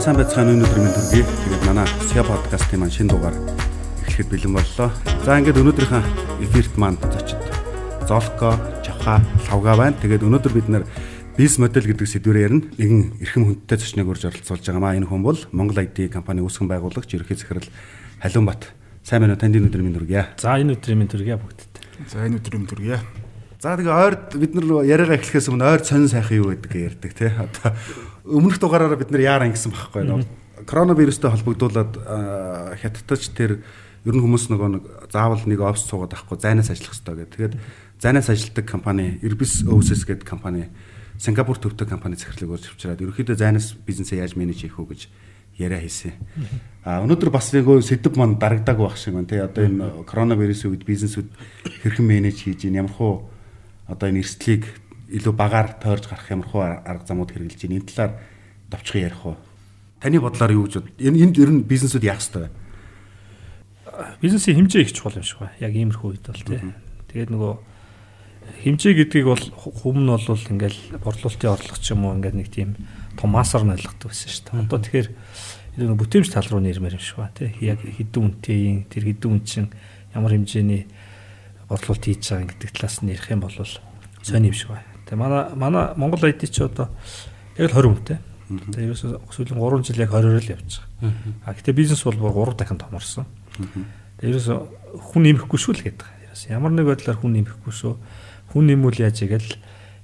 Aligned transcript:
За 0.00 0.06
сайн 0.06 0.16
байцгаана 0.16 0.54
өнөөдөр 0.56 0.78
минь 0.80 0.94
төргий. 0.96 1.24
Тэгээд 1.28 1.64
манай 1.68 1.84
SEA 2.08 2.22
подкастын 2.24 2.80
маань 2.80 2.88
шинэ 2.94 3.12
дугаар 3.12 3.36
эхлэхэд 4.08 4.32
бэлэн 4.32 4.56
боллоо. 4.56 4.88
За 5.28 5.36
ингээд 5.36 5.60
өнөөдрийнхээ 5.60 6.04
эфирт 6.40 6.74
маань 6.80 6.96
зочид 7.04 7.36
Золко, 8.08 8.56
Чаха, 8.80 9.20
Лавга 9.52 9.76
байна. 9.76 10.00
Тэгээд 10.00 10.24
өнөөдөр 10.24 10.52
бид 10.56 10.72
нэр 10.72 10.88
бизнес 11.36 11.60
модель 11.60 11.84
гэдэг 11.92 12.08
сэдвээр 12.08 12.40
ярина. 12.48 12.64
Нэгэн 12.80 13.20
эрхэм 13.28 13.44
хүндтэй 13.44 13.76
зочныг 13.76 14.08
урьж 14.08 14.24
оролцуулж 14.24 14.64
байгаа 14.64 14.80
маа 14.80 14.96
энэ 14.96 15.04
хүн 15.04 15.20
бол 15.20 15.36
Монгол 15.52 15.84
IT 15.84 16.08
компани 16.08 16.40
үүсгэн 16.40 16.64
байгуулагч 16.64 17.20
ерөнхий 17.20 17.36
захирал 17.36 17.68
Халиунбат. 18.24 18.72
Сайн 19.04 19.28
байна 19.28 19.36
уу? 19.36 19.42
Танд 19.44 19.60
энэ 19.60 19.68
өдрийн 19.68 19.84
минь 19.84 20.00
төргий. 20.00 20.24
За 20.40 20.56
энэ 20.56 20.80
өдрийн 20.80 20.96
минь 20.96 21.12
төргий 21.12 21.36
бүгдд. 21.36 21.76
За 22.08 22.24
энэ 22.24 22.40
өдрийн 22.40 22.64
минь 22.64 22.72
төргий. 22.72 22.96
За 23.60 23.76
тэгээ 23.76 23.92
ойрд 23.92 24.40
бид 24.40 24.56
нар 24.56 24.88
яриагаа 24.88 25.20
эхлэхээс 25.20 25.52
өмнө 25.52 25.68
ойр 25.68 25.84
сонин 25.84 26.08
сайхан 26.08 26.40
юу 26.40 26.56
гэдэг 26.56 26.72
ярьдаг 26.80 27.12
тий. 27.12 27.28
Одоо 27.28 27.76
өмнөх 28.24 28.56
дугаараараа 28.56 28.96
бид 28.96 29.12
нар 29.12 29.20
яаран 29.20 29.52
гэсэн 29.52 29.76
байхгүй 29.76 30.08
нөө. 30.08 30.24
Коронавирустай 30.64 31.28
холбогдуулаад 31.28 31.92
хятадч 32.80 33.36
тэр 33.36 33.60
ер 33.60 34.14
нь 34.16 34.22
хүмүүс 34.24 34.48
нөгөө 34.48 34.68
нэг 34.80 34.84
заавал 35.12 35.44
нэг 35.44 35.60
офс 35.60 35.84
суугаад 35.92 36.16
авахгүй 36.16 36.40
зайнаас 36.40 36.72
ажиллах 36.72 36.96
хэрэгтэй 36.96 37.16
гэдэг. 37.20 37.36
Тэгээд 37.36 37.54
зайнаас 38.00 38.32
ажилладаг 38.32 38.64
компани 38.64 39.20
Irbis 39.20 39.60
Oasis 39.68 40.08
гэдэг 40.08 40.24
компани 40.24 40.72
Сингапур 41.20 41.60
төвтэй 41.60 41.84
компани 41.84 42.16
захирлыг 42.16 42.56
өрж 42.56 42.72
авчираад 42.72 43.04
ерөөхдөө 43.04 43.36
зайнаас 43.36 43.76
бизнесээ 43.76 44.24
яаж 44.24 44.40
менеж 44.40 44.64
хийх 44.64 44.80
вэ 44.80 44.96
гэж 44.96 45.00
яриа 45.60 45.84
хийсэн. 45.84 46.16
А 46.80 47.04
өнөөдөр 47.04 47.28
бас 47.28 47.52
нөгөө 47.52 47.84
сэдв 47.84 48.16
маань 48.16 48.40
дарагдааг 48.40 48.80
байх 48.80 48.96
шиг 48.96 49.20
байна 49.20 49.28
тий. 49.28 49.44
Одоо 49.44 49.68
энэ 49.68 50.08
коронавирусын 50.08 50.72
үед 50.72 50.88
бизнесүүд 50.88 51.28
хэрхэн 51.84 52.08
менеж 52.08 52.40
хийж 52.40 52.64
ийн 52.64 52.80
ямар 52.80 52.96
хуу 52.96 53.28
одоо 53.90 54.08
энэ 54.08 54.22
эрсдлийг 54.22 54.64
илүү 55.10 55.34
багаар 55.34 55.74
тойрж 55.82 56.06
гарах 56.06 56.30
ямархуу 56.30 56.62
арга 56.62 57.06
замууд 57.06 57.34
хэрэгжилж 57.34 57.66
байна. 57.66 57.78
Энэ 57.82 57.88
талаар 57.90 58.12
товчхон 58.70 59.02
ярих 59.02 59.26
уу? 59.26 59.36
Таны 60.00 60.20
бодлоор 60.22 60.52
юу 60.54 60.64
гэж? 60.70 60.86
Энэ 61.02 61.18
энд 61.26 61.36
ер 61.42 61.50
нь 61.50 61.66
бизнесүүд 61.66 62.06
яах 62.06 62.22
ёстой 62.22 62.46
вэ? 62.46 62.50
Бизнесийн 64.22 64.56
хэмжээ 64.56 64.82
их 64.86 64.94
чухал 64.94 65.18
юм 65.18 65.26
шиг 65.26 65.42
байна. 65.42 65.58
Яг 65.58 65.74
иймэрхүү 65.74 66.08
үед 66.14 66.24
бол 66.24 66.46
тий. 66.46 66.62
Тэгээд 67.10 67.30
нөгөө 67.34 67.54
хэмжээ 68.64 68.94
гэдгийг 69.02 69.26
бол 69.26 69.44
хүм 69.50 69.96
нь 70.06 70.10
бол 70.10 70.24
ингээл 70.24 70.80
борлуулалтын 71.02 71.50
орлого 71.50 71.78
ч 71.82 71.90
юм 71.90 72.06
уу 72.06 72.14
ингээд 72.16 72.38
нэг 72.38 72.48
тийм 72.54 72.78
том 73.18 73.34
масар 73.34 73.66
нь 73.66 73.74
ойлгохдаг 73.74 74.08
байсан 74.14 74.30
шүү 74.30 74.44
дээ. 74.46 74.62
Одоо 74.64 74.78
тэгэхээр 74.78 75.08
нэг 75.76 75.98
бүтээмж 75.98 76.28
тал 76.30 76.48
руу 76.48 76.62
нэрмээр 76.62 76.96
юм 76.96 77.02
шиг 77.02 77.18
байна 77.18 77.36
тий. 77.36 77.50
Яг 77.60 77.82
хэдэн 77.82 78.22
үнэтэй 78.24 78.86
тэр 78.88 79.04
хэдэн 79.10 79.30
үн 79.30 79.42
чинь 79.42 79.70
ямар 80.14 80.32
хэмжээний 80.38 80.86
борлуулалт 81.70 82.02
хийж 82.02 82.26
байгаа 82.26 82.50
гэдэг 82.50 82.70
талаас 82.74 82.98
нь 83.00 83.14
ярих 83.14 83.30
юм 83.30 83.40
бол 83.46 83.54
сонь 83.54 84.46
юм 84.46 84.56
шиг 84.58 84.74
байна. 84.74 84.90
Тэгээ 85.06 85.22
манай 85.22 85.42
манай 85.54 85.84
Монгол 85.94 86.26
ID 86.26 86.50
ч 86.50 86.66
одоо 86.66 86.90
яг 87.54 87.70
л 87.70 87.78
20 87.78 87.94
хүнтэй. 87.94 88.18
Тэгээ 88.50 88.86
ерөөсөө 88.90 89.10
сүүлийн 89.30 89.62
3 89.62 89.86
жил 89.86 90.02
яг 90.02 90.10
20-оор 90.10 90.42
л 90.42 90.54
явж 90.58 90.70
байгаа. 90.82 91.14
А 91.46 91.54
гэтээ 91.54 91.78
бизнес 91.78 92.02
бол 92.02 92.18
3 92.18 92.58
дахин 92.58 92.82
томорсон. 92.82 93.26
Тэгээ 94.18 94.34
ерөөсөө 94.34 94.58
хүн 94.98 95.22
нэмэхгүй 95.30 95.58
шүү 95.62 95.74
л 95.78 95.84
гэдэг. 95.86 96.08
Ерөөсөө 96.34 96.50
ямар 96.50 96.74
нэг 96.74 96.90
байдлаар 96.90 97.18
хүн 97.22 97.32
нэмэхгүй 97.38 97.70
шүү. 97.70 97.94
Хүн 98.50 98.64
нэмүүл 98.66 99.06
яаж 99.06 99.22
игээл 99.22 99.50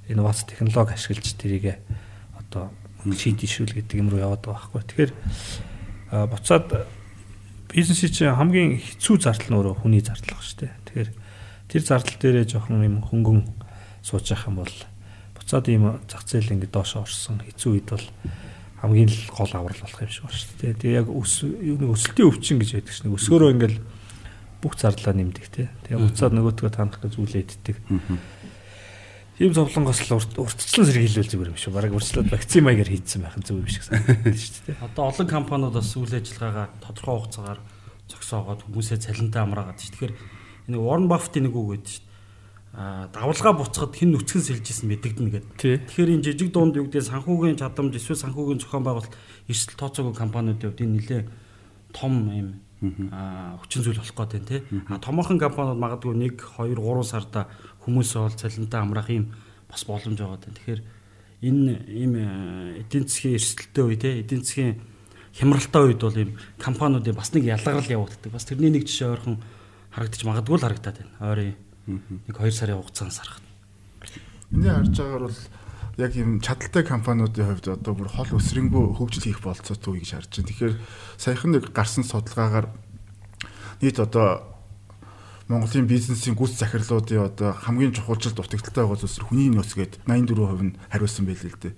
инновац 0.06 0.46
технологи 0.46 0.94
ашиглаж 0.94 1.26
тэрийг 1.34 1.82
одоо 2.38 2.70
шийдэж 3.02 3.50
шүүл 3.50 3.74
гэдэг 3.74 3.98
юм 3.98 4.10
руу 4.14 4.22
яваад 4.22 4.46
байгаа 4.46 4.70
байхгүй. 4.70 4.82
Тэгэхээр 4.86 5.12
буцаад 6.30 6.86
бизнесийн 7.70 8.12
чинь 8.14 8.34
хамгийн 8.34 8.78
хэцүү 8.78 9.16
зардал 9.18 9.50
нь 9.50 9.58
өөрөө 9.58 9.74
хүний 9.82 10.02
зардал 10.02 10.38
баг 10.38 10.42
шүү 10.46 10.58
дээ. 10.62 10.72
Тэгэхээр 10.86 11.10
тэр 11.70 11.82
зардал 11.82 12.18
дээрээ 12.20 12.46
жоохон 12.46 12.82
юм 12.82 13.02
хөнгөн 13.02 13.40
сууж 14.02 14.30
явах 14.30 14.46
юм 14.46 14.56
бол 14.62 14.76
буцаад 15.34 15.66
ийм 15.70 15.98
зах 16.06 16.22
зээл 16.26 16.54
ингэ 16.54 16.70
доош 16.70 16.98
орсон 16.98 17.42
хэцүү 17.42 17.70
үед 17.74 17.88
бол 17.90 18.06
хамгийн 18.82 19.10
л 19.10 19.20
гол 19.34 19.52
аврал 19.54 19.82
болох 19.82 20.00
юм 20.02 20.10
шиг 20.10 20.24
байна 20.26 20.36
шүү 20.36 20.54
дээ. 20.62 20.74
Тэгээ 20.78 20.98
яг 21.00 21.08
өс 21.10 21.34
нэг 21.42 21.90
өсөлтийн 21.90 22.28
өвчин 22.28 22.58
гэж 22.60 22.70
байдаг 22.76 22.94
шнэ. 22.94 23.14
Өсгөрөө 23.14 23.50
ингээл 23.56 23.78
бүх 24.62 24.74
зарлаа 24.76 25.14
нэмдэг 25.16 25.46
те. 25.50 25.70
Тэгээ 25.88 26.02
буцаад 26.02 26.32
нөгөөтгөө 26.36 26.70
таних 26.70 27.00
гэж 27.00 27.12
зүйлээддэг. 27.16 27.76
Ийм 29.36 29.52
зовлонгоос 29.52 30.00
л 30.08 30.16
уртчлан 30.16 30.86
сэргийлвэл 30.88 31.28
зүгээр 31.28 31.50
юм 31.52 31.60
шүү. 31.60 31.76
Бараг 31.76 31.92
урьдчилаад 31.92 32.32
вакцин 32.32 32.64
маягаар 32.64 32.88
хийдсэн 32.88 33.20
байх 33.20 33.36
нь 33.36 33.44
зөв 33.44 33.60
юм 33.60 33.68
шиг 33.68 33.84
санагдаж 33.84 34.32
шүү 34.32 34.64
дээ. 34.72 34.80
Одоо 34.80 35.12
олон 35.12 35.28
компаниуд 35.28 35.76
бас 35.76 35.92
үйл 35.92 36.08
ажиллагаагаа 36.08 36.72
тодорхой 36.80 37.16
хугацаагаар 37.20 37.60
зогсоогоод 38.08 38.64
хүмүүсээ 38.64 38.96
цалинтай 38.96 39.44
амраагаад 39.44 39.76
шүү. 39.76 39.92
Тэгэхээр 39.92 40.14
энэ 40.66 40.78
Warren 40.78 41.06
Buffett-ийн 41.06 41.46
нэг 41.46 41.54
үг 41.54 41.68
гэдэг 41.78 41.90
шүү 41.90 42.02
дээ. 42.02 43.08
давлгаа 43.14 43.54
буцахад 43.56 43.94
хэн 43.96 44.10
нүцгэн 44.12 44.42
сэлжсэн 44.42 44.86
мэдэгдэнэ 44.90 45.30
гэдэг. 45.32 45.88
Тэгэхээр 45.88 46.12
энэ 46.18 46.24
жижиг 46.26 46.50
дунд 46.52 46.76
юу 46.76 46.90
гэдэг 46.90 47.08
санхүүгийн 47.08 47.56
чадамж 47.56 47.96
эсвэл 47.96 48.20
санхүүгийн 48.20 48.60
зохион 48.60 48.84
байгуулалт 48.84 49.14
эрсдэл 49.48 49.80
тооцоогүй 49.80 50.14
компаниудын 50.14 50.68
хувьд 50.68 50.84
энэ 50.84 50.94
нэлээ 51.00 51.22
том 51.96 52.12
юм 52.28 52.48
а 53.10 53.56
хүчин 53.64 53.82
зүйл 53.82 53.96
болох 53.96 54.12
гэдэг 54.12 54.44
тийм 54.44 54.44
тий. 54.44 54.60
А 54.92 55.00
томоохон 55.00 55.40
компаниуд 55.40 55.80
магадгүй 55.80 56.12
1 56.12 56.36
2 56.36 56.76
3 56.76 57.02
сарда 57.08 57.48
хүмүүсээ 57.80 58.20
бол 58.20 58.36
цалинтай 58.36 58.80
амраах 58.84 59.08
юм 59.08 59.32
бас 59.70 59.82
боломж 59.88 60.20
байгаа 60.20 60.36
гэдэг. 60.36 60.52
Тэгэхээр 60.60 60.82
энэ 61.48 61.72
ийм 61.88 62.12
эдийн 62.84 63.08
засгийн 63.08 63.40
эрсдэлтэй 63.40 63.84
үе 63.88 63.96
тий 63.96 64.12
эдийн 64.20 64.42
засгийн 64.44 64.76
хямралтай 65.32 65.82
үед 65.88 66.00
бол 66.04 66.20
ийм 66.20 66.36
компаниудын 66.60 67.16
бас 67.16 67.32
нэг 67.32 67.44
ялгарл 67.48 67.80
явагддаг. 67.80 68.32
Бас 68.32 68.44
тэрний 68.44 68.68
нэг 68.68 68.84
жишээ 68.84 69.16
ойрхон 69.16 69.40
харагдаж 69.96 70.22
магадгүй 70.28 70.56
л 70.60 70.64
харагдаад 70.68 70.96
байна. 71.00 71.16
Ойрын 71.24 71.56
нэг 72.28 72.36
2 72.36 72.52
сарын 72.52 72.84
хугацаанд 72.84 73.16
сарахад. 73.16 73.44
Миний 74.52 74.68
харж 74.68 74.92
байгаагаар 74.92 75.24
бол 75.24 75.40
яг 75.96 76.12
юм 76.20 76.40
чадaltaй 76.44 76.84
компаниудын 76.84 77.48
хувьд 77.48 77.66
одоо 77.72 77.92
бүр 77.96 78.12
хол 78.12 78.36
өсрөнгөө 78.36 79.00
хөгжил 79.00 79.24
хийх 79.24 79.40
болцоотой 79.40 79.96
үе 79.96 80.04
гэж 80.04 80.20
харж 80.20 80.30
байна. 80.36 80.48
Тэгэхээр 80.52 80.74
саяхан 81.16 81.50
нэг 81.56 81.72
гарсан 81.72 82.04
судалгаагаар 82.04 82.68
нийт 83.80 83.96
одоо 83.96 84.52
Монголын 85.48 85.88
бизнесийн 85.88 86.36
гүйц 86.36 86.60
захирлуудын 86.60 87.32
одоо 87.32 87.56
хамгийн 87.56 87.94
чухалчил 87.96 88.34
дутагдaltaй 88.36 88.84
байгаа 88.84 89.00
зүйлс 89.00 89.24
хүний 89.24 89.48
нөөц 89.48 89.72
гээд 89.78 90.04
84% 90.04 90.60
нь 90.60 90.76
хариулсан 90.90 91.24
байлээ 91.24 91.54
л 91.54 91.62
дээ. 91.62 91.74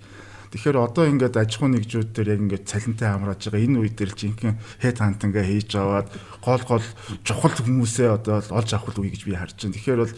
Тэгэхээр 0.49 0.77
одоо 0.81 1.05
ингээд 1.05 1.37
аж 1.37 1.51
ахуйн 1.57 1.77
нэгжүүд 1.77 2.09
дээр 2.09 2.33
яг 2.33 2.41
ингээд 2.41 2.65
цалинтай 2.65 3.09
хамрааж 3.13 3.41
байгаа 3.45 3.65
энэ 3.69 3.79
үед 3.85 3.95
төр 4.01 4.11
жинхэнэ 4.17 4.57
хэд 4.81 4.97
хантангаа 4.97 5.45
хийж 5.45 5.71
аваад 5.77 6.09
гол 6.41 6.63
гол 6.65 6.85
чухал 7.21 7.53
хүмүүсээ 7.53 8.09
одоо 8.17 8.41
олж 8.41 8.69
авах 8.73 8.97
үе 8.97 9.13
гэж 9.13 9.29
би 9.29 9.37
харж 9.37 9.57
байна. 9.61 9.77
Тэгэхээр 9.77 10.01
бол 10.01 10.15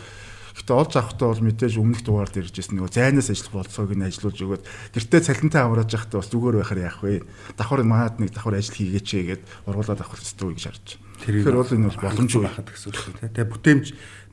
Гэтэ 0.52 0.72
олж 0.76 0.94
авахдаа 1.00 1.28
бол 1.32 1.46
мэдээж 1.48 1.74
өмнөх 1.80 2.04
дугаар 2.04 2.28
дээр 2.28 2.52
иржсэн 2.52 2.76
нөгөө 2.76 2.92
зайнаас 2.92 3.32
ажиллах 3.32 3.56
болцоог 3.56 3.92
нь 3.96 4.04
ажиллуулж 4.04 4.40
өгөөд 4.44 4.64
гэртээ 4.94 5.22
цалинтай 5.24 5.64
амрааж 5.64 5.96
явахдаа 5.96 6.20
бас 6.20 6.28
зүгээр 6.28 6.60
байхаар 6.60 6.82
яах 6.92 7.00
вэ? 7.00 7.24
Давхар 7.56 7.82
манад 7.88 8.20
нэг 8.20 8.36
давхар 8.36 8.60
ажил 8.60 8.76
хийгээч 8.76 9.08
гээд 9.16 9.44
ургуулад 9.72 10.04
авах 10.04 10.12
хэрэгтэй 10.20 10.52
гэж 10.52 10.64
харж 10.68 10.86
байна. 11.00 11.11
Тэгэхээр 11.22 11.58
бол 11.58 11.76
энэ 11.78 11.88
бол 11.88 12.02
боломжгүй 12.02 12.42
байхад 12.42 12.70
гэсэн 12.74 12.90
үг 12.90 12.98
шүү 12.98 13.14
дээ. 13.22 13.34
Тэгээ 13.38 13.52
бүтээмж 13.54 13.86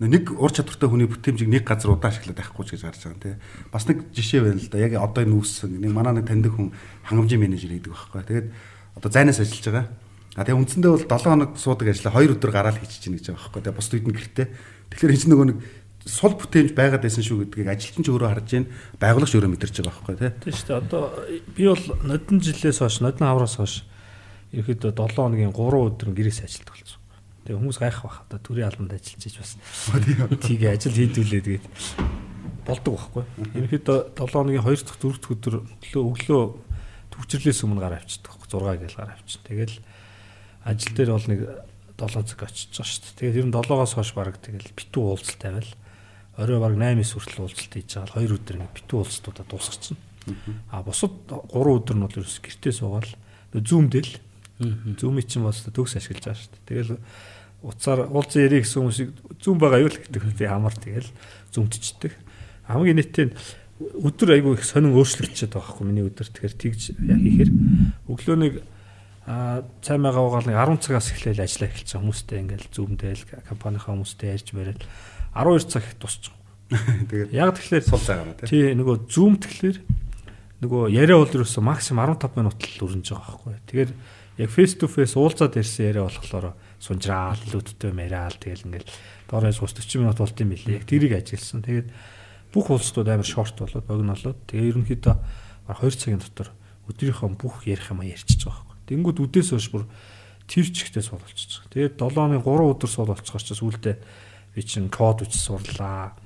нэг 0.09 0.25
ур 0.41 0.53
чадвартай 0.53 0.88
хүний 0.88 1.09
бүтээмжийг 1.09 1.50
нэг 1.53 1.65
газар 1.69 1.93
удаан 1.93 2.12
ашиглаад 2.16 2.41
байхгүй 2.41 2.65
ч 2.65 2.71
гэж 2.75 2.82
гарч 2.88 3.00
байгаа 3.04 3.21
тийм. 3.21 3.38
Бас 3.69 3.84
нэг 3.84 3.99
жишээ 4.16 4.41
байна 4.41 4.60
л 4.62 4.72
да. 4.72 4.81
Яг 4.81 4.93
одоо 4.97 5.22
энэ 5.28 5.37
үүссэн 5.37 5.71
нэг 5.76 5.93
манай 5.93 6.16
нэг 6.16 6.25
таньдаг 6.25 6.53
хүн 6.56 6.72
хангамжийн 7.04 7.43
менежер 7.44 7.76
гэдэг 7.76 7.93
байхгүй. 7.93 8.22
Тэгээд 8.25 8.49
одоо 8.97 9.10
зайнаас 9.12 9.41
ажиллаж 9.44 9.66
байгаа. 9.69 9.87
А 10.38 10.44
тэгээ 10.49 10.60
үндсэндээ 10.65 10.93
бол 10.97 11.04
7 11.04 11.28
хоног 11.28 11.50
суудаг 11.60 11.88
ажлаа 11.93 12.12
2 12.16 12.32
өдөр 12.38 12.53
гараад 12.54 12.78
хийчих 12.81 13.03
чинь 13.05 13.16
гэж 13.20 13.37
байгаа 13.37 13.43
байхгүй. 13.43 13.62
Тэгээ 13.69 13.76
бус 13.76 13.88
үед 13.93 14.06
нь 14.09 14.16
гэртээ. 14.16 14.47
Тэгэхээр 14.88 15.15
энэ 15.19 15.31
нөгөө 15.34 15.47
нэг 15.53 15.59
сул 16.09 16.34
бүтээмж 16.38 16.72
байгаад 16.72 17.03
байсан 17.05 17.25
шүү 17.26 17.43
гэдгийг 17.53 17.69
ажилтан 17.69 18.05
ч 18.05 18.09
өөрөө 18.09 18.31
харж 18.32 18.49
байна. 18.49 18.72
Байгуулагч 19.03 19.34
өөрөө 19.34 19.50
мэдэрч 19.53 19.76
байгаа 19.82 19.93
байхгүй 19.99 20.16
тий. 20.16 20.31
Тийм 20.47 20.55
шүү 20.56 20.69
дээ. 20.70 20.78
Одоо 20.78 21.03
би 21.53 21.62
бол 21.69 21.84
нодон 22.06 22.38
жилээс 22.38 22.78
хойш, 22.81 22.97
нодон 23.03 23.26
авраас 23.28 23.59
хойш 23.59 23.84
ерөөдөө 24.53 24.93
7 24.97 25.17
хоногийн 25.17 25.53
3 25.53 25.93
өдөр 25.93 26.09
гэрээс 26.17 26.41
ажилтдаг 26.45 26.77
болсон. 26.79 27.00
Тэгээ 27.45 27.59
хүмүүс 27.61 27.79
гайх 27.81 27.99
бах. 28.05 28.25
Одоо 28.29 28.39
төрийн 28.41 28.69
албанд 28.69 28.93
ажиллаж 28.97 29.25
иж 29.29 29.37
бас. 29.37 29.53
Тийг 30.45 30.62
ажил 30.65 30.97
хийдүүлээ 30.97 31.43
тэгээд 31.45 31.67
болдог 32.65 32.93
байхгүй. 32.97 33.25
Ерөөдөө 33.56 33.99
7 34.17 34.33
хоногийн 34.33 34.65
2 34.65 34.85
дахь 34.89 35.00
4 35.00 35.21
дахь 35.21 35.33
өдөр 35.37 35.55
өглөө 36.00 36.43
төвчрлээс 37.12 37.61
өмнө 37.65 37.81
гараа 37.85 38.00
авчдаг. 38.00 38.33
6 38.49 38.81
гээл 38.85 38.97
гараа 38.97 39.17
авчин. 39.17 39.41
Тэгэл 39.45 39.77
ажил 40.65 40.93
дээр 40.97 41.11
бол 41.12 41.29
нэг 41.29 41.41
7 41.99 42.25
цаг 42.25 42.41
очиж 42.47 42.73
байгаа 42.73 42.89
шүү 42.89 43.03
дээ. 43.05 43.17
Тэгээд 43.19 43.39
ер 43.43 43.47
нь 43.49 43.56
7-оос 43.56 43.93
хойш 43.97 44.12
баг 44.17 44.37
тэгэл 44.39 44.77
битүү 44.77 45.03
уулзалт 45.03 45.41
тавиал 45.41 45.71
орой 46.39 46.59
баг 46.62 46.75
8-9 46.79 47.05
хүртэл 47.17 47.43
уулзалт 47.43 47.73
хийж 47.75 47.91
байгаа. 47.97 48.23
2 48.23 48.37
өдөр 48.39 48.56
ингэ 48.61 48.77
битүү 48.79 48.97
уулзалтуудаа 49.03 49.47
дуусгачихна. 49.51 49.99
А 50.71 50.85
бусад 50.87 51.12
3 51.27 51.49
өдөр 51.51 51.97
нь 51.99 52.05
бол 52.05 52.17
ерөөс 52.21 52.39
гэртээ 52.39 52.73
суугаал 52.77 53.11
зүүмдэл 53.56 54.11
зүүмий 54.58 55.25
чинь 55.25 55.46
бас 55.46 55.62
төгс 55.62 55.99
ашиглаж 55.99 56.25
байгаа 56.25 56.38
шүү 56.38 56.52
дээ. 56.55 56.66
Тэгэл 56.66 56.93
уцаар 57.62 58.06
уулзсан 58.10 58.43
ярих 58.43 58.66
гэсэн 58.66 58.82
хүмүүсийг 58.82 59.10
зүүм 59.38 59.58
байгаа 59.58 59.82
юу 59.82 59.90
л 59.90 59.99
гэдэг. 59.99 60.22
Би 60.34 60.46
амар 60.46 60.75
тэгэл 60.75 61.10
зүүмтчдэг. 61.55 62.12
Хамгийн 62.66 62.99
нийтээ 62.99 63.26
өдөр 63.78 64.34
айгүй 64.34 64.58
их 64.58 64.66
сонин 64.66 64.94
өөрчлөгдөж 64.99 65.46
байгаа 65.46 65.62
байхгүй 65.62 65.87
миний 65.87 66.06
өдөр. 66.06 66.26
Тэгэхээр 66.26 66.55
тэгж 66.58 66.82
хийхээр 66.99 67.50
өглөө 68.10 68.37
нэг 68.43 68.55
а 69.28 69.62
цай 69.84 69.99
мага 70.00 70.25
угаал 70.25 70.49
нэг 70.49 70.56
10 70.56 70.82
цагаас 70.82 71.12
эхлээл 71.12 71.44
ажиллаа 71.44 71.69
эхэлсэн 71.69 72.00
хүмүүстэй 72.00 72.38
ингээл 72.49 72.72
зүүмдэл 72.72 73.22
компанийнхаа 73.44 73.93
хүмүүстэй 73.93 74.32
ярьж 74.32 74.49
бариад 74.56 74.82
12 75.37 75.69
цаг 75.69 75.84
тусч. 76.00 76.32
Тэгээд 77.12 77.37
яг 77.37 77.52
тэгэхээр 77.55 77.84
сул 77.84 78.00
цагаа 78.00 78.32
тий. 78.40 78.49
Тий 78.49 78.64
нөгөө 78.72 78.96
зүүм 79.05 79.34
тэгэхээр 79.37 79.78
нөгөө 80.64 80.82
яриа 80.90 81.20
бол 81.20 81.28
ерөөсө 81.28 81.60
максимум 81.60 82.08
15 82.19 82.40
минут 82.40 82.56
л 82.56 82.82
өрнөж 82.88 83.06
байгаа 83.12 83.37
байхгүй. 83.37 83.55
Тэгэхээр 83.69 83.90
яг 84.38 84.50
face 84.50 84.79
to 84.79 84.87
face 84.87 85.19
уулзаад 85.19 85.58
ирсэн 85.58 85.90
яриа 85.90 86.06
болохоор 86.06 86.55
сунжраал 86.79 87.43
илүүдтэй 87.50 87.90
яриаал 87.90 88.38
тэгэл 88.38 88.67
ингээл 88.70 88.90
доороос 89.26 89.58
30 89.58 89.99
минут 89.99 90.19
болт 90.19 90.38
юм 90.38 90.55
билээ. 90.55 90.79
Яг 90.79 90.87
тэрийг 90.87 91.12
ажигласан. 91.19 91.67
Тэгээд 91.67 91.88
бүх 92.55 92.70
уулзтууд 92.70 93.08
амар 93.11 93.26
шорт 93.26 93.58
болоод 93.58 93.85
богино 93.85 94.14
болоод 94.14 94.38
тэгээ 94.46 94.70
ерөнхийдөө 94.73 95.17
2 95.69 95.90
цагийн 95.99 96.23
дотор 96.23 96.55
өдрийнхөө 96.87 97.29
бүх 97.35 97.67
ярих 97.67 97.90
юм 97.93 98.06
ярьчихж 98.06 98.46
байгаа 98.46 98.64
байхгүй. 98.64 98.88
Тэнгүүд 98.88 99.19
үдээс 99.26 99.50
хойш 99.52 99.69
бүр 99.75 99.85
тэр 100.49 100.67
чигтээ 100.70 101.05
суулчихж 101.05 101.67
байгаа. 101.67 101.75
Тэгээд 101.75 101.94
7 102.00 102.25
оны 102.25 102.38
3 102.41 102.73
өдөр 102.73 102.88
суулчихгаар 102.88 103.44
ч 103.44 103.50
сүулдэ 103.52 103.93
би 104.55 104.62
чинь 104.64 104.88
код 104.88 105.26
үчис 105.26 105.44
сурлаа 105.44 106.17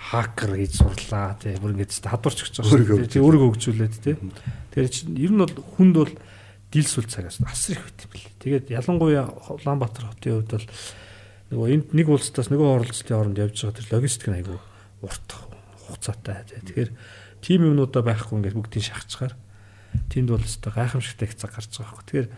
хакер 0.00 0.56
гэж 0.56 0.80
сурлаа 0.80 1.36
тий 1.36 1.60
бүр 1.60 1.76
ингэж 1.76 2.00
хадварч 2.08 2.48
өгч 2.48 2.56
байгаа 2.64 3.04
тий 3.04 3.20
өөрийгөө 3.20 3.48
хөгжүүлээд 3.52 3.94
тий 4.00 4.16
тэгэхээр 4.16 4.88
чинь 4.88 5.12
ер 5.20 5.32
нь 5.36 5.42
бол 5.44 5.54
хүнд 5.76 5.94
бол 6.00 6.14
дилсүл 6.70 7.06
цагаас 7.10 7.42
асар 7.42 7.78
их 7.78 7.84
байт 7.84 8.04
юм 8.06 8.10
бэл 8.14 8.26
тэгээд 8.38 8.66
ялангуяа 8.70 9.26
Улаанбаатар 9.50 10.06
хотын 10.10 10.40
хувьд 10.40 10.50
бол 10.54 10.66
нөгөө 11.50 11.68
энд 11.74 11.86
нэг 11.94 12.06
улсаас 12.08 12.48
нөгөө 12.50 12.68
оролцолтын 12.78 13.16
хооронд 13.18 13.42
явж 13.42 13.56
байгаа 13.58 13.78
тэр 13.78 13.90
логистик 13.90 14.28
нь 14.30 14.38
айгүй 14.38 14.58
урт 15.02 15.28
хугацаатай 15.90 16.46
тэгэхээр 16.46 16.90
тим 17.42 17.60
юмнуудаа 17.66 18.02
байхгүй 18.06 18.38
ингээд 18.38 18.58
бүгдийг 18.58 18.84
шахацгаар 18.86 19.34
тэнд 20.14 20.28
бол 20.30 20.46
өстой 20.46 20.72
гайхамшигтай 20.72 21.26
их 21.26 21.34
цаг 21.34 21.50
гарч 21.58 21.74
байгаа 21.74 21.90
хөө 21.90 22.06
тэгэхээр 22.06 22.28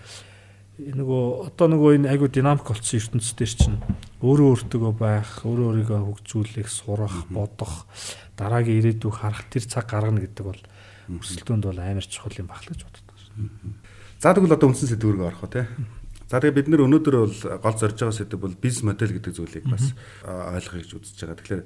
нөгөө 0.72 1.52
одоо 1.52 1.66
нөгөө 1.68 1.90
энэ 2.00 2.10
айгу 2.16 2.32
динамик 2.32 2.64
болсон 2.64 2.96
ертөнцийн 2.96 3.36
дээр 3.36 3.52
чинь 3.52 3.78
өөрөө 4.24 4.48
өөртөө 4.56 4.92
байх, 4.96 5.30
өөрөө 5.44 5.66
өөрийгөө 5.68 6.00
хөгжүүлэх, 6.00 6.68
сурах, 6.72 7.28
бодох, 7.28 7.84
дараагийн 8.40 8.80
ирээдүйг 8.80 9.12
харах 9.12 9.44
тэр 9.52 9.68
цаг 9.68 9.84
гаргана 9.92 10.24
гэдэг 10.24 10.44
бол 10.48 10.62
өрсөлдөөнд 11.12 11.64
бол 11.68 11.76
амар 11.76 12.06
чухал 12.08 12.40
юм 12.40 12.48
баглаж 12.48 12.80
боддог. 12.88 13.16
Шээ. 13.20 13.81
За 14.22 14.30
тэгвэл 14.30 14.54
одоо 14.54 14.70
үндсэн 14.70 14.94
сэдвүүрг 14.94 15.20
орох 15.26 15.42
уу 15.42 15.50
те. 15.50 15.66
За 16.30 16.38
тэгээ 16.38 16.62
бид 16.62 16.68
нэр 16.70 16.86
өнөөдөр 16.86 17.16
бол 17.18 17.38
гол 17.58 17.74
зорж 17.74 17.98
байгаа 17.98 18.14
сэдв 18.14 18.38
бол 18.38 18.54
бизнес 18.54 18.86
модель 18.86 19.18
гэдэг 19.18 19.34
зүйлийг 19.34 19.66
бас 19.66 19.90
ойлгох 20.22 20.78
гэж 20.78 20.90
үзэж 20.94 21.18
байгаа. 21.26 21.38
Тэгэхээр 21.42 21.62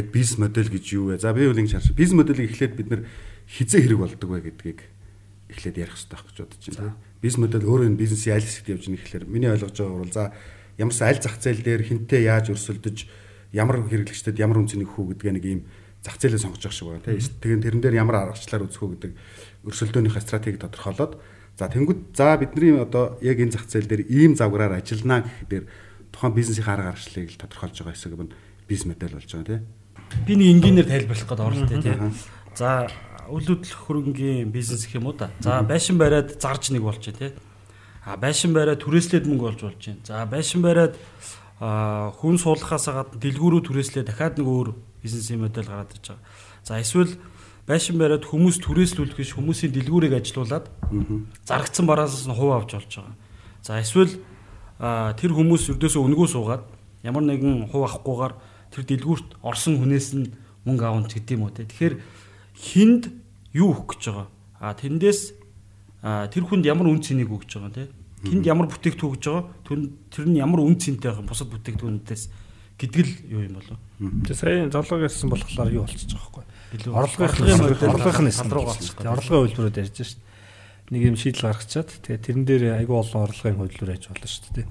яг 0.00 0.06
бизнес 0.08 0.40
модель 0.40 0.72
гэж 0.72 0.84
юу 0.96 1.12
вэ? 1.12 1.20
За 1.20 1.36
би 1.36 1.44
үл 1.44 1.60
ингэ 1.60 1.76
шаарч. 1.76 1.92
Бизнес 1.92 2.16
моделийг 2.16 2.56
эхлээд 2.56 2.74
бид 2.80 2.88
нэр 2.88 3.02
хизээ 3.52 3.84
хэрэг 3.84 4.00
болдог 4.00 4.28
вэ 4.32 4.48
гэдгийг 4.48 4.80
эхлээд 5.52 5.76
ярих 5.76 5.92
хэрэгтэй 5.92 6.16
байх 6.16 6.24
гэж 6.24 6.38
бодож 6.40 6.64
байна 6.80 6.96
бизнес 7.20 7.42
модель 7.44 7.68
өөрөө 7.68 7.86
энэ 7.92 8.00
бизнесийн 8.00 8.36
аль 8.36 8.46
хэсэгт 8.46 8.72
явж 8.72 8.84
байгаа 8.88 9.04
гэхээр 9.04 9.24
миний 9.28 9.50
ойлгож 9.52 9.76
байгаа 9.76 10.00
бол 10.00 10.12
за 10.12 10.24
ямарсан 10.80 11.06
аль 11.12 11.20
зах 11.20 11.36
зээл 11.36 11.60
дээр 11.60 11.82
хинтээ 11.84 12.20
яаж 12.24 12.46
өрсөлдөж 12.56 12.98
ямар 13.52 13.84
хэрэглэгчдэд 13.84 14.40
ямар 14.40 14.64
үнцнийг 14.64 14.88
өгөх 14.88 15.20
гэдэг 15.20 15.36
нэг 15.36 15.44
ийм 15.44 15.60
зах 16.00 16.16
зээлээ 16.16 16.40
сонгож 16.40 16.64
явах 16.64 16.76
шиг 16.76 16.88
байна 16.88 17.04
тийм 17.04 17.20
тэгэн 17.44 17.60
тэрэн 17.60 17.82
дээр 17.84 18.00
ямар 18.00 18.16
аргачлалаар 18.32 18.64
үзэх 18.64 18.80
үү 18.80 18.90
гэдэг 18.96 19.12
өрсөлдөөнийхөө 19.68 20.22
стратегийг 20.24 20.60
тодорхойлоод 20.64 21.12
за 21.60 21.68
тэнгууд 21.68 22.16
за 22.16 22.40
бидний 22.40 22.72
одоо 22.80 23.20
яг 23.20 23.36
энэ 23.36 23.52
зах 23.52 23.68
зээл 23.68 23.84
дээр 23.84 24.08
ийм 24.08 24.32
завгараар 24.32 24.80
ажиллана 24.80 25.28
гэх 25.28 25.44
дээр 25.52 25.64
тухайн 26.08 26.32
бизнесийн 26.32 26.64
арга 26.64 26.96
аргачлалыг 26.96 27.28
л 27.28 27.40
тодорхойлж 27.44 27.76
байгаа 27.84 27.92
хэсэг 27.92 28.16
нь 28.16 28.32
бизнес 28.64 28.88
модель 28.88 29.12
болж 29.12 29.28
байгаа 29.28 29.44
тийм 29.44 29.68
би 30.24 30.32
нэг 30.40 30.48
энгийнээр 30.56 30.88
тайлбарлах 30.88 31.28
гээд 31.28 31.44
оролтой 31.44 31.78
тийм 31.84 32.16
за 32.56 32.88
үйл 33.30 33.46
хөдлөх 33.46 33.80
хөрөнгийн 33.86 34.50
бизнес 34.50 34.86
гэх 34.86 34.98
юм 34.98 35.06
уу 35.06 35.14
да. 35.14 35.30
За 35.40 35.62
байшин 35.62 35.98
бариад 35.98 36.40
зарж 36.42 36.70
нэг 36.70 36.82
болж 36.82 37.04
тий. 37.04 37.32
А 38.04 38.16
байшин 38.16 38.52
бариад 38.52 38.82
түрээслээд 38.82 39.26
мөнгө 39.30 39.46
олж 39.54 39.60
болж 39.62 39.80
байна. 39.86 40.02
За 40.04 40.26
байшин 40.26 40.62
бариад 40.62 40.98
хүн 41.60 42.36
суулгахаас 42.42 42.90
гадна 42.90 43.20
дэлгүүрөө 43.22 43.62
түрээслээ 43.70 44.04
дахиад 44.04 44.38
нэг 44.40 44.48
өөр 44.50 44.74
бизнесийн 45.02 45.40
модель 45.40 45.68
гараад 45.68 45.94
ирж 45.94 46.06
байгаа. 46.10 46.24
За 46.66 46.80
эсвэл 46.82 47.14
байшин 47.66 47.98
бариад 47.98 48.24
хүмүүс 48.24 48.60
түрээслүүлэх 48.64 49.16
гэж 49.20 49.30
хүмүүсийн 49.36 49.72
дэлгүүрийг 49.74 50.14
ажилуулад 50.16 50.66
зарагдсан 51.44 51.86
бараасаас 51.86 52.26
нь 52.26 52.36
хувь 52.36 52.54
авч 52.56 52.70
болж 52.76 52.92
байгаа. 52.96 53.16
За 53.62 53.80
эсвэл 53.80 54.16
тэр 54.80 55.30
хүмүүс 55.36 55.68
өрдөөсөө 55.76 56.02
өнгөө 56.08 56.28
суугаад 56.32 56.64
ямар 57.04 57.24
нэгэн 57.24 57.68
хувь 57.68 57.84
авахгүйгээр 57.84 58.34
тэр 58.72 58.82
дэлгүүрт 58.88 59.28
орсон 59.44 59.76
хүнээс 59.76 60.08
нь 60.16 60.32
мөнгө 60.64 60.84
авах 60.88 61.12
гэдэг 61.12 61.36
юм 61.36 61.44
уу 61.44 61.52
те. 61.52 61.68
Тэгэхээр 61.68 61.94
хинд 62.56 63.12
юу 63.52 63.76
өгөх 63.76 63.96
гэж 63.96 64.02
байгаа. 64.08 64.28
А 64.60 64.74
тэндээс 64.74 65.20
тэр 66.02 66.44
хүнд 66.48 66.64
ямар 66.64 66.88
үн 66.88 67.04
цэнийг 67.04 67.28
өгч 67.28 67.60
байгаа 67.60 67.72
те. 67.76 67.92
Хинд 68.24 68.44
ямар 68.44 68.68
бүтээгдэхүүн 68.68 69.12
өгч 69.16 69.24
байгаа. 69.28 69.44
Тэр 70.12 70.24
нь 70.28 70.40
ямар 70.40 70.60
үн 70.64 70.76
цэнтэй 70.76 71.12
байх 71.12 71.24
бусад 71.24 71.52
бүтээгдэхүүнүүдээс 71.52 72.24
гэдэг 72.80 73.04
л 73.04 73.12
юу 73.28 73.40
юм 73.44 73.54
болов. 73.60 73.78
Тэгээ 74.00 74.36
сая 74.36 74.68
зоолог 74.72 75.04
ярьсан 75.04 75.28
болохоор 75.28 75.72
юу 75.72 75.84
болчихж 75.84 76.16
байгаа 76.16 76.44
байхгүй. 76.70 76.94
Орлогын 76.94 77.90
орлогын 77.90 78.30
болчих. 78.54 78.94
Орлогын 79.00 79.42
хөлбөрөд 79.50 79.80
ярьж 79.82 79.98
шít. 80.00 80.20
Нэг 80.90 81.02
юм 81.06 81.16
шийдэл 81.18 81.46
гаргачаад 81.50 81.90
тэгээ 82.02 82.24
тэрэн 82.26 82.44
дээр 82.46 82.62
айгүй 82.82 82.96
олон 82.98 83.26
орлогын 83.26 83.58
хөлбөр 83.62 83.90
байж 83.94 84.10
болно 84.10 84.26
шүү 84.26 84.54
дээ. 84.58 84.66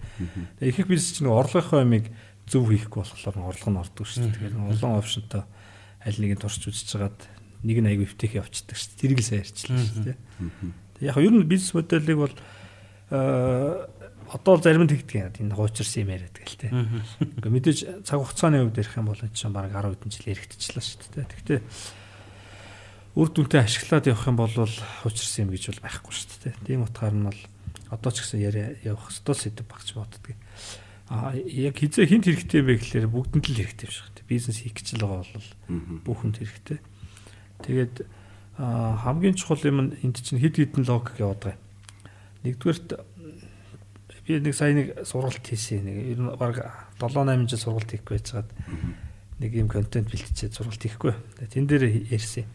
Тэгээ 0.60 0.69
их 0.72 0.80
их 0.80 0.88
бизнес 0.92 1.16
чинь 1.16 1.31
орлогын 1.31 1.84
амиг 1.84 2.06
зөв 2.48 2.68
хийхгүй 2.68 3.00
болохоор 3.04 3.38
орлого 3.40 3.72
нь 3.72 3.81
ордог 3.84 4.06
шүү 4.07 4.28
дээ. 4.28 4.34
Тэгэхээр 4.36 4.56
олон 4.80 5.00
опшнтой 5.00 5.44
аль 6.04 6.19
нэгийг 6.19 6.40
турш 6.44 6.60
үзэж 6.60 6.90
хагаад 6.92 7.19
нэг 7.63 7.78
нь 7.80 7.90
айгүй 7.92 8.07
өвтөх 8.07 8.36
явцдаг 8.36 8.75
шүү 8.75 8.90
дээ. 8.90 9.00
Тэрийг 9.00 9.19
л 9.19 9.28
сайн 9.28 9.44
ярьчлаа 9.44 9.80
шүү 9.80 10.04
дээ. 10.12 10.18
Яг 11.07 11.16
нь 11.16 11.24
ер 11.24 11.34
нь 11.40 11.48
бизнес 11.48 11.72
модельийг 11.75 12.19
бол 12.19 12.36
одоо 14.30 14.56
зарим 14.62 14.86
нь 14.86 14.92
тэгдэг 14.94 15.18
юм. 15.18 15.50
Энэ 15.50 15.58
хуучирсан 15.58 16.06
юм 16.06 16.14
яриад 16.14 16.38
гэл 16.38 16.62
тээ. 16.62 16.72
Ингээ 16.72 17.50
мэдээж 17.50 17.80
цаг 18.06 18.22
хугацааны 18.22 18.62
хувьд 18.62 18.78
ярих 18.78 18.96
юм 18.96 19.10
бол 19.10 19.20
чинь 19.20 19.54
баг 19.54 19.74
10 19.74 19.98
хэдэн 19.98 20.14
жил 20.14 20.31
яригдчихлаа 20.31 20.84
шүү 20.86 21.00
дээ. 21.18 21.26
Тэгтээ 21.34 21.60
үр 23.18 23.30
дүнтэй 23.34 23.62
ашиглаад 23.66 24.06
явах 24.06 24.30
юм 24.30 24.38
бол 24.38 24.54
хуучирсан 24.54 25.50
юм 25.50 25.52
гэж 25.52 25.64
бол 25.74 25.84
байхгүй 25.84 26.14
шүү 26.14 26.30
дээ. 26.46 26.54
Тийм 26.62 26.86
утгаар 26.86 27.16
нь 27.18 27.26
бол 27.26 27.42
одоо 27.90 28.12
ч 28.14 28.22
гэсэн 28.22 28.40
яриа 28.40 28.78
явах 28.86 29.10
стол 29.10 29.34
сэдв 29.34 29.66
багч 29.66 29.98
боддөг. 29.98 30.38
А 31.10 31.34
яг 31.34 31.82
хизээ 31.82 32.06
хинт 32.06 32.30
хэрэгтэй 32.30 32.62
бэ 32.62 32.78
гэхлээр 32.78 33.10
бүгдэнд 33.10 33.50
л 33.50 33.58
хэрэгтэй 33.66 33.90
биш 33.90 34.06
үү? 34.06 34.30
Бизнес 34.30 34.62
хийх 34.62 34.78
гэж 34.78 35.02
л 35.02 35.10
байгаа 35.10 35.25
бол 35.25 35.50
бүхэнд 36.06 36.38
хэрэгтэй. 36.38 36.78
Тэгээд 37.66 37.96
хамгийн 38.62 39.34
чухал 39.34 39.66
юм 39.66 39.90
энд 39.90 40.22
чинь 40.22 40.38
хэд 40.38 40.62
хэдэн 40.62 40.86
логик 40.86 41.18
яваад 41.18 41.42
байгаа. 41.42 41.62
Нэгдүгээрт 42.46 42.90
би 44.30 44.38
нэг 44.38 44.54
сая 44.54 44.78
нэг 44.78 45.10
сургалт 45.10 45.42
хийсэн. 45.42 45.81
Нэг 45.90 45.98
ер 46.14 46.20
нь 46.22 46.30
баг 46.38 46.62
7 47.01 47.18
8 47.18 47.50
жил 47.50 47.58
сургалт 47.58 47.89
хийх 47.89 48.06
гэж 48.06 48.30
байгаад 48.30 48.50
нэг 49.42 49.51
юм 49.58 49.65
контент 49.65 50.06
бэлтжээд 50.06 50.53
сургалт 50.53 50.77
хийхгүй. 50.77 51.18
Тэн 51.50 51.65
дээр 51.65 51.89
ярьсан. 52.13 52.46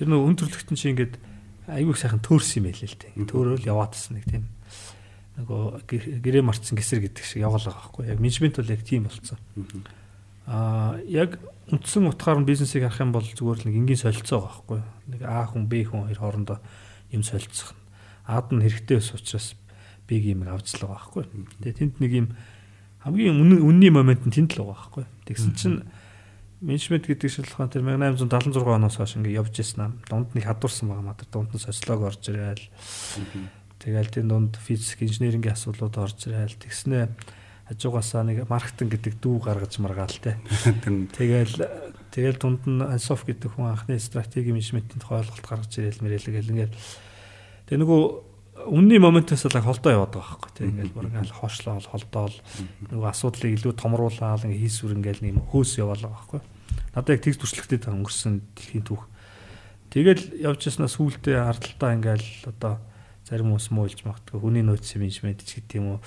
Ер 0.00 0.08
нь 0.08 0.16
үн 0.16 0.32
төрлөختөн 0.32 0.80
чи 0.80 0.96
ингээд 0.96 1.20
айгүй 1.68 1.92
сайхан 1.92 2.24
төөрсөн 2.24 2.64
юм 2.64 2.72
байлээ 2.72 2.88
л 2.88 2.96
дээ. 2.96 3.12
Төөрөөл 3.28 3.68
яваадсан 3.68 4.16
нэг 4.16 4.24
тийм 4.32 4.48
нөгөө 5.44 6.22
гэрээ 6.24 6.40
марцсан 6.46 6.78
гэсэр 6.78 7.04
гэдэг 7.10 7.24
шиг 7.26 7.44
яваалгаа 7.44 7.74
байхгүй. 7.74 8.08
Яг 8.08 8.18
менежмент 8.24 8.56
бол 8.56 8.72
яг 8.72 8.82
тийм 8.86 9.04
болцсон. 9.04 9.38
Аа 10.48 11.02
яг 11.04 11.36
үндсэн 11.68 12.08
утгаар 12.08 12.40
нь 12.40 12.48
бизнесийг 12.48 12.86
харах 12.86 13.02
юм 13.02 13.12
бол 13.12 13.26
зүгээр 13.26 13.60
л 13.60 13.66
нэг 13.68 13.76
энгийн 13.82 14.00
солилцоо 14.00 14.40
байгаа 14.40 14.56
байхгүй. 14.56 14.80
Нэг 15.10 15.20
А 15.26 15.44
хүн 15.50 15.66
Б 15.66 15.84
хүн 15.84 16.06
хоёр 16.06 16.20
хоорондоо 16.22 16.58
юм 17.10 17.26
солилцох. 17.26 17.74
Аад 18.24 18.54
нь 18.54 18.62
хэрэгтэй 18.62 18.96
ус 19.02 19.10
учраас 19.10 19.58
Б-г 20.08 20.24
юм 20.34 20.44
авч 20.44 20.76
л 20.76 20.88
байгаа 20.88 21.00
байхгүй. 21.00 21.24
Тэгээ 21.64 21.78
тэнд 21.80 21.94
нэг 22.00 22.12
юм 22.12 22.28
хамгийн 23.04 23.36
үнний 23.60 23.92
момент 23.92 24.24
нь 24.24 24.32
тэнд 24.32 24.56
л 24.56 24.68
байгаа 24.68 24.76
байхгүй. 24.76 25.04
Тэгсэн 25.28 25.52
чинь 25.56 25.78
менежмент 26.64 27.04
гэдэг 27.04 27.28
шалгахаан 27.28 27.68
тэр 27.68 27.84
1876 27.84 28.64
оноос 28.64 28.96
хойш 28.96 29.16
ингээд 29.20 29.38
явж 29.40 29.54
ирсэн 29.60 29.84
юм. 29.84 29.94
Дунд 30.08 30.32
нэг 30.32 30.44
хадварсан 30.48 30.88
байгаа 30.88 31.04
маа. 31.04 31.16
Дунд 31.28 31.52
нь 31.52 31.60
социолог 31.60 32.08
орж 32.08 32.24
ирээл. 32.32 32.64
Тэгэл 33.84 34.08
тийм 34.08 34.28
дунд 34.32 34.56
физик 34.56 35.04
инженерингийн 35.04 35.52
асуудлууд 35.52 35.96
орж 36.00 36.24
ирээл. 36.24 36.56
Тэгснээ 36.56 37.04
хажуугаасаа 37.68 38.24
нэг 38.24 38.48
маркетинг 38.48 38.96
гэдэг 38.96 39.20
дүү 39.20 39.36
гаргаж 39.44 39.76
маргаал 39.80 40.16
те. 40.20 40.40
Тэгэл 41.16 41.64
тэгэл 42.12 42.40
дунд 42.40 42.64
нь 42.64 42.80
Ansoft 42.80 43.28
гэдэг 43.28 43.56
хүн 43.56 43.72
анхны 43.72 43.96
стратеги 44.00 44.52
менежментийн 44.52 45.00
тухай 45.00 45.24
ойлголт 45.24 45.44
гаргаж 45.44 45.72
ирээл 45.80 46.04
мэрэлгээл 46.04 46.52
ингээд 46.52 46.72
тэг 47.68 47.76
нөгөө 47.80 48.00
үнний 48.66 48.98
моментоос 48.98 49.46
л 49.48 49.60
холдоо 49.60 49.92
яваад 49.92 50.12
байгаа 50.16 50.36
байхгүй 50.38 50.52
тийм. 50.56 50.68
Ингээд 50.74 50.94
бүр 50.94 51.08
ингээд 51.08 51.36
хоошлоо 51.38 51.80
холдоол 51.84 52.36
нөгөө 52.88 53.08
асуудлыг 53.10 53.52
илүү 53.58 53.72
томруулаад 53.76 54.44
ингээд 54.48 54.62
хийсвэр 54.64 54.96
ингээд 54.98 55.20
нэг 55.24 55.36
хөөс 55.52 55.72
яваал 55.80 56.04
байгаа 56.04 56.18
байхгүй. 56.18 56.40
Надад 56.94 57.14
яг 57.14 57.22
тэгс 57.24 57.38
та 57.82 57.94
өнгөрсөн 57.94 58.34
дэлхийн 58.54 58.84
түүх. 58.86 59.04
Тэгэл 59.94 60.24
явж 60.42 60.60
яснаа 60.66 60.90
сүултээ 60.90 61.38
ардталтаа 61.38 61.94
ингээд 61.94 62.50
одоо 62.50 62.82
зарим 63.24 63.54
хүмүүс 63.54 63.68
муулж 63.70 64.00
магтгүй 64.04 64.38
хүний 64.42 64.64
нөөц 64.66 64.98
менежмент 64.98 65.46
ч 65.46 65.62
гэдэг 65.62 65.78
юм 65.78 65.96
уу. 65.96 66.00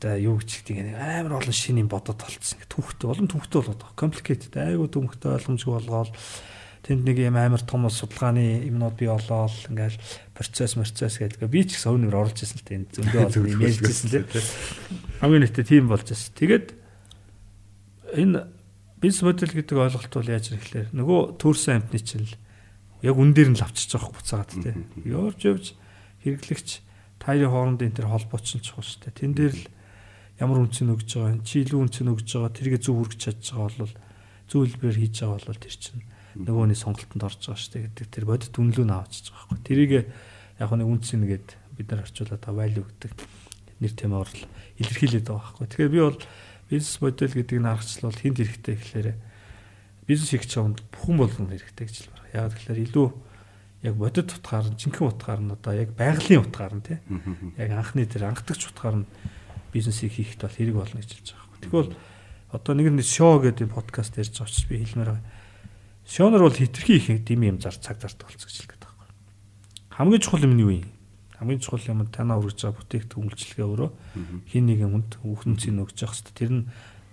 Одоо 0.00 0.16
юу 0.16 0.36
гэж 0.40 0.50
гэдэг 0.66 0.76
нэг 0.90 0.96
амар 0.98 1.38
олон 1.38 1.54
шинийн 1.54 1.86
бодод 1.86 2.18
толцсон. 2.18 2.60
Түүхтэй 2.66 3.06
олон 3.08 3.28
түүхтэй 3.30 3.58
болоод 3.62 3.80
байгаа. 3.80 4.00
Complicated 4.00 4.52
айгуу 4.58 4.88
дүнхтэй 4.88 5.32
ойлгомжгүй 5.38 5.72
болгоол 5.76 6.12
тэнд 6.80 7.04
нэг 7.04 7.16
юм 7.20 7.36
амар 7.36 7.60
том 7.60 7.88
судалгааны 7.88 8.64
юмнууд 8.68 8.96
бий 8.96 9.08
болоод 9.08 9.52
ингээл 9.68 10.00
процесс 10.32 10.74
процесс 10.74 11.20
гэдэг. 11.20 11.44
Би 11.46 11.64
ч 11.68 11.76
гэсэн 11.76 11.96
өнөр 11.96 12.16
орж 12.16 12.42
ирсэн 12.42 12.60
л 12.60 12.66
тийм 12.66 12.82
зөндөө 12.88 13.20
олон 13.28 13.46
юм 13.52 13.60
ярьжсэн 13.60 14.08
лээ. 14.10 14.24
Хамгийн 15.20 15.42
нэгтээ 15.44 15.66
тийм 15.68 15.92
болж 15.92 16.08
байна. 16.08 16.36
Тэгээд 16.40 16.66
энэ 18.16 18.40
бизнес 19.00 19.22
модель 19.24 19.54
гэдэг 19.54 19.76
ойлголт 19.76 20.12
бол 20.12 20.32
яаж 20.32 20.46
ирэхлээр 20.52 20.88
нөгөө 20.96 21.20
төрсэн 21.36 21.84
амтны 21.84 22.00
чинь 22.00 22.28
яг 23.04 23.16
үн 23.16 23.32
дээр 23.32 23.52
нь 23.52 23.60
лавчиж 23.60 23.96
байгаа 23.96 24.12
буцаагаад 24.12 24.50
тий. 24.60 24.76
Явж 25.08 25.40
явж 25.44 25.64
хэрэглэгч 26.24 26.68
таярын 27.20 27.52
хооронд 27.52 27.80
энэ 27.80 27.96
төр 27.96 28.08
холбооч 28.12 28.56
нь 28.56 28.64
чухал 28.64 28.84
шүү 28.84 29.08
дээ. 29.08 29.20
Тэн 29.20 29.32
дээр 29.36 29.54
л 29.56 29.64
ямар 30.40 30.64
үнцэн 30.64 30.92
өгж 30.92 31.08
байгаа, 31.16 31.40
чи 31.44 31.64
илүү 31.64 31.80
үнцэн 31.84 32.08
өгж 32.12 32.28
байгаа, 32.28 32.56
тэргээ 32.56 32.80
зөв 32.80 32.96
хүргэж 32.96 33.20
чадж 33.20 33.44
байгаа 33.52 33.68
бол 33.76 33.94
зөвлөбөр 34.48 34.96
хийж 34.96 35.16
байгаа 35.20 35.48
бол 35.48 35.60
тэр 35.60 35.76
чинь 35.76 36.02
нөгөөний 36.38 36.78
сонголтонд 36.78 37.26
орж 37.26 37.40
байгаа 37.42 37.58
шүү 37.58 37.72
дээ 37.74 37.84
гэдэг 37.90 38.06
тэр 38.10 38.24
бодит 38.28 38.54
үнэлүү 38.54 38.86
нь 38.86 38.94
авчиж 38.94 39.24
байгаа 39.34 39.46
байхгүй. 39.50 39.66
Тэрийг 39.66 39.92
яг 40.60 40.70
нэг 40.70 40.88
үнцэн 40.90 41.20
нэгэд 41.24 41.48
бид 41.74 41.88
нар 41.90 42.04
орчуулаад 42.04 42.44
value 42.44 42.86
гэдэг 42.86 43.12
нэр 43.80 43.92
тэмээ 43.96 44.20
орл 44.20 44.40
илэрхийлээд 44.78 45.26
байгаа 45.26 45.40
байхгүй. 45.40 45.66
Тэгэхээр 45.66 45.94
би 45.94 46.00
бол 46.04 46.20
бизнес 46.70 46.96
модель 47.00 47.34
гэдэг 47.34 47.58
нь 47.58 47.70
аргачлал 47.70 48.06
бол 48.12 48.22
хинт 48.22 48.38
хэрэгтэй 48.38 48.74
гэхлээр 48.76 49.08
бизнес 50.06 50.30
хийх 50.30 50.46
чамд 50.46 50.78
бүхэн 50.92 51.16
болгон 51.18 51.48
хэрэгтэй 51.50 51.84
гэж 51.88 51.96
л 52.04 52.10
байна. 52.12 52.28
Яг 52.30 52.54
тэгэхээр 52.54 52.84
илүү 52.86 53.08
яг 53.88 53.94
бодит 53.96 54.28
утгаар 54.30 54.66
нь 54.68 54.76
жинхэнэ 54.76 55.08
утгаар 55.08 55.40
нь 55.40 55.54
одоо 55.56 55.72
яг 55.72 55.90
байгалийн 55.96 56.44
утгаар 56.44 56.74
нь 56.76 56.84
тий. 56.84 56.98
Яг 57.56 57.70
анхны 57.72 58.04
тэр 58.04 58.28
анхдагч 58.28 58.68
утгаар 58.68 59.02
нь 59.02 59.10
бизнесийг 59.72 60.12
хийхэд 60.12 60.44
бол 60.44 60.56
хэрэг 60.56 60.76
болно 60.76 61.00
гэж 61.00 61.10
хэлж 61.16 61.28
байгаа. 61.32 61.58
Тэгвэл 61.64 61.90
одоо 62.52 62.72
нэг 62.76 62.86
нь 62.92 63.00
шоу 63.00 63.40
гэдэг 63.40 63.72
подкаст 63.72 64.18
ярьж 64.20 64.36
байгаа 64.36 64.52
ч 64.52 64.68
би 64.68 64.84
хэлмээр 64.84 65.10
байна. 65.16 65.24
Шоунор 66.06 66.42
бол 66.46 66.54
хитрхи 66.54 66.96
их 66.96 67.24
дэм 67.24 67.42
юм 67.42 67.58
зар 67.60 67.74
цаг 67.74 68.00
зарт 68.00 68.20
болцгож 68.22 68.50
хэлэх 68.50 68.76
гэдэг 68.76 68.90
байна. 68.96 69.14
Хамгийн 69.90 70.22
чухал 70.22 70.44
юм 70.44 70.54
нь 70.56 70.62
юу 70.64 70.72
юм? 70.82 70.90
Хамгийн 71.38 71.60
чухал 71.60 71.84
юм 71.86 72.02
нь 72.04 72.12
танаа 72.12 72.38
үргэж 72.40 72.68
байгаа 72.68 72.78
бүтээгдэхүүн 72.80 73.28
үйлчлэгээ 73.30 73.66
өөрөө 73.68 73.90
хин 74.50 74.64
нэгэн 74.68 74.90
хүнд 74.92 75.10
хүүхнцийн 75.22 75.80
өгж 75.80 75.96
явах 76.04 76.16
хэрэгтэй. 76.18 76.36
Тэр 76.36 76.50
нь 76.50 76.64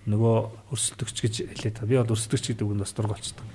нөгөө 0.08 0.36
өрсөлдөгч 0.72 1.16
гэж 1.20 1.34
хэлээд 1.52 1.76
та. 1.78 1.88
Би 1.88 2.00
бол 2.00 2.12
өрсөлдөгч 2.16 2.44
гэдэг 2.52 2.64
үгэнд 2.64 2.82
бас 2.82 2.94
дургуйлцдаг. 2.96 3.46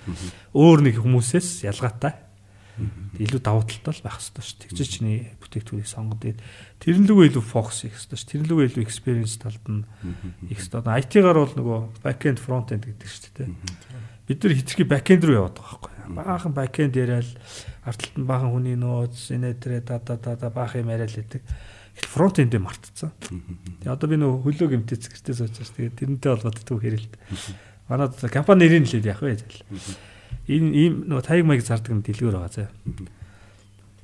Өөр 0.53 0.79
нэг 0.85 0.95
хүмүүсээс 1.01 1.65
ялгаатай 1.65 2.13
илүү 3.21 3.41
давуу 3.41 3.65
талтай 3.69 4.01
байх 4.01 4.17
хэрэгтэй 4.17 4.41
шүү. 4.41 4.57
Тэгж 4.73 4.89
чиний 4.89 5.17
бүтээгдэхүүнийг 5.45 5.89
сонгоод 5.89 6.21
тэгээд 6.25 6.41
тэрэн 6.81 7.05
лүгөө 7.05 7.25
илүү 7.29 7.43
фокус 7.45 7.85
хийх 7.85 7.93
хэрэгтэй 7.93 8.17
шүү. 8.17 8.29
Тэрэн 8.33 8.49
лүгөө 8.49 8.65
илүү 8.73 8.81
experience 8.81 9.37
талд 9.37 9.65
нь 9.69 9.85
их 10.49 10.57
хэрэгтэй. 10.57 10.97
IT-гаар 11.05 11.37
бол 11.37 11.53
нөгөө 11.53 11.79
back 12.01 12.25
end 12.25 12.41
front 12.41 12.73
end 12.73 12.89
гэдэг 12.89 13.09
шүү 13.13 13.33
дээ. 13.37 13.49
Бид 14.27 14.43
нар 14.43 14.53
хитрхи 14.55 14.83
end 14.87 15.23
руу 15.27 15.35
яваад 15.35 15.57
байгаа 15.59 15.79
байхгүй. 15.79 15.91
Баахан 16.15 16.53
end 16.55 16.95
яриад 16.95 17.29
арталт 17.83 18.15
нь 18.15 18.27
баахан 18.27 18.51
хүний 18.55 18.77
нөөц, 18.79 19.35
инээтрэ 19.35 19.83
да 19.83 19.99
да 19.99 20.15
да 20.15 20.35
да 20.35 20.49
баах 20.49 20.75
юм 20.75 20.89
яриад 20.89 21.11
л. 21.11 21.41
Их 21.93 22.07
фронт 22.09 22.39
эндээ 22.39 22.63
мартцсан. 22.63 23.11
Тэгээ 23.21 23.93
одоо 23.93 24.07
би 24.09 24.17
нөгөө 24.17 24.39
хөлөө 24.47 24.67
гэмтээц 24.71 25.13
гэртээ 25.13 25.35
сууж 25.35 25.53
байгаа. 25.59 25.75
Тэгээ 25.77 25.99
тэрнтэй 25.99 26.29
холбоотой 26.31 26.65
төв 26.65 26.79
хэрэлт. 26.81 27.13
Манай 27.85 28.09
компани 28.31 28.65
нэрийг 28.65 28.89
л 28.89 29.05
яах 29.05 29.21
вэ 29.21 29.37
гэж 29.37 29.63
энэ 30.47 30.73
ийм 30.75 30.93
нөгөө 31.07 31.23
таяг 31.23 31.45
маяг 31.45 31.63
зардаг 31.63 31.93
нь 31.93 32.03
дэлгүүр 32.03 32.35
байгаа 32.35 32.51
заа. 32.51 32.69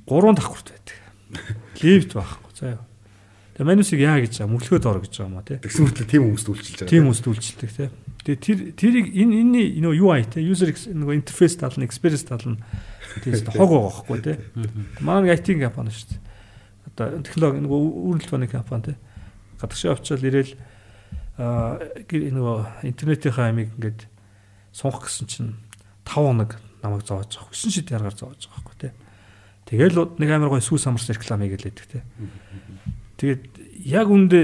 Гурван 0.08 0.36
давхурт 0.38 0.72
байдаг. 0.72 0.96
Лифт 1.84 2.16
байхгүй 2.16 2.54
заа. 2.56 2.80
Тэгээ 3.60 3.68
манусыг 3.68 4.00
яа 4.00 4.24
гэж 4.24 4.48
мөглөхөд 4.48 4.88
ор 4.88 5.04
гэж 5.04 5.14
байгаа 5.20 5.32
юм 5.32 5.40
а 5.40 5.44
тий. 5.44 5.60
Тэгсэн 5.60 5.84
мэт 5.84 6.00
тийм 6.08 6.24
хүмүүст 6.32 6.48
үйлчилж 6.48 6.78
байгаа. 6.80 6.92
Тийм 6.94 7.04
хүмүүст 7.10 7.26
үйлчилдэг 7.28 7.72
тий. 7.76 7.90
Тэгээ 8.20 8.40
тэр 8.44 8.60
тэрийг 8.76 9.08
энэ 9.16 9.34
энэний 9.42 9.68
нөгөө 9.80 10.04
UI 10.04 10.22
тий 10.28 10.44
user 10.44 10.76
нөгөө 10.76 11.16
интерфейс 11.16 11.56
тал 11.56 11.72
нь 11.80 11.88
experience 11.88 12.28
тал 12.28 12.44
нь 12.44 12.60
тийм 13.24 13.40
хог 13.56 13.72
байгаа 13.72 13.84
байхгүй 13.88 14.20
тий. 14.20 14.38
Манай 15.00 15.40
IT 15.40 15.56
компани 15.56 15.94
шүү 15.96 16.20
дээ. 16.20 16.22
Одоо 17.00 17.24
технологи 17.24 17.64
нөгөө 17.64 17.80
үүрэлт 17.80 18.30
баны 18.30 18.48
компани 18.52 18.84
тий. 18.92 18.98
Гадагшаа 19.64 19.96
очиод 19.96 20.24
ирээл 20.28 20.54
аа 21.40 21.80
нөгөө 22.04 22.84
интернетийнхаа 22.92 23.56
амиг 23.56 23.72
ингээд 23.80 24.12
сунгах 24.76 25.08
гэсэн 25.08 25.28
чинь 25.32 25.56
5 26.04 26.12
хоног 26.12 26.60
намайг 26.84 27.08
зоож 27.08 27.32
байгаа. 27.32 27.56
9 27.56 27.72
шид 27.72 27.88
яргаар 27.88 28.16
зоож 28.20 28.36
байгаа 28.36 28.60
байхгүй 28.60 28.78
тий. 28.84 28.92
Тэгэл 29.70 30.20
нэг 30.20 30.30
амар 30.36 30.52
гой 30.52 30.60
сүүс 30.60 30.92
амарс 30.92 31.08
реклам 31.08 31.40
хийгээд 31.48 31.64
байдаг 31.64 31.88
тий. 31.88 32.04
Тэгээд 33.16 33.44
яг 33.88 34.08
үндэ 34.12 34.40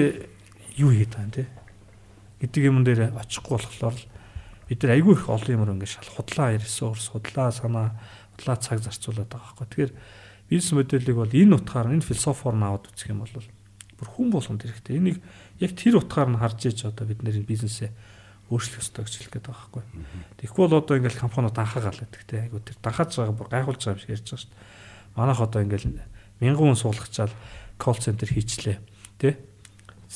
юу 0.80 0.96
хийгээд 0.96 1.12
байгаа 1.12 1.28
юм 1.28 1.36
тий. 1.36 1.48
Гэдэг 2.42 2.62
юм 2.64 2.84
дээр 2.84 3.16
очихгүй 3.16 3.58
болохоор 3.60 3.98
бид 4.68 4.80
нар 4.82 4.94
айгүй 4.98 5.14
их 5.14 5.30
олон 5.30 5.54
юмар 5.56 5.72
ингээд 5.78 5.96
шал 5.96 6.10
худлаа 6.10 6.58
ресурс, 6.58 7.14
худлаа 7.14 7.52
санаа, 7.54 7.96
худлаа 8.36 8.58
цаг 8.58 8.82
зарцуулаад 8.82 9.30
байгаа 9.30 9.54
байхгүй. 9.54 9.68
Тэгэхээр 9.70 9.94
бизнес 10.50 10.72
модельийг 10.74 11.18
бол 11.18 11.32
энэ 11.32 11.56
утгаар 11.56 11.94
энэ 11.94 12.06
философоор 12.06 12.56
нь 12.58 12.66
аваад 12.66 12.90
үзэх 12.90 13.14
юм 13.14 13.22
бол 13.22 13.34
бүр 13.96 14.10
хүн 14.10 14.30
болгонд 14.34 14.62
хэрэгтэй. 14.66 14.98
Энийг 14.98 15.18
яг 15.62 15.72
тэр 15.78 16.02
утгаар 16.02 16.30
нь 16.34 16.42
харж 16.42 16.60
иж 16.68 16.86
одоо 16.86 17.06
бид 17.08 17.22
нэр 17.24 17.46
бизнесээ 17.46 17.90
өөрчлөх 18.52 18.82
ёстой 18.84 19.06
гэж 19.06 19.14
хэлэх 19.16 19.34
гээд 19.42 19.48
байгаа 19.50 19.70
байхгүй. 19.74 19.84
Тэгэхгүй 20.38 20.64
бол 20.70 20.78
одоо 20.78 20.96
ингээл 21.02 21.24
компаниуд 21.24 21.58
анхаагаал 21.58 22.02
гэдэг 22.04 22.24
те. 22.30 22.46
Айгу 22.46 22.62
тэр 22.62 22.78
дахаж 22.78 23.10
байгаа 23.18 23.50
гайхуулж 23.50 23.82
байгаа 23.82 23.98
юм 23.98 24.02
шиг 24.04 24.14
ярьж 24.14 24.28
байгаа 24.30 24.42
шүү 24.44 24.52
дээ. 24.54 25.18
Манайх 25.18 25.42
одоо 25.42 25.62
ингээл 25.66 25.88
мянган 26.44 26.68
хүн 26.70 26.78
суулгачаал 26.78 27.34
колл 27.82 27.98
центр 27.98 28.30
хийчлээ. 28.30 28.78
Тэ? 29.18 29.40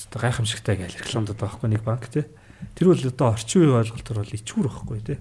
Гайхамшигтай 0.07 0.75
гэж 0.79 1.03
рекламдад 1.03 1.35
байгаа 1.35 1.59
байхгүй 1.59 1.69
нэг 1.69 1.83
банк 1.83 2.07
те. 2.07 2.27
Тэр 2.75 2.95
бол 2.95 3.03
одоо 3.03 3.27
орчин 3.35 3.67
үеийн 3.67 3.79
ойлголтоор 3.83 4.23
бол 4.23 4.37
ичүүр 4.39 4.67
байхгүй 4.71 4.99
те. 5.03 5.15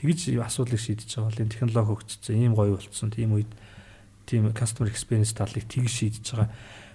Тэгж 0.00 0.40
асуудлыг 0.40 0.80
шийдэж 0.80 1.08
байгаа 1.12 1.28
бол 1.28 1.42
энэ 1.44 1.52
технологи 1.52 1.92
хөгжсөн, 1.92 2.36
ийм 2.36 2.52
гоё 2.56 2.76
болцсон. 2.76 3.12
Тийм 3.12 3.36
үед 3.36 3.50
тийм 4.24 4.50
customer 4.52 4.88
experience 4.88 5.32
талыг 5.36 5.64
тэгж 5.68 5.92
шийдэж 5.92 6.24
байгаа. 6.36 6.48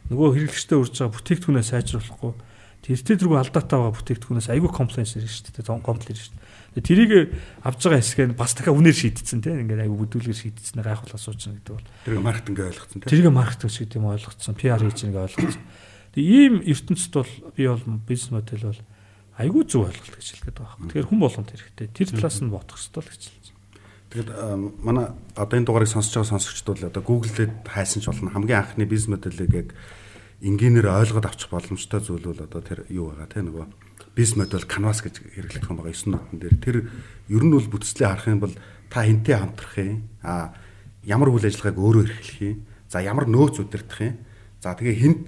Нөгөө 0.10 0.30
хэрэглэгчтэй 0.38 0.78
урьж 0.78 0.96
байгаа 0.98 1.16
бүтээгдэхүүнээ 1.18 1.66
сайжруулахгүй 1.66 2.34
тэртээ 2.82 3.18
тэргүй 3.22 3.38
алдаатай 3.38 3.78
байгаа 3.78 3.94
бүтээгдэхүүнээс 3.94 4.50
айгүй 4.50 4.72
комплайнс 4.74 5.14
ирж 5.22 5.30
шүү 5.30 5.54
дээ. 5.62 5.86
Комплайнс 5.86 6.10
ирж 6.18 6.34
шүү 6.34 6.38
дээ. 6.74 6.82
Тэрийг 6.82 7.12
авж 7.62 7.80
байгаа 7.86 8.02
хэсгээ 8.02 8.34
бас 8.34 8.58
дахиад 8.58 8.74
үнээр 8.74 8.98
шийдсэн 8.98 9.40
тийм 9.46 9.62
ингээд 9.70 9.86
айгүй 9.86 9.98
бүдүүлгээр 10.02 10.42
шийдсэн 10.42 10.82
гайхал 10.82 11.14
асууж 11.14 11.38
байгаа 11.46 11.62
гэдэг 11.62 11.74
бол. 11.78 11.90
Тэрийг 12.10 12.26
маркетинг 12.26 12.58
ойлгоцсон 12.58 12.98
тийм. 13.06 13.10
Тэрийг 13.14 13.30
маркетинг 13.30 13.70
гэдэг 13.70 13.98
юм 14.02 14.10
ойлгоцсон. 14.10 14.58
PR 14.58 14.82
хийж 14.82 15.00
байгаа 15.06 15.26
ойлгоцсон. 15.30 15.64
Тэгээ 16.12 16.28
ийм 16.44 16.56
ертөнцид 16.68 17.14
бол 17.16 17.34
би 17.56 17.64
бол 17.68 17.86
бизнес 18.08 18.32
модель 18.36 18.68
бол 18.68 18.82
айгүй 19.40 19.64
зөв 19.64 19.88
ойлголт 19.88 20.16
гэж 20.20 20.28
хэлгээд 20.36 20.58
байгаа 20.60 20.78
юм. 20.78 20.88
Тэгэхээр 20.92 21.10
хүн 21.10 21.22
болгонд 21.24 21.50
хэрэгтэй. 21.56 21.88
Тэр 21.96 22.10
талаас 22.12 22.40
нь 22.44 22.52
бодох 22.52 22.76
хэрэгтэй 22.76 23.02
л 23.02 23.12
гэж 23.12 23.24
хэлсэн. 23.32 23.56
Тэгэд 24.12 24.30
манай 24.84 25.08
одоо 25.40 25.56
энэ 25.56 25.68
дугаарыг 25.72 25.88
сонсож 25.88 26.20
байгаа 26.20 26.32
сонсогчдод 26.36 26.78
бол 26.84 26.90
одоо 26.92 27.04
Google-д 27.08 27.64
хайсан 27.64 28.04
ч 28.04 28.12
болно 28.12 28.28
хамгийн 28.28 28.60
анхны 28.60 28.84
бизнес 28.84 29.16
моделийг 29.16 29.54
яг 29.56 29.70
энгийнээр 30.44 30.92
ойлгоод 30.92 31.32
авчих 31.32 31.48
боломжтой 31.48 32.04
зүйл 32.04 32.28
бол 32.28 32.44
одоо 32.44 32.60
тэр 32.60 32.84
юу 32.92 33.16
байгаа 33.16 33.32
те 33.32 33.40
нөгөө 33.40 33.66
бизнес 34.12 34.36
модель 34.36 34.68
canvas 34.68 35.00
гэж 35.00 35.16
хэрэглэх 35.22 35.64
юм 35.64 35.80
байгаа 35.80 35.96
9 35.96 36.12
нотон 36.12 36.38
дээр 36.44 36.56
тэр 36.60 36.78
ер 37.32 37.44
нь 37.48 37.56
бол 37.56 37.72
бүтцлээ 37.72 38.10
харах 38.12 38.28
юм 38.28 38.42
бол 38.44 38.56
та 38.92 39.08
хинтээ 39.08 39.38
хамтрах 39.40 39.76
юм 39.80 40.04
а 40.26 40.52
ямар 41.08 41.32
үйл 41.32 41.48
ажиллагааг 41.48 41.78
өөрөө 41.80 42.04
эрхлэх 42.04 42.40
юм 42.44 42.58
за 42.92 43.00
ямар 43.00 43.32
нөөц 43.32 43.64
удирдах 43.64 44.02
юм 44.04 44.16
за 44.60 44.76
тэгээ 44.76 45.00
хинт 45.00 45.26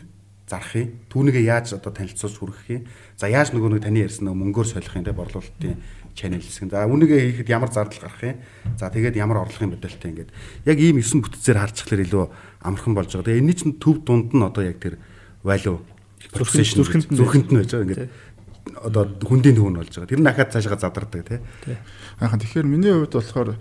зарах 0.47 0.75
юм 0.75 0.89
түүнийгээ 1.09 1.45
яаж 1.47 1.75
одоо 1.79 1.91
танилцуулж 1.95 2.35
хүргэх 2.35 2.67
юм 2.69 2.83
за 3.15 3.31
яаж 3.31 3.55
нөгөө 3.55 3.79
нэг 3.79 3.83
таны 3.87 4.03
ярьсан 4.03 4.27
нөгөө 4.27 4.39
мөнгөөр 4.43 4.67
солих 4.67 4.95
юм 4.95 5.05
те 5.07 5.15
борлуулалтын 5.15 5.77
channel 6.13 6.43
хэсэг 6.43 6.69
за 6.69 6.85
үнийгээ 6.85 7.19
хийхэд 7.41 7.49
ямар 7.49 7.71
зардал 7.73 8.05
гарах 8.05 8.21
юм 8.21 8.37
за 8.77 8.91
тэгээд 8.91 9.17
ямар 9.17 9.47
орлогын 9.47 9.73
модельтэй 9.73 10.09
ингээд 10.13 10.31
яг 10.67 10.77
ийм 10.77 11.01
9 11.01 11.25
бүтцээр 11.25 11.57
харчихлаар 11.57 12.05
илүү 12.05 12.25
амархан 12.61 12.93
болж 12.93 13.09
байгаа. 13.11 13.27
Тэгээ 13.27 13.41
энэний 13.41 13.57
чинь 13.57 13.79
төв 13.81 14.05
дунд 14.05 14.29
нь 14.31 14.45
одоо 14.45 14.63
яг 14.63 14.77
тэр 14.77 15.01
value 15.41 15.81
зүрхэнд 16.31 17.11
зүрхэнд 17.17 17.49
нь 17.49 17.57
байж 17.57 17.71
байгаа. 17.73 17.87
Ингээд 17.89 18.11
одоо 18.77 19.03
хүндийн 19.25 19.57
төв 19.57 19.69
нь 19.73 19.79
болж 19.81 19.89
байгаа. 19.89 20.11
Тэр 20.13 20.21
нь 20.21 20.27
дахиад 20.27 20.53
цаашгаа 20.53 20.79
задардаг 20.79 21.21
тий. 21.27 21.39
Аахан 22.21 22.39
тэгэхээр 22.39 22.67
миний 22.69 22.93
хувьд 22.93 23.17
болохоор 23.17 23.57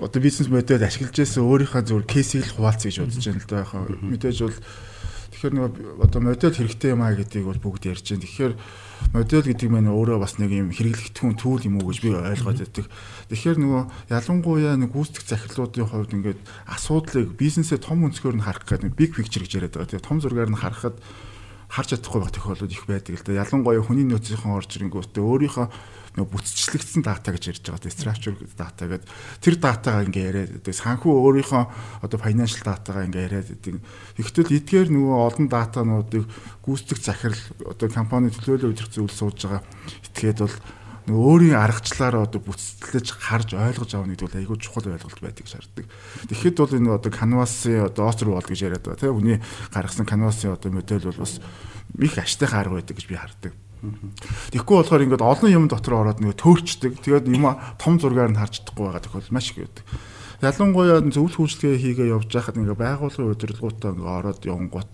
одоо 0.00 0.20
бизнес 0.22 0.48
модель 0.48 0.82
ашиглаж 0.82 1.14
байсан 1.14 1.44
өөрийнхөө 1.44 1.82
зөв 1.86 2.02
кейсийг 2.08 2.48
л 2.48 2.56
хуваалц 2.56 2.82
гэж 2.88 3.04
бодож 3.04 3.20
байна 3.20 3.38
л 3.38 3.48
да. 3.52 3.62
Яхаа 3.62 3.82
мэдээж 4.00 4.38
бол 4.42 4.58
тэгэхээр 5.42 5.58
нэг 5.58 5.74
одоо 5.98 6.20
модель 6.22 6.54
хэрэгтэй 6.54 6.94
юм 6.94 7.02
аа 7.02 7.18
гэдгийг 7.18 7.50
бол 7.50 7.58
бүгд 7.58 7.90
ярьж 7.90 8.06
байна. 8.14 8.22
Тэгэхээр 8.22 8.54
модель 9.10 9.46
гэдэг 9.50 9.68
нь 9.74 9.90
өөрөө 9.90 10.18
бас 10.22 10.38
нэг 10.38 10.50
юм 10.54 10.70
хэрэглэгдэхүүн 10.70 11.34
түүл 11.34 11.66
юм 11.66 11.82
уу 11.82 11.90
гэж 11.90 11.98
би 11.98 12.14
ойлгоод 12.14 12.62
байдаг. 12.62 12.86
Тэгэхээр 13.26 13.58
нөгөө 13.58 13.82
ялангуяа 14.14 14.78
нэг 14.78 14.94
гүйцэтгэх 14.94 15.26
захирлуудын 15.50 15.90
хувьд 15.90 16.14
ингээд 16.14 16.40
асуудлыг 16.70 17.34
бизнесээ 17.34 17.82
том 17.82 18.06
өнцгөр 18.06 18.38
нь 18.38 18.46
харах 18.46 18.62
гэдэг 18.70 18.94
big 18.94 19.10
picture 19.18 19.42
гэж 19.42 19.58
яриад 19.58 19.74
байгаа. 19.74 19.90
Тэгээ 19.98 20.06
том 20.06 20.22
зургаар 20.22 20.50
нь 20.54 20.62
харахад 20.62 20.96
харж 21.66 21.88
чадахгүй 21.90 22.20
байх 22.22 22.30
тохиолдол 22.38 22.70
их 22.70 22.86
байдаг 22.86 23.18
л 23.18 23.26
да. 23.26 23.42
Ялангуяа 23.42 23.82
хүний 23.82 24.06
нөөцийн 24.06 24.46
орж 24.46 24.70
ирэнгүүтээ 24.78 25.26
өөрийнхөө 25.26 25.66
нөгөө 26.12 26.28
бүтцчлэгдсэн 26.28 27.02
дата 27.02 27.32
гэж 27.32 27.44
ярьж 27.48 27.64
байгаа. 27.64 27.88
Structure 27.88 28.36
data 28.52 28.84
гэдэг 28.84 29.08
тэр 29.40 29.54
датагаа 29.56 30.04
ингээ 30.04 30.28
яриад 30.28 30.50
байдаг. 30.60 30.74
Санхүү 30.76 31.08
өөрийнхөө 31.08 31.62
одоо 32.04 32.18
financial 32.20 32.62
датагаа 32.68 33.08
ингээ 33.08 33.26
яриад 33.32 33.48
байдаг. 33.48 33.80
Ихтэл 34.20 34.52
эдгээр 34.60 34.88
нөгөө 34.92 35.16
олон 35.16 35.46
датануудыг 35.48 36.24
гүйцэтгэх 36.60 37.00
захирал 37.00 37.42
одоо 37.64 37.88
компани 37.88 38.28
төлөөлөл 38.28 38.76
удирдах 38.76 38.92
зүйл 38.92 39.08
сууж 39.08 39.40
байгаа. 39.40 39.64
Итгээд 40.12 40.44
бол 40.44 40.56
өөрийн 41.08 41.58
аргачлаараа 41.58 42.30
одоо 42.30 42.38
бүтцэлж 42.38 43.10
харж 43.18 43.58
ойлгож 43.58 43.90
авах 43.90 44.14
гэдэг 44.14 44.22
бол 44.28 44.38
айгүй 44.38 44.56
чухал 44.62 44.86
ойлголт 44.86 45.18
байдаг 45.18 45.46
шаарддаг. 45.50 45.86
Тэгэхэд 46.30 46.56
бол 46.62 46.76
энэ 46.78 46.94
одоо 46.94 47.10
canvas-ын 47.10 47.90
одоо 47.90 48.06
оцор 48.06 48.30
бол 48.30 48.46
гэж 48.46 48.60
яриад 48.62 48.86
байгаа 48.86 49.02
тийм 49.02 49.18
хүний 49.18 49.38
гаргасан 49.74 50.06
canvas-ын 50.06 50.54
одоо 50.54 50.70
модель 50.70 51.02
бол 51.02 51.18
бас 51.26 51.42
их 51.98 52.18
аштайхан 52.22 52.60
арга 52.62 52.78
байдаг 52.78 52.94
гэж 52.94 53.06
би 53.10 53.18
хардаг. 53.18 53.52
Тэгэхгүй 54.54 54.76
болохоор 54.78 55.02
ингээд 55.02 55.26
олон 55.26 55.50
юм 55.50 55.66
дотор 55.66 56.06
ороод 56.06 56.22
нөгөө 56.22 56.38
төөрчдөг. 56.38 57.02
Тэгээд 57.02 57.26
юм 57.34 57.50
том 57.82 57.98
зургаар 57.98 58.30
нь 58.30 58.38
харж 58.38 58.62
чадахгүй 58.62 58.86
байгаа 58.86 59.02
тохиол 59.02 59.34
маш 59.34 59.50
их 59.50 59.66
байдаг. 59.66 59.84
ялангуяа 60.42 61.02
зөвлөх 61.06 61.38
үйлчлэгээ 61.42 61.82
хийгээ 61.82 62.12
явж 62.14 62.30
байхад 62.30 62.58
ингээ 62.58 62.78
байгууллагын 62.78 63.34
удирдлагуудаа 63.34 63.90
ингээ 63.94 64.16
ороод 64.22 64.40
явангууд 64.42 64.90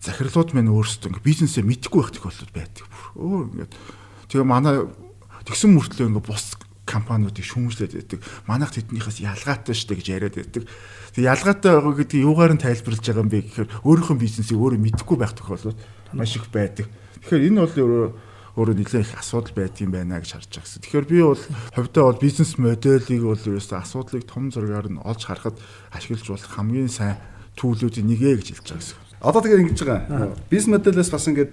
захирлууд 0.00 0.50
мань 0.56 0.72
өөрсдөө 0.72 1.08
ингээ 1.12 1.28
бизнесээ 1.28 1.64
мэдхгүй 1.64 2.00
байх 2.00 2.12
тохиолдол 2.16 2.52
байдаг. 2.56 2.84
Өө 3.16 3.40
ингээд 3.56 3.72
тэгээ 4.32 4.48
манай 4.48 4.88
тэгсэн 5.44 5.76
мөртлөө 5.76 6.08
ингээ 6.08 6.24
бус 6.24 6.56
компаниудыг 6.88 7.44
шүүмжлээд 7.44 7.92
байдаг. 7.92 8.18
Манайх 8.48 8.72
тэднийхээс 8.72 9.20
ялгаатай 9.20 9.76
штэ 9.76 10.00
гэж 10.00 10.06
яриад 10.10 10.36
байдаг. 10.40 10.64
Тэг 11.12 11.22
ялгаатай 11.28 11.70
байгаа 11.76 11.94
гэдгийг 12.00 12.24
юугаар 12.24 12.52
нь 12.56 12.64
тайлбарлаж 12.64 13.04
байгаа 13.04 13.24
юм 13.24 13.30
бэ 13.30 13.38
гэхээр 13.46 13.68
өөрийнхөө 13.84 14.16
бизнесийг 14.16 14.58
өөрөө 14.58 14.80
мэдэхгүй 14.80 15.16
байх 15.20 15.36
тохиолдол 15.36 15.78
маш 16.16 16.32
их 16.34 16.48
байдаг. 16.50 16.88
Тэгэхээр 17.20 17.48
энэ 17.52 17.60
бол 17.60 18.14
өөрөө 18.58 18.76
нэлээд 18.76 19.06
их 19.06 19.14
асуудал 19.14 19.54
байдгийн 19.54 19.92
байна 19.94 20.18
гэж 20.18 20.36
харж 20.36 20.50
байгаа 20.50 20.66
гэсэн. 20.66 20.82
Тэгэхээр 20.82 21.06
би 21.06 21.18
бол 21.22 21.42
хувьдаа 21.76 22.04
бол 22.10 22.20
бизнес 22.20 22.52
моделийг 22.58 23.22
бол 23.22 23.38
ерөөсөө 23.38 23.78
асуудлыг 23.78 24.24
том 24.26 24.50
зургаар 24.50 24.90
нь 24.90 24.98
олж 24.98 25.22
харахад 25.22 25.56
ашиглаж 25.94 26.26
болох 26.26 26.50
хамгийн 26.50 26.90
сайн 26.90 27.16
төлөвлөлтийн 27.54 28.08
нэгэ 28.10 28.42
гэж 28.42 28.48
хэлж 28.58 28.66
байгаа 28.66 28.82
гэсэн. 28.82 28.98
Одоо 29.22 29.40
тэгээ 29.40 29.62
ингэж 29.70 29.80
байгаа. 29.86 30.34
Бизнес 30.50 30.72
модельээс 30.76 31.10
бас 31.14 31.26
ингээд 31.30 31.52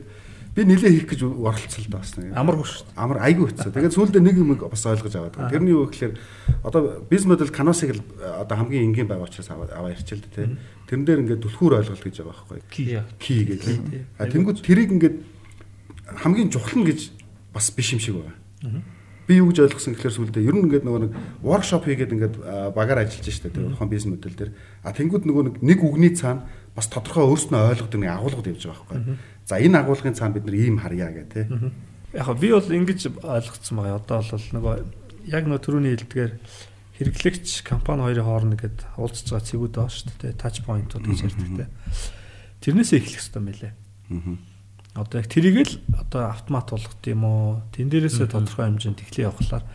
би 0.58 0.66
нилээ 0.66 0.90
хийх 0.90 1.08
гэж 1.14 1.22
оролцсон 1.22 1.86
л 1.86 1.92
да 1.94 2.02
бас 2.02 2.12
нэг. 2.18 2.34
Шүү 2.34 2.90
дээ. 2.90 2.98
Амар 2.98 3.18
айгүй 3.22 3.46
хэцүү. 3.54 3.72
Тэгээд 3.78 3.94
сүүлдээ 3.94 4.24
нэг 4.26 4.36
юм 4.42 4.58
бас 4.58 4.86
ойлгож 4.90 5.14
аваад. 5.14 5.38
Тэрний 5.54 5.78
юу 5.78 5.86
гэхээр 5.86 6.18
одоо 6.66 7.06
бизнес 7.06 7.30
модель 7.30 7.54
каносыг 7.54 7.94
л 7.94 8.02
одоо 8.26 8.58
хамгийн 8.58 8.90
энгийн 8.90 9.06
байгаа 9.06 9.30
учраас 9.30 9.54
аваа 9.54 9.94
ярьчил 9.94 10.18
дээ 10.18 10.34
тий. 10.34 10.58
Тэрэн 10.90 11.06
дээр 11.06 11.22
ингээд 11.30 11.44
түлхүүр 11.46 11.78
ойлголт 11.78 12.02
гэж 12.02 12.16
байгаа 12.26 12.34
байхгүй. 12.34 12.60
Ки. 12.74 12.84
Ки 13.22 13.36
гэж. 13.46 13.64
А 14.18 14.26
тэнгууд 14.26 14.66
тэрийг 14.66 14.98
ингээд 14.98 15.37
хамгийн 16.16 16.52
чухал 16.52 16.80
нь 16.80 16.88
гэж 16.88 17.12
бас 17.54 17.72
биш 17.72 17.92
юм 17.94 18.00
шиг 18.00 18.16
байгаа. 18.16 18.84
Би 19.28 19.44
юу 19.44 19.52
гэж 19.52 19.60
ойлгосон 19.68 19.94
гэхээр 20.00 20.16
сүүлдээ 20.16 20.48
ер 20.48 20.56
нь 20.56 20.64
ингээд 20.72 20.88
нөгөө 20.88 21.02
нэг 21.04 21.14
воркшоп 21.44 21.84
хийгээд 21.84 22.16
ингээд 22.16 22.36
багаар 22.72 23.04
ажиллаж 23.04 23.28
штэ 23.28 23.52
тэр 23.52 23.76
ухаан 23.76 23.92
бизнес 23.92 24.16
модель 24.16 24.40
дээр. 24.40 24.52
А 24.88 24.96
тэнгууд 24.96 25.28
нөгөө 25.28 25.44
нэг 25.60 25.80
үгний 25.84 26.16
цаана 26.16 26.48
бас 26.72 26.88
тодорхой 26.88 27.28
өөрснөө 27.28 27.76
ойлгодог 27.76 28.00
нэг 28.00 28.12
агуулгад 28.16 28.48
явж 28.48 28.64
байгаа 28.72 28.88
байхгүй. 28.88 29.20
За 29.44 29.60
энэ 29.60 29.84
агуулгын 29.84 30.16
цаана 30.16 30.40
бид 30.40 30.48
нар 30.48 30.56
ийм 30.56 30.80
харьяа 30.80 31.12
гэх 31.12 31.28
тээ. 31.28 31.46
Яг 32.16 32.40
би 32.40 32.56
бол 32.56 32.72
ингэж 32.72 33.20
ойлгоцсон 33.20 33.76
байгаа. 33.76 34.00
Одоо 34.00 34.24
бол 34.24 34.48
нөгөө 34.56 34.74
яг 35.28 35.44
нөө 35.44 35.60
төрөний 35.60 35.92
хэлдгээр 36.00 36.32
хэрэглэгч 36.98 37.68
компани 37.68 38.08
хоёрын 38.08 38.26
хооронд 38.26 38.56
ингээд 38.56 38.80
уулзж 38.96 39.28
байгаа 39.28 39.44
цэгүүд 39.44 39.74
байгаа 39.76 39.92
шүү 39.92 40.16
дээ. 40.24 40.40
Touch 40.40 40.64
point-ууд 40.64 41.04
гэж 41.04 41.20
ярьдаг 41.28 41.68
те. 41.68 41.68
Тэрнээсээ 42.64 42.98
эхлэх 43.04 43.22
хэрэгтэй 43.22 43.44
мэлээ. 43.44 43.74
Одоо 44.98 45.22
яг 45.22 45.30
тэрийг 45.30 45.58
л 45.62 45.74
одоо 45.94 46.34
автомат 46.34 46.74
болгох 46.74 46.98
юм 47.06 47.24
уу? 47.24 47.62
Тэн 47.70 47.94
дээрээсээ 47.94 48.34
тодорхой 48.34 48.66
хэмжээнд 48.66 48.98
тэглээ 48.98 49.30
явахлаар 49.30 49.66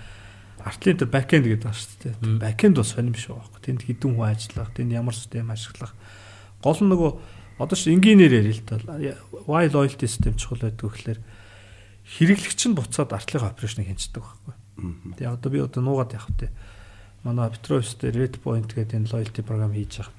артлын 0.66 0.98
дээр 0.98 1.10
бэкэнд 1.14 1.46
гэдэг 1.46 1.62
байгаа 1.62 1.78
шүү 1.78 1.98
дээ. 2.02 2.14
Бэкэнд 2.42 2.76
бас 2.78 2.90
сонирм 2.90 3.18
шүү 3.18 3.34
байхгүй. 3.38 3.60
Тэнд 3.62 3.80
хідэн 3.86 4.12
хүн 4.18 4.26
ажиллах, 4.26 4.70
тэнд 4.74 4.90
ямар 4.90 5.14
систем 5.14 5.50
ашиглах. 5.50 5.94
Гол 6.62 6.80
нь 6.82 6.90
нөгөө 6.90 7.10
одоо 7.62 7.76
ш 7.78 7.86
энгийнээр 7.90 8.34
ярил 8.42 8.58
л 8.58 8.66
да. 8.66 8.82
Why 9.46 9.70
loyalty 9.70 10.06
system 10.10 10.34
чухал 10.34 10.66
байдаг 10.66 10.86
вэ 10.86 10.90
гэхээр 10.90 11.20
хэрэглэгч 12.18 12.60
нь 12.70 12.78
буцаад 12.78 13.14
артлын 13.14 13.46
операшныг 13.46 13.86
хянцдаг 13.90 14.22
байхгүй. 14.26 14.54
Тэгээ 15.18 15.34
одоо 15.34 15.50
би 15.50 15.58
одоо 15.62 15.82
нуугаад 15.82 16.14
явах 16.14 16.34
те. 16.38 16.50
Манай 17.22 17.50
Petrovs 17.50 17.94
дээр 17.98 18.26
Red 18.26 18.34
Point 18.42 18.74
гэдэг 18.74 18.98
энэ 18.98 19.10
loyalty 19.10 19.42
програм 19.46 19.70
хийж 19.70 20.02
байхад 20.02 20.18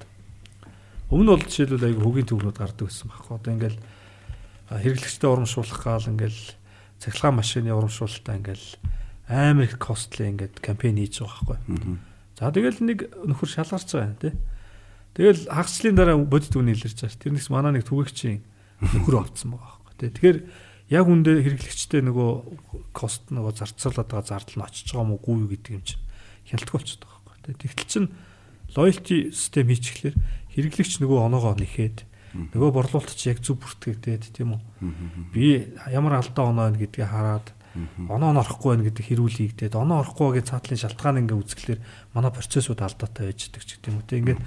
өмнө 1.12 1.36
бол 1.36 1.44
жишээлбэл 1.44 1.88
айгүй 1.92 2.04
хөгийн 2.04 2.28
төвнүүд 2.32 2.56
гардаг 2.56 2.88
гэсэн 2.88 3.08
байхгүй. 3.12 3.32
Одоо 3.36 3.52
ингээл 3.52 3.78
хэрэглэгчтэй 4.70 5.28
урамшуулах 5.28 5.80
гал 5.84 6.08
ингээл 6.08 6.42
цахилгаан 7.00 7.36
машины 7.36 7.74
урамшуулалтаа 7.74 8.36
ингээл 8.40 8.66
амар 9.28 9.64
их 9.64 9.76
costly 9.76 10.28
ингээд 10.32 10.60
кампайн 10.60 11.00
хийж 11.00 11.24
байгаа 11.24 11.60
байхгүй. 11.60 11.98
За 12.36 12.52
тэгэл 12.52 12.80
нэг 12.84 12.98
нөхөр 13.24 13.48
шалгарч 13.48 13.88
байгаа 13.92 14.16
тий. 14.20 14.34
Тэгэл 15.14 15.48
хагцлын 15.48 15.96
дараа 15.96 16.16
бодит 16.20 16.56
үн 16.56 16.72
илэрч 16.72 17.00
байгаа. 17.04 17.22
Тэрнээс 17.22 17.48
манай 17.48 17.72
нэг 17.76 17.88
түгээгчийн 17.88 18.40
нөхөр 18.80 19.20
авцсан 19.20 19.56
байгаа 19.56 19.80
байхгүй 19.80 19.96
тий. 20.00 20.10
Тэгэхээр 20.12 20.38
яг 20.92 21.06
үндэ 21.08 21.32
хэрэглэгчтэй 21.40 22.02
нөгөө 22.04 22.30
кост 22.92 23.32
нөгөө 23.32 23.52
зарцуулаад 23.56 24.08
байгаа 24.12 24.28
зардал 24.28 24.56
нь 24.60 24.66
очиж 24.68 24.92
байгаа 24.92 25.08
мó 25.08 25.16
гүй 25.16 25.36
юу 25.40 25.48
гэдэг 25.48 25.72
юм 25.72 25.84
чинь 25.84 26.04
хяналтгүй 26.52 26.76
болчиход 26.76 27.04
байгаа 27.04 27.22
байхгүй 27.24 27.42
тий. 27.48 27.56
Тэгтэл 27.64 27.88
чин 27.88 28.04
loyalty 28.74 29.18
систем 29.32 29.68
хийчихлээр 29.70 30.16
хэрэглэгч 30.52 30.92
нөгөө 31.00 31.18
оноогоо 31.24 31.54
нэхэд 31.56 32.04
нөгөө 32.34 32.70
борлуулалт 32.74 33.14
чи 33.14 33.30
яг 33.30 33.38
зөв 33.40 33.62
бүртгэгдээд 33.62 34.34
тийм 34.34 34.58
үү. 34.58 34.62
Би 35.30 35.70
ямар 35.94 36.18
алдаа 36.18 36.50
оноо 36.50 36.74
гэдгийг 36.74 37.06
хараад 37.06 37.54
оноо 38.06 38.30
нь 38.30 38.38
орохгүй 38.38 38.70
байх 38.78 38.86
гэдэг 38.90 39.04
хэрүүл 39.06 39.38
хийгдээд 39.38 39.74
оноо 39.74 40.06
орохгүй 40.06 40.38
гэж 40.38 40.46
цаатлын 40.54 40.78
шалтгаан 40.78 41.26
ингээ 41.26 41.38
үзэхлээр 41.42 41.80
манай 42.14 42.30
процессууд 42.30 42.78
алдаатай 42.78 43.34
байж 43.34 43.40
идэг 43.50 43.62
ч 43.66 43.70
гэдэг 43.78 43.90
юм 43.90 43.98
үү. 43.98 44.14
Ингээд 44.14 44.42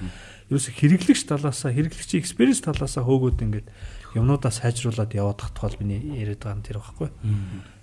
ерөөсө 0.47 0.71
хэрэглэгч 0.71 1.21
талаасаа 1.27 1.71
хэрэглэгчийн 1.75 2.23
экспириенс 2.23 2.63
талаасаа 2.63 3.03
хөөгөөд 3.03 3.43
ингээд 3.43 3.67
юмнуудаа 4.15 4.51
сайжруулад 4.55 5.11
яваад 5.11 5.43
тахтгал 5.43 5.75
миний 5.83 5.99
яриад 6.15 6.39
байгаа 6.39 6.55
нь 6.55 6.63
тэр 6.63 6.79
байхгүй. 6.79 7.09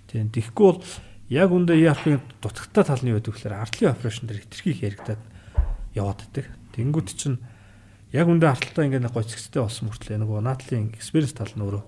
Тийм 0.09 0.33
тэгэхгүй 0.33 0.65
бол 0.65 0.81
яг 1.29 1.51
үндэ 1.53 1.77
ERP-ийн 1.77 2.21
дутагтай 2.41 2.85
тал 2.89 3.05
нь 3.05 3.13
юу 3.13 3.21
гэдэг 3.21 3.33
вэ 3.33 3.37
гэхээр 3.37 3.61
ардлын 3.61 3.93
операшн 3.93 4.25
дээр 4.25 4.41
хэтэрхий 4.49 4.75
хэрэгдээд 4.81 5.23
яваад 5.93 6.21
идэг. 6.25 6.47
Тэнгүүд 6.73 7.09
чинь 7.13 7.37
яг 8.15 8.27
үндэ 8.31 8.47
арталтаа 8.47 8.87
ингээд 8.87 9.11
гоцгцтэй 9.11 9.61
болсон 9.63 9.91
мөртлөө 9.91 10.23
нөгөө 10.23 10.39
наадлын 10.47 10.95
экспириенс 10.95 11.35
тал 11.35 11.51
нь 11.53 11.65
өөрөө 11.67 11.83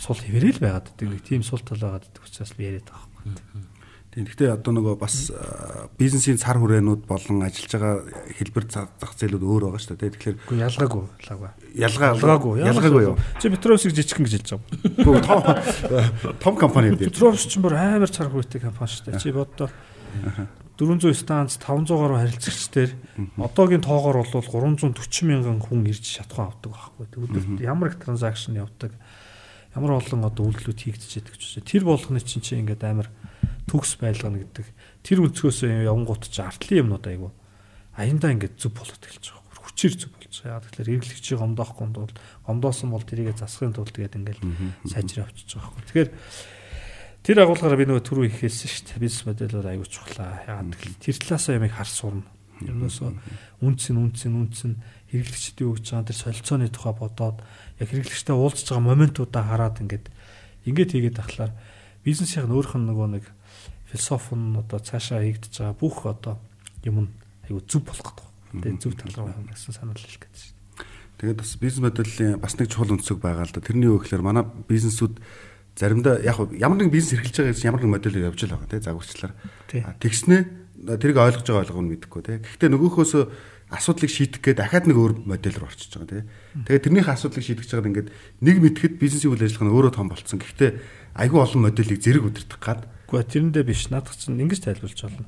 сул 0.00 0.18
хэвээрэл 0.18 0.58
байгаад 0.64 0.88
идэг. 0.96 1.20
Тийм 1.22 1.44
сул 1.44 1.60
тал 1.60 1.78
байгаад 1.78 2.08
идэг 2.08 2.24
учраас 2.24 2.56
би 2.56 2.64
яриад 2.66 2.88
байгаа 2.88 3.06
байхгүй. 3.12 3.70
Тийм. 4.14 4.24
Гэхдээ 4.30 4.54
одоо 4.54 4.72
нөгөө 4.78 4.94
бас 5.02 5.26
бизнесийн 5.98 6.38
цар 6.38 6.54
хүрээнүүд 6.62 7.02
болон 7.02 7.42
ажиллаж 7.42 7.72
байгаа 7.74 7.94
хэлбэр 8.38 8.64
зах 8.70 9.12
зээлүүд 9.18 9.42
өөр 9.42 9.62
байгаа 9.74 9.82
шүү 9.82 9.98
дээ. 9.98 10.14
Тэгэхээр 10.14 10.36
Үгүй 10.38 10.58
ялгаагүй 10.62 11.02
лагва. 11.34 11.50
ялгаа 11.74 12.08
Ялгаагүй. 12.14 12.54
ялгаагүй 12.62 13.02
юу? 13.10 13.16
Чи 13.42 13.50
Петровсыг 13.50 13.90
жижигхэн 13.90 14.22
гэж 14.22 14.34
хэлж 14.38 14.50
байгаа. 14.54 14.70
Гүү 15.02 15.14
том 15.26 15.42
том 16.38 16.54
компани 16.54 16.94
дээр. 16.94 17.10
Петровс 17.10 17.42
ч 17.50 17.58
бүр 17.58 17.74
амар 17.74 18.06
цар 18.06 18.30
хүрээтэй 18.30 18.62
компани 18.62 18.86
шүү 18.94 19.02
дээ. 19.10 19.18
Чи 19.18 19.34
боддоо 19.34 19.66
400 20.74 21.14
станц 21.14 21.54
500 21.62 21.94
гаруй 21.94 22.18
харилцагчдэр 22.18 22.90
одоогийн 23.38 23.84
тоогоор 23.86 24.26
бол 24.26 24.42
340 24.42 25.22
мянган 25.22 25.62
хүн 25.62 25.86
ирж 25.86 26.18
шатхан 26.18 26.50
авдаг 26.50 26.74
байхгүй. 26.74 27.06
Өдөрт 27.14 27.62
ямар 27.62 27.94
их 27.94 28.02
транзакшн 28.02 28.58
явдаг. 28.58 28.90
Ямар 29.78 30.02
олон 30.02 30.26
одоо 30.26 30.50
үйлдэлүүд 30.50 30.80
хийгдэж 30.82 31.10
байдаг 31.14 31.34
ч 31.38 31.42
үсэ. 31.46 31.62
Тэр 31.62 31.86
болгоны 31.86 32.18
чинь 32.18 32.42
чи 32.42 32.58
ингээд 32.58 32.82
амар 32.90 33.06
төгс 33.70 33.94
байлгана 34.02 34.42
гэдэг. 34.42 34.66
Тэр 35.06 35.22
өнцгөөс 35.30 35.62
явангууд 35.62 36.26
чи 36.26 36.42
артлын 36.42 36.82
юмнууд 36.90 37.06
айгу. 37.06 37.30
Аяндаа 37.94 38.34
ингээд 38.34 38.58
зүв 38.58 38.74
болоод 38.74 38.98
эхэлж 38.98 39.30
байгаа. 39.30 39.62
Хүчээр 39.62 39.94
зүв 39.94 40.10
болж 40.10 40.34
байгаа. 40.42 40.62
Тэгэхээр 40.74 40.94
эргэлэгчийг 40.98 41.38
гомдоохгүй 41.38 41.86
бол 41.94 42.14
гомдоосон 42.50 42.90
бол 42.90 43.06
тэрийг 43.06 43.38
засахын 43.38 43.74
тулд 43.78 43.94
тэгээд 43.94 44.18
ингээд 44.18 44.40
сайжраа 44.90 45.30
авчиж 45.30 45.54
байгаа 45.54 45.70
байхгүй. 45.70 45.86
Тэгэхээр 45.86 46.10
тэр 47.24 47.40
агуулгаараа 47.40 47.80
би 47.80 47.88
нөгөө 47.88 48.04
түрүү 48.04 48.24
их 48.28 48.36
хэлсэн 48.44 48.68
шүү 48.68 48.84
дээ. 48.84 49.00
Бизнес 49.00 49.24
модельээр 49.24 49.68
аягүй 49.72 49.88
чухлаа. 49.88 50.44
Яагаад 50.44 50.76
гэвэл 50.76 51.00
тэр 51.00 51.16
талаасаа 51.24 51.56
ямиг 51.56 51.72
хар 51.72 51.88
сурна. 51.88 52.28
Ернөөсөө 52.60 53.10
үнц 53.64 53.82
нь 53.88 53.98
үнц 53.98 54.20
нь 54.28 54.36
үнц 54.36 54.58
нь 54.68 54.76
хэрэглэгчдийн 55.08 55.70
өгж 55.72 55.84
байгаа 55.88 56.08
тэр 56.12 56.18
солилцооны 56.20 56.68
тухай 56.68 56.94
бодоод 56.94 57.38
яг 57.80 57.88
хэрэглэгчтэй 57.88 58.36
уулзж 58.36 58.66
байгаа 58.68 58.84
моментуудаа 58.84 59.42
хараад 59.42 59.80
ингээд 59.80 60.06
ингээд 60.68 60.90
хийгээд 60.92 61.18
тахлаар 61.18 61.52
бизнесийн 62.04 62.52
өөрөх 62.52 62.76
нь 62.76 62.86
нөгөө 62.92 63.08
нэг 63.16 63.24
философи 63.88 64.36
нь 64.36 64.60
одоо 64.60 64.78
цаашаа 64.84 65.24
хийгдэж 65.24 65.64
байгаа 65.64 65.76
бүх 65.80 66.04
одоо 66.04 66.36
юм 66.84 67.08
нь 67.08 67.10
аюу 67.48 67.64
зөв 67.64 67.88
болох 67.88 68.12
гэдэг. 68.12 68.28
Тэгээ 68.62 68.82
зөв 68.84 68.92
тал 69.00 69.16
руу 69.24 69.48
гэсэн 69.48 69.72
санал 69.72 69.96
хэлэх 69.96 70.28
гэж 70.28 70.36
байна. 70.44 70.54
Тэгээд 71.18 71.38
бас 71.40 71.50
бизнес 71.56 71.82
моделлийн 71.82 72.36
бас 72.36 72.54
нэг 72.58 72.68
чухал 72.68 72.94
өнцөг 72.94 73.18
байгаа 73.18 73.48
л 73.48 73.54
да. 73.54 73.64
Тэрний 73.64 73.88
юу 73.88 73.98
гэхээр 74.02 74.22
манай 74.22 74.44
бизнесүүд 74.44 75.18
заримдаа 75.74 76.22
яг 76.22 76.38
ямар 76.54 76.78
нэгэн 76.78 76.94
бизнес 76.94 77.18
эрхэлж 77.18 77.36
байгаа 77.42 77.54
гэсэн 77.54 77.68
ямар 77.68 77.80
нэгэн 77.82 77.94
модельээр 77.98 78.28
явж 78.30 78.40
л 78.46 78.54
байгаа 78.54 78.70
тийм 78.70 78.82
загварчлаар. 78.86 79.32
Тэгснээ 79.98 80.40
тэрийг 81.02 81.18
ойлгож 81.18 81.46
байгаа 81.46 81.62
ойлгоно 81.66 81.90
мэдэхгүй 81.94 82.22
тийм. 82.22 82.42
Гэхдээ 82.46 82.70
нөгөөхөөс 82.70 83.12
асуудлыг 83.74 84.10
шийдэх 84.12 84.40
гээд 84.44 84.58
дахиад 84.60 84.86
нэг 84.86 84.98
өөр 84.98 85.12
модель 85.26 85.58
руу 85.58 85.66
орчиж 85.66 85.90
байгаа 85.98 86.22
тийм. 86.22 86.28
Тэгээд 86.68 86.84
тэрнийхээ 86.84 87.14
асуудлыг 87.16 87.44
шийдэж 87.44 87.68
байгаад 87.74 87.90
ингээд 87.90 88.08
нэг 88.44 88.56
мэтгэд 88.62 88.94
бизнесийн 89.00 89.32
үйл 89.34 89.42
ажиллагаа 89.42 89.66
нь 89.66 89.74
өөрөө 89.74 89.92
том 89.98 90.08
болцсон. 90.12 90.38
Гэхдээ 90.38 90.70
айгүй 91.18 91.40
олон 91.42 91.62
моделийг 91.64 92.00
зэрэг 92.04 92.24
удирдах 92.28 92.60
гад. 92.62 92.80
Гэхдээ 93.10 93.32
тэрэндээ 93.34 93.64
биш 93.66 93.90
наадах 93.90 94.14
чинь 94.14 94.38
ингэж 94.38 94.60
тайлбарлаж 94.62 95.00
болно. 95.00 95.26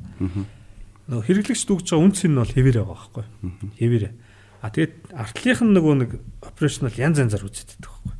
Нөгөө 1.10 1.24
хэрэглэгч 1.26 1.62
дүүгж 1.66 1.86
байгаа 1.90 2.06
үнц 2.06 2.20
нь 2.22 2.38
бол 2.38 2.54
хэвээр 2.54 2.76
байгаа 2.82 2.94
байхгүй. 2.94 3.24
Хэвээр. 3.82 4.04
А 4.62 4.70
тэгээд 4.70 4.94
артлынх 5.14 5.60
нь 5.64 5.74
нөгөө 5.74 5.94
нэг 6.02 6.10
операшнл 6.42 6.92
янз 6.98 7.18
янзаар 7.22 7.46
үзэгддэг 7.46 7.82
байхгүй. 7.82 8.12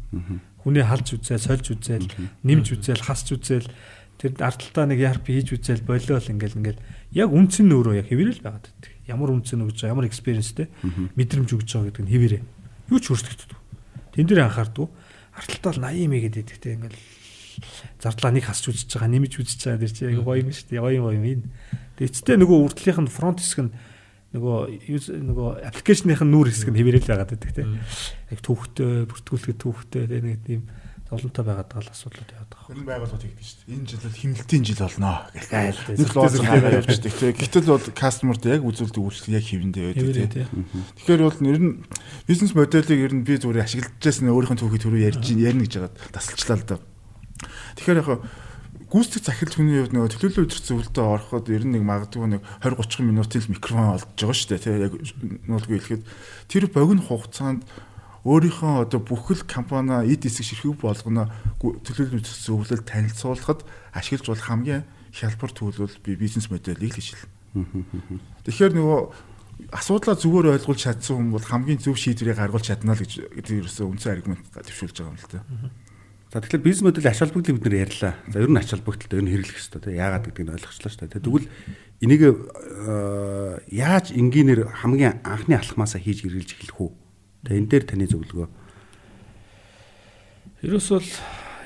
Хүний 0.67 0.83
халж 0.83 1.15
үзэл, 1.15 1.39
сольж 1.39 1.71
үзэл, 1.71 2.11
нэмж 2.43 2.67
үзэл, 2.75 2.99
хасч 3.07 3.39
үзэл 3.39 3.71
тэр 4.19 4.35
арталтаа 4.43 4.91
нэг 4.91 4.99
ярп 4.99 5.31
хийж 5.31 5.55
үзэл 5.55 5.87
болиол 5.87 6.27
ингээл 6.27 6.59
ингээл 6.59 6.83
яг 7.15 7.31
үнц 7.31 7.63
нь 7.63 7.71
өөрөө 7.71 8.03
яг 8.03 8.11
хэвээр 8.11 8.35
л 8.35 8.43
байгаад 8.43 8.67
байдаг. 8.67 8.91
Ямар 9.07 9.31
үнц 9.31 9.55
нь 9.55 9.63
өгж 9.63 9.87
байгаа, 9.87 9.95
ямар 9.95 10.11
экспириенстэй 10.11 10.67
мэдрэмж 11.15 11.51
өгж 11.55 11.69
байгаа 11.71 11.89
гэдэг 11.95 12.03
нь 12.03 12.11
хэвээрээ. 12.11 12.43
Юу 12.91 12.99
ч 12.99 13.07
өөрчлөгддөг. 13.15 13.61
Тэн 14.17 14.27
дээр 14.27 14.43
анхаардаг. 14.51 14.91
Арталтаа 15.39 15.73
л 15.77 15.85
80 15.87 16.11
мэ 16.11 16.19
гэдэг 16.35 16.59
те 16.59 16.75
ингээл 16.75 16.99
зардлаа 18.01 18.33
нэг 18.33 18.45
хасч 18.49 18.65
үзэж 18.73 18.91
байгаа, 18.97 19.11
нэмж 19.13 19.33
үзэж 19.37 19.61
байгаа 19.69 19.81
дэр 19.85 19.93
чи 19.93 20.03
яг 20.09 20.19
гоё 20.25 20.41
юм 20.43 20.51
шүү 20.51 20.67
дээ. 20.73 20.83
Гоё 20.83 20.97
юм 20.97 21.05
гоё 21.07 21.21
юм. 21.21 21.45
Тэгээ 21.97 22.11
эцтэй 22.11 22.37
нөгөө 22.41 22.59
үрдлийнх 22.67 23.01
нь 23.05 23.13
фронт 23.13 23.39
хэсэг 23.41 23.61
нь 23.69 23.73
нөгөө 24.37 24.61
нөгөө 25.25 25.49
аппликейшных 25.73 26.21
нь 26.21 26.33
нүүр 26.33 26.53
хэсэг 26.53 26.69
нь 26.71 26.79
хэвээрэл 26.79 27.09
байгаад 27.09 27.33
байдаг 27.33 27.53
тийм. 27.57 27.81
Яг 28.29 28.41
төвхтэй, 28.45 29.09
бүртгүүлэхэд 29.09 29.59
төвхтэй 29.65 30.05
тийм 30.07 30.25
нэг 30.29 30.41
тийм 30.45 30.63
зовлонтой 31.07 31.45
байгаад 31.47 31.71
байгаа 31.71 31.95
асуудлууд 31.95 32.31
яваад 32.35 32.51
байгаа. 32.51 32.75
Энэ 32.75 32.89
байгууллагууд 32.91 33.25
хийгдэж 33.25 33.47
шүү 33.47 33.59
дээ. 33.63 33.75
Энэ 33.79 33.87
жил 33.87 34.03
бол 34.03 34.19
химнэлтийн 34.19 34.65
жил 34.67 34.83
болно 34.83 35.13
гэх 35.31 35.47
гараа 35.47 36.79
явчихдаг 36.83 37.15
тийм. 37.15 37.35
Гэтэл 37.39 37.71
бол 37.71 37.87
кастомерд 37.95 38.45
яг 38.51 38.63
үзүүлдэг 38.67 39.03
үйлчлэг 39.07 39.35
яг 39.39 39.47
хэвэндээ 39.47 39.85
байдаг 39.87 40.31
тийм. 40.35 40.49
Тэгэхээр 40.99 41.23
бол 41.23 41.39
нэр 41.47 41.59
нь 41.63 41.73
бизнес 42.27 42.53
моделийг 42.59 43.01
ер 43.07 43.15
нь 43.15 43.23
би 43.23 43.39
зүгээр 43.39 43.63
ашиглаж 43.63 44.03
байсан 44.03 44.35
өөрийнхөө 44.35 44.59
түүхийг 44.59 44.83
түрүү 44.83 45.07
ярьж 45.07 45.25
ярина 45.31 45.63
гэж 45.63 45.75
байгаа 45.79 45.95
тасалчлаа 46.11 46.59
л 46.59 46.67
да. 46.67 46.77
Тэгэхээр 47.79 48.01
яг 48.03 48.09
гүйцэтгэх 48.87 49.27
захирал 49.27 49.57
хүний 49.59 49.79
хувьд 49.83 49.95
нөгөө 49.95 50.11
төлөөлөл 50.15 50.41
үйлдвэр 50.47 50.63
зөвлөлтөд 50.63 50.99
ороход 51.03 51.47
ер 51.51 51.65
нь 51.67 51.75
нэг 51.75 51.83
магадгүй 51.83 52.39
нэг 52.39 52.43
20 52.63 52.79
30 52.87 53.03
минутын 53.03 53.43
л 53.43 53.53
микрофон 53.55 53.99
олдж 53.99 54.15
байгаа 54.15 54.37
шүү 54.39 54.51
дээ 54.55 54.63
тий 54.63 54.77
яг 54.87 54.93
нуулгүй 55.51 55.77
хэлэхэд 55.83 56.03
тэр 56.47 56.65
богино 56.71 57.03
хугацаанд 57.03 57.67
өөрийнхөө 58.27 58.75
одоо 58.87 59.01
бүхэл 59.03 59.43
компани 59.47 60.07
эд 60.11 60.27
эсэг 60.27 60.47
ширхэг 60.47 60.83
болгоно 60.83 61.31
төлөөлөл 61.63 62.19
үйлдвэр 62.19 62.43
зөвлөлд 62.47 62.87
танилцуулахад 62.87 63.63
ашиглаж 63.95 64.27
болох 64.27 64.47
хамгийн 64.51 64.83
хялбар 65.15 65.51
төлөв 65.55 65.95
би 66.03 66.19
бизнес 66.19 66.51
моделийг 66.51 66.91
л 66.91 66.99
хичээл. 66.99 67.27
Тэгэхээр 68.43 68.75
нөгөө 68.75 69.01
асуудлаа 69.73 70.19
зүгээр 70.19 70.59
ойлгуулж 70.59 70.81
чадсан 70.83 71.17
хүн 71.17 71.31
бол 71.33 71.47
хамгийн 71.47 71.81
зөв 71.81 71.97
шийдвэрийг 71.97 72.37
гаргуулж 72.37 72.67
чадна 72.67 72.93
л 72.93 73.01
гэж 73.01 73.31
тэр 73.47 73.63
ерөөсөө 73.65 73.87
үндсэн 73.89 74.13
аргумент 74.13 74.45
төвшүүлж 74.53 74.97
байгаа 75.01 75.15
юм 75.15 75.21
л 75.23 75.31
та. 75.31 75.41
За 76.37 76.45
тэгэхээр 76.45 76.69
бизнес 76.69 76.85
модель 76.85 77.09
ач 77.09 77.17
холбогдлыг 77.17 77.57
бид 77.57 77.65
нэр 77.65 77.89
ярьлаа. 77.89 78.13
За 78.29 78.45
ер 78.45 78.53
нь 78.53 78.61
ач 78.61 78.69
холбогдолтой 78.69 79.17
ер 79.17 79.25
нь 79.25 79.33
хэрэглэх 79.33 79.57
хэрэгтэй 79.57 79.81
тийм 79.89 79.97
яагаад 79.97 80.25
гэдгийг 80.29 80.53
ойлгочлаа 80.53 80.93
шүү 80.93 81.09
дээ. 81.09 81.25
Тэгвэл 81.25 81.49
энийг 82.05 82.23
яаж 83.73 84.13
энгийнээр 84.13 84.69
хамгийн 84.85 85.25
анхны 85.25 85.57
алхмаасаа 85.57 85.97
хийж 85.97 86.29
хэрэгжилж 86.29 86.61
эхлэх 86.61 86.77
үү? 86.77 86.93
Тэгээ 87.41 87.57
энэ 87.57 87.71
дээр 87.73 87.85
таны 87.89 88.05
зөвлөгөө. 88.05 88.49
Ерөөс 90.61 90.89
бол 90.93 91.09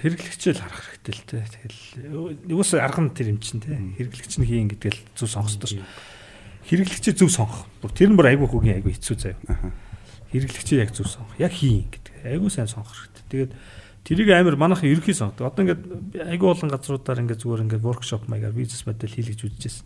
хэрэглэгчэл 0.06 0.62
харах 0.62 0.86
хэрэгтэй 0.86 1.14
л 1.18 1.26
дээ. 1.26 1.50
Тэгэл 1.50 2.54
юус 2.54 2.70
арга 2.78 3.02
нь 3.02 3.10
тэр 3.10 3.34
юм 3.34 3.42
чинь 3.42 3.58
тийм 3.58 3.98
хэрэглэгч 3.98 4.38
нь 4.38 4.46
хийн 4.46 4.70
гэдэг 4.70 4.94
л 4.94 5.02
зүг 5.18 5.34
сонгосдоо 5.34 5.66
шүү. 5.66 5.82
Хэрэглэгчээ 6.70 7.18
зөв 7.18 7.26
сонгох. 7.26 7.66
Тэр 7.90 8.14
нь 8.14 8.18
бүр 8.18 8.38
айгүй 8.38 8.46
хөгийн 8.46 8.78
айгүй 8.78 8.94
хэцүү 8.94 9.16
заяа. 9.18 9.74
Хэрэглэгчээ 10.30 10.78
яг 10.78 10.94
зөв 10.94 11.10
сонгох. 11.10 11.34
Яг 11.42 11.50
хийн 11.58 11.90
гэдэг. 11.90 12.09
Айгүй 12.24 12.50
сайн 12.50 12.68
сонгох 12.68 12.92
хэрэгтэй. 12.92 13.24
Тэгээд 13.30 13.52
Тэрийг 14.04 14.32
амар 14.32 14.56
манайхан 14.56 14.88
ерөнхий 14.88 15.12
сонгодог. 15.12 15.52
Одоо 15.52 15.64
ингээд 15.68 15.82
айгүй 16.24 16.48
олон 16.48 16.72
газруудаар 16.72 17.20
ингээд 17.20 17.44
зүгээр 17.44 17.64
ингээд 17.68 17.84
воркшоп 17.84 18.32
маягаар 18.32 18.56
бизнес 18.56 18.88
модель 18.88 19.12
хийлгэж 19.12 19.40
үзчихсэн. 19.44 19.84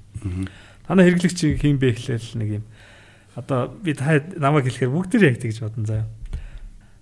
Танай 0.86 1.10
хэрэглэгч 1.10 1.58
хийм 1.58 1.82
бэ 1.82 1.98
гэхлээр 1.98 2.24
нэг 2.38 2.50
юм. 2.62 2.64
Одоо 3.34 3.74
би 3.74 3.90
та 3.98 4.22
намайг 4.38 4.70
хэлэхээр 4.70 4.94
бүгд 4.94 5.10
тэр 5.18 5.34
яг 5.34 5.42
тэгж 5.42 5.66
бодсон 5.66 5.86
заяа. 5.90 6.06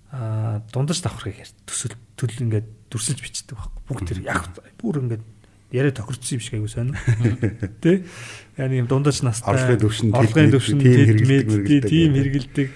Аа 0.09 0.65
дундаж 0.73 1.05
давхрыг 1.05 1.37
яар 1.37 1.53
төсөл 1.69 1.93
төлөл 2.17 2.49
ингээд 2.49 2.67
дүрсэлж 2.89 3.21
бичдэг 3.21 3.61
байхгүй. 3.61 3.81
Бүгд 3.85 4.09
тэр 4.09 4.19
яг 4.25 4.49
бүр 4.81 5.05
ингээд 5.05 5.23
яриа 5.69 5.93
тохирцсон 5.93 6.37
юм 6.37 6.41
шиг 6.41 6.57
айгу 6.57 6.69
сонь. 6.69 6.97
Тэ? 7.85 8.09
Yani 8.57 8.81
юм 8.81 8.89
дундаж 8.89 9.21
настай 9.21 9.53
орлогын 9.53 9.85
төвшин 9.85 10.13
орлогын 10.17 10.53
төвшин 10.53 10.81
хэрэгэлдэг 10.81 11.85
тийм 11.85 12.17
хэрэгэлдэг. 12.17 12.67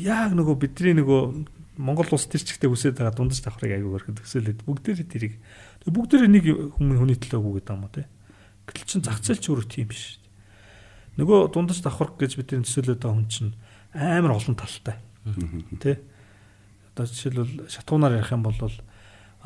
Яг 0.00 0.32
нөгөө 0.36 0.56
бидний 0.64 0.96
нөгөө 0.96 1.55
Монгол 1.76 2.08
улс 2.12 2.26
тэр 2.26 2.42
чигтээ 2.42 2.72
үсээд 2.72 2.96
байгаа 2.98 3.14
дундаж 3.14 3.40
давхрыг 3.44 3.76
аягүй 3.76 3.92
өрхөд 4.00 4.20
төсөөлөд 4.24 4.64
бүгдээр 4.64 5.00
тэрийг 5.06 5.34
бүгдээр 5.84 6.24
нэг 6.26 6.44
хүмүүс 6.76 6.98
хүний 6.98 7.18
төлөө 7.20 7.40
өгөөд 7.40 7.66
байгаа 7.68 7.76
юм 7.76 7.86
уу 7.86 7.94
те. 7.94 8.08
Гэтэл 8.64 8.88
чин 8.88 9.02
зах 9.04 9.20
зээл 9.20 9.40
ч 9.40 9.46
өөрөө 9.52 9.66
тийм 9.68 9.88
биш. 9.92 10.18
Нөгөө 11.20 11.52
дундаж 11.52 11.84
давхар 11.84 12.16
гэж 12.16 12.40
бидний 12.40 12.64
төсөөлөд 12.64 13.00
байгаа 13.00 13.16
хүн 13.16 13.28
чинь 13.28 13.52
амар 13.92 14.36
олон 14.36 14.56
талтай. 14.56 14.96
Тэ. 15.78 16.00
Одоо 16.96 17.04
жишээлбэл 17.06 17.68
шатуунаар 17.68 18.18
ярих 18.18 18.32
юм 18.32 18.42
бол 18.42 18.56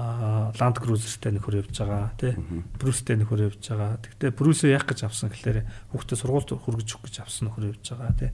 а 0.00 0.52
Land 0.56 0.80
Cruiser-тэй 0.80 1.34
нөхөр 1.36 1.60
явж 1.60 1.76
байгаа 1.76 2.16
тий 2.16 2.32
Брүстэй 2.80 3.20
нөхөр 3.20 3.52
явж 3.52 3.60
байгаа. 3.68 4.00
Тэгтээ 4.00 4.30
Брүсээ 4.32 4.72
яах 4.72 4.88
гэж 4.88 5.04
авсан 5.04 5.28
гэхээр 5.28 5.92
хүүхдээ 5.92 6.16
сургуульд 6.16 6.56
хүргэж 6.56 6.88
өгөх 6.96 7.04
гэж 7.10 7.16
авсан 7.20 7.52
нөхөр 7.52 7.68
явж 7.76 7.84
байгаа 7.84 8.16
тий 8.16 8.30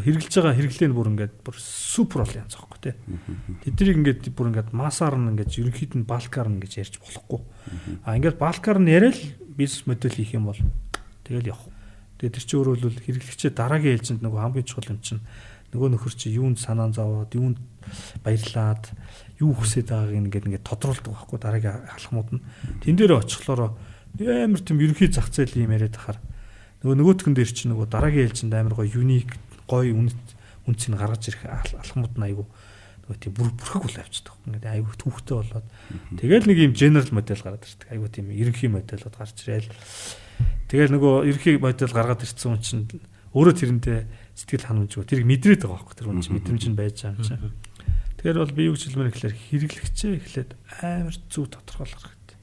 хэрэгжилж 0.00 0.34
байгаа 0.40 0.56
хэрэглээ 0.56 0.88
нь 0.88 0.96
бүр 0.96 1.08
ингээд 1.12 1.34
бүр 1.44 1.56
супер 1.60 2.24
бол 2.24 2.32
янз 2.32 2.56
аахгүй 2.56 2.80
тий. 2.80 2.94
Тэднийг 3.60 3.96
ингээд 4.00 4.32
бүр 4.32 4.48
ингээд 4.48 4.72
масаар 4.72 5.20
нь 5.20 5.36
ингээд 5.36 5.52
ерөнхийд 5.52 5.92
нь 6.00 6.08
балкаар 6.08 6.48
нь 6.48 6.64
гэж 6.64 6.72
ярьж 6.80 6.94
болохгүй. 6.96 7.40
А 8.08 8.16
ингээд 8.16 8.40
балкаар 8.40 8.80
нь 8.80 8.88
яриад 8.88 9.20
бизнес 9.52 9.84
модель 9.84 10.16
хийх 10.16 10.32
юм 10.32 10.48
бол 10.48 10.60
тэгэл 11.28 11.52
явах. 11.52 11.68
Тэгээ 12.16 12.32
тэр 12.32 12.44
чинь 12.48 12.60
өөрөө 12.64 12.88
л 12.88 13.04
хэрэглэгчээ 13.04 13.52
дараагийн 13.52 13.94
ээлжинд 14.00 14.24
нөгөө 14.24 14.40
хамгийн 14.40 14.64
чухал 14.64 14.96
юм 14.96 15.00
чинь 15.04 15.20
нөгөө 15.76 15.88
нөхөр 15.92 16.14
чи 16.16 16.28
юунд 16.32 16.56
санаа 16.56 16.88
зовоод 16.88 17.32
юунд 17.36 17.60
баярлаад 18.24 18.92
юу 19.44 19.52
хүсэж 19.52 19.92
байгааг 19.92 20.16
ингээд 20.16 20.46
ингээд 20.48 20.68
тодруулдаг 20.68 21.12
байхгүй 21.12 21.36
дараагийн 21.40 21.84
халахмууд 21.84 22.28
нь. 22.32 22.44
Тэн 22.80 22.96
дээр 22.96 23.20
очихлоороо 23.20 23.76
амар 24.20 24.60
тийм 24.60 24.80
ерөнхий 24.80 25.08
зах 25.08 25.28
зээл 25.32 25.64
юм 25.64 25.72
яриад 25.72 25.96
тахаар 25.96 26.20
нөгөө 26.84 26.96
нөгөөтгөн 26.96 27.34
дээр 27.36 27.50
чи 27.52 27.64
нөгөө 27.68 27.86
дараагийн 27.88 28.26
ээлжинд 28.28 28.52
амар 28.52 28.76
гоё 28.76 28.92
юник 28.92 29.32
гоё 29.72 29.96
үнэт 29.96 30.28
үнцийг 30.68 31.00
гаргаж 31.00 31.32
ирэх 31.32 31.48
алхмууд 31.48 32.14
нь 32.20 32.26
айгүй 32.28 32.46
нөгөө 33.02 33.18
тийм 33.18 33.34
бүр 33.34 33.50
бүрхэг 33.56 33.82
бол 33.82 33.98
авчдаг. 33.98 34.34
Ингээд 34.46 34.66
айгүй 34.68 34.94
түүхтэй 35.00 35.36
болоод 35.40 35.66
тэгэл 36.20 36.46
нэг 36.46 36.58
юм 36.62 36.74
general 36.76 37.10
модель 37.10 37.42
гараад 37.42 37.66
ирдэг. 37.66 37.88
Айгүй 37.90 38.08
тийм 38.12 38.26
ерөнхий 38.30 38.70
модельуд 38.70 39.16
гарч 39.16 39.36
ирээл 39.42 39.70
тэгэл 40.70 40.94
нөгөө 40.94 41.14
ерөнхий 41.26 41.58
модель 41.58 41.90
гаргаад 41.90 42.22
ирсэн 42.22 42.54
хүн 42.54 42.62
чинь 42.62 42.86
өөрөө 43.34 43.54
тэрэндээ 43.58 44.00
сэтгэл 44.38 44.68
ханамжгүй 44.70 45.02
тэрийг 45.08 45.26
мэдрээд 45.26 45.66
байгаа 45.66 45.82
байхгүй 45.82 45.96
тэр 45.98 46.08
хүн 46.12 46.22
чинь 46.22 46.36
мэдрэмж 46.36 46.64
нь 46.68 46.78
байж 46.78 46.96
байгаа 47.02 47.16
юм 47.16 47.26
чинь. 47.26 47.42
Тэгэхээр 48.22 48.38
бол 48.38 48.54
би 48.54 48.62
юу 48.70 48.74
гэж 48.78 48.82
хэлмээр 48.86 49.10
гэхээр 49.10 49.36
хэрэглэгчээ 49.50 50.12
эхлээд 50.22 50.50
амар 50.84 51.16
зөв 51.26 51.44
тодорхойлох 51.50 52.06
хэрэгтэй. 52.06 52.38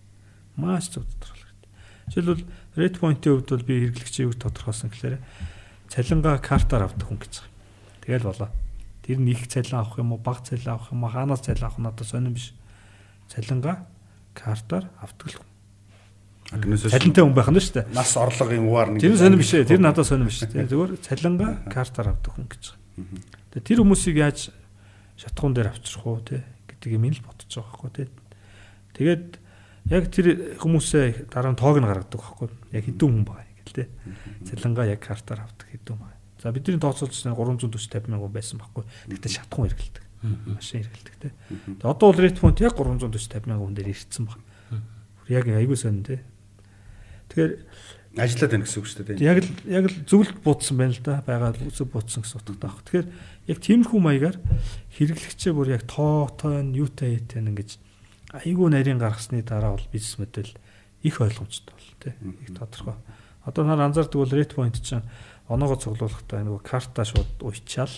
Маш 0.59 0.91
зөв 0.91 1.07
тодорхойлох 1.07 1.47
хэрэгтэй. 1.47 1.71
Жишээлбэл 2.09 2.45
rate 2.75 2.97
point-ийн 2.99 3.33
хувьд 3.37 3.49
бол 3.53 3.69
би 3.69 3.75
хэрэглэгчээ 3.87 4.27
юу 4.27 4.35
тодорхойлсон 4.35 4.89
гэхээр 4.91 5.15
цалингаа 5.89 6.37
картаар 6.37 6.85
авдаг 6.85 7.09
хүн 7.09 7.17
гэж 7.17 7.33
байгаа. 7.41 7.49
Тэгэл 8.05 8.29
болоо. 8.29 8.49
Тэр 9.01 9.17
нь 9.19 9.33
их 9.33 9.49
цалин 9.49 9.81
авах 9.81 9.97
юм 9.97 10.13
уу, 10.13 10.21
бага 10.21 10.45
цалин 10.45 10.69
авах 10.69 10.93
юм 10.93 11.03
уу, 11.03 11.09
хаанаас 11.09 11.41
цалин 11.41 11.65
авах 11.65 11.81
нь 11.81 11.89
одоо 11.89 12.05
сонирн 12.05 12.33
биш. 12.37 12.53
Цалингаа 13.33 13.89
картаар 14.37 14.85
авдаг 15.01 15.33
хүн. 15.33 15.49
Цалинтай 16.77 17.23
хүн 17.25 17.33
байх 17.33 17.49
нь 17.49 17.57
шүү 17.57 17.73
дээ. 17.81 17.93
Нас 17.93 18.13
орлого 18.17 18.53
юм 18.53 18.69
ууар 18.69 18.93
нэг. 18.93 19.01
Тэр 19.01 19.17
сонирн 19.17 19.41
биш 19.41 19.53
ээ. 19.57 19.65
Тэр 19.65 19.81
надад 19.81 20.05
сонирн 20.05 20.29
биш. 20.29 20.45
Зүгээр 20.45 20.91
цалингаа 21.01 21.51
картаар 21.73 22.13
авдаг 22.13 22.31
хүн 22.37 22.45
гэж 22.45 22.63
байгаа. 22.69 23.65
Тэр 23.65 23.77
хүмүүсийг 23.81 24.17
яаж 24.21 24.53
шатхуун 25.17 25.57
дээр 25.57 25.73
авчрах 25.73 26.05
уу 26.05 26.21
те 26.21 26.45
гэдэг 26.69 26.89
юм 26.93 27.09
л 27.09 27.21
бодож 27.25 27.49
байгаа 27.49 27.65
байхгүй 27.65 27.91
те. 27.97 28.05
Тэгээд 28.93 29.25
яг 29.89 30.03
тэр 30.13 30.25
хүмүүсээ 30.61 31.33
дараа 31.33 31.53
нь 31.53 31.59
тоог 31.59 31.81
нь 31.81 31.89
гаргадаг 31.89 32.21
байхгүй. 32.21 32.49
Яг 32.77 32.85
хэдэн 32.85 33.09
хүн 33.09 33.25
байгаа 33.25 33.48
те. 33.73 33.87
Цалингаа 34.45 34.85
яг 34.89 35.01
картаар 35.03 35.45
авдаг 35.45 35.67
хэдэн 35.69 35.97
маа. 35.97 36.13
За 36.41 36.51
бидний 36.51 36.79
тооцоолжсэн 36.79 37.35
340 37.35 37.67
50 37.75 38.07
мянган 38.07 38.31
байсан 38.31 38.59
байхгүй. 38.59 38.83
Тэгтээ 39.11 39.31
шатхун 39.31 39.67
хэрэгэлдэг. 39.67 40.03
Машин 40.55 40.83
хэрэгэлдэг 40.83 41.15
те. 41.19 41.29
Тэгээ 41.79 41.83
одоо 41.83 42.07
бол 42.11 42.21
рейт 42.23 42.39
фонд 42.39 42.59
яг 42.63 42.75
340 42.79 43.11
50 43.11 43.47
мянган 43.47 43.65
хүн 43.67 43.75
дээр 43.75 43.91
ирсэн 43.91 44.25
баг. 44.25 44.39
Яг 45.27 45.45
айгүй 45.47 45.77
сонь 45.77 46.03
те. 46.03 46.23
Тэгэхээр 47.29 47.53
ажиллаад 48.17 48.51
байна 48.51 48.65
гэсэн 48.65 48.79
үг 48.79 48.87
шүү 48.87 49.05
дээ. 49.05 49.21
Яг 49.21 49.37
л 49.43 49.49
яг 49.69 49.85
л 49.85 49.97
зөвлөлт 50.07 50.39
буудсан 50.41 50.75
байна 50.79 50.93
л 50.95 51.03
да. 51.03 51.21
Байгаа 51.21 51.53
зөв 51.69 51.87
буудсан 51.91 52.23
гэсэн 52.23 52.39
утгатай 52.41 52.69
баг. 52.71 52.81
Тэгэхээр 52.87 53.07
яг 53.51 53.57
тиймэрхүү 53.59 53.99
маягаар 53.99 54.37
хэрэглэгчээ 54.97 55.53
бүр 55.53 55.75
яг 55.77 55.83
тоотой 55.85 56.65
нь 56.65 56.75
юутай 56.79 57.19
яатай 57.19 57.45
ингэж 57.45 57.77
айгүй 58.33 58.67
нарийн 58.69 58.97
гаргасны 58.97 59.41
дараа 59.41 59.77
бол 59.77 59.87
бизнес 59.93 60.17
модель 60.17 60.53
их 61.01 61.21
ойлгомжтой 61.21 61.73
бол 61.73 61.91
тий. 62.01 62.13
Их 62.43 62.53
тодорхой. 62.57 62.97
Одоо 63.45 63.63
нар 63.63 63.79
анзаардаг 63.85 64.19
бол 64.19 64.35
rate 64.35 64.55
point 64.55 64.75
чинь 64.81 65.05
оноогоо 65.47 65.77
цуглуулахдаа 65.79 66.43
нөгөө 66.43 66.61
карта 66.63 67.05
шууд 67.05 67.41
уйчаал. 67.41 67.93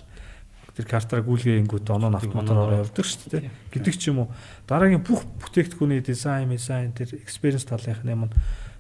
Тэр 0.72 0.88
картаар 0.88 1.26
гүйлгээнгүүд 1.28 1.88
оноо 1.92 2.16
нь 2.16 2.20
автоматар 2.20 2.80
явдаг 2.80 3.04
шүү 3.04 3.44
дээ. 3.44 3.52
Гэдэг 3.76 3.96
ч 4.00 4.08
юм 4.08 4.24
уу. 4.24 4.32
Дараагийн 4.70 5.04
бүх 5.04 5.28
бүтээгдэхүүний 5.44 6.00
дизайн 6.00 6.48
дизайн 6.48 6.96
тэр 6.96 7.20
experience 7.20 7.68
талынх 7.68 8.08
нь 8.08 8.14
юм 8.16 8.32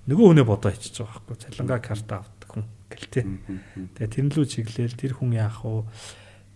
нөгөө 0.08 0.26
хүнээ 0.32 0.48
бодоо 0.48 0.72
ичиж 0.72 1.04
байгаа 1.04 1.20
байхгүй. 1.20 1.38
Цалингаа 1.52 1.80
карта 1.84 2.24
авдаг 2.24 2.48
хүн 2.48 2.66
гэлтэй. 2.88 3.24
Тэгээ 4.00 4.16
тэрнлүү 4.16 4.46
чиглэл 4.48 4.96
тэр 4.96 5.14
хүн 5.20 5.36
яах 5.36 5.68
вэ? 5.68 5.84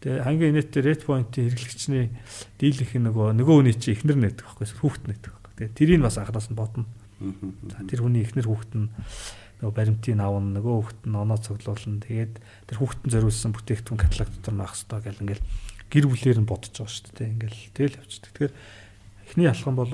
Тэгээ 0.01 0.23
хамгийн 0.23 0.51
инээдтэй 0.55 0.81
rate 0.87 1.03
point-ийн 1.03 1.51
хэрэглэгчний 1.51 2.05
дийлэх 2.55 2.91
нөгөө 2.95 3.35
нөгөө 3.35 3.55
хүний 3.59 3.75
чи 3.75 3.91
ихнэр 3.91 4.15
нээдэг 4.15 4.45
байхгүй 4.45 4.65
хүүхэд 4.71 5.03
нээдэг 5.11 5.31
байхгүй. 5.35 5.53
Тэгээ 5.59 5.75
тэрийг 5.75 6.01
бас 6.05 6.15
анханаас 6.15 6.47
нь 6.47 6.55
бодно. 6.55 6.85
За 7.69 7.83
тэр 7.83 8.07
хүний 8.07 8.23
ихнэр 8.23 8.47
хүүхэд 8.47 8.71
нь 8.75 8.87
нөгөө 9.61 9.75
баримтыг 9.75 10.15
авна 10.19 10.59
нөгөө 10.59 10.73
хүүхэд 10.75 11.01
нь 11.05 11.15
оноо 11.15 11.39
цуглуулна. 11.39 12.03
Тэгээд 12.03 12.33
тэр 12.67 12.77
хүүхэдэн 12.79 13.11
зориулсан 13.13 13.51
бүтээгдэхүүн 13.55 14.01
каталог 14.01 14.29
дотор 14.33 14.55
наах 14.55 14.73
хэрэгтэй 14.75 14.99
гэл 15.05 15.23
ингээл 15.23 15.45
гэр 15.91 16.05
бүлээр 16.09 16.39
нь 16.41 16.49
бодож 16.49 16.73
байгаа 16.75 16.91
шүү 16.91 17.13
дээ. 17.15 17.33
Ингээл 17.35 17.61
тэгэл 17.75 17.99
явчихдаг. 18.01 18.31
Тэгэхээр 18.35 18.53
эхний 19.25 19.47
алхам 19.47 19.75
бол 19.79 19.93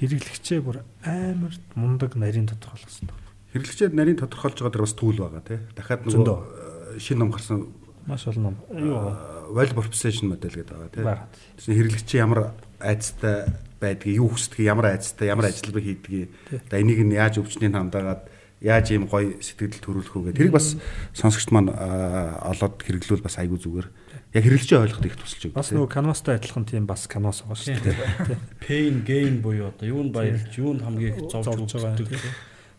хэрэглэгчээ 0.00 0.60
бүр 0.62 0.82
амар 1.06 1.54
мундаг 1.74 2.14
нарийн 2.18 2.50
тодорхойлох 2.50 2.90
хэрэгтэй 2.90 3.30
Хэрэглэгчид 3.50 3.94
нарийн 3.98 4.18
тодорхойлж 4.22 4.62
байгаа 4.62 4.70
дэр 4.70 4.86
бас 4.86 4.94
түүл 4.94 5.18
байгаа 5.18 5.42
тий. 5.42 5.58
Дахиад 5.74 6.06
нөгөө 6.06 7.02
шинэ 7.02 7.18
ном 7.18 7.30
гарсан 7.34 7.66
маш 8.06 8.22
олон 8.30 8.54
ном. 8.54 8.56
Юу? 8.70 9.10
Value 9.50 9.74
proposition 9.74 10.30
модель 10.30 10.54
гэдэг 10.54 10.70
байгаа 10.70 11.26
тий. 11.26 11.58
Тэгэхээр 11.58 11.78
хэрэглэгч 11.82 12.10
ямар 12.14 12.54
айцтай 12.78 13.50
байдгийг, 13.82 14.22
юу 14.22 14.30
хүсдэг, 14.30 14.62
ямар 14.70 14.94
айцтай, 14.94 15.34
ямар 15.34 15.50
ажилбар 15.50 15.82
хийдгийг, 15.82 16.30
за 16.46 16.78
энийг 16.78 17.02
нь 17.02 17.18
яаж 17.18 17.42
өвчнийг 17.42 17.74
хандаагаад 17.74 18.22
яаж 18.60 18.92
ийм 18.92 19.08
гоё 19.08 19.40
сэтгэл 19.40 19.80
төрүүлэх 19.80 20.14
үү 20.16 20.24
гэдэг. 20.30 20.36
Тэрийг 20.36 20.54
бас 20.54 20.76
сонсогчд 21.16 21.50
маань 21.52 21.72
олоод 21.72 22.76
хэрэглүүл 22.84 23.24
бас 23.24 23.40
айгүй 23.40 23.56
зүгээр. 23.56 23.88
Яг 24.36 24.44
хэрэглэж 24.44 24.70
ойлгоход 24.76 25.08
их 25.08 25.16
тусалж 25.16 25.42
байгаа. 25.48 25.60
Бас 25.64 25.72
нөгөө 25.72 25.90
канвастай 25.90 26.36
адилхан 26.36 26.64
тийм 26.68 26.84
бас 26.84 27.08
канвас 27.08 27.40
байгаа 27.40 27.56
шүү 27.56 27.80
дээ. 27.80 28.38
Pain 28.60 29.00
gain 29.02 29.40
буюу 29.40 29.72
одоо 29.72 29.88
юунд 29.88 30.12
баярлж, 30.12 30.52
юунд 30.60 30.84
хамгийн 30.84 31.16
их 31.16 31.32
зовж 31.32 31.48
байгаа. 31.56 31.96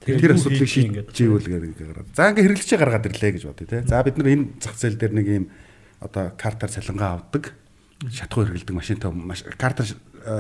Тэр 0.02 0.34
асуудлыг 0.34 0.70
шийдэж 0.70 1.17
ивэл 1.17 1.50
гэдэг. 1.50 2.13
За 2.13 2.30
ингээ 2.30 2.46
хэрэглэж 2.46 2.70
гаргаад 2.78 3.06
ирлээ 3.10 3.32
гэж 3.38 3.44
бодъё 3.50 3.67
те. 3.70 3.86
За 3.86 4.02
бид 4.06 4.17
нар 4.17 4.30
энэ 4.34 4.46
зах 4.62 4.78
зээл 4.78 4.98
дээр 4.98 5.13
нэг 5.13 5.28
ийм 5.30 5.46
одоо 6.02 6.34
картаар 6.38 6.74
цалингаа 6.74 7.22
авдаг 7.22 7.54
шатхуу 8.10 8.50
хэрэгэлдэг 8.50 8.74
машинтай 8.74 9.13
картаар 9.62 9.89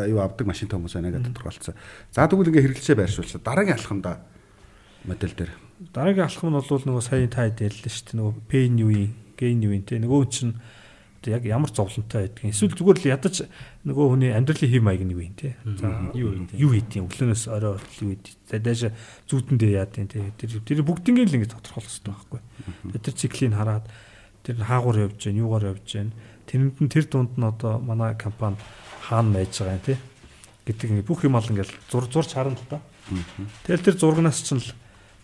юу 0.09 0.17
авдаг 0.21 0.47
машинтай 0.49 0.77
хүмүүс 0.81 0.97
байна 0.97 1.13
гэдэг 1.13 1.29
тодорхойлцсон. 1.29 1.77
За 2.09 2.25
тэгвэл 2.25 2.49
ингээ 2.49 2.65
хэрэглэжээ 2.73 2.97
байршуулсан. 2.97 3.41
Дараагийн 3.45 3.77
алхамда 3.77 4.25
модель 5.05 5.35
дээр. 5.35 5.51
Дараагийн 5.93 6.27
алхам 6.27 6.53
нь 6.53 6.59
бол 6.59 6.83
нөгөө 6.85 7.03
сая 7.03 7.27
та 7.27 7.49
хэллээ 7.49 7.89
шүү 7.89 8.05
дээ. 8.11 8.17
Нөгөө 8.21 8.33
pain 8.49 8.77
юу, 8.77 8.93
gain 9.37 9.61
юу 9.65 9.73
те. 9.81 9.97
Нөгөө 9.97 10.21
чинь 10.29 10.55
яг 11.29 11.45
ямар 11.45 11.69
зовлонтой 11.69 12.25
байдгийг 12.25 12.49
эсвэл 12.49 12.73
зүгээр 12.73 12.97
л 12.97 13.11
ядаж 13.13 13.35
нөгөө 13.85 14.05
хүний 14.09 14.33
амьдралын 14.33 14.71
хэм 14.73 14.83
маяг 14.85 15.03
нь 15.05 15.13
юу 15.13 15.21
юм 15.21 15.35
те. 15.37 15.53
За 15.77 15.89
юу 16.17 16.33
юм 16.33 16.45
те. 16.49 16.57
Юу 16.57 16.73
хийдэм 16.73 17.05
өглөөнөөс 17.05 17.45
орой 17.49 17.77
хүртэл 17.77 18.05
юу 18.05 18.11
хийдэ. 18.17 18.29
За 18.49 18.57
дэш 18.57 18.79
зүүтэндээ 19.29 19.71
яадын 19.77 20.09
те. 20.09 20.33
Тэр 20.41 20.65
тэр 20.65 20.81
бүгднийг 20.81 21.29
л 21.29 21.37
ингэ 21.37 21.53
тодорхойлох 21.53 21.93
хэрэгтэй 21.93 22.09
байхгүй. 22.09 22.41
Тэр 23.05 23.13
циклийг 23.13 23.53
хараад 23.53 23.85
тэр 24.41 24.57
хаагуур 24.65 24.97
явж 25.13 25.21
гэн, 25.21 25.41
юугаар 25.45 25.77
явж 25.77 25.85
гэн. 25.85 26.09
Тэрэнд 26.49 26.77
нь 26.81 26.89
тэр 26.89 27.05
дунд 27.05 27.37
нь 27.37 27.45
одоо 27.45 27.77
манай 27.77 28.17
компани 28.17 28.57
хаана 29.05 29.37
байж 29.37 29.61
байгаа 29.61 29.77
юм 29.77 29.85
те. 29.85 29.97
гэдэг 30.65 30.89
ингэ 30.89 31.07
бүх 31.07 31.25
юм 31.25 31.35
ал 31.37 31.45
ингээл 31.45 31.73
зур 31.89 32.05
зурч 32.05 32.33
харна 32.33 32.57
л 32.57 32.69
да. 32.69 32.81
Тэгэл 33.65 33.85
тэр 33.91 33.95
зургнаас 33.97 34.41
чинь 34.45 34.61
л 34.61 34.69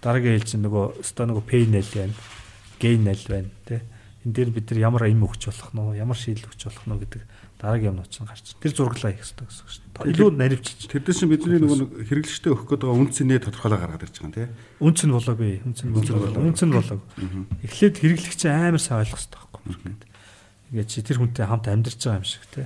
дараагийн 0.01 0.37
хэл 0.37 0.49
чинь 0.49 0.63
нөгөө 0.65 1.01
өстой 1.01 1.25
нөгөө 1.27 1.45
пей 1.47 1.65
найл 1.65 1.91
байна. 1.93 2.15
Гейн 2.77 3.03
найл 3.07 3.25
байна 3.27 3.49
те. 3.65 3.81
Энд 4.25 4.35
дээр 4.35 4.51
бид 4.53 4.69
нар 4.71 4.79
ямар 4.91 5.07
им 5.09 5.25
өгч 5.25 5.49
болох 5.49 5.71
нь 5.73 5.97
ямар 5.97 6.17
шийдэл 6.17 6.49
өгч 6.49 6.61
болох 6.69 6.85
нь 6.85 7.01
гэдэг 7.01 7.21
дараагийн 7.57 7.91
юмнууд 7.97 8.11
чинь 8.11 8.27
гарч. 8.29 8.53
Тэр 8.61 8.73
зурглаа 8.75 9.11
хийх 9.13 9.25
хэрэгтэй 9.25 9.47
гэсэн 9.49 9.65
шүү 9.65 9.83
дээ. 9.97 10.11
Илүү 10.13 10.29
наривчилж. 10.37 10.81
Тэр 10.91 11.01
дэс 11.01 11.17
чинь 11.17 11.31
бидний 11.33 11.57
нөгөө 11.57 12.05
хэрэглэгчтэй 12.05 12.51
өгөх 12.53 12.65
гээд 12.69 12.83
байгаа 12.85 13.01
үнцний 13.01 13.39
тодорхойлоо 13.41 13.79
гаргаад 13.81 14.05
ирж 14.05 14.15
байгаа 14.21 14.29
юм 14.29 14.35
тий. 14.37 14.47
Үнц 14.77 14.99
нь 15.01 15.15
болоогүй. 15.15 15.53
Үнц 15.65 15.79
нь 15.81 15.93
болоогүй. 15.95 16.43
Үнц 16.45 16.61
нь 16.61 16.75
болоог. 16.77 17.01
Эхлээд 17.65 17.95
хэрэглэгч 17.97 18.41
амар 18.45 18.83
сайн 18.83 19.01
ойлгох 19.01 19.17
хэрэгтэй 19.17 19.41
байхгүй. 19.41 19.95
Ингээд 20.69 20.91
чи 20.91 21.01
тэр 21.01 21.17
хүнтэй 21.17 21.45
хамт 21.49 21.65
амьдарч 21.65 21.97
байгаа 21.97 22.21
юм 22.21 22.27
шиг 22.29 22.45
тий. 22.53 22.65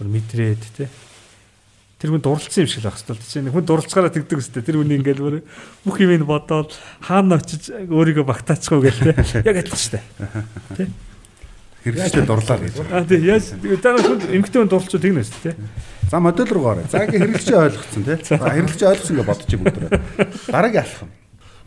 Мэдрээд 0.00 0.64
тий 0.74 0.88
тэр 2.00 2.16
хүн 2.16 2.24
дурлцсан 2.24 2.64
юм 2.64 2.70
шиг 2.72 2.80
л 2.80 2.88
байх 2.88 2.96
хэвэл 2.96 3.28
чинь 3.28 3.52
хүн 3.52 3.66
дурлцгаараа 3.68 4.08
тэгдэг 4.08 4.40
өстэй 4.40 4.64
тэр 4.64 4.80
хүний 4.80 4.96
ингээл 4.96 5.20
бүр 5.20 5.36
бүх 5.84 5.96
юм 6.00 6.16
ин 6.16 6.24
бодоод 6.24 6.72
хаана 7.04 7.36
очиж 7.36 7.68
өөрийгөө 7.76 8.24
багтаачихгүй 8.24 8.88
гээл 8.88 9.04
те 9.20 9.44
яг 9.44 9.56
адилхан 9.60 9.76
шүү 9.76 10.00
дээ. 10.00 10.04
Те 10.80 10.84
хэрэгжтэй 11.84 12.24
дурлаа 12.24 12.56
гэж. 12.56 12.74
Аа 12.88 13.04
тий 13.04 13.20
яаж 13.20 13.52
нар 13.60 14.00
хүн 14.00 14.32
эмгтэн 14.32 14.64
хүн 14.64 14.72
дурлцуу 14.72 14.96
тэгнэ 14.96 15.20
өстэй 15.28 15.52
те 15.52 16.08
за 16.08 16.24
модель 16.24 16.48
руу 16.48 16.64
гараа. 16.72 16.88
За 16.88 17.04
ингээ 17.04 17.36
хэрэгжээ 17.36 17.60
ойлгоцсон 17.68 18.04
те 18.08 18.16
за. 18.16 18.40
Хэрэгжээ 18.40 18.88
ойлгосон 18.96 19.14
ингээ 19.20 19.28
бодчих 19.28 19.60
бүгд 19.60 19.76
дараагийн 20.48 20.84
алхам. 20.88 21.10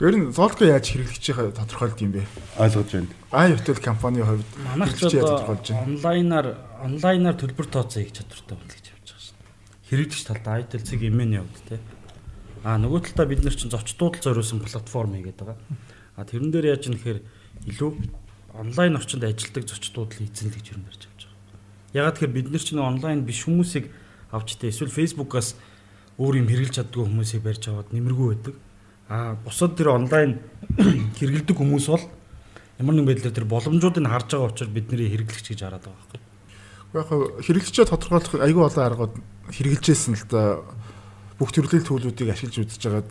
Ер 0.01 0.17
нь 0.17 0.33
Zolco 0.33 0.65
яаж 0.65 0.89
хэрэглэгчийн 0.89 1.53
тодорхойлд 1.53 2.01
юм 2.01 2.11
бэ? 2.17 2.25
Ойлгож 2.57 2.89
байна. 2.89 3.13
Аа 3.29 3.53
hotel 3.53 3.77
компанийн 3.77 4.25
хувьд 4.25 4.49
манайх 4.65 4.97
ч 4.97 5.13
онлайнаар 5.13 6.57
онлайнаар 6.81 7.37
төлбөр 7.37 7.69
тооцоо 7.69 8.01
хийх 8.01 8.17
чадвартай 8.17 8.57
байна 8.57 8.82
хэрэглэгч 9.93 10.25
талдаа 10.25 10.65
цэг 10.65 11.01
имэн 11.05 11.45
явд 11.45 11.57
те. 11.69 11.77
А 12.65 12.81
нөгөө 12.81 13.13
талдаа 13.13 13.29
бид 13.29 13.45
нар 13.45 13.53
чинь 13.53 13.69
зочдууд 13.69 14.17
л 14.17 14.25
зориулсан 14.25 14.59
платформ 14.65 15.13
хийгээд 15.13 15.37
байгаа. 15.37 15.57
А 16.17 16.25
тэрэн 16.25 16.49
дээр 16.49 16.73
яаж 16.73 16.89
нэхэр 16.89 17.21
илүү 17.69 17.91
онлайн 18.57 18.97
орчинд 18.97 19.23
ажилладаг 19.23 19.69
зочдууд 19.69 20.11
л 20.17 20.25
эзэнлэг 20.25 20.63
жирэн 20.63 20.85
барьж 20.87 21.05
авч 21.05 21.21
байгаа. 21.29 21.41
Ягаад 21.93 22.15
тэгэхээр 22.17 22.33
бид 22.33 22.47
нар 22.49 22.63
чинь 22.63 22.81
онлайн 22.81 23.19
биш 23.21 23.45
хүмүүсийг 23.45 23.85
авч 24.33 24.57
тэ 24.57 24.73
эсвэл 24.73 24.89
фейсбુકаас 24.89 25.59
өөр 26.17 26.41
юм 26.41 26.47
хэрэглэж 26.49 26.81
чаддгүй 26.81 27.03
хүмүүсийг 27.05 27.41
барьж 27.43 27.63
аваад 27.69 27.89
нэмэргүй 27.93 28.27
байдаг. 28.33 28.55
А 29.09 29.37
бусад 29.43 29.77
тэр 29.77 29.93
онлайн 29.93 30.39
хэрэгэлдэг 31.19 31.57
хүмүүс 31.57 31.85
бол 31.89 32.05
ямар 32.79 32.93
нэгэн 32.95 33.09
байдлаар 33.09 33.35
тэр 33.35 33.45
боломжуудыг 33.49 34.05
харж 34.05 34.29
байгаа 34.33 34.49
учраас 34.49 34.73
бидний 34.73 35.09
хэрэглэгч 35.09 35.47
гэж 35.53 35.59
хараад 35.61 35.85
байгаа 35.85 35.99
байхгүй. 35.99 36.32
Яг 36.93 37.09
хэрэглэгчээ 37.09 37.89
тодорхойлох 37.89 38.37
айгүй 38.37 38.63
олон 38.69 38.85
аргууд 38.85 39.13
хэрэгжилжсэн 39.49 40.13
л 40.13 40.25
да 40.29 40.61
бүх 41.41 41.49
төрлийн 41.49 41.81
төлөвүүдийг 41.81 42.29
ашиглаж 42.29 42.69
үзэж 42.69 42.83
байгаад 42.85 43.09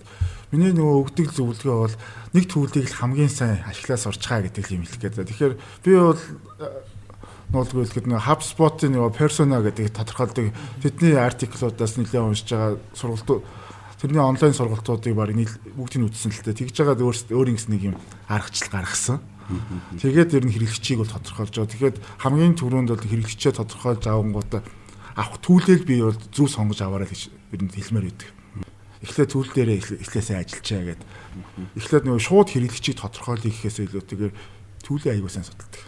миний 0.54 0.70
нөгөө 0.70 0.96
өгдөг 1.02 1.28
зөвлөгөө 1.34 1.78
бол 1.82 1.96
нэг 2.30 2.44
төлөвийг 2.46 2.86
л 2.94 2.98
хамгийн 3.02 3.32
сайн 3.32 3.58
ашиглаа 3.66 3.98
сурчгаа 3.98 4.46
гэдэг 4.46 4.70
юм 4.70 4.86
хэлэх 4.86 5.18
гээд. 5.18 5.26
Тэгэхээр 5.26 5.54
би 5.82 5.92
бол 5.98 6.22
нуулгүй 7.50 7.84
л 7.84 7.94
гэдэг 7.98 8.06
нөгөө 8.06 8.26
HubSpot-ийн 8.30 8.92
нөгөө 8.94 9.12
persona 9.18 9.58
гэдэг 9.58 9.90
тодорхойлдог 9.90 10.46
тэдний 10.80 11.18
артиклуудаас 11.18 11.98
нэлээд 11.98 12.22
уншиж 12.22 12.48
байгаа 12.54 12.78
сургалтууд 12.94 13.42
тэрний 13.98 14.22
онлайн 14.22 14.54
сургалтуудыг 14.54 15.14
баг 15.18 15.34
бүгдийг 15.74 16.06
үзсэн 16.06 16.30
л 16.30 16.42
дээ. 16.46 16.70
Тэгж 16.70 16.76
байгаа 16.86 17.02
өөрийн 17.02 17.56
гэсэн 17.58 17.72
нэг 17.74 17.82
юм 17.92 17.96
аргачлал 18.30 18.72
гаргасан. 18.72 19.18
Тэгээд 19.98 20.36
ер 20.36 20.44
нь 20.46 20.54
хэрэглэгчийг 20.54 20.98
бол 21.02 21.12
тодорхойлж 21.12 21.54
байгаа. 21.56 21.72
Тэгэхээр 21.72 21.96
хамгийн 22.22 22.54
түрүүнд 22.56 22.90
бол 22.92 23.04
хэрэглэгчээ 23.04 23.52
тодорхойлж 23.56 24.04
авангуудаа 24.06 24.62
авах 25.16 25.38
төлөөл 25.44 25.84
би 25.84 26.00
бол 26.00 26.18
зүв 26.32 26.48
сонгож 26.48 26.80
аваарай 26.80 27.08
гэж 27.08 27.28
ер 27.52 27.60
нь 27.62 27.72
хэлмээр 27.72 28.06
байдаг. 28.08 28.30
Эхлээд 29.02 29.30
төлөл 29.34 29.52
дээрээ 29.52 29.78
эхлээсээ 29.98 30.36
ажиллачаа 30.40 30.82
гэдэг. 30.94 31.08
Эхлээд 31.74 32.04
нөгөө 32.06 32.22
шууд 32.22 32.48
хэрэглэгчийг 32.54 32.96
тодорхойлъё 33.02 33.50
гэхээс 33.50 33.78
илүүтэйгээр 33.82 34.32
төлөө 34.86 35.10
аягүй 35.10 35.30
сайн 35.32 35.46
судалдаг. 35.46 35.82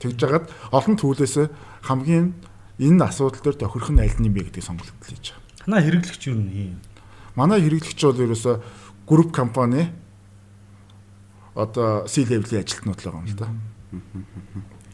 Тэгж 0.00 0.16
жагаад 0.20 0.46
олон 0.72 0.96
төлөөс 0.96 1.34
хамгийн 1.84 2.32
энэ 2.80 3.04
асуудал 3.04 3.44
дээр 3.44 3.60
тохирох 3.60 3.92
нь 3.92 4.02
аль 4.02 4.18
нь 4.18 4.26
юм 4.28 4.34
бэ 4.34 4.48
гэдгийг 4.50 4.64
сонголт 4.64 4.92
хийж 5.04 5.36
байгаа. 5.36 5.44
Танаа 5.64 5.80
хэрэглэгч 5.84 6.22
юу 6.28 6.40
юм? 6.42 6.80
Манай 7.36 7.60
хэрэглэгч 7.62 8.00
бол 8.02 8.24
ерөөсө 8.24 8.52
групп 9.06 9.30
компани 9.30 9.92
одоо 11.54 12.06
C 12.06 12.26
level-ийн 12.26 12.62
ажилтнууд 12.62 12.98
л 12.98 13.06
байгаа 13.06 13.22
юм 13.22 13.30
л 13.30 13.38
да. 13.38 13.48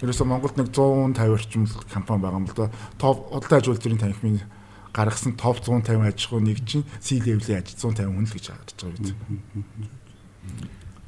Ерөөсө 0.01 0.25
Монголд 0.25 0.57
нэг 0.57 0.69
150 0.73 1.33
орчим 1.33 1.65
компани 1.89 2.23
байгаа 2.23 2.41
юм 2.41 2.49
л 2.49 2.57
да. 2.57 2.71
Топ 3.01 3.33
худалдаа 3.33 3.59
аж 3.61 3.67
үйлдвэрийн 3.69 4.01
танхимын 4.01 4.41
гаргасан 4.93 5.37
топ 5.41 5.61
150 5.65 6.05
аж 6.05 6.21
ахуй 6.27 6.41
нэг 6.45 6.61
чинь 6.69 6.85
C 7.01 7.21
level-ийн 7.21 7.65
аж 7.65 7.73
150 7.77 8.13
хүн 8.13 8.27
л 8.29 8.35
гэж 8.37 8.47
харж 8.53 8.69
байгаа 8.77 8.97
биз. 9.01 9.15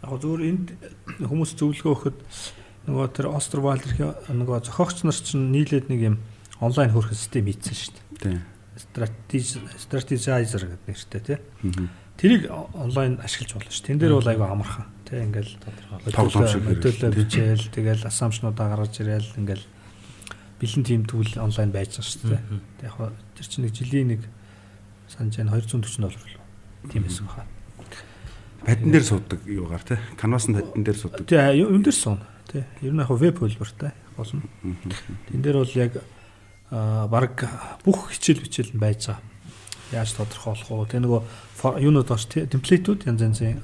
Яг 0.02 0.18
зөвөр 0.18 0.40
энд 0.48 0.66
хүмүүс 1.20 1.52
зөвлөгөө 1.56 1.92
өгөхөд 1.92 2.18
нөгөө 2.88 3.06
тэр 3.14 3.26
Остервалд 3.30 3.86
нөгөө 4.32 4.66
зохиогч 4.66 5.04
нар 5.06 5.14
чинь 5.14 5.52
нийлээд 5.54 5.86
нэг 5.92 6.00
юм 6.00 6.16
онлайн 6.58 6.90
хөрөх 6.90 7.14
систем 7.14 7.46
хийсэн 7.46 7.76
шүү 7.76 7.94
дээ. 8.18 8.40
Стратеги 8.78 9.60
стратегизер 9.78 10.66
гэдэг 10.66 10.88
нэртэй 10.90 11.22
тий. 11.22 11.38
Тэрийг 12.18 12.50
онлайн 12.50 13.18
ашиглаж 13.22 13.54
болно 13.54 13.70
шүү. 13.70 13.86
Тэн 13.86 13.98
дээр 14.02 14.18
бол 14.18 14.26
айгүй 14.26 14.46
амархан. 14.46 14.86
Тэ 15.12 15.28
ингээл 15.28 15.60
тоглоом 16.16 16.48
шиг 16.48 16.64
хөтөлөө 16.64 17.12
бичээл 17.12 17.68
тэгэл 17.68 18.08
асамшнуудаа 18.08 18.72
гаргаж 18.72 18.96
ирээл 18.96 19.44
ингээл 19.44 19.66
бэлэн 20.56 20.84
тим 20.88 21.04
түүл 21.04 21.36
онлайн 21.36 21.68
байж 21.68 22.00
байгаа 22.00 22.08
шүү 22.08 22.32
дээ. 22.32 22.40
Тэг 22.80 22.88
яг 22.96 23.12
тэр 23.36 23.44
чинь 23.44 23.64
нэг 23.68 23.76
жилийн 23.76 24.08
нэг 24.08 24.22
санаж 25.12 25.36
байна 25.36 25.52
240 25.60 26.00
доллар 26.00 26.16
болов. 26.16 26.40
Тийм 26.88 27.04
эсэх 27.04 27.28
хаа. 27.28 27.44
Падан 28.64 28.88
дээр 28.88 29.04
суудаг 29.04 29.40
юугаар 29.44 29.84
те. 29.84 30.00
Canvas-ын 30.16 30.54
падан 30.64 30.80
дээр 30.80 30.96
суудаг. 30.96 31.28
Тий, 31.28 31.60
юм 31.60 31.82
дээр 31.84 31.92
суун. 31.92 32.24
Тий. 32.48 32.64
Ер 32.80 32.96
нь 32.96 33.04
яг 33.04 33.12
веб 33.12 33.36
хөлбөртэй 33.36 33.92
болно. 34.16 34.42
Тэн 35.28 35.42
дээр 35.44 35.60
бол 35.60 35.76
яг 35.76 36.00
аа 36.72 37.04
баг 37.04 37.36
бүх 37.84 38.16
хичээл 38.16 38.48
бичээл 38.48 38.72
нь 38.72 38.80
байж 38.80 39.12
байгаа. 39.12 39.20
Яаж 39.92 40.16
тодорхойлох 40.16 40.88
вэ? 40.88 40.88
Тэ 40.88 41.04
нөгөө 41.04 41.20
юунууд 41.84 42.08
баш 42.08 42.24
темплейтүүд 42.32 43.04
янз 43.12 43.20
янзын 43.20 43.60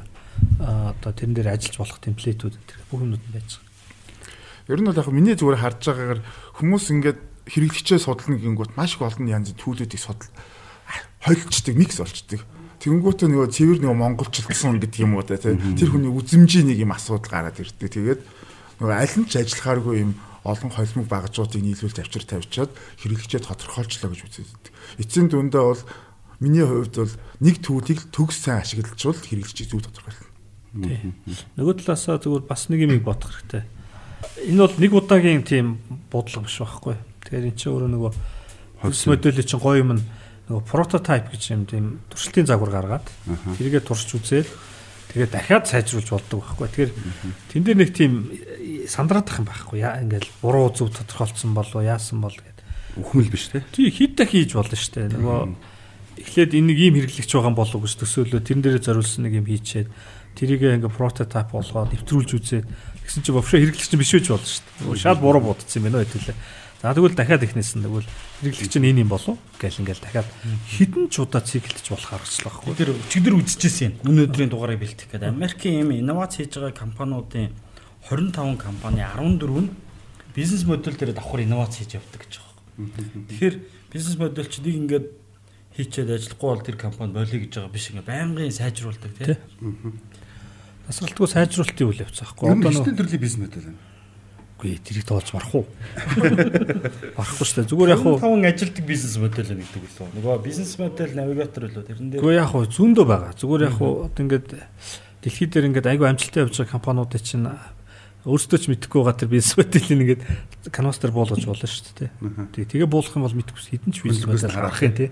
одоо 0.58 1.12
тэрэн 1.12 1.34
дээр 1.34 1.54
ажиллаж 1.54 1.76
болох 1.78 1.98
темплейтүүд 2.02 2.54
тэр 2.54 2.78
бүх 2.90 3.02
юмнууд 3.02 3.22
нь 3.22 3.34
байж 3.34 3.58
байгаа. 3.58 3.68
Ер 4.68 4.80
нь 4.82 4.88
бол 4.90 5.00
яг 5.00 5.08
миний 5.08 5.36
зүгээр 5.38 5.62
харж 5.62 5.80
байгаагаар 5.86 6.20
хүмүүс 6.58 6.84
ингээд 6.92 7.18
хэрэглэгчээ 7.48 7.98
судална 8.02 8.36
гингүүт 8.36 8.76
маш 8.76 8.98
их 8.98 9.02
олон 9.06 9.26
янзын 9.30 9.56
төлүүдийг 9.56 10.02
судал 10.02 10.28
хойлцдаг 11.24 11.74
микс 11.74 11.98
болчдөг. 11.98 12.42
Тэнгүүтээ 12.78 13.28
нөгөө 13.32 13.48
цэвэр 13.50 13.78
нөгөө 13.82 13.98
монголчлсан 13.98 14.78
гэдэг 14.78 15.02
юм 15.02 15.18
уу 15.18 15.26
те 15.26 15.40
тэр 15.40 15.90
хүний 15.90 16.12
үзэмжийн 16.12 16.70
нэг 16.70 16.78
юм 16.84 16.94
асуудал 16.94 17.26
гараад 17.26 17.58
ирдэг. 17.58 17.90
Тэгээд 17.90 18.20
нөгөө 18.78 18.94
аль 18.94 19.16
нь 19.18 19.26
ч 19.26 19.42
ажиллахааргүй 19.42 19.94
юм 19.98 20.12
олон 20.46 20.70
холимог 20.70 21.06
багажуудыг 21.10 21.58
нийлүүлж 21.58 21.98
авчир 21.98 22.24
тавьчаад 22.24 22.70
хэрэглэгчээ 23.02 23.42
тодорхойлчлоо 23.42 24.14
гэж 24.14 24.20
үздэг. 24.30 24.72
Эцсийн 25.02 25.26
дүндээ 25.26 25.64
бол 25.64 25.82
миний 26.40 26.62
хувьд 26.62 26.94
бол 26.94 27.14
нэг 27.42 27.56
төвүүдийг 27.62 28.10
төгс 28.14 28.38
сайн 28.46 28.62
ашиглажвал 28.62 29.18
хэрэглэж 29.18 29.58
зүг 29.66 29.82
тодорхойлно. 29.86 30.28
Тий. 30.84 31.12
Нөгөө 31.58 31.82
талаасаа 31.82 32.22
зүгээр 32.22 32.44
бас 32.46 32.68
нэг 32.70 32.86
юм 32.86 32.98
бодох 33.02 33.34
хэрэгтэй. 33.34 33.64
Энэ 34.46 34.62
бол 34.62 34.76
нэг 34.78 34.92
удаагийн 34.94 35.42
тийм 35.42 35.82
бодлого 36.10 36.46
биш 36.46 36.58
байхгүй. 36.62 36.96
Тэгэхээр 37.26 37.48
эн 37.50 37.56
чинь 37.58 37.72
өөрөө 37.74 37.90
нөгөө 37.94 38.12
хөлс 38.82 39.02
модели 39.10 39.42
чинь 39.42 39.62
гоё 39.62 39.82
юм 39.82 39.90
нөгөө 40.48 40.62
прототип 40.64 41.26
гэж 41.34 41.42
юм 41.50 41.62
тийм 41.66 41.84
туршилтын 42.08 42.46
загвар 42.46 42.70
гаргаад 42.70 43.06
тэрийгэ 43.58 43.82
туршиж 43.82 44.16
үзээл 44.16 44.50
тэгээд 45.12 45.32
дахиад 45.34 45.66
сайжруулж 45.66 46.08
болдог 46.08 46.40
байхгүй. 46.46 46.68
Тэгэхээр 46.70 46.92
тэн 47.52 47.62
дээр 47.66 47.78
нэг 47.82 47.90
тийм 47.92 48.12
сандраадах 48.86 49.42
юм 49.42 49.46
байхгүй. 49.50 49.82
Яа 49.82 50.00
ингээл 50.00 50.30
буруу 50.40 50.70
зөв 50.72 50.94
тодорхойлцсон 50.94 51.52
болов 51.52 51.82
яасан 51.82 52.22
бол 52.22 52.32
гэдэг. 52.32 52.64
Үхмэл 53.02 53.30
биш 53.30 53.50
те. 53.52 53.64
Тий 53.74 53.90
хит 53.90 54.16
та 54.16 54.24
хийж 54.24 54.56
болно 54.56 54.76
шүү 54.78 54.94
дээ. 54.94 55.18
Нөгөө 55.20 55.40
эхлээд 56.22 56.52
энэ 56.58 56.68
нэг 56.74 56.78
юм 56.78 56.94
хэрэглэгч 56.98 57.30
байгаа 57.34 57.54
болов 57.54 57.80
гэж 57.82 57.94
төсөөлөө 58.02 58.40
тэрэн 58.42 58.62
дээрээ 58.62 58.86
зориулсан 58.86 59.22
нэг 59.26 59.34
юм 59.38 59.46
хийчээд 59.46 59.88
тэрийг 60.38 60.62
ингээ 60.62 60.92
прототип 60.92 61.50
болгоод 61.50 61.90
нэвтрүүлж 61.94 62.30
үзээд 62.38 62.66
тэгсэн 63.04 63.22
чинь 63.26 63.34
вообще 63.34 63.58
хэрэглэгч 63.58 63.92
нь 63.94 64.00
биш 64.02 64.12
байж 64.14 64.26
болно 64.30 64.46
шүү 64.46 64.94
дээ. 64.94 65.02
Шал 65.02 65.18
буруу 65.18 65.42
бодсон 65.42 65.82
юм 65.82 65.84
байна 65.90 66.06
хэвлээ. 66.06 66.38
За 66.78 66.94
тэгвэл 66.94 67.18
дахиад 67.18 67.42
ихнээс 67.42 67.74
нь 67.74 67.82
тэгвэл 67.82 68.06
хэрэглэгч 68.38 68.74
нь 68.78 68.86
энэ 68.86 69.02
юм 69.02 69.10
болов 69.10 69.34
гэл 69.58 69.82
ингээл 69.82 69.98
дахиад 69.98 70.28
хідэн 70.70 71.10
ч 71.10 71.18
удаа 71.18 71.42
циклдэж 71.42 71.86
болох 71.90 72.12
аргачлал 72.14 72.54
байхгүй. 72.54 72.74
Тэр 72.78 72.90
өчигдөр 72.94 73.34
үзчихсэн 73.34 73.98
юм. 73.98 74.14
Өнөөдрийн 74.14 74.50
дугаарыг 74.54 74.78
бэлтэх 74.78 75.10
гэдэг. 75.10 75.26
Америкийн 75.26 75.82
юм 75.82 75.90
инновац 75.90 76.38
хийж 76.38 76.54
байгаа 76.54 76.70
компаниудын 76.78 77.50
25 78.06 78.62
компани 78.62 79.02
14 79.02 79.42
нь 79.42 79.74
бизнес 80.38 80.62
модель 80.62 80.94
дээр 80.94 81.18
давхар 81.18 81.42
инновац 81.42 81.82
хийж 81.82 81.98
явдаг 81.98 82.22
гэж 82.22 82.32
байгаа. 82.38 82.54
Тэгэхээр 83.26 83.54
бизнес 83.90 84.16
модель 84.22 84.46
ч 84.46 84.62
нэг 84.62 84.74
ингээд 84.78 85.06
хийчээд 85.78 86.10
ажиллахгүй 86.10 86.48
бол 86.50 86.66
тэр 86.66 86.74
компани 86.74 87.14
болиё 87.14 87.38
гэж 87.38 87.52
байгаа 87.54 87.70
биш 87.70 87.86
ингээ 87.94 88.10
байнгын 88.10 88.50
сайжруулдаг 88.50 89.12
тий. 89.14 89.38
Тасралтгүй 90.90 91.28
сайжруулалтын 91.30 91.86
үйл 91.86 92.02
явц 92.02 92.18
аахгүй. 92.26 92.50
Одоо 92.50 92.74
нэг 92.74 92.98
төрлийн 92.98 93.22
бизнес 93.22 93.46
модель 93.46 93.70
байна. 93.70 93.78
Үгүй 94.58 94.74
тэрийг 94.82 95.06
тоолж 95.06 95.30
марах 95.30 95.54
уу? 95.54 95.66
Марахгүй 97.14 97.46
шүү 97.46 97.56
дээ. 97.62 97.70
Зүгээр 97.70 97.92
яг 97.94 98.02
уу 98.02 98.18
таван 98.18 98.42
ажилтдаг 98.42 98.84
бизнес 98.90 99.14
модель 99.22 99.54
гэдэг 99.54 99.86
үү? 99.86 100.10
Нөгөө 100.18 100.42
бизнес 100.42 100.74
модель 100.82 101.14
навигатор 101.14 101.70
лөө 101.70 101.86
тэрэн 101.86 102.10
дээр. 102.10 102.22
Үгүй 102.26 102.34
яг 102.34 102.50
уу 102.58 102.66
зүүндөө 102.66 103.06
байгаа. 103.06 103.38
Зүгээр 103.38 103.62
яг 103.70 103.78
уу 103.78 104.10
одоо 104.10 104.18
ингээд 104.26 104.50
дэлхийд 105.22 105.50
дээр 105.54 105.68
ингээд 105.70 105.90
айгүй 105.94 106.10
амжилттай 106.10 106.42
явж 106.42 106.58
байгаа 106.58 106.74
компаниудыг 106.74 107.22
чинь 107.22 107.46
өөрсдөө 108.28 108.58
ч 108.60 108.64
мэдэхгүй 108.68 109.00
байгаа 109.00 109.16
тэр 109.16 109.32
бизнес 109.32 109.56
моделийг 109.56 109.88
ингээд 109.88 110.22
канвас 110.68 111.00
дээр 111.00 111.16
буулгаж 111.16 111.44
болно 111.48 111.64
шүү 111.64 111.96
дээ. 111.96 112.10
Тэгээ 112.52 112.70
тэгээ 112.76 112.88
буулгах 112.92 113.16
юм 113.16 113.24
бол 113.24 113.38
мэдэхгүй 113.40 113.62
хідэн 113.72 113.92
ч 113.96 114.04
бизнес 114.04 114.28
модель 114.28 114.52
харах 114.52 114.84
юм 114.84 114.92
тий. 114.92 115.08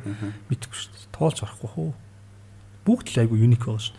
Мэдэхгүй 0.52 0.76
шүү 0.76 0.92
дээ. 0.92 1.16
Тоолж 1.16 1.37
харахгүй 1.40 1.70
хөө. 1.72 1.90
Бүгд 2.85 3.07
л 3.16 3.20
айгүй 3.24 3.38
юник 3.40 3.64
байгаа 3.64 3.81
шүү. 3.81 3.96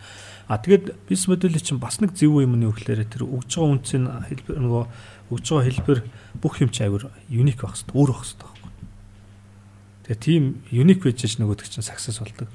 А 0.48 0.56
тэгээд 0.56 0.86
бизнес 1.10 1.28
модель 1.28 1.58
чинь 1.58 1.82
бас 1.82 2.00
нэг 2.00 2.16
зөв 2.16 2.40
юм 2.40 2.56
нь 2.56 2.64
юу 2.64 2.72
гэхээр 2.72 3.04
тэр 3.04 3.28
өгж 3.28 3.58
байгаа 3.58 3.74
үнцийн 3.76 4.04
хэлбэр 4.08 4.56
нөгөө 4.64 4.84
өгж 5.28 5.44
байгаа 5.44 5.66
хэлбэр 5.68 5.98
бүх 6.40 6.54
юм 6.64 6.70
чи 6.72 6.88
айгүй 6.88 7.04
юник 7.28 7.60
байх 7.60 7.76
хэрэгтэй, 7.76 7.92
өөр 7.92 8.10
байх 8.16 8.24
хэрэгтэй 8.24 8.48
байхгүй. 8.48 8.72
Тэгээ 10.08 10.24
тийм 10.24 10.44
юник 10.72 11.04
байж 11.04 11.20
ш 11.20 11.36
нөгөөдөг 11.36 11.68
чинь 11.68 11.84
саксес 11.84 12.16
болдог. 12.24 12.48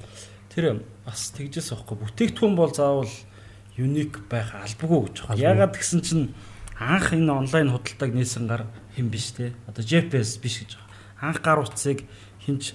Тэр 0.50 0.82
бас 1.06 1.30
тэгжээс 1.38 1.70
байхгүй. 1.70 1.96
Бүтээгдэхүүн 2.02 2.54
бол 2.58 2.74
заавал 2.74 3.14
юник 3.78 4.26
байх 4.26 4.50
албагүй 4.58 5.14
гэж 5.14 5.16
байна. 5.30 5.38
Ягаад 5.38 5.78
гэсэн 5.78 6.02
чинь 6.02 6.34
анх 6.78 7.12
энэ 7.12 7.32
онлайн 7.32 7.70
худалдааг 7.70 8.12
нээсэн 8.14 8.46
гар 8.46 8.66
хэн 8.96 9.08
биш 9.08 9.34
те. 9.34 9.54
Одоо 9.66 9.84
GPS 9.84 10.38
биш 10.38 10.62
гэж 10.62 10.78
байна. 10.78 10.90
Анх 11.20 11.42
гар 11.42 11.58
утсыг 11.62 12.06
хинч 12.42 12.74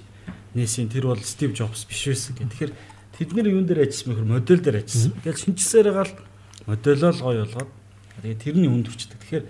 нээсэн 0.56 0.90
тэр 0.90 1.12
бол 1.12 1.22
Стив 1.22 1.54
Джобс 1.54 1.86
биш 1.86 2.08
байсан 2.08 2.36
гэх. 2.36 2.50
Тэгэхээр 2.50 2.74
Тэд 3.20 3.36
нэр 3.36 3.52
юун 3.52 3.68
дээр 3.68 3.84
ажилласан 3.84 4.16
бэхэр 4.16 4.32
модель 4.32 4.64
дээр 4.64 4.80
ажилласан. 4.80 5.12
Тэгэл 5.28 5.44
шинжилсээр 5.44 5.92
гаал 5.92 6.14
модельоо 6.72 7.12
л 7.12 7.20
гоё 7.20 7.44
болгоод 7.44 7.72
тэгээ 8.24 8.40
тэрний 8.40 8.72
үнд 8.72 8.88
хүрчдэг. 8.88 9.20
Тэгэхээр 9.20 9.46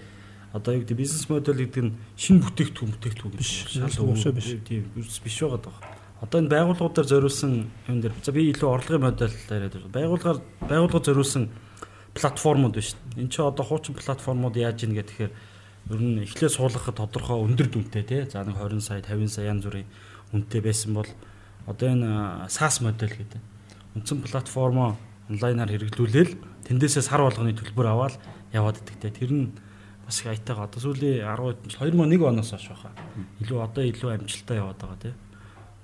одоо 0.57 0.71
юу 0.73 0.81
гэдэг 0.81 0.97
бизнес 0.97 1.29
модель 1.29 1.69
гэдэг 1.69 1.83
нь 1.85 1.93
шинэ 2.17 2.41
бүтээгдэхүүн 2.49 2.91
бүтээгдэхүүн 2.97 3.37
биш. 3.37 3.69
Шал 3.69 4.09
уушаа 4.09 4.33
биш. 4.33 4.57
Тийм 4.65 4.89
биш 4.97 5.21
байгаад 5.21 5.69
байгаа. 5.69 5.85
Одоо 6.17 6.37
энэ 6.41 6.49
байгууллагуудаар 6.49 7.07
зориулсан 7.13 7.69
юм 7.69 7.97
дээр 8.01 8.13
за 8.25 8.33
би 8.33 8.49
илүү 8.49 8.69
орлогын 8.73 9.05
модель 9.05 9.37
яриад 9.37 9.77
байна. 9.77 9.93
Байгууллагаар 9.93 10.39
байгууллага 10.65 11.05
зориулсан 11.05 11.43
платформуд 12.13 12.75
биш. 12.75 12.95
Энд 13.15 13.31
чи 13.31 13.41
одоо 13.41 13.65
хуучин 13.65 13.95
платформуд 13.95 14.55
яаж 14.55 14.83
ийн 14.83 14.95
гэхээр 14.95 15.31
ер 15.89 16.01
нь 16.01 16.23
эхлээ 16.23 16.49
суулгахад 16.49 16.97
тодорхой 16.97 17.41
өндөр 17.45 17.67
дүнтэй 17.69 18.03
тий. 18.03 18.21
За 18.29 18.43
нэг 18.43 18.57
20 18.57 18.81
сая 18.81 19.01
50 19.01 19.27
сая 19.29 19.53
янз 19.53 19.65
бүрийн 19.65 19.89
үнэтэй 20.33 20.61
байсан 20.61 20.93
бол 20.93 21.09
одоо 21.65 21.87
энэ 21.89 22.49
SaaS 22.49 22.81
модель 22.81 23.13
гэдэг 23.13 23.41
үндсэн 23.97 24.21
платформоо 24.21 24.97
онлайнаар 25.29 25.69
хэрэглүүлээл 25.69 26.33
тэндээсээ 26.65 27.03
сар 27.05 27.21
болгоны 27.21 27.53
төлбөр 27.53 27.87
аваад 27.89 28.15
яваад 28.53 28.81
идэгтэй. 28.81 29.13
Тэр 29.13 29.31
нь 29.33 29.45
бас 30.05 30.21
их 30.21 30.29
аятайгаа 30.29 30.65
одоо 30.65 30.81
сүүлийн 30.81 31.25
10 31.25 31.69
2001 31.77 32.25
оноос 32.25 32.49
хойш 32.53 32.69
баха. 32.69 32.93
Илүү 33.41 33.59
одоо 33.61 33.83
илүү 33.85 34.09
амжилттай 34.17 34.57
яваад 34.57 34.81
байгаа 34.81 34.99
тийм. 35.01 35.17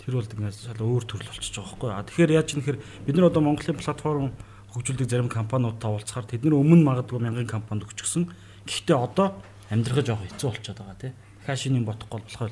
Тэр 0.02 0.18
бол 0.18 0.26
ингээд 0.26 0.58
шал 0.66 0.82
өөр 0.82 1.04
төрөл 1.06 1.30
болчихж 1.30 1.56
байгаа 1.58 1.78
байхгүй. 1.78 1.90
А 1.94 2.06
тэгэхээр 2.06 2.36
яаж 2.38 2.50
юм 2.58 2.62
хэр 2.66 2.78
бид 3.06 3.16
нар 3.18 3.30
одоо 3.30 3.42
Монголын 3.42 3.78
платформ 3.78 4.34
хөгжүүлдэг 4.76 5.08
зарим 5.08 5.32
компаниудтай 5.32 5.88
уулзахаар 5.88 6.28
тэд 6.28 6.44
нар 6.44 6.60
өмнө 6.60 6.84
магадгүй 6.84 7.24
мянган 7.24 7.48
компанид 7.48 7.88
өгчихсөн. 7.88 8.28
Гэхдээ 8.68 8.98
одоо 9.00 9.40
амьдрахад 9.72 10.12
жоох 10.12 10.22
хэцүү 10.28 10.52
болчиход 10.52 10.80
байгаа 10.84 11.00
тийм. 11.00 11.14
Дахиад 11.40 11.62
шинэ 11.64 11.80
юм 11.80 11.88
бодохгүй 11.88 12.20
болохоор. 12.20 12.52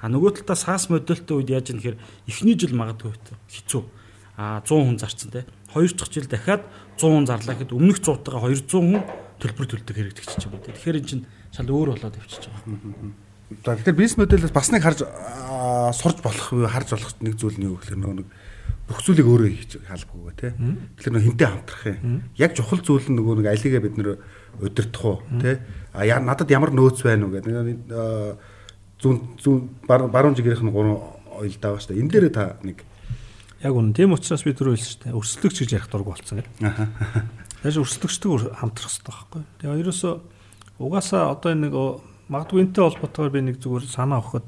А 0.00 0.06
нөгөө 0.08 0.30
талдаа 0.40 0.56
SaaS 0.56 0.88
модельтэй 0.88 1.36
үед 1.36 1.52
яаж 1.52 1.66
юм 1.76 1.84
хэр 1.84 2.00
эхний 2.24 2.56
жил 2.56 2.72
магадгүй 2.72 3.12
хэцүү 3.52 3.82
а 4.38 4.62
100 4.62 4.70
хүн 4.70 4.98
зарцсан 5.02 5.30
те. 5.34 5.44
Хоёр 5.74 5.90
дахь 5.92 6.14
жил 6.14 6.30
дахиад 6.30 6.62
100 6.96 7.10
хүн 7.10 7.26
зарлаа 7.26 7.58
гэхэд 7.58 7.74
өмнөх 7.74 7.98
100-тайгаа 7.98 8.54
200 8.54 8.70
хүн 8.70 9.02
төлбөр 9.42 9.66
төлдөг 9.66 9.96
хэрэгдэгч 9.98 10.30
чинь 10.38 10.54
байна. 10.54 10.70
Тэгэхээр 10.70 10.98
эн 11.02 11.06
чинь 11.10 11.26
шал 11.50 11.66
өөр 11.66 11.98
болоод 11.98 12.14
явчихж 12.14 12.46
байгаа. 12.46 13.12
За 13.66 13.74
тэгэхээр 13.74 13.98
бизнес 13.98 14.18
модельээс 14.22 14.54
бас 14.54 14.70
нэг 14.70 14.86
харж 14.86 15.02
сурж 15.98 16.18
болох 16.22 16.46
харж 16.54 16.88
болох 16.94 17.12
нэг 17.18 17.34
зүйл 17.34 17.58
нь 17.58 17.66
юу 17.66 17.82
гэхээр 17.82 17.98
нөгөө 17.98 18.16
нэг 18.22 18.28
бүх 18.88 19.04
зүйлийг 19.04 19.28
өөрөө 19.28 19.50
хийж 19.52 19.72
хаалбгүй 19.84 20.32
те. 20.40 20.52
Тэгэхээр 20.96 21.12
нөгөө 21.12 21.26
хинтээ 21.28 21.48
хамтрах 21.52 21.84
юм. 21.92 22.22
Яг 22.40 22.52
чухал 22.56 22.80
зүйл 22.80 23.08
нь 23.12 23.16
нөгөө 23.20 23.34
нэг 23.44 23.48
алигээ 23.52 23.84
бид 23.84 23.96
нэр 24.00 24.16
удирдах 24.64 25.04
уу 25.04 25.20
те. 25.38 25.60
А 25.92 26.08
надад 26.24 26.48
ямар 26.48 26.72
нөөц 26.72 27.04
байна 27.04 27.28
уу 27.28 27.36
гэдэг. 27.36 28.40
Зүүн 28.98 29.16
зүүн 29.38 29.58
баруун 29.86 30.34
жигээрх 30.34 30.64
нь 30.64 30.72
гурван 30.72 30.96
ойл 31.36 31.56
дагаа 31.60 31.84
штэ. 31.84 32.00
Энэ 32.00 32.10
дээр 32.16 32.32
та 32.32 32.56
нэг 32.64 32.88
Яг 33.58 33.74
үнэ. 33.74 33.90
Тийм 33.90 34.14
учраас 34.14 34.46
би 34.46 34.54
түрүү 34.54 34.78
хэлсэн 34.78 34.90
шүү 34.94 35.02
дээ. 35.02 35.18
Өрсөлдөгч 35.18 35.56
гэж 35.66 35.70
ярих 35.74 35.90
дург 35.90 36.06
болсон 36.14 36.38
гэдэг. 36.38 36.62
Аа. 36.62 36.86
Тэгэж 37.58 37.76
өрсөлдөгчдөг 37.82 38.54
хамтрах 38.54 38.86
хэрэгтэй 38.86 39.10
байхгүй. 39.10 39.42
Тэгээ 39.58 39.80
ерөөсөө 39.82 40.14
угаасаа 40.78 41.34
одоо 41.34 41.52
нэг 41.58 41.74
магадгүй 42.30 42.62
энтэй 42.62 42.86
холбоотойгоор 42.86 43.34
би 43.34 43.40
нэг 43.50 43.58
зүгээр 43.58 43.90
санаа 43.90 44.22
өгөхөд 44.22 44.46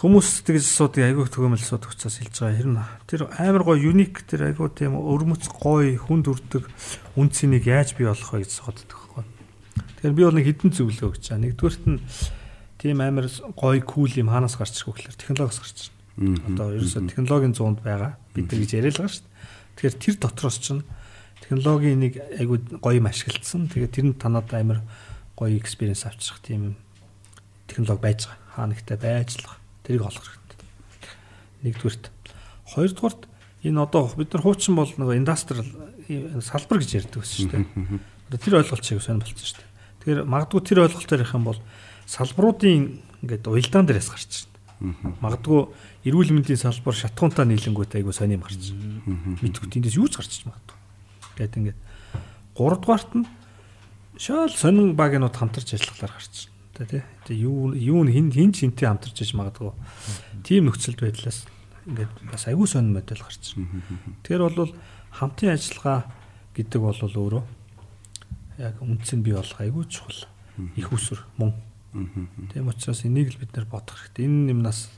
хүмүүс 0.00 0.48
тэгж 0.48 0.64
асуудаг 0.64 1.12
айгүй 1.12 1.28
төгөөмөл 1.28 1.60
асуудаг 1.60 1.92
учраас 1.92 2.16
хэлж 2.24 2.40
байгаа. 2.40 2.56
Хэрнэ 2.56 2.84
тэр 3.04 3.20
амар 3.36 3.64
гой 3.68 3.84
юник 3.84 4.24
тэр 4.24 4.48
айгүй 4.48 4.72
тийм 4.72 4.96
өрмөц 4.96 5.44
гой 5.60 6.00
хүнд 6.00 6.24
үрдэг 6.24 6.64
үнцнийг 7.20 7.68
яаж 7.68 7.92
бий 8.00 8.08
болох 8.08 8.32
вэ 8.32 8.48
гэж 8.48 8.64
асуудаг 8.64 8.88
байхгүй. 8.88 9.24
Тэгэхээр 10.00 10.16
би 10.16 10.24
бол 10.24 10.36
нэг 10.40 10.46
хідэн 10.48 10.72
зөвлөгөө 10.72 11.04
өгч 11.04 11.24
байгаа. 11.28 11.44
Нэгдүгээрт 11.44 11.84
нь 11.84 12.00
тийм 12.80 12.96
амар 13.04 13.28
гой 13.52 13.84
кул 13.84 14.08
юм 14.08 14.32
хаанаас 14.32 14.56
гарч 14.56 14.80
ирэх 14.80 14.88
вэ 14.88 14.96
гэхээр 15.04 15.20
технологиос 15.20 15.60
гарч 15.60 15.78
ирнэ. 16.16 16.48
Одоо 16.48 16.66
ерөөсөө 16.80 17.02
технологийн 17.12 17.52
зуунд 17.52 17.84
байгаа 17.84 18.16
бид 18.32 18.48
нар 18.48 18.60
гэж 18.64 18.72
яриад 18.80 18.96
байгаа 19.04 19.12
шүү 19.12 19.24
дээ. 19.28 19.36
Тэгэхээр 19.76 19.96
тэр 20.00 20.16
дотроос 20.16 20.56
чинь 20.64 20.82
технологийн 21.44 22.00
нэг 22.00 22.14
айгүй 22.40 22.58
гоё 22.80 22.96
юм 22.96 23.04
ашиглагдсан. 23.04 23.68
Тэгээд 23.68 23.92
тэр 23.92 24.06
нь 24.08 24.16
танад 24.16 24.48
амар 24.48 24.80
гоё 25.36 25.60
экспириенс 25.60 26.08
авчрах 26.08 26.40
тийм 26.40 26.80
технологи 27.68 28.00
байж 28.00 28.24
байгаа. 28.24 28.48
Хаа 28.56 28.64
нэгтэй 28.72 28.96
байж 28.96 29.36
л 29.36 29.44
байгаа. 29.44 29.59
Тэрийг 29.90 30.06
олох 30.06 30.22
хэрэгтэй. 30.22 30.58
Нэгдүгürt. 31.66 32.04
Хоёрдугаарт 32.70 33.26
энэ 33.66 33.82
одоо 33.82 34.06
бид 34.14 34.30
нар 34.30 34.42
хуучин 34.46 34.78
бол 34.78 34.86
нэг 34.86 35.18
индастриал 35.18 35.66
салбар 36.38 36.78
гэж 36.78 37.10
ярьдаг 37.10 37.26
байсан 37.26 37.50
шүү 37.50 37.50
дээ. 38.30 38.38
Тэр 38.38 38.62
ойлголт 38.62 38.86
чиг 38.86 39.02
сонир 39.02 39.26
болсон 39.26 39.34
шүү 39.34 39.58
дээ. 39.58 39.70
Тэгэхээр 39.98 40.30
магадгүй 40.30 40.60
тэр 40.62 40.86
ойлголтоор 40.86 41.18
ярих 41.26 41.34
юм 41.34 41.44
бол 41.50 41.58
салбаруудын 42.06 43.02
ингээд 43.26 43.50
уялдаан 43.50 43.86
дээрээс 43.90 44.10
гарч 44.14 44.46
байна. 44.78 45.18
Магадгүй 45.18 45.60
эрүүл 46.06 46.30
мэндийн 46.38 46.62
салбар 46.62 46.94
шатхуунтаа 46.94 47.44
нийлэнгүүт 47.50 47.98
айгу 47.98 48.14
сони 48.14 48.38
юм 48.38 48.46
гарч. 48.46 48.70
Мэдгүй 49.42 49.66
тэндээс 49.74 49.98
юу 49.98 50.06
ч 50.06 50.22
гарч 50.22 50.46
магадгүй. 50.46 50.78
Гэт 51.34 51.58
ингээд 51.58 51.78
3 52.54 52.78
дугаарт 52.78 53.10
нь 53.18 53.26
шал 54.16 54.54
сонин 54.54 54.94
багийнууд 54.94 55.36
хамтарч 55.36 55.74
ажиллахлаар 55.74 56.14
гарч. 56.14 56.48
Тэ 56.80 57.04
тий. 57.28 57.36
Юу 57.36 57.76
юу 57.76 58.08
хин 58.08 58.32
хин 58.32 58.56
шинтэй 58.56 58.88
хамтарч 58.88 59.20
иж 59.20 59.36
магадгүй. 59.36 59.76
Тим 60.40 60.72
нөхцөлд 60.72 61.04
байдлаас 61.04 61.44
ингээд 61.84 62.08
бас 62.24 62.48
айгу 62.48 62.64
сонин 62.64 62.96
модель 62.96 63.20
гарч. 63.20 63.52
Тэр 64.24 64.48
бол 64.48 64.72
хамтын 65.12 65.52
ажиллагаа 65.52 66.08
гэдэг 66.56 66.80
бол 66.80 66.96
өөрөө 66.96 67.44
яг 68.64 68.80
үндсэн 68.80 69.20
бий 69.20 69.36
болох 69.36 69.60
айгу 69.60 69.84
чухал 69.84 70.24
их 70.72 70.88
усүр 70.88 71.20
мөн. 71.36 71.52
Тийм 72.48 72.72
учраас 72.72 73.04
энийг 73.04 73.36
л 73.36 73.40
бид 73.44 73.52
нар 73.52 73.68
бодох 73.68 74.00
хэрэгтэй. 74.00 74.24
Энэ 74.24 74.56
юмнаас 74.56 74.88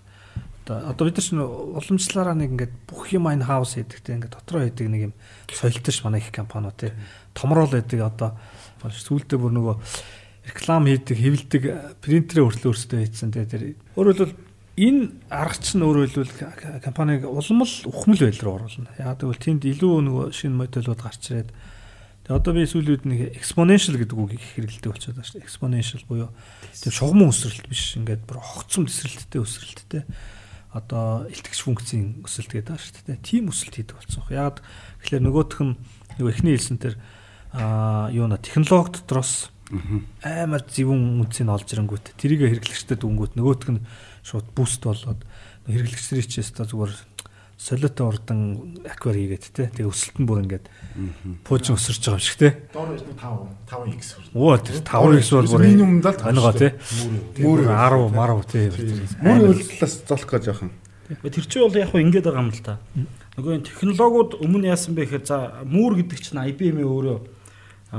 Одоо 0.63 1.11
бид 1.11 1.19
нар 1.19 1.27
ч 1.27 1.35
уламжлалаараа 1.35 2.39
нэг 2.39 2.55
ингээд 2.55 2.75
бүх 2.87 3.11
юм 3.11 3.27
айн 3.27 3.43
хаус 3.43 3.75
хийдэгтэй 3.75 4.23
ингээд 4.23 4.39
дотроо 4.39 4.63
хийдэг 4.63 4.87
нэг 4.87 5.03
юм 5.11 5.15
соёлтш 5.51 6.07
манай 6.07 6.23
их 6.23 6.31
компаниуд 6.31 6.79
тий. 6.79 6.95
Томрол 7.35 7.67
байдаг 7.67 7.99
одоо 8.07 8.39
сүүлдээ 8.87 9.43
бүр 9.43 9.51
нөгөө 9.59 9.77
реклам 10.47 10.87
хийдэг, 10.87 11.17
хэвлдэг 11.19 11.63
принтерээ 12.03 12.45
хүртэл 12.45 12.71
өөрсдөө 12.73 12.99
хийсэн 13.03 13.31
тий. 13.31 13.47
Тэр 13.47 13.63
өөрөөр 13.95 14.17
хэлбэл 14.19 14.39
энэ 14.79 15.03
арга 15.31 15.59
чинь 15.63 15.87
өөрөөр 15.87 16.11
хэлбэл 16.11 16.83
компаниг 16.83 17.29
улам 17.29 17.63
л 17.63 17.75
ухмал 17.87 18.21
байдал 18.21 18.47
руу 18.47 18.57
оруулна. 18.63 18.91
Яг 18.99 19.23
тэгвэл 19.23 19.39
тэнд 19.39 19.63
илүү 19.69 19.95
нөгөө 20.03 20.27
шинэ 20.35 20.59
модулууд 20.59 21.01
гарч 21.01 21.23
ирээд 21.31 21.51
Тэгээ 22.23 22.39
одоо 22.39 22.53
би 22.55 22.63
сүүлүүд 22.71 23.03
нэг 23.03 23.21
exponential 23.35 23.99
гэдэг 23.99 24.15
үгийг 24.15 24.43
хэрэгэлдэг 24.55 24.91
болчиход 24.95 25.19
байна 25.19 25.27
шүү 25.27 25.37
дээ. 25.43 25.47
Exponential 25.51 26.03
буюу 26.07 26.31
тийм 26.71 26.95
шугам 26.95 27.27
өсрэлт 27.27 27.67
биш. 27.67 27.99
Ингээд 27.99 28.23
бүр 28.31 28.39
хогцом 28.39 28.87
тесрэлттэй 28.87 29.43
өсрэлттэй 29.43 30.03
одоо 30.73 31.29
илтгэж 31.29 31.59
функцийн 31.61 32.25
өсөлт 32.25 32.55
гэдэг 32.55 32.73
байна 32.73 32.81
шүү 32.81 33.05
дээ. 33.11 33.27
Тийм 33.27 33.53
өсөлт 33.53 33.75
хийдэг 33.77 33.97
болсон. 33.99 34.25
Яг 34.33 34.65
тэгэхээр 35.05 35.25
нөгөөх 35.29 35.61
нь 35.61 35.77
нөгөө 36.17 36.33
эхний 36.33 36.55
хэлсэн 36.57 36.79
тэр 36.81 36.95
аа 37.53 38.09
юу 38.09 38.31
нэ 38.31 38.41
технологи 38.41 39.03
дотроос 39.05 39.53
амар 40.23 40.63
зөвүүн 40.69 41.25
үнцийг 41.25 41.49
олж 41.49 41.69
ирэнгүүт 41.73 42.17
тэрийг 42.21 42.45
хэрэглэгчдэд 42.45 43.03
өнгөт 43.03 43.33
нөгөөх 43.37 43.71
нь 43.73 43.85
шууд 44.21 44.47
буст 44.53 44.85
болоод 44.85 45.21
хэрэглэгч 45.65 46.07
нарыг 46.13 46.29
ч 46.29 46.45
яста 46.45 46.69
зүгээр 46.69 46.93
солиотой 47.63 48.07
урдан 48.11 48.41
аквар 48.83 49.15
хийгээд 49.15 49.45
те. 49.55 49.71
Тэгээ 49.71 49.87
өсөлт 49.87 50.19
нь 50.19 50.27
бүр 50.27 50.43
ингээд 50.43 50.67
пуучин 51.47 51.79
өсөрч 51.79 52.03
байгаа 52.11 52.19
юм 52.19 52.27
шиг 52.27 52.39
те. 52.43 52.51
Байж 52.75 53.07
5 53.07 53.63
5x 53.71 54.09
оо 54.35 54.59
тэр 54.59 54.83
5x 54.83 55.29
бол 55.31 55.51
бүр 55.55 55.63
минимум 55.63 56.01
дал 56.03 56.19
онгоо 56.27 56.53
те. 56.59 56.75
мөр 57.39 57.63
10 57.71 58.11
марав 58.11 58.43
те. 58.51 58.67
Мөр 59.23 59.55
үйлдэлээс 59.55 59.95
золох 60.11 60.27
гэж 60.27 60.51
яахан 60.51 60.75
тэр 61.23 61.47
чинь 61.47 61.63
бол 61.63 61.79
яг 61.79 61.91
хөө 61.95 62.03
ингэж 62.03 62.25
байгаа 62.27 62.43
юм 62.43 62.51
л 62.51 62.63
та. 62.67 62.75
Нөгөө 63.39 63.53
энэ 63.63 63.67
технологиуд 63.69 64.33
өмнө 64.43 64.67
яасан 64.73 64.99
бэ 64.99 65.07
гэхээр 65.07 65.25
за 65.29 65.63
мөр 65.63 66.03
гэдэг 66.03 66.19
чинь 66.19 66.43
IBM-ийн 66.43 66.89
өөрөө 66.89 67.19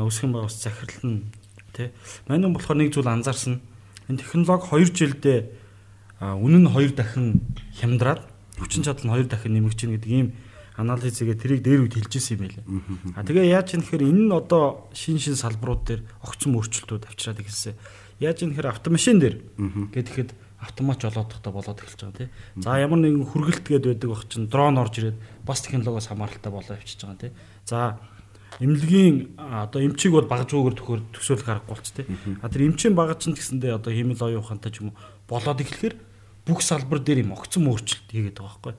өсгөн 0.02 0.34
байгаас 0.34 0.60
захирлан 0.60 1.30
тий 1.74 1.90
манай 2.30 2.50
болохоор 2.54 2.78
нэг 2.78 2.94
зүйл 2.94 3.10
анзаарсан 3.10 3.60
энэ 4.08 4.22
технологи 4.22 4.70
2 4.70 4.94
жилдээ 4.94 5.40
үнэн 6.22 6.64
нь 6.64 6.72
2 6.72 6.96
дахин 6.96 7.42
хямдраад 7.76 8.22
хүчин 8.62 8.86
чадал 8.86 9.06
нь 9.06 9.14
хоёр 9.14 9.28
дахин 9.28 9.54
нэмэгч 9.58 9.80
гин 9.84 9.94
гэдэг 9.98 10.12
ийм 10.14 10.30
анализ 10.78 11.20
хийгээ 11.20 11.38
тэрийг 11.38 11.62
дээр 11.62 11.82
үед 11.86 11.96
хэлжсэн 11.98 12.34
юм 12.38 12.42
байлээ. 12.50 12.66
А 13.14 13.22
тэгээ 13.22 13.46
яаж 13.54 13.78
юм 13.78 13.82
гэхээр 13.86 14.10
энэ 14.10 14.24
нь 14.26 14.34
одоо 14.34 14.90
шин 14.94 15.22
шин 15.22 15.38
салбарууд 15.38 15.82
дээр 15.86 16.02
огцом 16.26 16.58
өөрчлөлтүүд 16.58 17.06
авчираад 17.10 17.46
ирсэн. 17.46 17.78
Яаж 18.18 18.42
юм 18.42 18.58
гэхээр 18.58 18.74
автомашин 18.74 19.22
дээр 19.22 19.36
гэхэд 19.94 20.34
автомат 20.64 20.98
жолоодохтой 21.04 21.54
болоод 21.54 21.78
эхэлж 21.78 22.00
байгаа 22.02 22.18
тийм. 22.26 22.32
За 22.64 22.80
ямар 22.80 23.00
нэгэн 23.04 23.28
хүргэлт 23.28 23.66
гээд 23.68 23.86
байдаг 23.86 24.10
бох 24.10 24.24
чинь 24.26 24.48
дрон 24.48 24.80
орж 24.80 24.98
ирээд 24.98 25.18
бас 25.46 25.62
технологиос 25.62 26.08
хамааралтай 26.10 26.52
болоо 26.52 26.74
явчихж 26.74 27.04
байгаа 27.04 27.22
тийм. 27.22 27.34
За 27.68 28.00
эмнэлгийн 28.60 29.38
одоо 29.38 29.82
эмчийг 29.82 30.14
бол 30.14 30.30
багжуугаар 30.30 30.76
төхөр 30.78 31.02
төсөөлөх 31.16 31.50
аргагүй 31.50 31.74
болч 31.74 31.88
тийм. 31.90 32.08
А 32.42 32.50
тэр 32.50 32.70
эмчийн 32.70 32.94
багаж 32.94 33.26
чинь 33.26 33.34
гэсэндээ 33.34 33.78
одоо 33.80 33.92
химэл 33.94 34.22
оюун 34.22 34.44
ухаантай 34.46 34.70
ч 34.70 34.86
юм 34.86 34.94
уу 34.94 34.98
болоод 35.26 35.62
эхлэхээр 35.62 35.96
бүх 36.46 36.60
салбар 36.62 37.00
дээр 37.02 37.26
юм 37.26 37.34
огцом 37.34 37.66
өөрчлөлт 37.72 38.10
хийгээд 38.12 38.38
байгаа 38.38 38.62
байхгүй. 38.62 38.74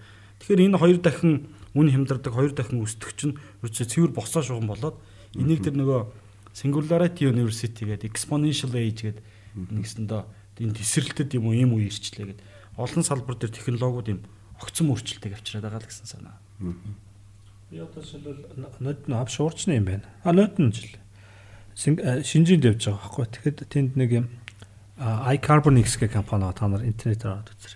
Тэгэхээр 0.44 0.64
энэ 0.68 0.78
хоёр 0.78 0.98
дахин 1.00 1.34
үн 1.74 1.88
хямдардаг 1.90 2.32
хоёр 2.34 2.52
дахин 2.54 2.84
өсдөг 2.84 3.10
чинь 3.18 3.34
ерөөсөө 3.64 3.86
цэвэр 3.88 4.12
босоо 4.14 4.42
шугам 4.44 4.70
болоод 4.70 4.96
энийг 5.34 5.64
тэр 5.64 5.74
нөгөө 5.74 6.00
Singularity 6.54 7.26
University 7.26 7.82
гэдэг 7.82 8.14
exponential 8.14 8.70
age 8.78 9.10
гэдэг 9.10 9.24
нэгсэндээ 9.58 10.22
энэ 10.62 10.76
тесрэлтэд 10.78 11.34
юм 11.34 11.50
уу 11.50 11.58
ийм 11.58 11.74
үе 11.74 11.90
ирчлээ 11.90 12.30
гэдэг 12.30 12.46
олон 12.78 13.02
салбар 13.02 13.34
дээр 13.34 13.50
технологиуд 13.58 14.08
юм 14.12 14.20
огцом 14.62 14.94
өөрчлөлтийг 14.94 15.34
авчираад 15.34 15.66
байгаа 15.66 15.82
л 15.82 15.90
гэсэн 15.90 16.06
санаа. 16.06 16.38
Би 16.62 16.70
одоо 17.82 18.02
жишээлбэл 18.02 18.78
нод 18.78 19.00
нь 19.08 19.14
ав 19.14 19.28
шуурчны 19.30 19.78
юм 19.78 19.84
байна. 19.90 20.06
А 20.22 20.32
нод 20.32 20.58
нь 20.58 20.70
жил 20.70 20.94
шинжинд 21.74 22.64
явж 22.64 22.86
байгаа 22.86 23.02
байхгүй. 23.02 23.26
Тэгэхэд 23.34 23.58
тэнд 23.66 23.92
нэг 23.98 24.10
юм 24.14 24.26
iCarbonix 24.98 25.98
гэх 25.98 26.14
компани 26.14 26.46
та 26.54 26.68
нар 26.68 26.86
интернетээр 26.86 27.32
аваад 27.34 27.50
үзэр. 27.50 27.74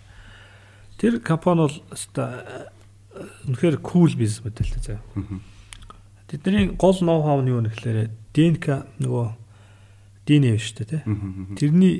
Тэр 0.98 1.14
компани 1.18 1.66
бол 1.66 1.76
өстой 1.90 2.30
үнэхээр 3.50 3.76
кул 3.82 4.12
бизнес 4.14 4.44
модельтэй 4.44 5.02
заяа. 5.02 5.02
Тэдний 6.30 6.70
гол 6.78 6.98
ноу 7.02 7.22
хав 7.26 7.42
нь 7.42 7.50
юу 7.50 7.64
нэхлээрэ 7.64 8.10
ДНК 8.36 8.86
нөгөө 9.02 9.26
ДНА 10.28 10.54
шүү 10.60 10.74
дээ 10.78 10.88
тий. 10.92 11.02
Тэрний 11.58 11.96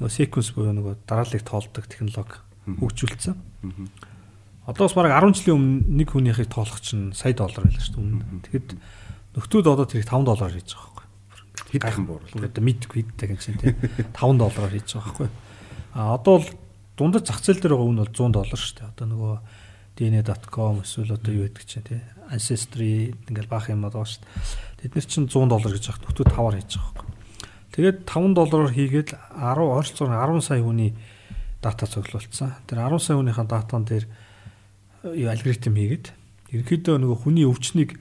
нөгөө 0.00 0.12
sequence 0.14 0.54
буюу 0.56 0.72
нөгөө 0.72 1.04
дарааллыг 1.04 1.42
тоолдог 1.44 1.84
технологи 1.90 2.40
хөгжүүлсэн. 2.64 3.36
Одоо 4.64 4.88
бас 4.88 4.96
бараг 4.96 5.12
10 5.12 5.36
жилийн 5.36 5.56
өмнө 5.56 6.04
нэг 6.04 6.08
хүнийхийг 6.12 6.48
тоолох 6.48 6.80
чинь 6.80 7.12
сая 7.12 7.36
доллар 7.36 7.68
байлаа 7.68 7.84
шүү 7.84 8.00
дээ. 8.00 8.48
Тэгэхэд 8.48 8.68
нөхдүүд 9.36 9.66
одоо 9.68 9.84
тэрийг 9.84 10.08
5 10.08 10.24
доллараар 10.24 10.56
хийж 10.56 10.72
байгаа 10.72 10.94
гайхан 11.78 12.06
бууруулалт. 12.06 12.50
Одоо 12.50 12.62
мэдгүй 12.62 13.02
хэдтэй 13.02 13.28
юм 13.34 13.38
чинь 13.38 13.58
тий. 13.58 13.74
5 14.14 14.38
доллараар 14.38 14.72
хийж 14.74 14.94
байгаа 14.94 15.10
байхгүй. 15.10 15.28
А 15.94 16.14
одоо 16.14 16.38
бол 16.38 16.50
дундад 16.98 17.26
зах 17.26 17.42
зээл 17.42 17.62
дээр 17.62 17.74
байгаа 17.74 17.90
үн 17.90 18.00
бол 18.02 18.12
100 18.14 18.34
доллар 18.34 18.60
шүү 18.60 18.76
дээ. 18.78 18.90
Одоо 18.94 19.06
нөгөө 19.10 19.34
dna.com 19.94 20.82
эсвэл 20.82 21.14
одоо 21.14 21.32
юу 21.34 21.46
гэдэг 21.50 21.64
чинь 21.66 21.86
тий. 21.86 22.00
Ancestry 22.30 23.14
ингээл 23.30 23.50
баах 23.50 23.70
юм 23.70 23.86
байгаа 23.86 24.06
шүү 24.06 24.22
дээ. 24.22 24.90
Тэд 24.90 24.92
нар 24.94 25.06
чинь 25.06 25.30
100 25.30 25.50
доллар 25.50 25.72
гэж 25.74 25.84
авах 25.90 26.02
нөтөд 26.06 26.28
таваар 26.30 26.56
хийж 26.58 26.72
байгаа 26.78 26.94
байхгүй. 26.94 27.10
Тэгээд 27.74 27.98
5 28.06 28.38
доллараар 28.38 28.72
хийгээд 28.74 29.10
10 29.14 29.58
ойролцоогоор 29.74 30.30
10 30.38 30.46
сая 30.46 30.62
хүний 30.62 30.90
дата 31.62 31.86
цуглуулсан. 31.86 32.54
Тэр 32.70 32.78
10 32.86 33.02
сая 33.02 33.16
хүнийхээ 33.18 33.46
датан 33.50 33.82
дээр 33.82 34.06
юу 35.12 35.28
алгоритм 35.28 35.76
хийгээд 35.76 36.06
ерөнхийдөө 36.54 36.96
нөгөө 37.02 37.18
хүний 37.24 37.44
өвчнийг 37.44 38.00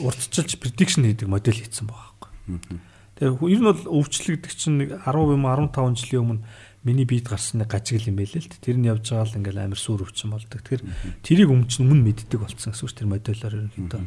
урдчилж 0.00 0.60
prediction 0.60 1.08
хийдэг 1.08 1.28
модель 1.30 1.56
хийсэн 1.56 1.88
байгаа 1.88 2.12
байхгүй. 2.20 2.78
Тэгээ 3.16 3.52
ер 3.56 3.60
нь 3.64 3.68
бол 3.72 3.84
өвчлөгдөг 4.04 4.52
чинь 4.52 4.78
нэг 4.84 4.90
10 5.08 5.32
юм 5.32 5.48
15 5.48 5.96
жилийн 5.96 6.22
өмнө 6.22 6.44
миний 6.84 7.08
биед 7.08 7.26
гарсан 7.26 7.64
нэг 7.64 7.72
гажигл 7.72 8.12
юм 8.12 8.20
байлээ 8.20 8.44
л 8.44 8.50
дээ. 8.52 8.62
Тэр 8.62 8.76
нь 8.76 8.86
явж 8.86 9.08
байгаа 9.10 9.26
л 9.26 9.38
ингээл 9.40 9.64
амар 9.64 9.80
сүр 9.80 10.04
өвчин 10.04 10.30
болдог. 10.30 10.60
Тэгэхээр 10.60 10.82
тэрийг 11.24 11.50
чинь 11.66 11.88
өмнө 11.88 12.04
мэддэг 12.12 12.38
болсон 12.38 12.76
гэсэн 12.76 12.84
үг 12.84 12.92
тэр 12.92 13.08
модулаар 13.08 13.54
ерөнхийдөө. 13.56 14.02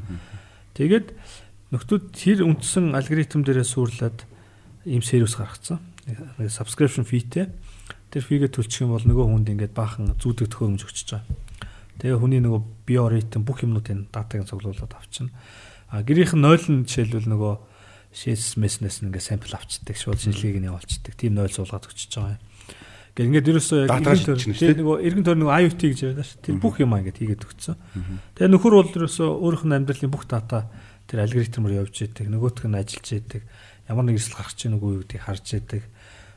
Тэгээд 0.77 1.07
нөхдүүд 1.73 2.03
тэр 2.13 2.39
үндсэн 2.45 2.93
алгоритм 2.93 3.41
дээрээ 3.43 3.67
суурлаад 3.67 4.19
ийм 4.85 5.03
сервис 5.03 5.35
гаргацсан. 5.35 5.81
Subscription 6.47 7.03
feeтэй. 7.03 7.49
Тэр 8.13 8.23
фигээ 8.23 8.53
төлчих 8.53 8.87
юм 8.87 8.95
бол 8.95 9.03
нөгөө 9.03 9.25
хүнд 9.27 9.51
ингээд 9.53 9.73
баахан 9.75 10.15
зүүдэг 10.15 10.47
төхөөрөмж 10.49 10.81
өгчөж 10.87 11.09
байгаа. 11.13 11.48
Тэгээ 11.99 12.19
хүний 12.19 12.39
нөгөө 12.39 12.61
биоритм 12.87 13.43
бүх 13.43 13.63
юмнуудын 13.67 14.07
датаг 14.09 14.47
цуглуулад 14.47 14.95
авчна. 14.95 15.29
А 15.91 16.01
гэрийнх 16.01 16.33
нь 16.33 16.43
0 16.43 16.71
нь 16.71 16.85
жишээлбэл 16.87 17.27
нөгөө 17.27 17.53
шээс 18.15 18.57
меснес 18.57 19.03
ингээ 19.03 19.21
сампл 19.21 19.53
авчдаг 19.53 19.95
шууд 19.99 20.17
шинжилгээг 20.17 20.63
нь 20.63 20.69
явуулцдаг. 20.71 21.13
Тим 21.19 21.35
0 21.35 21.51
суулгаад 21.51 21.85
өгчөж 21.85 22.11
байгаа 22.15 22.39
юм. 22.39 22.43
Гэр 23.19 23.25
ингээд 23.29 23.49
ерөөсөө 23.51 23.79
яг 23.85 23.99
тэр 24.55 24.79
нөгөө 24.79 24.97
эргэн 25.03 25.25
тойр 25.27 25.39
нөгөө 25.43 25.57
IoT 25.59 25.81
гэж 25.91 25.99
яриад 26.07 26.23
шүү. 26.23 26.39
Тэр 26.39 26.55
бүх 26.61 26.79
юм 26.79 26.95
ингээд 26.95 27.19
хийгээд 27.19 27.45
өгсөн. 27.45 27.75
Тэгээ 28.37 28.53
нөхөр 28.53 28.73
бол 28.79 28.95
ерөөсөө 28.95 29.27
өөрийнх 29.27 29.65
нь 29.67 29.75
амьдралын 29.75 30.13
бүх 30.13 30.23
дата 30.29 30.71
тэр 31.09 31.25
алгоритмээр 31.27 31.83
явж 31.83 31.95
идэг. 32.05 32.25
Нөгөөх 32.31 32.63
нь 32.69 32.79
ажиллаж 32.79 33.09
идэг. 33.11 33.43
Ямар 33.89 34.05
нэг 34.07 34.21
эрсдэл 34.21 34.39
гарч 34.39 34.57
ийн 34.63 34.77
үгүй 34.77 35.03
гэдгийг 35.03 35.23
харж 35.25 35.47
идэг. 35.57 35.83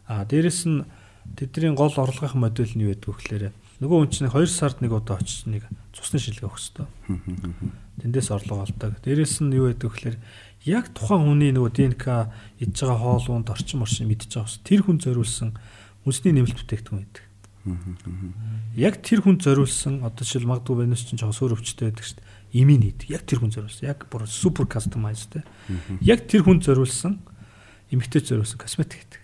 А 0.09 0.25
дээрэс 0.27 0.61
нь 0.67 0.83
тэдний 1.37 1.77
гол 1.77 1.93
орлогын 1.93 2.41
модуль 2.41 2.75
нь 2.75 2.83
юу 2.83 2.97
гэдэг 2.97 3.07
вэ 3.07 3.15
гэхээр 3.15 3.45
нөгөө 3.83 3.99
хүн 4.07 4.11
чинь 4.15 4.31
2 4.31 4.47
сард 4.47 4.79
нэг 4.79 4.95
удаа 4.95 5.19
очиж 5.19 5.51
нэг 5.51 5.67
цусны 5.91 6.23
шилгээ 6.23 6.47
өгөх 6.47 6.55
хэрэгтэй. 6.55 6.87
Тэндээс 7.99 8.31
орлого 8.31 8.63
олдог. 8.63 8.95
Дээрэс 9.03 9.43
нь 9.43 9.51
юу 9.59 9.75
гэдэг 9.75 9.91
вэ 9.91 9.91
гэхээр 9.91 10.17
яг 10.71 10.95
тухайн 10.95 11.27
хүний 11.27 11.51
нөгөө 11.51 11.75
ДНК 11.75 12.31
идж 12.63 12.79
байгаа 12.79 13.19
хоолунд 13.19 13.51
орчин 13.51 13.83
орчин 13.83 14.07
мэдж 14.07 14.31
байгаа 14.31 14.47
ус 14.47 14.63
тэр 14.63 14.87
хүн 14.87 15.03
зориулсан 15.03 15.59
үндэсний 16.07 16.33
нэмэлт 16.39 16.63
бүтээгдэхүүн 16.63 17.03
байдаг. 17.03 17.27
Яг 18.79 19.03
тэр 19.03 19.23
хүн 19.23 19.39
зориулсан 19.43 20.07
одоо 20.07 20.23
жишээл 20.23 20.47
магадгүй 20.47 20.87
бэнэс 20.87 21.03
чинь 21.07 21.19
жоохон 21.19 21.35
суур 21.35 21.55
өвчтэй 21.59 21.91
байдаг 21.91 22.07
шүү 22.07 22.19
дээ. 22.19 22.63
Имийн 22.63 22.83
хийдэг. 22.87 23.09
Яг 23.11 23.23
тэр 23.27 23.39
хүн 23.39 23.55
зориулсан. 23.55 23.87
Яг 23.87 24.07
бүр 24.11 24.27
супер 24.27 24.67
кастомайз 24.67 25.31
тэ. 25.31 25.47
Яг 26.03 26.27
тэр 26.27 26.43
хүн 26.43 26.59
зориулсан 26.59 27.23
эмгтэй 27.91 28.23
зориулсан 28.23 28.59
косметик 28.59 29.07
гэдэг. 29.07 29.23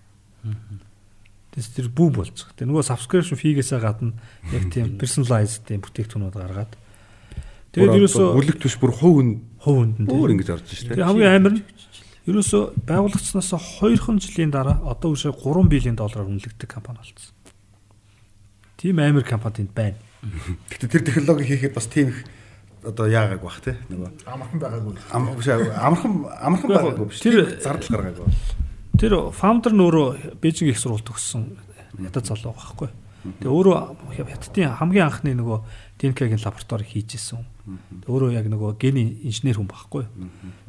Тэс 1.59 1.74
тэр 1.74 1.90
бүү 1.90 2.09
байгаа. 2.14 2.54
Тэр 2.54 2.70
нөгөө 2.70 2.86
subscription 2.86 3.34
fee-гээсээ 3.34 3.82
гадна 3.82 4.14
яг 4.54 4.70
тийм 4.70 4.94
personalized 4.94 5.66
тийм 5.66 5.82
бүтээгдэхүүнүүд 5.82 6.38
гаргаад 6.38 6.78
Тэгээд 7.72 7.98
ерөөсөө 8.00 8.28
бүлэг 8.32 8.56
төш 8.64 8.74
бүр 8.80 8.92
хувь 8.96 9.20
нь 9.22 9.32
хувь 9.61 9.78
хүнд 9.92 10.09
өөр 10.09 10.32
ингэж 10.34 10.48
орж 10.56 10.66
штэ. 10.72 10.96
Тэгээд 10.96 11.04
хамгийн 11.04 11.36
амар 11.36 11.52
нь 11.61 11.64
ерөөсөө 12.24 12.62
байгуулагчнаас 12.88 13.52
2хан 13.52 14.16
жилийн 14.24 14.50
дараа 14.50 14.80
одоо 14.88 15.12
үшээ 15.12 15.36
3 15.36 15.68
биелийн 15.68 15.96
доллараар 16.00 16.32
үнэлэгдэх 16.32 16.64
компани 16.64 17.04
болсон. 17.04 17.36
Тийм 18.80 18.96
амар 19.04 19.22
компанид 19.22 19.70
байна. 19.76 20.00
Гэтэ 20.72 20.88
тэр 20.88 21.02
технологи 21.04 21.44
хийхэд 21.44 21.76
бас 21.76 21.86
тийм 21.92 22.09
их 22.09 22.24
одоо 22.82 23.04
яагааг 23.04 23.42
бах 23.44 23.61
те 23.61 23.76
нөгөө 23.92 24.11
амархан 24.24 24.59
байгаагүй. 24.64 24.94
Амархан 25.76 26.12
амархан 26.40 26.68
байгаагүй 26.72 27.06
биш. 27.12 27.20
Тэр 27.20 27.36
зардал 27.61 28.00
гаргаагүй. 28.00 28.26
Тэр 28.99 29.30
фаундер 29.30 29.76
нөөрөө 29.78 30.38
Бээжинг 30.42 30.74
их 30.74 30.78
сургууль 30.82 31.07
төгссөн 31.07 31.44
ядад 32.03 32.26
залуу 32.26 32.51
байхгүй. 32.51 32.88
Тэгээ 33.38 33.46
өөрөө 33.46 33.78
хятадын 34.26 34.74
хамгийн 34.74 35.07
анхны 35.07 35.34
нөгөө 35.38 35.59
ДНК-гийн 36.03 36.42
лаборатори 36.42 36.82
хийжсэн. 36.82 37.46
Өөрөө 38.11 38.34
яг 38.34 38.51
нөгөө 38.51 38.74
гений 38.82 39.22
инженер 39.22 39.62
хүн 39.62 39.70
байхгүй. 39.70 40.03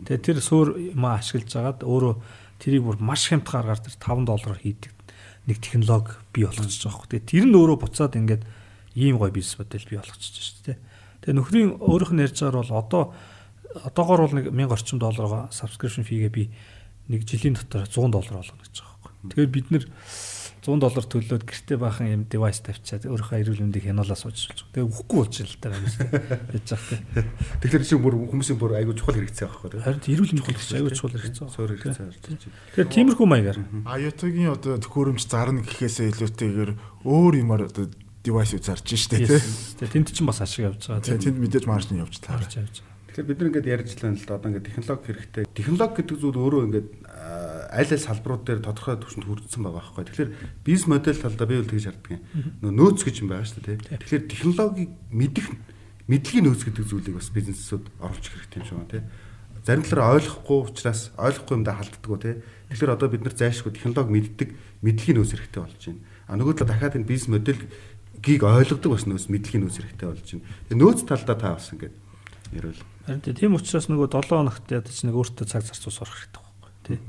Тэгээ 0.05 0.21
тэр 0.21 0.37
суур 0.45 0.77
маа 0.93 1.17
ашиглаж 1.17 1.57
агаад 1.57 1.81
өөрөө 1.81 2.13
тэрийг 2.61 2.85
бүр 2.85 3.01
маш 3.01 3.25
хямдхан 3.33 3.65
аргаар 3.65 3.81
тэр 3.81 3.97
5 3.97 4.29
доллараар 4.29 4.61
хийдэг 4.61 4.93
нэг 5.49 5.57
технологи 5.57 6.13
бий 6.29 6.45
болгочихж 6.45 6.85
байгаа 6.85 7.01
байхгүй. 7.01 7.09
Тэгээ 7.09 7.29
тэр 7.33 7.45
нь 7.49 7.57
өөрөө 7.57 7.77
буцаад 7.81 8.13
ингээд 8.13 8.43
ийм 8.93 9.17
гоё 9.17 9.33
бизнес 9.33 9.57
модель 9.57 9.89
бий 9.89 9.97
болгочихж 9.97 10.37
шүү 10.37 10.61
дээ. 10.69 10.77
Тэгээ 11.25 11.33
нөхрийн 11.33 11.69
өөрийнх 11.81 12.13
нь 12.13 12.23
ярьж 12.29 12.37
байгаа 12.45 12.61
бол 12.61 12.77
одоо 12.77 13.03
одоогоор 13.89 14.21
бол 14.29 14.35
нэг 14.37 14.53
1000 14.53 14.69
орчим 14.69 14.97
долларга 15.01 15.49
subscription 15.49 16.05
fee-гээ 16.05 16.33
би 16.33 16.49
нэг 17.09 17.25
жилийн 17.25 17.57
дотор 17.57 17.89
100 17.89 18.13
доллар 18.13 18.37
болгоно 18.39 18.63
гэж 18.63 18.75
байгаа 18.79 18.97
байхгүй. 19.03 19.29
Тэгэхээр 19.33 19.51
бид 19.51 19.67
нэр 19.73 19.85
100 20.59 20.77
доллар 20.77 21.05
төлөөд 21.07 21.43
гэртээ 21.47 21.77
баахан 21.79 22.07
юм 22.13 22.23
девайс 22.29 22.59
тавьчаад 22.61 23.07
өөрийнхөө 23.09 23.41
эрүүл 23.41 23.63
мэндийг 23.63 23.89
хянуулаа 23.89 24.19
сууж 24.19 24.37
болж. 24.51 24.61
Тэгээ 24.75 24.91
үхгүй 24.91 25.17
болж 25.17 25.35
л 25.39 25.55
таа 25.57 25.71
юм 25.73 25.87
шиг 25.87 26.11
байж 26.11 26.67
байгаа 26.69 26.99
те. 27.15 27.25
Тэгэхээр 27.63 27.83
чи 27.87 27.95
бүр 27.95 28.15
хүмүүсийн 28.27 28.59
бүр 28.59 28.75
айгүй 28.77 28.95
чухал 28.99 29.17
хэрэгцээ 29.17 29.47
байхгүй 29.49 29.69
тий. 29.71 29.81
Харин 29.81 30.03
эрүүл 30.03 30.33
мэндийг 30.35 30.59
айгүй 30.59 30.91
чухал 30.93 31.15
хэрэгцээ. 31.15 31.47
Суур 31.47 31.71
хэрэгцээ 31.79 32.05
байна. 32.05 32.37
Тэгэхээр 32.75 32.89
тиймэрхүү 32.91 33.27
маягаар. 33.31 33.59
IoT-гийн 33.87 34.51
одоо 34.51 34.73
төхөөрөмж 34.83 35.23
зарна 35.25 35.63
гэхээсээ 35.63 36.11
илүүтэйгээр 36.11 36.71
өөр 37.07 37.33
юмар 37.39 37.71
одоо 37.71 37.87
девайс 38.19 38.51
зарж 38.51 38.83
штэ 38.83 39.25
тий. 39.25 39.39
Тэгээ 39.79 39.95
тэнд 39.95 40.11
чинь 40.11 40.27
бас 40.27 40.43
ашиг 40.43 40.67
явж 40.67 40.91
байгаа. 40.91 41.07
Тэнд 41.07 41.39
мэдээж 41.39 41.65
маржин 41.71 42.03
явж 42.03 42.19
таарч 42.19 42.59
явж. 42.59 42.83
Тэгэхээр 43.19 43.35
бид 43.35 43.39
нар 43.43 43.49
ингээд 43.51 43.67
ярьж 43.67 43.91
лээ 43.99 44.15
л 44.15 44.23
да 44.23 44.39
одоо 44.39 44.47
ингээд 44.47 44.67
технологи 44.71 45.11
хэрэгтэй. 45.11 45.43
Технологи 45.51 45.95
гэдэг 45.99 46.17
зүйл 46.23 46.39
өөрөө 46.39 46.61
ингээд 46.71 46.89
аль 47.67 47.91
аль 47.91 47.99
салбарууд 48.07 48.43
дээр 48.47 48.63
тодорхой 48.63 48.95
түвшинд 48.95 49.27
хүрдсэн 49.27 49.59
байгаа 49.59 49.83
байхгүй. 49.91 50.07
Тэгэхээр 50.07 50.31
бизнес 50.63 50.87
модель 50.87 51.19
талдаа 51.19 51.47
би 51.51 51.59
бол 51.59 51.67
тэгж 51.67 51.85
харддаг 51.91 52.11
юм. 52.15 52.23
Нөө 52.63 52.71
нөөц 52.79 52.99
гэж 53.03 53.15
юм 53.19 53.27
байгаа 53.27 53.43
шүү 53.43 53.63
дээ. 53.67 53.99
Тэгэхээр 53.99 54.23
технологиг 54.23 54.89
мэдэх 55.11 55.47
мэдлэгийн 56.07 56.45
нөөц 56.47 56.63
гэдэг 56.63 56.85
зүйлийг 56.87 57.15
бас 57.19 57.27
бизнесүүд 57.35 57.83
оруулах 57.99 58.31
хэрэгтэй 58.39 58.59
юм 58.63 58.67
шиг 58.71 58.77
байна 58.79 58.93
тий. 58.95 59.03
Зарим 59.67 59.83
талаар 59.83 60.15
ойлгохгүй 60.15 60.59
учраас 60.63 61.01
ойлгохгүй 61.19 61.55
юмдаа 61.59 61.75
халддаг 61.75 62.07
уу 62.07 62.23
тий. 62.23 62.35
Тэгэхээр 62.71 62.95
одоо 62.95 63.07
бид 63.11 63.23
нар 63.27 63.35
зайлшгүй 63.35 63.75
технологи 63.75 64.15
мэддэг 64.15 64.49
мэдлэгийн 64.79 65.19
нөөц 65.19 65.35
хэрэгтэй 65.35 65.59
болж 65.59 65.75
байна. 65.75 66.01
А 66.23 66.39
нөгөө 66.39 66.55
талаа 66.55 66.71
дахиад 66.71 66.95
энэ 66.95 67.11
бизнес 67.11 67.35
модельгийг 67.35 68.41
ойлгодог 68.47 68.95
бас 68.95 69.03
нөөц 69.03 69.27
мэдлэгийн 69.27 69.67
нөөц 69.67 69.77
хэрэгтэй 69.83 70.07
болж 70.07 70.23
байна. 70.23 70.47
Тэгээ 70.71 70.79
нөөц 70.79 70.99
талдаа 71.03 71.35
та 71.35 71.59
бас 71.59 71.67
ингээд 71.75 71.95
ярил. 72.53 72.83
Харин 73.05 73.21
тийм 73.23 73.55
учраас 73.57 73.89
нөгөө 73.89 74.09
7 74.13 74.29
хоногт 74.29 74.71
ядаж 74.71 74.97
нэг 75.05 75.15
өөртөө 75.15 75.45
цаг 75.49 75.65
зарцуус 75.65 76.01
орох 76.01 76.17
хэрэгтэй 76.17 76.41
байхгүй 76.41 76.71
тий. 76.85 76.99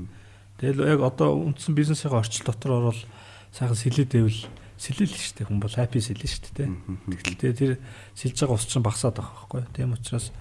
Тэгэл 0.61 0.85
яг 0.93 1.01
одоо 1.01 1.37
үндсэн 1.37 1.73
бизнесийн 1.73 2.13
орчил 2.13 2.45
дотор 2.45 2.71
орвол 2.77 3.01
сайхан 3.49 3.77
сэлэдэвэл 3.77 4.41
сэлэл 4.81 5.13
шүү 5.13 5.35
дээ 5.37 5.47
хүн 5.49 5.61
бол 5.61 5.73
хаппи 5.73 6.01
сэлэн 6.01 6.29
шүү 6.29 6.53
дээ. 6.57 6.69
Тэгтэлтэй 7.13 7.53
тэр 7.53 7.71
сэлж 8.17 8.37
байгаа 8.41 8.57
ус 8.57 8.65
чинь 8.65 8.85
багасаад 8.85 9.17
байгаа 9.17 9.33
байхгүй. 9.45 9.61
Тийм 9.73 9.93
учраас 9.93 10.33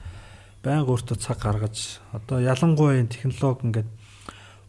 байнга 0.64 0.92
өөртөө 0.92 1.16
цаг 1.20 1.38
гаргаж 1.40 2.00
одоо 2.12 2.40
ялангуяа 2.40 3.00
энэ 3.00 3.12
технологи 3.12 3.64
ингээд 3.68 3.90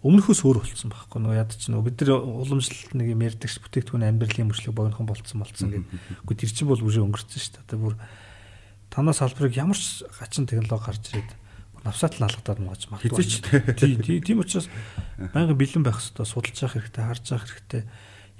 өмнөхөөс 0.01 0.41
өөр 0.41 0.57
болцсон 0.65 0.89
байхгүй 0.91 1.19
нөгөө 1.21 1.37
яд 1.37 1.51
чинь 1.55 1.77
бид 1.77 1.99
нар 2.01 2.23
уламжлалт 2.25 2.91
нэг 2.97 3.07
юм 3.13 3.21
ярьдаг 3.21 3.49
ш 3.51 3.61
бүтээгдэхүүн 3.61 4.07
амьдралын 4.09 4.49
мөрчлөг 4.49 4.73
богинохон 4.73 5.05
болцсон 5.05 5.43
болцсон 5.45 5.69
гэдэг. 5.69 6.25
Үгүй 6.25 6.35
тэр 6.41 6.51
чинь 6.51 6.69
бол 6.71 6.81
үгүй 6.81 7.05
өнгөрцөн 7.05 7.37
ш. 7.37 7.53
Одоо 7.61 7.77
бүр 7.77 7.95
танаас 8.91 9.23
салбарыг 9.23 9.55
ямар 9.55 9.79
ч 9.79 10.03
гачин 10.19 10.45
технологи 10.45 10.85
гарч 10.85 11.03
ирээд 11.15 11.31
навсаат 11.87 12.19
нь 12.19 12.27
алгадаад 12.27 12.59
мууж 12.59 12.81
магадгүй. 12.91 13.23
Ч 13.25 13.41
тийм 14.27 14.43
учраас 14.43 14.67
байнгын 15.33 15.57
бэлэн 15.57 15.83
байх 15.87 15.97
хэрэгтэй, 15.97 16.27
судалж 16.27 16.57
явах 16.61 16.75
хэрэгтэй, 16.77 17.03
харж 17.07 17.25
явах 17.31 17.47
хэрэгтэй. 17.47 17.83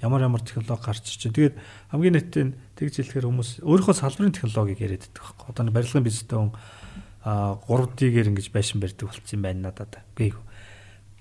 Ямар 0.04 0.20
ямар 0.28 0.42
технологи 0.44 0.84
гарч 0.84 1.04
ирж 1.08 1.22
байна. 1.26 1.36
Тэгээд 1.40 1.56
хамгийн 1.90 2.14
нийтийн 2.20 2.50
тэгж 2.76 2.94
хэлэхээр 3.00 3.26
хүмүүс 3.26 3.50
өөрийнхөө 3.64 3.96
салбарын 3.96 4.36
технологиг 4.36 4.78
яриад 4.78 5.08
байдаг 5.08 5.24
байхгүй. 5.24 5.46
Одоо 5.50 5.72
барилгын 5.72 6.06
бизнестэй 6.06 6.38
хүн 6.38 6.52
а 7.22 7.54
3D-гээр 7.66 8.30
ингэж 8.34 8.50
байшин 8.50 8.82
барьдаг 8.82 9.08
болсон 9.08 9.30
юм 9.30 9.42
байна 9.42 9.70
надад. 9.70 10.02
Үгүй 10.18 10.34
ээ. 10.34 10.51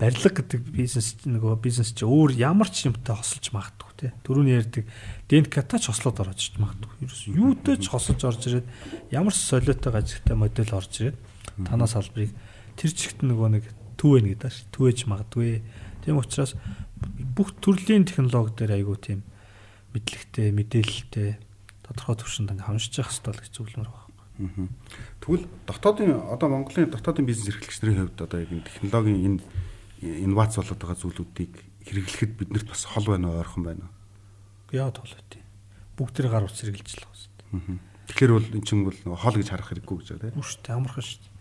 Барилга 0.01 0.33
гэдэг 0.33 0.61
бизнес 0.73 1.13
нөгөө 1.29 1.59
бизнес 1.61 1.93
чи 1.93 2.07
өөр 2.09 2.33
ямар 2.33 2.73
ч 2.73 2.89
юмтай 2.89 3.13
хосолж 3.13 3.53
магадгүй 3.53 3.91
тий. 4.01 4.09
Дөрөвний 4.25 4.57
ярьдаг 4.57 4.89
ДНК-та 5.29 5.77
ч 5.77 5.93
хослоод 5.93 6.17
орж 6.25 6.49
иж 6.49 6.57
магадгүй. 6.57 7.05
Ерөөс 7.05 7.21
юутай 7.29 7.77
ч 7.77 7.85
хосолж 7.93 8.25
орж 8.25 8.41
ирээд 8.49 8.65
ямар 9.13 9.29
ч 9.29 9.45
солиотой 9.45 9.93
гажигтай 9.93 10.33
модель 10.33 10.73
орж 10.73 11.05
ирээд 11.05 11.17
танаа 11.69 11.85
салбарыг 11.85 12.33
тэр 12.81 12.91
чигт 12.97 13.21
нөгөө 13.21 13.49
нэг 13.61 13.69
төв 14.01 14.17
вэ 14.17 14.33
гэдэг 14.33 14.49
ш. 14.49 14.65
Төвэж 14.73 15.05
магадгүй. 15.05 15.61
Тийм 16.01 16.17
учраас 16.17 16.57
бүх 17.37 17.53
төрлийн 17.61 18.09
технологи 18.09 18.57
дээр 18.57 18.81
айгүй 18.81 18.97
тийм 18.97 19.21
мэдлэгтэй, 19.93 20.49
мэдээлэлтэй 20.49 21.37
тодорхой 21.85 22.17
төвшөнд 22.17 22.57
ингээ 22.57 22.65
хамжиж 22.65 22.97
явах 22.97 23.13
хэрэгтэй 23.13 23.37
гэж 23.37 23.53
зөвлөмөр 23.53 23.89
байна. 23.93 24.01
Тэгвэл 25.21 25.45
дотоодын 25.69 26.17
одоо 26.33 26.49
Монголын 26.49 26.89
дотоодын 26.89 27.29
бизнес 27.29 27.53
эрхлэгчдийн 27.53 28.09
хувьд 28.09 28.17
одоо 28.25 28.39
энэ 28.41 28.65
технологийн 28.65 29.37
энэ 29.37 29.39
инновац 30.01 30.57
болоод 30.57 30.81
байгаа 30.81 30.97
зүйлүүдийг 30.97 31.53
хэрэглэхэд 31.85 32.33
биднэрт 32.37 32.67
бас 32.69 32.85
хол 32.89 33.05
байна 33.05 33.29
уу, 33.29 33.41
ойрхон 33.41 33.63
байна 33.65 33.85
уу? 33.85 33.93
Яа 34.73 34.89
тол 34.89 35.09
үгүй. 35.09 35.45
Бүгд 35.97 36.13
тэр 36.17 36.27
гар 36.33 36.45
утас 36.45 36.61
хэрэгжилж 36.61 36.97
л 36.97 37.05
байгаа 37.05 37.29
дээ. 37.37 37.79
Тэгэхээр 38.09 38.31
бол 38.33 38.47
эн 38.49 38.63
чинь 38.65 38.85
бол 38.85 38.97
хол 39.13 39.37
гэж 39.37 39.47
харах 39.49 39.69
хэрэггүй 39.69 39.97
гэж 40.01 40.07
байна 40.17 40.23
тийм. 40.33 40.41
Үгүй 40.41 40.71
амархан 40.73 41.05
шүү 41.05 41.19
дээ. 41.21 41.31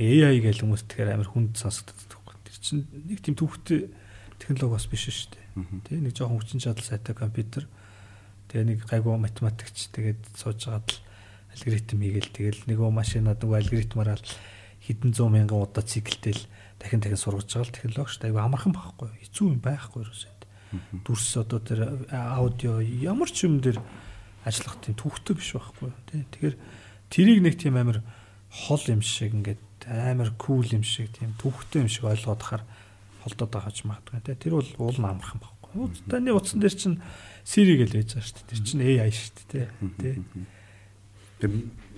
AI 0.00 0.38
гэл 0.42 0.62
хүмүүс 0.64 0.82
тэгэхээр 0.90 1.14
амар 1.14 1.28
хүнд 1.30 1.52
сонсогддог 1.60 2.20
байхгүй. 2.24 2.36
Тэр 2.50 2.56
чинь 2.58 2.82
нэг 2.90 3.18
тийм 3.22 3.36
төвхтэй 3.38 3.80
технологи 4.40 4.74
бас 4.74 4.86
биш 4.90 5.04
шүү 5.06 5.30
дээ. 5.36 5.46
Тэ 5.86 6.00
нэг 6.00 6.14
жоохон 6.16 6.40
хүчин 6.40 6.62
чадал 6.64 6.86
сайтай 6.86 7.14
компьютер. 7.14 7.68
Тэгээ 8.48 8.66
нэг 8.66 8.80
гайгүй 8.88 9.14
математикч 9.20 9.92
тэгээд 9.94 10.20
сууж 10.34 10.66
агаад 10.66 10.88
л 10.88 10.98
алгоритм 11.54 12.00
хийгээл 12.00 12.30
тэгэл 12.32 12.60
нөгөө 12.70 12.90
машинаад 12.94 13.38
нөгөө 13.42 13.58
алгоритмаар 13.60 14.18
л 14.18 14.30
хэдэн 14.84 15.12
зуун 15.14 15.36
мянган 15.36 15.62
удаа 15.64 15.84
циклтэл 15.84 16.40
дахин 16.80 17.00
дахин 17.00 17.20
сургаж 17.20 17.48
байгаа 17.48 17.68
л 17.68 17.76
технологи 17.76 18.10
шүү 18.10 18.20
дээ. 18.24 18.30
Айгу 18.32 18.40
амархан 18.40 18.72
байхгүй. 18.72 19.08
Хэцүү 19.20 19.46
юм 19.52 19.60
байхгүй 19.60 20.02
юусоо. 20.06 20.40
Дүрс 21.02 21.34
одоо 21.34 21.58
тэр 21.58 21.80
аудио 22.14 22.78
ямар 22.78 23.26
ч 23.26 23.50
юм 23.50 23.58
дээр 23.58 23.82
ажиллах 24.46 24.78
тийм 24.78 24.94
төвхтэй 24.94 25.34
биш 25.34 25.58
байхгүй. 25.58 25.90
Тэ 26.06 26.24
тэгэхээр 26.30 26.56
тэрийг 27.10 27.40
нэг 27.42 27.54
тийм 27.58 27.74
амар 27.74 28.06
хол 28.48 28.82
юм 28.86 29.02
шиг 29.02 29.34
ингээд 29.34 29.90
амар 29.90 30.30
кул 30.38 30.62
юм 30.62 30.86
шиг 30.86 31.10
тийм 31.10 31.34
төвхтэй 31.42 31.82
юм 31.82 31.90
шиг 31.90 32.06
ойлгоод 32.06 32.38
хахаар 32.38 32.64
холдоод 33.26 33.50
байгаа 33.50 33.74
ч 33.74 33.82
магадгүй 33.82 34.22
тий. 34.22 34.38
Тэр 34.38 34.62
бол 34.62 34.70
уул 34.78 34.98
нь 35.02 35.10
амархан 35.10 35.42
байхгүй. 35.42 35.90
Таны 36.06 36.30
утсан 36.30 36.62
дээр 36.62 36.76
чинь 36.78 37.02
Siri 37.42 37.74
гэж 37.74 37.90
байж 37.90 38.08
байгаа 38.14 38.26
шүү 38.30 38.38
дээ. 38.38 38.48
Тэр 38.54 38.60
чинь 38.62 38.84
AI 38.86 39.10
шүү 39.10 39.32
дээ 39.50 39.66
тий. 39.98 40.16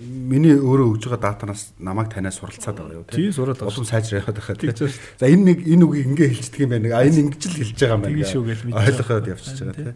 Миний 0.03 0.55
өөрөө 0.55 0.87
өгж 0.95 1.03
байгаа 1.07 1.35
датанаас 1.35 1.73
намайг 1.79 2.11
танаас 2.11 2.39
суралцаад 2.39 2.75
байгаа 2.79 2.97
юу 2.97 3.05
тий. 3.07 3.31
Сураад 3.31 3.59
байгаа. 3.59 3.71
Улам 3.71 3.87
сайжраа 3.87 4.19
яваад 4.23 4.39
байгаа 4.39 4.57
тий. 4.59 4.71
За 5.19 5.25
энэ 5.27 5.43
нэг 5.53 5.59
энэ 5.63 5.83
үгийг 5.83 6.07
ингээ 6.11 6.29
хэлчихдэг 6.33 6.63
юм 6.63 6.71
байна. 6.75 6.97
А 6.97 7.07
энэ 7.07 7.19
ингэж 7.27 7.43
л 7.47 7.59
хэлж 7.61 7.77
байгаа 7.79 7.95
юм 7.95 8.03
байна. 8.03 8.17
Тийм 8.17 8.31
шүү 8.33 8.43
гэж 8.43 8.59
мэдээ. 8.67 8.83
Ойлгоход 8.83 9.27
явчихж 9.31 9.59
байгаа 9.63 9.77
тий. 9.79 9.93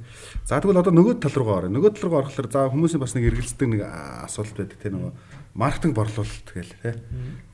За 0.48 0.62
тэгвэл 0.62 0.82
одоо 0.84 0.94
нөгөө 0.96 1.16
тал 1.18 1.36
руугаа 1.36 1.58
орё. 1.66 1.70
Нөгөө 1.76 1.92
тал 1.98 2.04
руугаа 2.08 2.22
орохлоор 2.24 2.48
за 2.48 2.70
хүмүүсийн 2.72 3.02
бас 3.04 3.14
нэг 3.18 3.26
эргэлздэг 3.28 3.68
нэг 3.68 3.82
асуулт 3.84 4.56
байдаг 4.56 4.80
тий 4.80 4.92
нөгөө 4.96 5.12
маркетинг 5.58 5.96
борлуулалт 5.98 6.50
гээл 6.54 6.74
тий. 6.78 6.94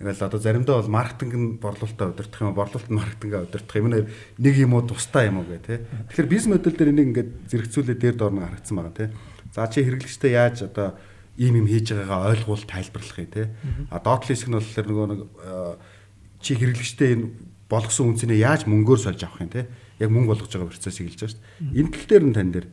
Ингээл 0.04 0.28
одоо 0.28 0.40
заримдаа 0.40 0.84
бол 0.84 0.92
маркетинг 0.92 1.34
нь 1.40 1.56
борлуулалтаа 1.56 2.12
удирдах 2.12 2.42
юм, 2.44 2.52
борлуулалт 2.52 2.92
нь 2.92 3.00
маркетингаа 3.00 3.48
удирдах 3.48 3.80
юм 3.80 3.88
нэг 3.96 4.56
юм 4.60 4.76
уу 4.76 4.84
тустай 4.84 5.32
юм 5.32 5.40
уу 5.40 5.48
гэ 5.48 5.64
тий. 5.64 5.80
Тэгэхээр 6.12 6.28
бизнес 6.28 6.52
модель 6.52 6.76
дээр 6.76 6.92
энийг 6.92 7.08
ингээд 7.16 7.32
зэрэгцүүлээ 7.48 7.98
дээр 8.04 8.16
доор 8.20 8.36
нь 8.36 8.44
харагдсан 8.44 8.76
байгаа 8.76 8.96
тий. 9.00 9.10
За 9.56 9.72
чи 9.72 9.88
хэрэглэгчтэй 9.88 10.36
яаж 10.36 10.68
одоо 10.68 11.00
ийм 11.38 11.64
юм 11.64 11.68
хийж 11.68 11.94
байгаагаа 11.94 12.32
ойлгуул 12.34 12.64
тайлбарлах 12.68 13.20
юм 13.20 13.32
тий. 13.34 13.48
А 13.90 13.98
доотлын 14.00 14.34
хэсэг 14.38 14.50
нь 14.50 14.58
болохоор 14.58 14.88
нөгөө 14.90 15.08
нэг 15.10 15.22
чи 16.44 16.52
хэрэглэгчтэй 16.60 17.10
энэ 17.18 17.26
болгосон 17.70 18.14
үнцнийг 18.14 18.40
яаж 18.42 18.70
мөнгөөр 18.70 19.00
сольж 19.02 19.22
авах 19.26 19.42
юм 19.42 19.52
тий. 19.54 19.66
Яг 19.98 20.10
мөнгө 20.14 20.30
болгож 20.38 20.52
байгаа 20.54 20.70
процессыг 20.70 21.10
хэлж 21.10 21.20
байгаа 21.20 21.34
шүү 21.34 21.42
дээ. 21.42 21.78
Энэ 21.80 21.92
тал 21.94 22.08
дээр 22.10 22.26
нь 22.28 22.36
тань 22.38 22.54
дээр. 22.54 22.68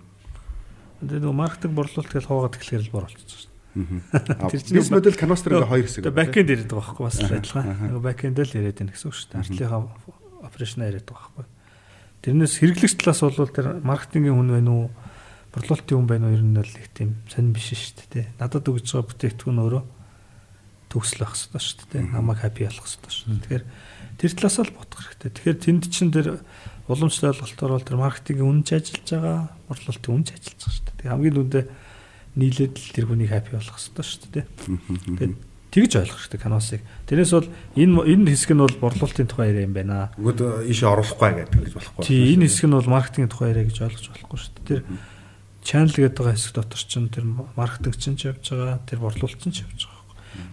Тэгээ 1.00 1.22
нөгөө 1.24 1.40
маркетинг 1.40 1.74
борлуулалт 1.78 2.12
гэж 2.12 2.24
хуугаад 2.28 2.56
эхлэхээр 2.60 2.84
л 2.84 2.92
бор 2.92 3.06
болчихсон 3.08 3.50
Тэр 4.50 4.60
чинь 4.60 4.74
бизнес 4.74 4.90
модель 4.90 5.14
канвас 5.14 5.42
дээр 5.46 5.62
хоёр 5.62 5.86
хэсэг. 5.86 6.02
Тэгээ 6.02 6.18
бэкэнд 6.18 6.50
яриад 6.50 6.70
байгаа 6.74 6.90
байхгүй 6.90 7.06
бас 7.06 7.18
адилхан. 7.22 7.66
Нөгөө 7.86 8.02
бэкэнд 8.02 8.38
л 8.42 8.56
яриад 8.58 8.78
байна 8.82 8.90
гэсэн 8.90 9.06
үг 9.06 9.14
шүү 9.14 9.28
дээ. 9.30 9.40
Артлынхаа 9.46 9.80
операшн 10.42 10.82
яриад 10.82 11.06
байгаа 11.06 11.30
байхгүй. 11.38 11.46
Тэрнээс 12.20 12.54
хэрэглэгч 12.58 12.94
талаас 12.98 13.22
бол 13.22 13.54
тэр 13.54 13.66
маркетингийн 13.86 14.34
хүн 14.34 14.50
байна 14.58 14.70
уу? 14.74 14.86
Борлуулалтын 15.50 15.96
хүн 15.98 16.06
байна 16.06 16.30
уу? 16.30 16.36
Ер 16.38 16.44
нь 16.46 16.54
л 16.54 16.62
их 16.62 16.88
тийм 16.94 17.18
сонир 17.26 17.54
биш 17.54 17.74
шүү 17.74 18.06
дээ. 18.14 18.26
Надад 18.38 18.70
өгж 18.70 18.86
байгаа 18.86 19.10
бүтээгдэхүүн 19.10 19.62
өөрөө 19.66 19.84
төгсөл 20.90 21.22
байх 21.22 21.34
хэрэгтэй 21.34 21.62
шүү 21.62 21.86
дээ. 21.90 22.02
Намайг 22.10 22.38
хаппи 22.42 22.66
болох 22.66 22.86
хэрэгтэй 22.86 23.12
шүү. 23.14 23.34
Тэгэхээр 23.46 23.64
тэр 24.18 24.32
талаас 24.34 24.58
л 24.62 24.74
бодох 24.74 25.00
хэрэгтэй. 25.06 25.30
Тэгэхээр 25.30 25.58
тэнд 25.58 25.84
чин 25.90 26.10
тэр 26.10 26.28
уламжлалт 26.90 27.38
ойлголтоор 27.38 27.72
бол 27.78 27.86
тэр 27.86 27.98
маркетингийн 27.98 28.50
үнж 28.50 28.68
ажиллаж 28.74 29.06
байгаа, 29.10 29.38
борлуулалтын 29.70 30.14
үнж 30.14 30.28
ажиллаж 30.34 30.58
байгаа 30.58 30.74
шүү 30.74 30.84
дээ. 30.86 30.98
Тэгээ 30.98 31.12
хамгийн 31.14 31.36
дүндээ 31.38 31.64
нийлээд 32.34 32.74
л 32.74 32.94
тэр 32.94 33.06
хүнийг 33.06 33.30
хаппи 33.30 33.50
болгох 33.54 33.78
хэрэгтэй 33.78 34.06
шүү 34.06 34.30
дээ. 34.34 34.46
Тэгээд 35.18 35.34
тэгж 35.70 35.92
ойлгох 36.02 36.18
хэрэгтэй 36.26 36.42
каносыг. 36.42 36.82
Тэрнээс 37.06 37.32
бол 37.34 37.48
энэ 37.78 37.94
энэ 38.10 38.30
хэсэг 38.34 38.50
нь 38.54 38.62
бол 38.66 38.76
борлуулалтын 38.82 39.30
тухай 39.30 39.54
яриа 39.54 39.66
юм 39.70 39.74
байна. 39.74 40.10
Үгүй 40.18 40.66
ийшээ 40.66 40.90
оруулахгүй 40.90 41.30
гэдэг 41.46 41.60
гэж 41.70 41.74
болохгүй. 41.78 42.02
Тий, 42.06 42.34
энэ 42.34 42.50
хэсэг 42.50 42.66
нь 42.66 42.74
бол 42.74 42.90
маркетингийн 42.90 43.30
тухай 43.30 43.54
яриа 43.54 43.66
гэж 43.70 43.78
ойлгож 43.86 44.06
болохгүй 44.10 44.38
шүү 44.42 44.52
дээ. 44.66 44.66
Тэр 44.66 44.82
channel 45.62 45.92
гэдэг 45.92 46.24
хэсэг 46.24 46.54
дотор 46.56 46.80
чинь 46.80 47.08
тэр 47.12 47.24
маркетинг 47.56 47.96
чинь 47.96 48.16
ч 48.16 48.32
явж 48.32 48.44
байгаа, 48.50 48.80
тэр 48.88 48.98
борлуулалт 49.00 49.40
ч 49.40 49.62
явж 49.64 49.80
байгаа. 49.86 50.04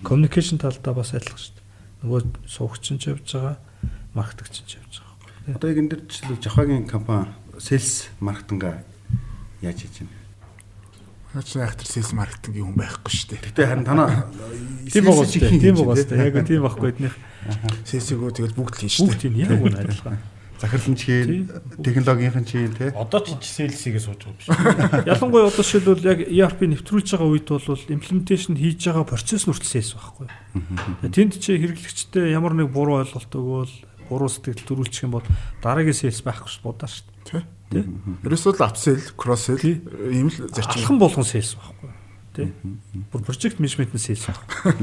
Communication 0.04 0.60
талдаа 0.60 0.94
бас 0.94 1.14
адилхан 1.16 1.40
шүү 1.40 1.54
дээ. 1.56 1.66
Нөгөө 2.04 2.22
суугч 2.46 2.82
чинь 2.84 3.00
ч 3.00 3.14
явж 3.16 3.26
байгаа, 3.26 3.56
маркетинг 4.14 4.52
ч 4.52 4.78
явж 4.78 4.94
байгаа. 5.02 5.58
Одоо 5.58 5.68
яг 5.72 5.80
энэ 5.80 5.92
дэр 5.96 6.02
жишээлбэл 6.12 6.44
Жахагийн 6.44 6.88
компани 6.88 7.32
sales 7.58 8.12
маркетинга 8.20 8.84
яаж 9.62 9.80
хийж 9.82 10.04
байна? 10.04 10.16
Наач 11.34 11.50
айхтар 11.56 11.88
sales 11.88 12.12
маркетингийн 12.14 12.68
хүн 12.68 12.78
байхгүй 12.78 13.12
шүү 13.16 13.28
дээ. 13.32 13.46
Гэтэ 13.48 13.68
харин 13.68 13.88
танаа 13.88 14.28
тийм 14.92 15.04
байгаа 15.08 15.26
шүү 15.28 15.42
дээ. 15.48 15.62
Тийм 15.62 15.76
байгаа 15.76 15.98
шүү 15.98 16.10
дээ. 16.12 16.28
Яг 16.28 16.38
тийм 16.48 16.62
байхгүй 16.68 16.90
эднийх. 16.92 17.16
Sales-ийг 17.88 18.22
тэгэл 18.36 18.58
бүгд 18.60 18.74
л 18.76 18.80
хийн 18.82 18.92
шүү 18.92 19.08
Бүгд 19.08 19.22
тийм 19.24 19.36
яг 19.40 19.56
үн 19.56 19.76
адилхан. 19.78 20.20
Захирлын 20.62 20.98
хийн, 20.98 21.50
технологийн 21.84 22.46
хийн 22.46 22.74
тий. 22.74 22.90
Одоо 22.94 23.22
ч 23.22 23.46
sales-ийг 23.46 24.02
сууж 24.02 24.26
байгаа 24.26 24.34
юм 24.34 24.38
биш. 24.38 24.48
Ялангуяа 25.14 25.50
одоо 25.50 25.64
жишээлбэл 25.64 26.10
яг 26.10 26.20
ERP 26.26 26.60
нэвтрүүлж 26.66 27.08
байгаа 27.14 27.30
үед 27.30 27.48
бол 27.50 27.84
implementation 27.94 28.58
хийж 28.58 28.90
байгаа 28.90 29.06
процесс 29.06 29.46
нүртэл 29.46 29.70
sales 29.70 29.94
байхгүй. 29.94 30.28
Тэнд 31.14 31.38
чи 31.38 31.58
хэрэглэгчтэй 31.62 32.34
ямар 32.34 32.58
нэг 32.58 32.74
буруу 32.74 33.02
ойлголт 33.06 33.30
өгөөл, 33.30 33.76
буруу 34.10 34.30
сэтгэл 34.30 34.66
төрүүлчих 34.66 35.06
юм 35.06 35.18
бол 35.20 35.26
дараагийн 35.62 35.94
sales 35.94 36.22
байхгүй 36.26 36.50
ш 36.50 36.58
будаа 36.66 36.90
ш. 36.90 37.06
Тий. 37.28 37.46
Тий. 37.70 37.84
Ерөөсөө 38.24 38.58
л 38.58 38.66
upsell, 38.66 39.04
cross-sell 39.20 39.62
ийм 39.68 40.32
л 40.32 40.38
зарчим. 40.50 40.88
Алхан 40.88 40.98
болгон 40.98 41.28
sales 41.28 41.54
байхгүй. 41.60 41.97
Тий. 42.38 42.54
Бүр 43.10 43.24
project 43.26 43.58
management 43.58 43.98
нь 43.98 44.02
sales 44.02 44.30
байхгүй. 44.30 44.78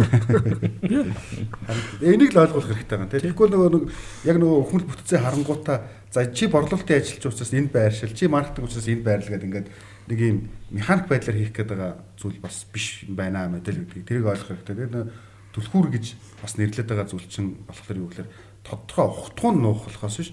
Энийг 2.03 2.35
л 2.35 2.43
ойлгох 2.43 2.67
хэрэгтэй 2.67 2.99
байгаа 2.99 3.11
тийм. 3.15 3.23
Тэгэхгүй 3.31 3.49
нөгөө 3.55 3.71
нэг 3.71 3.85
яг 4.27 4.37
нөгөө 4.43 4.61
хүн 4.75 4.83
бүтцээ 4.91 5.23
харангуудаа 5.23 5.79
за 6.11 6.27
чи 6.35 6.51
борлуулалтын 6.51 6.99
ажилч 6.99 7.23
учраас 7.23 7.55
энэ 7.55 7.71
байршил, 7.71 8.11
чи 8.11 8.27
маркетинг 8.27 8.67
учраас 8.67 8.91
энэ 8.91 9.07
байрлал 9.07 9.39
гэдэг 9.39 9.47
ингээд 9.47 9.69
нэг 10.11 10.19
юм 10.19 10.39
механик 10.75 11.07
байдлаар 11.07 11.39
хийх 11.39 11.55
байгаа 11.55 12.03
зүйл 12.19 12.43
бас 12.43 12.67
биш 12.75 13.07
байна 13.07 13.47
мэдэл 13.47 13.87
гэдэг. 13.87 14.03
Тэрийг 14.03 14.27
ойлгох 14.27 14.51
хэрэгтэй. 14.51 14.75
Тэгээд 14.91 15.15
түлхүүр 15.55 15.89
гэж 15.95 16.05
бас 16.43 16.59
нэрлэдэг 16.59 16.91
байгаа 16.91 17.07
зүйл 17.07 17.31
чинь 17.31 17.55
болохоор 17.71 18.03
юу 18.03 18.11
гэхээр 18.11 18.31
тодорхой 18.67 19.07
ухтгуун 19.07 19.63
нуух 19.63 19.87
болохоос 19.87 20.19
биш 20.19 20.31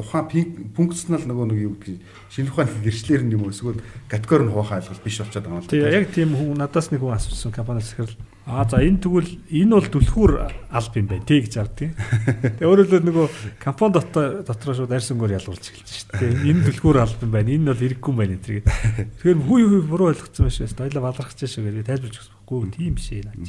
тухайн 0.00 0.72
функционал 0.76 1.24
нөгөө 1.28 1.46
нэг 1.52 1.60
юу 1.60 1.74
гэдэг 1.76 1.98
шинэ 2.32 2.50
ухааны 2.50 2.80
гэрчлэр 2.84 3.22
нь 3.24 3.34
юм 3.36 3.44
уу 3.44 3.52
эсвэл 3.52 3.80
категори 4.08 4.44
нь 4.48 4.54
хуухай 4.54 4.80
ойлголт 4.80 5.04
биш 5.04 5.20
болчиход 5.20 5.44
байгаа 5.44 5.60
юм 5.60 5.64
л 5.64 5.70
Тий 5.70 5.80
яг 5.84 6.06
тийм 6.10 6.30
хүн 6.34 6.58
надаас 6.58 6.88
нэг 6.90 7.00
хүн 7.04 7.16
асуусан 7.16 7.52
компаниас 7.52 7.92
ихэрл 7.92 8.16
аа 8.50 8.64
за 8.64 8.82
энэ 8.82 8.98
тэгвэл 9.04 9.30
энэ 9.46 9.74
бол 9.76 9.88
түлхүүр 9.94 10.32
алба 10.72 10.96
юм 10.96 11.06
байна 11.06 11.28
тий 11.28 11.40
гэж 11.44 11.54
ардیں۔ 11.60 11.92
Тэгээ 12.58 12.66
өөрөлдөө 12.66 13.00
нөгөө 13.04 13.26
компани 13.62 13.94
дотор 13.94 14.42
дотроо 14.42 14.74
шууд 14.74 14.90
арьсангоор 14.90 15.36
ялгуулж 15.38 15.64
эхэлж 15.70 15.86
шүү 15.86 16.08
дээ. 16.18 16.50
Энэ 16.50 16.64
түлхүүр 16.72 16.98
алба 16.98 17.22
юм 17.22 17.30
байна. 17.30 17.52
Энэ 17.54 17.68
бол 17.70 17.82
хэрэггүй 17.84 18.10
юм 18.10 18.18
байна 18.18 18.34
энэ 18.34 18.44
тэргээд. 18.48 18.66
Тэгэхээр 19.20 19.38
хүй 19.44 19.62
хүй 19.70 19.82
буруу 19.86 20.10
ойлгоцсон 20.10 20.44
байх 20.48 20.56
шээс. 20.56 20.74
Дойлоо 20.74 21.02
балархаж 21.04 21.38
шүү 21.46 21.62
гэдэг 21.68 21.86
тайлбарч 21.86 22.16
өгсөхгүй 22.16 22.58
тийм 22.74 22.92
биш 22.98 23.08
ээ 23.12 23.28
наач. 23.28 23.48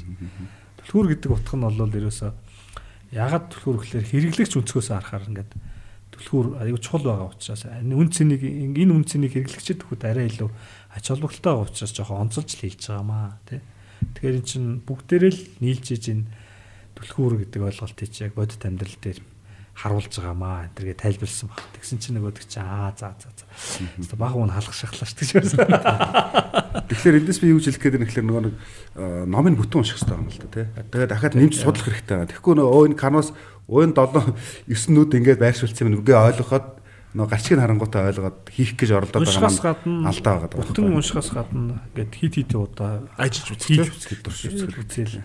Түлхүүр 0.86 1.08
гэдэг 1.16 1.30
утга 1.34 1.56
нь 1.58 1.66
бол 1.66 1.97
ерөөсөө 1.97 2.32
ягаад 3.12 3.45
түлхүүр 3.52 3.78
гэхээр 3.82 4.06
хэрэглэгч 4.08 4.54
өнцгөөс 4.56 4.89
харахаар 4.91 5.28
ингээд 5.28 5.52
түлхүүр 6.22 6.61
аюу 6.61 6.78
чухал 6.78 7.03
байгаа 7.09 7.34
учраас 7.34 7.65
үн 7.65 8.09
цэнийг 8.13 8.45
энэ 8.45 8.93
үн 8.93 9.05
цэнийг 9.09 9.34
хэрэглэгчэд 9.34 9.82
өгөхөд 9.82 10.05
арай 10.05 10.30
илүү 10.30 10.49
ач 10.93 11.05
холбогдолтой 11.09 11.49
байгаа 11.49 11.65
учраас 11.65 11.93
жоохон 11.97 12.22
онцолж 12.30 12.49
л 12.53 12.61
хэлж 12.61 12.82
байгаамаа 12.86 13.26
тий. 13.49 13.61
Тэгэхээр 14.22 14.38
эн 14.38 14.45
чинь 14.45 14.69
бүгдээрээ 14.86 15.34
л 15.34 15.41
нийлж 15.65 15.86
иж 15.97 16.05
энэ 16.13 16.30
түлхүүр 16.93 17.34
гэдэг 17.41 17.61
ойлголтыг 17.65 18.09
чи 18.13 18.30
яг 18.30 18.38
бодит 18.38 18.61
амьдрал 18.61 18.97
дээр 19.01 19.19
харуулж 19.82 20.13
байгаамаа 20.13 20.69
энэ 20.69 20.76
тэргээ 20.78 20.97
тайлбарлсан 21.01 21.47
баг. 21.49 21.63
Тэгсэн 21.74 21.97
чинь 21.97 22.15
нөгөөдөг 22.19 22.45
чи 22.45 22.59
аа 22.59 22.93
за 22.93 23.15
за 23.17 23.34
за. 23.34 23.45
Хэвээ 23.97 24.19
баг 24.19 24.36
уун 24.36 24.51
халах 24.51 24.76
шахлаа 24.76 25.07
шүү 25.09 25.41
дээ. 25.41 26.86
Тэгэхээр 26.91 27.19
эндээс 27.24 27.39
би 27.39 27.49
юу 27.49 27.57
гэж 27.57 27.80
хэлэх 27.80 27.82
гээд 27.82 27.95
байна 27.97 28.07
гэхээр 28.11 28.28
нөгөө 28.28 28.43
нэг 28.45 28.55
э, 28.99 29.26
номын 29.26 29.55
бүтэн 29.55 29.80
унших 29.82 29.97
хэрэгтэй 29.97 30.17
юм 30.19 30.28
л 30.28 30.38
да 30.38 30.49
тий. 30.51 30.65
Тэгээд 30.91 31.11
дахиад 31.15 31.36
нэмж 31.39 31.53
судлах 31.55 31.88
хэрэгтэй 31.88 32.15
байгаа. 32.19 32.30
Тэгэхгүй 32.36 32.53
нөгөө 32.59 32.86
энэ 32.91 32.99
канвас 32.99 33.30
уян 33.72 33.95
7 33.95 34.36
9 34.67 34.91
нүд 34.91 35.11
ингээд 35.15 35.39
байршуулсан 35.39 35.88
юм 35.88 36.03
үгээ 36.03 36.19
ойлгоход 36.19 36.67
нөгөө 37.15 37.32
гарчиг 37.32 37.59
харангуйтай 37.59 38.07
ойлгоод 38.11 38.39
хийх 38.51 38.76
гэж 38.80 38.89
оролдоод 38.95 39.24
байгаа 39.28 39.76
гадна 39.80 40.07
алдаа 40.07 40.34
байгаа 40.39 40.49
даа. 40.51 40.63
бүтэн 40.63 40.95
уншихаас 40.95 41.30
гадна 41.32 41.76
ингээд 41.91 42.11
хит 42.15 42.34
хит 42.39 42.51
удаа 42.55 43.03
Ажиллаж 43.19 43.51
үзэх 43.51 43.67
тий. 43.67 43.84
үзэхэд 43.84 44.22
дурш 44.24 44.41
үзэл 44.47 44.80
үзэл 44.80 45.15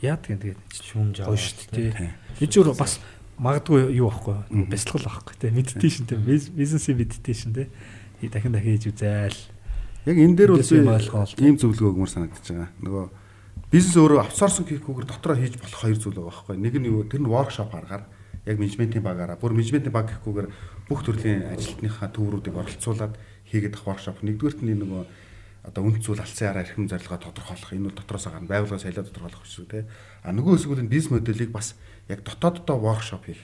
яадаг 0.00 0.28
юм 0.32 0.40
тэгээд 0.40 0.60
Шүүмж 0.72 1.16
гоё 1.20 1.36
шүү 1.36 1.68
дээ. 1.72 2.12
Энэ 2.40 2.48
ч 2.48 2.54
бас 2.64 3.00
магадгүй 3.36 3.92
юу 3.92 4.08
байхгүй 4.08 4.36
бясалгал 4.72 5.04
байхгүй 5.04 5.34
тий. 5.40 5.50
Медитейшн 5.52 6.04
тий. 6.08 6.18
Бизнесийн 6.20 6.96
медитейшн 6.96 7.52
тий. 7.52 7.68
Дахин 8.28 8.56
дахин 8.56 8.80
хийж 8.80 8.88
үзээл. 8.88 9.40
Яг 10.08 10.16
энэ 10.16 10.36
дээр 10.36 10.50
бол 10.56 10.64
юм 10.64 10.88
ийм 11.44 11.56
зөвлөгөө 11.60 11.92
өгмөр 11.92 12.08
санагдаж 12.08 12.40
байгаа. 12.40 12.70
Нөгөө 12.80 13.04
бизнес 13.74 13.98
өөрөө 13.98 14.22
аутсорсинг 14.22 14.70
хийхгүйгээр 14.70 15.08
дотроо 15.10 15.34
хийж 15.34 15.58
болох 15.58 15.80
хоёр 15.82 15.98
зүйл 15.98 16.14
байгаа 16.14 16.30
байхгүй. 16.30 16.56
Нэг 16.62 16.74
нь 16.78 16.86
юу 16.94 17.02
тэр 17.10 17.26
нь 17.26 17.32
воркшоп 17.34 17.74
аргаар 17.74 18.06
яг 18.46 18.56
менежментийн 18.62 19.02
багаараа 19.02 19.34
бүр 19.34 19.50
менежментийн 19.50 19.90
баг 19.90 20.14
гэхгүйгээр 20.14 20.48
бүх 20.86 21.02
төрлийн 21.02 21.42
ажилтныхаа 21.50 22.06
төврүүдийг 22.14 22.54
оролцуулаад 22.54 23.18
хийгээд 23.50 23.74
ах 23.74 23.82
воркшоп. 23.82 24.22
Нэгдүгürt 24.22 24.62
нь 24.62 24.78
нөгөө 24.78 25.02
одоо 25.66 25.82
үнд 25.90 26.06
зүйл 26.06 26.22
алсын 26.22 26.54
араа 26.54 26.62
эрхэм 26.62 26.86
зорилгоо 26.86 27.18
тодорхойлох. 27.18 27.74
Энэ 27.74 27.90
бол 27.90 27.98
дотроос 27.98 28.30
гарна. 28.30 28.46
Байгууллагаас 28.46 28.86
аялаа 28.86 29.10
тодорхойлох 29.10 29.42
үг 29.42 29.66
те. 29.66 29.90
А 30.22 30.30
нөгөө 30.30 30.54
хэсгүүд 30.54 30.82
нь 30.86 30.92
бизнес 30.94 31.10
моделийг 31.10 31.50
бас 31.50 31.74
яг 32.06 32.22
дотооддоо 32.22 32.78
воркшоп 32.78 33.26
хийх. 33.26 33.42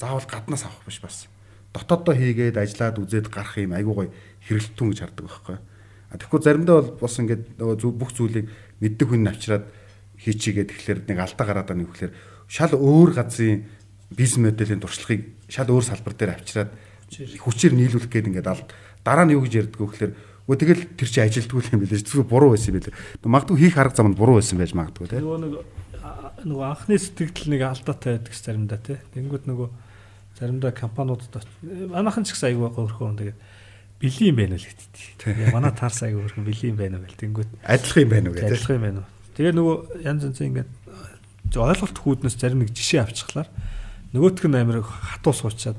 Заавал 0.00 0.24
гаднаас 0.24 0.64
авах 0.64 0.88
биш 0.88 1.04
бас. 1.04 1.28
Дотооддоо 1.76 2.16
хийгээд 2.16 2.56
ажиллаад 2.56 2.96
үзээд 2.96 3.28
гарах 3.28 3.60
юм 3.60 3.76
айгуу 3.76 4.08
гоё 4.08 4.10
хэрэглэтүүн 4.48 4.88
гэж 4.88 5.00
хардаг 5.04 5.26
байхгүй. 5.28 5.58
А 6.06 6.14
тэгэхгүй 6.16 6.40
заримдаа 6.40 6.80
бол 6.80 6.90
бас 7.02 7.18
ингээд 7.18 7.58
нөгөө 7.58 7.92
бүх 7.98 8.14
зүйлийг 8.14 8.46
мэддэг 8.80 9.06
хүн 9.08 9.28
авчираад 9.30 9.64
хийчихгээд 10.20 10.70
тэгэхээр 10.72 10.98
нэг 11.08 11.18
алдаа 11.20 11.46
гараад 11.46 11.68
байгаа 11.68 11.80
нэг 11.80 11.90
гэхээр 11.92 12.12
шал 12.48 12.72
өөр 12.74 13.10
газрын 13.16 13.64
бизнес 14.12 14.42
моделийн 14.42 14.80
туршлагыг 14.80 15.22
шал 15.48 15.68
өөр 15.70 15.84
салбар 15.84 16.14
дээр 16.14 16.34
авчираад 16.36 16.70
хүчээр 17.40 17.74
нийлүүлэх 17.74 18.10
гээд 18.10 18.28
ингээд 18.30 18.50
алд 18.50 18.68
дараа 19.04 19.26
нь 19.26 19.34
юу 19.34 19.44
гэж 19.44 19.66
ярьдаг 19.66 19.80
вэ 19.80 19.90
гэхээр 19.90 20.14
Өө 20.46 20.54
тэгэл 20.62 20.82
тэр 20.94 21.10
чи 21.10 21.18
ажилтгүй 21.18 21.74
юм 21.74 21.82
билээ. 21.82 22.06
Зүгээр 22.06 22.30
буруу 22.30 22.54
байсан 22.54 22.70
юм 22.70 22.78
билээ. 22.78 22.94
Магадгүй 23.26 23.66
хийх 23.66 23.82
арга 23.82 23.98
зам 23.98 24.14
нь 24.14 24.18
буруу 24.18 24.38
байсан 24.38 24.62
байж 24.62 24.78
магадгүй 24.78 25.10
тийм. 25.10 25.26
Нөгөө 25.26 25.42
нэг 25.42 25.52
нөгөө 26.46 26.66
анхны 26.70 26.94
сэтгэл 27.02 27.50
нэг 27.50 27.62
алдаатай 27.66 28.22
байдаг 28.22 28.34
заримдаа 28.38 28.78
тий. 28.78 28.98
Тэнгүүд 29.10 29.44
нөгөө 29.50 29.68
заримдаа 30.38 30.70
компаниудад 30.70 31.42
манайхан 31.90 32.22
ч 32.22 32.38
гэсэн 32.38 32.54
аягүй 32.54 32.70
өөрхөн 32.78 33.18
тэгээд 33.18 33.38
бэлэн 34.06 34.30
юм 34.30 34.38
байна 34.38 34.56
л 34.56 34.66
гэдэг. 34.70 35.50
Манай 35.50 35.72
таарс 35.74 36.00
аягүй 36.06 36.22
өөрхөн 36.22 36.46
бэлэн 36.46 36.70
юм 36.70 36.78
байна 36.78 36.96
уу 36.96 37.04
гэл 37.10 37.20
тэнгүүд 37.26 37.50
Адилхан 37.66 38.02
юм 38.06 38.10
байна 38.14 38.26
уу 38.30 38.34
гэдэг. 38.38 38.50
адилхан 38.54 38.76
юм 38.78 38.84
байна 38.86 39.00
уу. 39.02 39.08
Тэгээ 39.34 39.54
нөгөө 39.58 39.76
янз 40.06 40.22
янзын 40.30 40.48
ингээд 40.54 40.70
ойлголт 41.54 41.98
хүүднээс 41.98 42.36
зарим 42.38 42.62
нэг 42.62 42.70
жишээ 42.70 43.02
авчихлаар 43.04 43.48
нөгөөх 44.16 44.46
нь 44.48 44.56
амир 44.56 44.80
хатуу 44.82 45.34
суучаад 45.34 45.78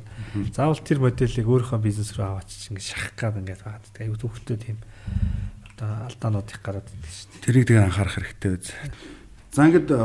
заавал 0.54 0.80
тэр 0.84 1.00
моделийг 1.02 1.48
өөрийнхөө 1.48 1.80
бизнес 1.82 2.14
рүү 2.14 2.28
аваач 2.28 2.50
чинь 2.54 2.78
ингээд 2.78 2.92
шахах 2.92 3.16
гад 3.18 3.40
ингээд 3.42 3.62
байгаа. 3.64 3.82
Тэгээ 3.96 4.08
аюу 4.08 4.22
төвхөлтөө 4.22 4.58
тийм 4.62 4.78
одоо 5.74 5.90
алдаанууд 6.12 6.50
их 6.52 6.62
гараад 6.62 6.88
идэв 6.92 7.12
шүү 7.12 7.28
дээ. 7.34 7.46
Тэрийг 7.48 7.66
тэгээ 7.66 7.86
анхаарах 7.88 8.16
хэрэгтэй 8.20 8.52
үз. 8.54 8.68
За 9.56 9.66
ингээд 9.66 9.90
э, 9.90 9.98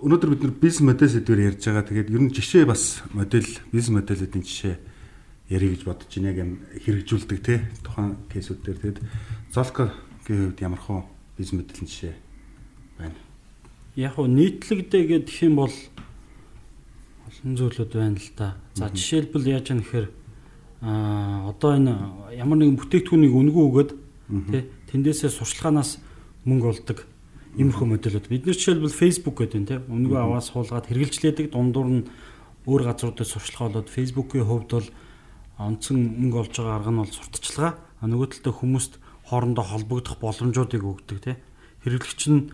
өнөөдөр 0.00 0.30
бид 0.32 0.42
нар 0.46 0.54
бизнес 0.56 0.86
модель 0.86 1.12
сэдвээр 1.12 1.46
ярьж 1.52 1.62
байгаа. 1.66 1.84
Тэгээд 1.84 2.12
ер 2.14 2.22
нь 2.24 2.32
жишээ 2.32 2.64
бас 2.64 3.02
модель 3.12 3.50
бизнес 3.68 3.92
моделүүдийн 3.92 4.44
жишээ 4.44 4.76
ярих 5.48 5.76
гэж 5.76 5.82
бодож 5.84 6.08
байна. 6.08 6.28
Яг 6.32 6.38
юм 6.38 6.52
хэрэгжүүлдэг 6.84 7.40
те 7.44 7.54
тухайн 7.84 8.16
кейсүүд 8.32 8.60
дээр 8.64 8.78
тэгээд 8.80 8.98
Золко 9.52 9.92
гэхэд 10.24 10.60
ямар 10.64 10.80
хөө 10.80 11.04
бизнес 11.36 11.60
модель 11.60 11.84
жишээ 11.84 12.14
байна. 12.98 13.18
Яг 13.96 14.18
уу 14.18 14.26
нийтлэгдээ 14.26 15.24
гэх 15.26 15.42
юм 15.44 15.56
бол 15.60 15.74
олон 17.28 17.56
зүйлүүд 17.56 17.92
байна 17.92 18.18
л 18.18 18.30
да. 18.36 18.56
За 18.74 18.88
жишээлбэл 18.88 19.52
яаж 19.52 19.70
яах 19.70 19.84
гэхээр 19.84 20.08
аа 20.80 21.52
одоо 21.52 21.70
энэ 21.76 21.92
ямар 22.40 22.58
нэгэн 22.58 22.80
бүтээгдэхүүнийг 22.80 23.34
үнгүү 23.34 23.64
өгөөд 23.68 23.90
тий 24.48 24.62
тэндээсээ 24.92 25.30
сурчлагаанаас 25.30 26.00
мөнгө 26.44 26.68
олдог 26.72 26.98
иймэрхүү 27.56 27.86
модулууд. 27.86 28.28
Бид 28.28 28.46
нар 28.46 28.56
жишээлбэл 28.56 28.92
Facebook 28.92 29.36
гэдэг 29.40 29.60
нь 29.60 29.68
тий 29.68 29.78
үнгүү 29.80 30.18
аваад 30.18 30.44
суулгаад 30.44 30.88
хэрэгжилжлээдэг 30.88 31.52
дундуур 31.52 31.88
нь 31.88 32.08
өөр 32.66 32.82
газруудад 32.88 33.28
сурчлага 33.28 33.84
болоод 33.84 33.88
Facebook-ийн 33.92 34.44
хувьд 34.48 34.70
бол 34.72 34.88
онцон 35.58 35.98
мөнгө 36.18 36.48
олж 36.48 36.54
байгаа 36.58 36.76
арга 36.78 36.90
нь 36.90 37.00
бол 37.00 37.12
сурталчилгаа. 37.14 37.72
А 38.00 38.04
нөгөө 38.04 38.28
талдаа 38.38 38.54
хүмүүст 38.58 38.92
хоорондоо 39.28 39.64
холбогдох 39.64 40.18
боломжуудыг 40.18 40.82
өгдөг 40.82 41.18
тий. 41.22 41.36
Хэрэглэгч 41.86 42.22
нь 42.28 42.50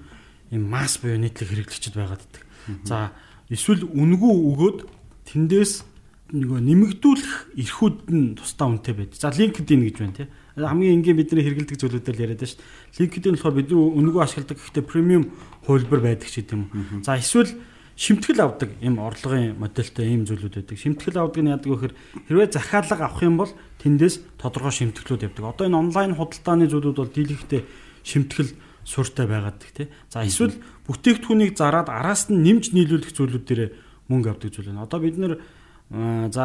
ийм 0.52 0.68
масс 0.68 1.00
буюу 1.00 1.18
нийтлэг 1.18 1.48
хэрэглэгчд 1.48 1.96
байгаад 1.96 2.22
байдаг. 2.22 2.42
За 2.84 3.10
эсвэл 3.48 3.88
үнгүү 3.88 4.32
өгөөд 4.52 4.78
тэндээс 5.26 5.86
нөгөө 6.30 6.58
нэмэгдүүлэх 6.62 7.58
эрхүүд 7.58 7.96
нь 8.14 8.38
тусдаа 8.38 8.70
үнэтэй 8.70 8.94
байдаг. 8.94 9.18
За 9.18 9.34
LinkedIn 9.34 9.82
гэж 9.90 9.96
байна 9.98 10.14
тий. 10.14 10.28
Хамгийн 10.54 11.02
энгийн 11.02 11.18
бидний 11.18 11.42
хэрэгэлдэг 11.42 11.78
зүйлүүдээр 11.78 12.16
л 12.18 12.24
яриад 12.30 12.42
байна 12.42 12.52
шүү. 12.54 12.62
LinkedIn 13.00 13.34
болохоор 13.34 13.56
бидний 13.58 13.78
үнгүү 13.78 14.20
ашигладаг 14.22 14.58
гэхдээ 14.58 14.84
премиум 14.86 15.24
хувилбар 15.66 16.00
байдаг 16.04 16.28
ч 16.30 16.44
гэдэм. 16.44 17.02
За 17.02 17.18
эсвэл 17.18 17.50
шимтгэл 18.00 18.40
авдаг 18.40 18.72
ийм 18.80 18.96
орлогын 18.96 19.60
модельтэй 19.60 20.08
ийм 20.08 20.24
зүйлүүд 20.24 20.64
байдаг. 20.64 20.78
Шимтгэл 20.80 21.20
авдаг 21.20 21.44
нь 21.44 21.52
яадаг 21.52 21.68
вэ 21.68 21.76
гэхээр 21.76 21.94
хэрвээ 22.32 22.48
захиалга 22.48 23.04
авах 23.04 23.20
юм 23.20 23.36
бол 23.36 23.52
тэндээс 23.84 24.40
тодорхой 24.40 24.72
шимтгэлүүд 24.72 25.28
явдаг. 25.28 25.44
Одоо 25.44 25.68
энэ 25.68 25.76
онлайн 25.76 26.16
худалдааны 26.16 26.64
зүйлүүд 26.72 26.96
бол 26.96 27.12
дийлэнхтэй 27.12 27.60
шимтгэл 28.00 28.56
суурьтай 28.88 29.28
байгаад 29.28 29.60
тий. 29.60 29.92
За 30.08 30.24
эсвэл 30.24 30.56
бүтээгдэхүүнийг 30.88 31.52
зарад 31.52 31.92
араас 31.92 32.32
нь 32.32 32.40
нэмж 32.40 32.72
нийлүүлэх 32.72 33.12
зүйлүүд 33.12 33.44
дээр 33.44 33.76
мөнгө 34.08 34.32
авдаг 34.32 34.48
зүйл 34.48 34.72
байна. 34.72 34.88
Одоо 34.88 34.98
бид 35.04 35.20
нэр 35.20 35.36
за 36.32 36.44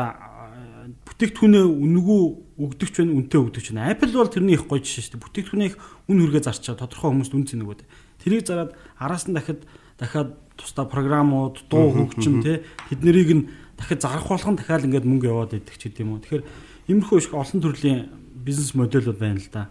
бүтээгдэхүүнээ 1.08 1.64
үнгүү 1.72 2.22
өгдөгч 2.60 2.96
байна, 3.00 3.16
үнэтэй 3.16 3.40
өгдөгч 3.40 3.68
байна. 3.72 3.96
Apple 3.96 4.12
бол 4.12 4.28
тэрний 4.28 4.60
их 4.60 4.68
гоё 4.68 4.84
жишээ 4.84 5.08
шүү 5.08 5.14
дээ. 5.16 5.24
Бүтээгдэхүүнээ 5.24 5.70
их 5.72 5.80
үн 6.12 6.20
хүргээ 6.20 6.44
зарчаа 6.46 6.76
тодорхой 6.76 7.10
хүмүүст 7.16 7.34
үн 7.34 7.48
цэнэ 7.48 7.64
өгöd. 7.64 7.82
Тэрийг 8.22 8.44
зарад 8.44 8.76
араас 9.00 9.26
нь 9.26 9.34
дахиад 9.34 9.64
дахиад 9.98 10.30
тусдаа 10.58 10.86
програмууд, 10.90 11.68
дуу 11.70 11.92
хөгжим 11.92 12.44
тий 12.44 12.64
тэднийг 12.90 13.32
нь 13.32 13.48
дахиад 13.78 14.02
зарах 14.02 14.28
болгон 14.28 14.56
дахиад 14.56 14.88
ингээд 14.88 15.06
мөнгө 15.06 15.28
яваад 15.28 15.54
идэх 15.56 15.78
ч 15.78 15.92
гэдэм 15.92 16.16
үү. 16.16 16.22
Тэгэхээр 16.24 16.44
иймэрхүү 16.92 17.18
их 17.20 17.34
олон 17.36 17.60
төрлийн 17.62 18.00
бизнес 18.34 18.72
модельуд 18.76 19.20
байна 19.20 19.40
л 19.40 19.50
да. 19.52 19.70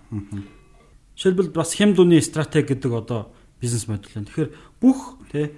Жишээлбэл 1.17 1.55
бас 1.55 1.75
хям 1.75 1.95
дууны 1.95 2.21
стратеги 2.21 2.75
гэдэг 2.75 2.93
одоо 2.93 3.33
бизнес 3.61 3.89
модель 3.89 4.13
байна. 4.13 4.29
Тэгэхээр 4.29 4.51
бүх 4.83 5.01
тий 5.33 5.55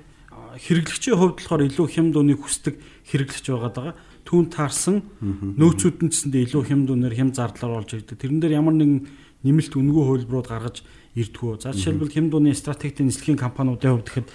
хэрэглэгчийн 0.60 1.16
хувьд 1.16 1.36
болохоор 1.40 1.66
илүү 1.66 1.86
хям 1.90 2.12
дууныг 2.12 2.40
хүсдэг 2.40 2.78
хэрэглэгч 3.10 3.46
байгаад 3.50 3.76
байгаа. 3.76 3.96
Түүн 4.26 4.46
таарсан 4.50 4.96
нөөцүүд 5.22 5.96
нь 6.02 6.10
гэсэндээ 6.10 6.42
илүү 6.50 6.62
хям 6.66 6.82
дуунаар 6.86 7.14
хям 7.14 7.30
зардлаар 7.34 7.82
олж 7.82 7.94
ирдэг. 7.94 8.18
Тэрэн 8.18 8.40
дээр 8.42 8.58
ямар 8.58 8.74
нэгэн 8.74 9.00
нэмэлт 9.46 9.74
үнэгүй 9.78 10.04
хөлбрууд 10.26 10.48
гаргаж 10.50 10.82
ирдгүү. 11.14 11.62
За 11.62 11.72
жишээлбэл 11.72 12.10
хям 12.12 12.26
дууны 12.30 12.52
стратегийн 12.56 13.08
нислэгийн 13.08 13.38
компаниудын 13.38 14.02
хувьд 14.02 14.08
гэхэд 14.10 14.28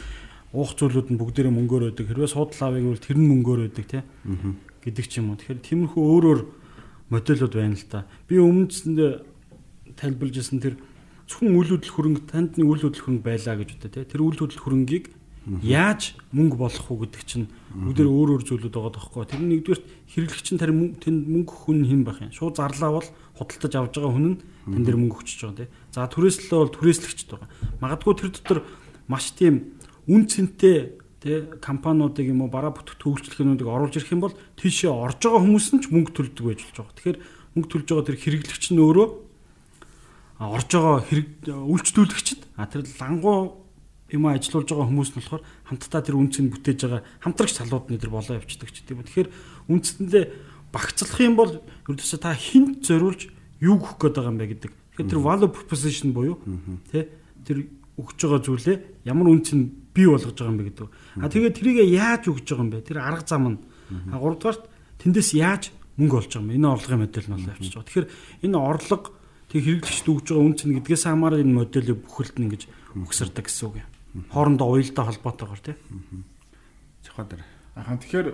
уух 0.51 0.75
зүйлүүд 0.75 1.07
нь 1.15 1.19
бүгдээрээ 1.19 1.53
мөнгөөр 1.55 1.83
өгдөг. 1.95 2.07
Хэрвээ 2.11 2.31
суудлаа 2.31 2.67
авъя 2.69 2.83
гэвэл 2.83 3.05
тэр 3.05 3.17
нь 3.17 3.29
мөнгөөр 3.31 3.59
өгдөг 3.71 3.85
тий. 3.87 4.03
гэдэг 4.81 5.05
ч 5.07 5.21
юм 5.21 5.31
уу. 5.31 5.39
Тэгэхээр 5.39 5.61
тиймэрхүү 5.61 6.03
өөрөөр 6.03 6.39
модельуд 7.13 7.53
байна 7.53 7.77
л 7.77 7.85
та. 7.87 8.09
Би 8.25 8.41
өмнөсөндөө 8.41 9.09
тайлбарлаж 9.95 10.35
ирсэн 10.41 10.59
тэр 10.59 10.75
зөвхөн 11.29 11.55
үйл 11.55 11.71
хөдлөл 11.77 11.95
хөрөнгө 11.95 12.21
танд 12.27 12.57
нэг 12.57 12.67
үйл 12.67 12.83
хөдлөл 12.89 13.03
хөрөнгө 13.21 13.27
байлаа 13.27 13.55
гэж 13.61 13.69
үтэ 13.77 13.89
тий. 13.93 14.03
Тэр 14.09 14.21
үйл 14.25 14.39
хөдлөл 14.41 14.63
хөрөнгийг 14.65 15.05
яаж 15.65 16.13
мөнгө 16.33 16.57
болох 16.57 16.85
уу 16.85 17.01
гэдэг 17.01 17.23
чинь 17.25 17.49
бүгдээр 17.73 18.09
өөр 18.09 18.29
өөр 18.37 18.43
зүйлүүд 18.45 18.73
байгаа 18.77 18.93
тоххой. 18.93 19.25
Тэр 19.25 19.41
нэгдүгээр 19.41 19.81
хэрэглэгч 20.13 20.47
нь 20.53 20.61
тэр 20.61 20.71
тэнд 21.01 21.21
мөнгө 21.25 21.53
хүн 21.65 21.81
хэн 21.89 22.01
байх 22.05 22.21
юм. 22.21 22.29
Шууд 22.29 22.61
зарлаа 22.61 23.01
бол 23.01 23.09
худалдаж 23.41 23.73
авж 23.73 23.93
байгаа 23.97 24.13
хүн 24.13 24.27
нь 24.37 24.39
тэн 24.69 24.83
дээр 24.85 24.97
мөнгө 25.01 25.17
өгчөж 25.17 25.39
байгаа 25.41 25.59
тий. 25.65 25.69
За 25.89 26.05
түрээслэлээ 26.05 26.59
бол 26.61 26.75
түрээслэгчд 26.77 27.29
байгаа. 27.33 27.49
Магадгүй 27.81 28.13
тэр 28.21 28.29
дотор 28.37 28.59
маш 29.09 29.33
тийм 29.33 29.80
үн 30.11 30.27
цэнтэй 30.27 30.99
тий 31.23 31.37
компаниудыг 31.63 32.27
юм 32.27 32.43
уу 32.43 32.51
бараа 32.51 32.75
бүтээгдэхүүн 32.75 33.15
үйлчлэгээнүүдийг 33.15 33.69
оруулж 33.69 33.95
ирэх 33.95 34.11
юм 34.11 34.25
бол 34.25 34.35
тийшээ 34.59 34.91
орж 34.91 35.23
байгаа 35.23 35.39
хүмүүс 35.39 35.67
нь 35.71 35.81
ч 35.81 35.85
мөнгө 35.93 36.11
төлдөг 36.11 36.45
байж 36.51 36.59
болж 36.65 36.77
байгаа. 36.81 36.97
Тэгэхээр 36.99 37.19
мөнгө 37.55 37.69
төлж 37.71 37.87
байгаа 37.87 38.07
тэр 38.09 38.19
хэрэглэгч 38.19 38.65
нь 38.73 38.81
өөрөө 38.81 39.07
орж 40.41 40.69
байгаа 40.73 40.97
хэрэг 41.05 41.29
үйлчлүүлэгчд 41.45 42.41
а 42.57 42.65
тэр 42.65 42.81
лангуу 42.97 43.61
юм 44.09 44.23
ажилуулж 44.27 44.67
байгаа 44.67 44.89
хүмүүс 44.89 45.09
нь 45.13 45.17
болохоор 45.21 45.43
хамтдаа 45.69 46.01
тэр 46.01 46.17
үнцийг 46.17 46.49
бүтээж 46.49 46.79
байгаа 46.89 47.01
хамтрагч 47.21 47.53
талууд 47.61 47.85
нь 47.93 48.01
тэр 48.01 48.11
болоо 48.11 48.35
явчихдаг 48.41 48.73
ч 48.73 48.81
тийм. 48.81 49.05
Тэгэхээр 49.05 49.29
үндсэндээ 49.69 50.23
багцлах 50.73 51.19
юм 51.21 51.35
бол 51.37 51.51
ердөөсөө 51.85 52.19
та 52.19 52.33
хинт 52.33 52.81
зориулж 52.81 53.29
юу 53.61 53.77
гөх 53.77 54.01
гээд 54.01 54.15
байгаа 54.17 54.33
юм 54.33 54.39
бэ 54.41 54.47
гэдэг. 54.57 54.71
Тэгэхээр 54.97 55.11
тэр 55.13 55.21
value 55.21 55.51
proposition 55.53 56.11
буюу 56.11 56.41
тий 56.89 57.07
тэр 57.45 57.69
өгж 58.01 58.17
байгаа 58.17 58.41
зүйлээ 58.41 58.77
ямар 59.05 59.27
үнцийг 59.29 59.61
бий 59.93 60.07
болгож 60.09 60.33
байгаа 60.33 60.51
юм 60.51 60.59
бэ 60.59 60.67
гэдэг. 60.73 60.89
А 61.21 61.29
тэгээд 61.29 61.57
тэрийг 61.57 61.77
яаж 61.93 62.23
өгж 62.27 62.45
байгаа 62.49 62.65
юм 62.65 62.71
бэ? 62.73 62.81
Тэр 62.81 62.99
арга 62.99 63.25
зам 63.27 63.45
нь. 63.47 63.59
А 64.11 64.17
гуравдугаарт 64.17 64.63
тэндээс 64.99 65.29
яаж 65.37 65.63
мөнгө 66.01 66.17
олж 66.17 66.31
байгаа 66.33 66.47
юм. 66.49 66.55
Энэ 66.57 66.67
орлогын 66.71 67.01
модель 67.05 67.27
нь 67.29 67.35
бол 67.35 67.51
явчихж 67.51 67.73
байгаа. 67.75 67.87
Тэгэхээр 67.87 68.07
энэ 68.47 68.57
орлого 68.57 69.05
тэг 69.51 69.61
хэрэглэгчд 69.67 70.07
өгж 70.07 70.25
байгаа 70.31 70.47
үнц 70.47 70.61
нь 70.63 70.75
гэдгээс 70.79 71.03
хамаараа 71.05 71.39
энэ 71.43 71.57
моделийг 71.59 71.99
бүхэлд 72.07 72.35
нь 72.39 72.45
ингэж 72.47 72.63
өгсөрдөг 72.95 73.45
гэсэн 73.45 73.65
үг 73.67 73.75
юм. 73.83 73.89
Хоорондоо 74.31 74.67
уялдаа 74.71 75.05
холбоотойгоор 75.11 75.61
тий. 75.61 75.75
Жохоо 77.03 77.25
дээр. 77.27 77.43
Ахан 77.75 77.99
тэгэхээр 77.99 78.27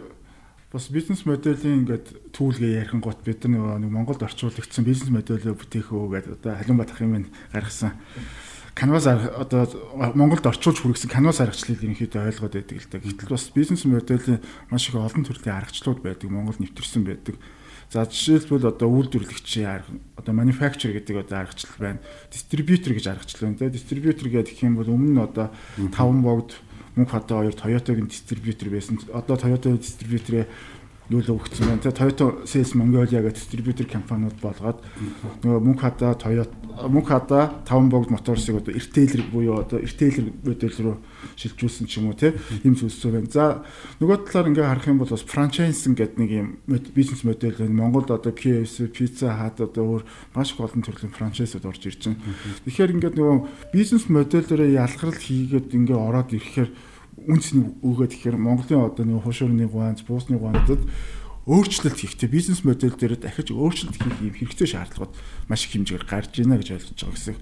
бас 0.72 0.90
бизнес 0.92 1.26
моделийн 1.26 1.86
ингээд 1.86 2.34
түүлгээ 2.36 2.86
ярих 2.86 2.94
гот 3.02 3.24
бид 3.26 3.46
нар 3.50 3.80
нэг 3.80 3.90
Монголд 3.90 4.22
орчуулагдсан 4.22 4.84
бизнес 4.84 5.10
моделөө 5.10 5.56
бүтээх 5.56 5.90
үү 5.96 6.06
гэдэг 6.12 6.34
одоо 6.44 6.54
халиун 6.60 6.78
батах 6.78 7.02
юм 7.02 7.26
гаргасан. 7.50 7.96
Canvas 8.78 9.10
одоо 9.10 9.66
Монголд 10.14 10.46
орчуулж 10.46 10.86
хүргэсэн 10.86 11.10
Canvas 11.10 11.42
аргачлалыг 11.42 11.82
ерөнхийдөө 11.82 12.30
ойлгоод 12.30 12.54
байдаг 12.62 12.78
л 12.78 12.90
да. 12.94 13.02
Гэтэл 13.02 13.34
бас 13.34 13.50
бизнес 13.50 13.90
моделийн 13.90 14.46
маш 14.70 14.86
их 14.86 14.96
олон 14.96 15.26
төрлийн 15.26 15.58
аргачлалууд 15.58 16.06
байдаг. 16.06 16.30
Монгол 16.30 16.62
нэвтэрсэн 16.62 17.02
байдаг. 17.02 17.42
За 17.90 18.06
жишээлбэл 18.06 18.70
одоо 18.70 18.88
үйлдвэрлэгчийн 18.94 19.66
арга 19.66 19.98
одоо 20.14 20.34
manufacturer 20.38 20.94
гэдэг 20.94 21.26
одоо 21.26 21.42
аргачлал 21.42 21.82
байна. 21.82 22.00
Distributor 22.30 22.94
гэж 22.94 23.06
аргачлал 23.10 23.58
байна. 23.58 23.74
Distributor 23.74 24.30
гэдэг 24.30 24.62
юм 24.62 24.78
бол 24.78 24.94
өмнө 24.94 25.12
нь 25.18 25.26
одоо 25.26 25.50
5 25.82 26.22
богд 26.22 26.54
мөнх 26.98 27.14
одоо 27.14 27.46
хоёр 27.46 27.56
Toyota-гийн 27.58 28.10
distributor 28.10 28.70
байсан. 28.70 29.02
Одоо 29.14 29.38
Toyota-гийн 29.38 29.82
distributor-ээ 29.82 30.46
юу 31.10 31.22
л 31.24 31.40
өгсөн 31.40 31.72
байна. 31.72 31.82
Тэгээ 31.84 31.98
Toyota 31.98 32.26
Sales 32.44 32.76
Mongolia 32.76 33.24
гэх 33.24 33.40
дистрибьютор 33.40 33.88
компаниуд 33.88 34.36
болгоод 34.44 34.84
нөгөө 35.44 35.62
мөнх 35.64 35.82
хадаа 35.82 36.20
Toyota 36.20 36.68
мөнх 36.86 37.08
хадаа 37.10 37.64
5 37.66 37.90
богд 37.90 38.12
моторсыг 38.12 38.62
одоо 38.62 38.74
ритейлер 38.74 39.24
буюу 39.32 39.60
одоо 39.62 39.80
ритейлер 39.80 40.34
модель 40.44 40.76
руу 40.78 40.98
шилжүүлсэн 41.36 41.88
ч 41.88 41.98
юм 41.98 42.12
уу 42.12 42.14
тийм 42.14 42.38
ийм 42.62 42.76
зүйлсөө 42.78 43.12
байна. 43.18 43.32
За 43.32 43.64
нөгөө 43.98 44.30
талаар 44.30 44.50
ингээ 44.52 44.70
харах 44.70 44.88
юм 44.88 45.02
бол 45.02 45.10
бас 45.10 45.26
франчайзинг 45.26 45.98
гэдэг 45.98 46.18
нэг 46.22 46.32
юм 46.32 46.48
бизнес 46.94 47.24
модель 47.24 47.58
байна. 47.58 47.74
Монголд 47.74 48.12
одоо 48.12 48.32
KFC, 48.32 48.94
Pizza 48.94 49.34
Hut 49.34 49.58
одоо 49.64 49.98
өөр 49.98 50.04
маш 50.36 50.54
их 50.54 50.62
олон 50.62 50.86
төрлийн 50.86 51.16
франчайзууд 51.18 51.66
орж 51.66 51.82
ирж 51.88 52.14
байна. 52.14 52.22
Тэгэхээр 52.68 52.94
ингээд 52.94 53.18
нөгөө 53.18 53.38
бизнес 53.74 54.06
модельээрээ 54.12 54.78
ялгарл 54.78 55.18
хийгээд 55.18 55.74
ингээ 55.74 55.98
ороод 55.98 56.30
ирэхээр 56.36 56.70
үнцнийг 57.28 57.84
өгөөд 57.84 58.12
ихээр 58.16 58.38
Монголын 58.40 58.88
одоо 58.88 59.04
нэг 59.06 59.22
хушуурны 59.28 59.68
гуанз, 59.68 60.02
буусны 60.08 60.40
гуанзад 60.40 60.82
өөрчлөлт 61.48 61.96
хийхдээ 61.96 62.28
бизнес 62.28 62.68
модель 62.68 62.92
дээр 62.92 63.16
дахиж 63.16 63.56
өөрчлөлт 63.56 63.96
хийх 63.96 64.20
юм 64.20 64.36
хэрэгтэй 64.36 64.68
шаардлагууд 64.68 65.16
маш 65.48 65.64
их 65.64 65.80
хэмжээгээр 65.80 66.04
гарч 66.04 66.44
ийна 66.44 66.60
гэж 66.60 66.76
ойлгож 66.76 67.00
байгаа 67.08 67.16
гэсэн. 67.16 67.38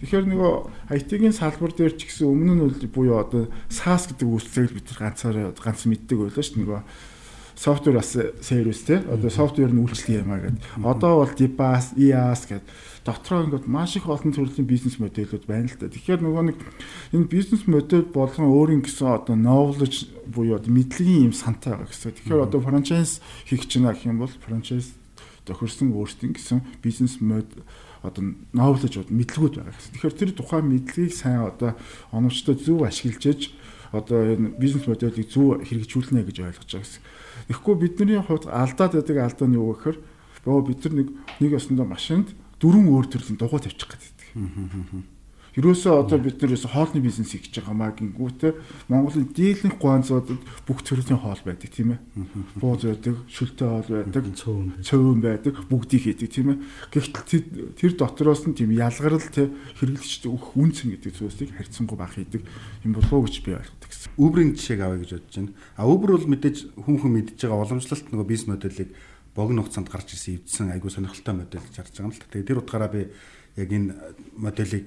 Тэгэхээр 0.00 0.26
нөгөө 0.32 0.52
IT-ийн 0.96 1.36
салбар 1.36 1.72
дээр 1.76 1.92
ч 1.92 2.08
гэсэн 2.08 2.24
өмнө 2.24 2.52
нь 2.56 2.64
бол 2.64 2.80
буюу 2.88 3.20
одоо 3.20 3.52
SaaS 3.68 4.08
гэдэг 4.08 4.28
үйлчлэгийг 4.32 4.72
бид 4.80 4.88
ганцаараа 4.96 5.52
ганц 5.52 5.84
мэддэг 5.84 6.16
байлаа 6.16 6.40
шүү 6.40 6.56
дээ 6.56 6.64
нөгөө 6.64 6.80
софтвер 7.60 7.94
бас 8.00 8.16
сервис 8.40 8.80
те 8.88 9.04
одоо 9.04 9.28
софтвер 9.28 9.68
нь 9.68 9.82
үйлчлэх 9.84 10.24
юм 10.24 10.32
аа 10.32 10.40
гэдэг. 10.40 10.80
Одоо 10.80 11.12
бол 11.20 11.32
DBAS, 11.36 12.00
IaaS 12.00 12.48
гэдэг 12.48 12.64
дотроо 13.04 13.44
ингээд 13.48 13.66
маш 13.66 13.96
их 13.96 14.06
олон 14.08 14.32
төрлийн 14.32 14.68
бизнес 14.68 15.00
модельүүд 15.00 15.44
байна 15.48 15.68
л 15.72 15.78
да. 15.80 15.88
Тэгэхээр 15.88 16.20
нөгөө 16.20 16.44
нэг 16.52 16.58
энэ 17.16 17.32
бизнес 17.32 17.64
модель 17.64 18.04
болгон 18.04 18.52
өөрийн 18.52 18.84
гэсэн 18.84 19.08
одоо 19.08 19.36
knowledge 19.36 20.12
буюу 20.28 20.60
одоо 20.60 20.68
мэдлэгийн 20.68 21.32
юм 21.32 21.34
сантай 21.34 21.72
байгаа 21.72 21.88
гэсэн. 21.88 22.12
Тэгэхээр 22.20 22.44
одоо 22.44 22.60
франчайз 22.60 23.24
хийх 23.48 23.64
чинь 23.64 23.88
гэх 23.88 24.04
юм 24.04 24.20
бол 24.20 24.32
франчайз 24.44 24.92
тохирсон 25.48 25.96
өөрсдийн 25.96 26.36
гэсэн 26.36 26.60
бизнес 26.84 27.24
модель 27.24 27.64
одоо 28.04 28.36
knowledge 28.52 29.08
мэдлгүүд 29.08 29.54
байгаа 29.64 29.72
гэсэн. 29.72 29.92
Тэгэхээр 29.96 30.18
тэр 30.20 30.30
тухайн 30.36 30.66
мэдлэгийг 30.68 31.14
сайн 31.16 31.48
одоо 31.48 31.80
оновчтой 32.12 32.60
зөв 32.60 32.84
ашиглаж 32.84 33.48
одоо 33.92 34.18
энэ 34.36 34.60
бизнес 34.60 34.86
моделийг 34.86 35.28
зөв 35.28 35.64
хэрэгжүүлнэ 35.64 36.24
гэж 36.28 36.36
ойлгож 36.40 36.68
байгаа 36.68 36.84
гэсэн. 36.84 37.02
Тэгэхгүй 37.50 37.74
бидний 37.80 38.20
хувьд 38.22 38.46
алдаад 38.46 38.92
байдаг 38.94 39.16
алдаа 39.18 39.48
нь 39.48 39.58
юу 39.58 39.74
гэхээр 39.74 39.98
боо 40.44 40.62
бид 40.62 40.84
нар 40.84 40.94
нэг 40.94 41.08
нэг 41.42 41.50
ясандаа 41.58 41.86
машинд 41.88 42.28
дөрвөн 42.60 42.92
өөр 42.92 43.06
төрлийн 43.08 43.40
дугуй 43.40 43.60
тавьчих 43.64 43.88
гэдэг. 43.88 44.20
Ерөөсөө 45.58 46.06
одоо 46.06 46.18
бид 46.22 46.38
нэрээс 46.38 46.70
хоолны 46.70 47.02
бизнес 47.02 47.34
хийж 47.34 47.50
байгаа 47.50 47.74
маа 47.74 47.90
гингүүтээ 47.90 48.86
Монголын 48.86 49.34
дийлэнх 49.34 49.82
гуанзуудад 49.82 50.38
бүх 50.62 50.78
төрлийн 50.86 51.18
хоол 51.18 51.42
байдаг 51.42 51.70
тийм 51.74 51.98
ээ. 51.98 52.00
Бууз 52.54 52.86
байдаг, 52.86 53.18
шүлтэй 53.26 53.66
хоол 53.66 53.90
байдаг, 53.90 54.24
цөөн 54.30 55.18
байдаг, 55.18 55.54
бүгдийг 55.66 56.06
хийдэг 56.06 56.30
тийм 56.30 56.54
ээ. 56.54 56.58
Гэхдээ 56.94 57.74
тэр 57.74 57.92
дотроос 57.98 58.46
нь 58.46 58.54
тийм 58.54 58.70
ялгарл 58.78 59.18
тэ 59.18 59.50
хэрэглэгчд 59.82 60.30
өгөх 60.30 60.54
үнцэн 60.54 60.94
гэдэг 60.94 61.18
зүйлсийг 61.18 61.50
харьцангуй 61.58 61.98
бага 61.98 62.14
хийдэг 62.14 62.46
юм 62.86 62.94
болов 62.94 63.10
уу 63.10 63.26
гэж 63.26 63.42
би 63.42 63.58
ойлгодог 63.58 63.90
гэсэн. 63.90 64.14
Uber-ийн 64.22 64.54
жишээг 64.54 64.80
авъя 64.86 65.02
гэж 65.02 65.10
бодож 65.18 65.34
байна. 65.34 65.52
А 65.74 65.82
Uber 65.82 66.14
бол 66.14 66.30
мэдээж 66.30 66.78
хүн 66.78 66.94
хүн 67.02 67.10
мэдж 67.10 67.42
байгаа 67.42 67.58
уламжлалт 67.66 68.06
нөгөө 68.06 68.28
бизнес 68.30 68.54
моделийг 68.54 68.94
богино 69.34 69.62
хугацаанд 69.62 69.88
гарч 69.90 70.14
ирсэн 70.14 70.34
эвдсэн 70.40 70.72
айгүй 70.74 70.90
сонирхолтой 70.90 71.34
модель 71.34 71.62
гэж 71.62 71.76
харж 71.76 71.94
байгаа 71.94 72.08
юм 72.08 72.14
л 72.14 72.20
та. 72.20 72.30
Тэгээ 72.30 72.48
тэр 72.50 72.60
утгаараа 72.62 72.90
би 72.90 73.02
яг 73.56 73.68
энэ 73.70 73.94
моделийг 74.36 74.86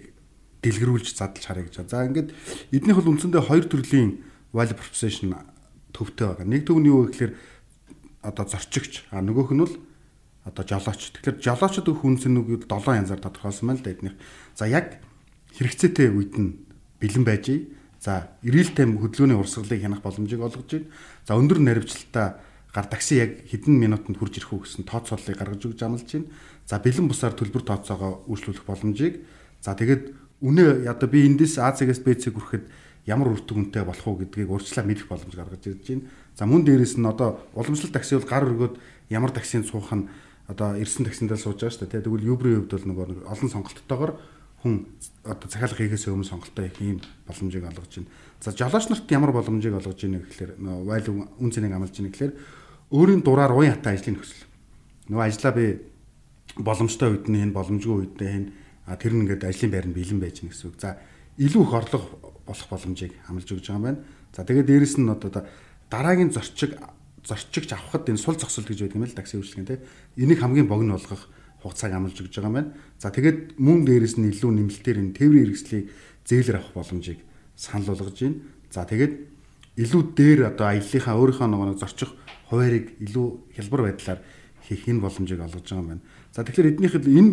дэлгэрүүлж 0.63 1.07
задлж 1.15 1.43
харъя 1.43 1.67
гэж. 1.67 1.75
За 1.87 2.07
ингээд 2.07 2.29
эднийх 2.71 2.97
бол 2.99 3.11
үндсэндээ 3.15 3.43
хоёр 3.43 3.65
төрлийн 3.67 4.23
value 4.55 4.77
proposition 4.77 5.35
төвтэй 5.91 6.27
байгаа. 6.27 6.47
Нэг 6.47 6.63
төв 6.63 6.79
нь 6.79 6.87
юу 6.87 7.07
гэхээр 7.11 7.35
одоо 8.23 8.45
зорчигч, 8.47 9.11
а 9.11 9.19
нөгөөх 9.19 9.51
нь 9.51 9.63
бол 9.63 9.75
одоо 10.47 10.63
жолооч. 10.63 11.11
Тэгэхээр 11.19 11.39
жолоочд 11.39 11.87
өгөх 11.87 12.03
үндсэнийг 12.03 12.67
7 12.67 12.99
янзаар 12.99 13.21
тодорхойлсон 13.23 13.67
байна 13.67 13.79
л 13.79 13.85
да 13.85 13.91
эднийх. 13.91 14.15
За 14.55 14.65
яг 14.67 14.99
хэрэгцээтэй 15.59 16.09
үед 16.11 16.35
нь 16.39 16.63
бэлэн 16.99 17.23
байж. 17.27 17.47
За 17.99 18.35
real 18.43 18.71
time 18.75 18.99
хөдөлгөөний 18.99 19.39
урсгалыг 19.39 19.79
хянах 19.79 20.03
боломжийг 20.03 20.43
олгож 20.43 20.67
байна. 20.67 20.91
За 21.27 21.35
өндөр 21.39 21.59
наривчлалтаа 21.63 22.39
гар 22.73 22.85
такси 22.89 23.21
яг 23.21 23.31
хэдэн 23.45 23.77
минутанд 23.77 24.17
хурж 24.17 24.41
ирэх 24.41 24.51
үү 24.53 24.65
гэсэн 24.65 24.83
тооцооллыг 24.89 25.37
гаргаж 25.37 25.61
өгч 25.61 25.79
амлаж 25.85 26.09
байна. 26.09 26.27
За 26.65 26.81
бэлэн 26.81 27.05
бусаар 27.05 27.37
төлбөр 27.37 27.63
тооцоогоо 27.63 28.25
үйлчлүүлэх 28.25 28.65
боломжийг 28.65 29.21
за 29.61 29.77
тэгээд 29.77 30.03
үнэ 30.41 30.89
одоо 30.89 31.07
би 31.07 31.23
эндээс 31.29 31.61
Азиас 31.61 32.01
БЦ 32.01 32.33
хүрэхэд 32.33 32.65
ямар 33.05 33.29
үр 33.29 33.45
дүнтэй 33.45 33.85
болох 33.85 34.07
уу 34.07 34.19
гэдгийг 34.25 34.49
урьдчилан 34.49 34.87
мэдэх 34.89 35.07
боломж 35.07 35.35
гаргаж 35.37 35.63
ирж 35.69 35.85
байна. 35.85 36.07
За 36.33 36.49
мөн 36.49 36.65
дээрэс 36.65 36.97
нь 36.97 37.05
одоо 37.05 37.39
уламжлалт 37.53 37.93
такси 37.93 38.17
бол 38.17 38.27
гар 38.27 38.47
өргөд 38.49 38.75
ямар 39.13 39.31
таксинд 39.31 39.69
суух 39.69 39.93
нь 39.93 40.09
одоо 40.47 40.75
ирсэн 40.79 41.05
таксиндаа 41.05 41.37
сууж 41.37 41.61
байгаа 41.61 41.77
шүү 41.77 41.87
дээ. 41.93 42.03
Тэгвэл 42.03 42.31
Uber-ийн 42.31 42.59
хувьд 42.65 42.73
бол 42.73 42.87
нөгөө 42.89 43.07
олон 43.29 43.49
сонголттойгоор 43.53 44.11
хүн 44.63 44.87
одоо 45.27 45.47
захиалга 45.51 45.79
хийхээс 45.83 46.07
өмнө 46.07 46.31
сонголтоо 46.31 46.63
их 46.65 46.79
ийм 46.79 46.99
боломжийг 47.27 47.67
олгож 47.67 47.91
байна. 47.99 48.09
За 48.39 48.51
жолооч 48.55 48.87
нарт 48.87 49.11
ямар 49.11 49.31
боломжийг 49.35 49.75
олгож 49.75 49.99
байна 49.99 50.23
гэхээр 50.23 50.51
вайл 50.87 51.07
үн 51.39 51.51
цэнийг 51.51 51.75
амлаж 51.75 51.91
байна 51.91 52.11
гэхээр 52.11 52.33
өөрийн 52.93 53.25
дураар 53.25 53.57
уян 53.57 53.73
хатаа 53.73 53.97
ажлыг 53.97 54.21
нөхсөл. 54.21 54.45
Нөгөө 55.09 55.25
ажлаа 55.25 55.53
би 55.57 55.65
боломжтой 56.61 57.09
үед 57.17 57.25
нь 57.25 57.41
хэн 57.41 57.53
боломжгүй 57.57 57.95
үед 58.05 58.15
нь 58.21 58.53
хэн 58.85 58.97
тэр 59.01 59.13
нь 59.17 59.21
ингээд 59.25 59.49
ажлын 59.49 59.73
байр 59.73 59.87
нь 59.89 59.97
бэлэн 59.97 60.21
байж 60.21 60.45
гэнэ 60.45 60.53
гэсэн 60.53 60.69
үг. 60.69 60.77
За 60.77 61.01
илүү 61.41 61.63
их 61.65 61.73
орлого 61.73 62.07
болох 62.45 62.67
боломжийг 62.69 63.17
амлаж 63.25 63.49
өгч 63.49 63.65
байгаа 63.65 63.81
юм 63.81 63.87
байна. 63.89 63.99
За 64.29 64.45
тэгээд 64.45 64.69
дээрэс 64.69 64.95
нь 65.01 65.09
одоо 65.09 65.41
дараагийн 65.89 66.29
зорчиг 66.29 66.77
зорчигч 67.25 67.73
авахд 67.73 68.13
энэ 68.13 68.21
сул 68.21 68.37
зогсолт 68.37 68.69
гэж 68.69 68.85
байдаг 68.85 68.99
юм 69.01 69.05
л 69.09 69.17
такси 69.17 69.41
үйлчлэгэн 69.41 69.67
тийм. 69.73 69.81
Энийг 70.19 70.39
хамгийн 70.43 70.69
богино 70.69 70.93
болгох 70.99 71.25
хугацааг 71.65 71.97
амлаж 71.97 72.19
өгч 72.19 72.35
байгаа 72.37 72.51
юм 72.51 72.57
байна. 72.61 72.73
За 72.99 73.09
тэгээд 73.09 73.57
мөн 73.57 73.87
дээрэс 73.87 74.21
нь 74.21 74.29
илүү 74.29 74.51
нэмэлтээр 74.53 75.01
энэ 75.01 75.15
тээврийн 75.17 75.45
хэрэгслийг 75.49 75.85
зээлэр 76.29 76.57
авах 76.59 76.73
боломжийг 76.75 77.19
санал 77.55 77.95
болгож 77.95 78.19
байна. 78.19 78.37
За 78.69 78.83
тэгээд 78.83 79.13
илүү 79.79 80.01
дээр 80.13 80.39
одоо 80.51 80.67
аяллахаа 80.69 81.15
өөрийнхөө 81.17 81.47
нэг 81.47 81.79
зорчих 81.79 82.11
хуваарийг 82.53 83.01
илүү 83.01 83.27
хялбар 83.57 83.81
байдлаар 83.89 84.19
хийх 84.61 84.85
энэ 84.85 85.01
боломжийг 85.01 85.41
олгож 85.41 85.65
байгаа 85.65 85.81
юм 85.81 85.89
байна. 85.97 86.05
За 86.29 86.45
тэгэхээр 86.45 86.71
эднийхэд 86.77 87.05
энэ 87.09 87.31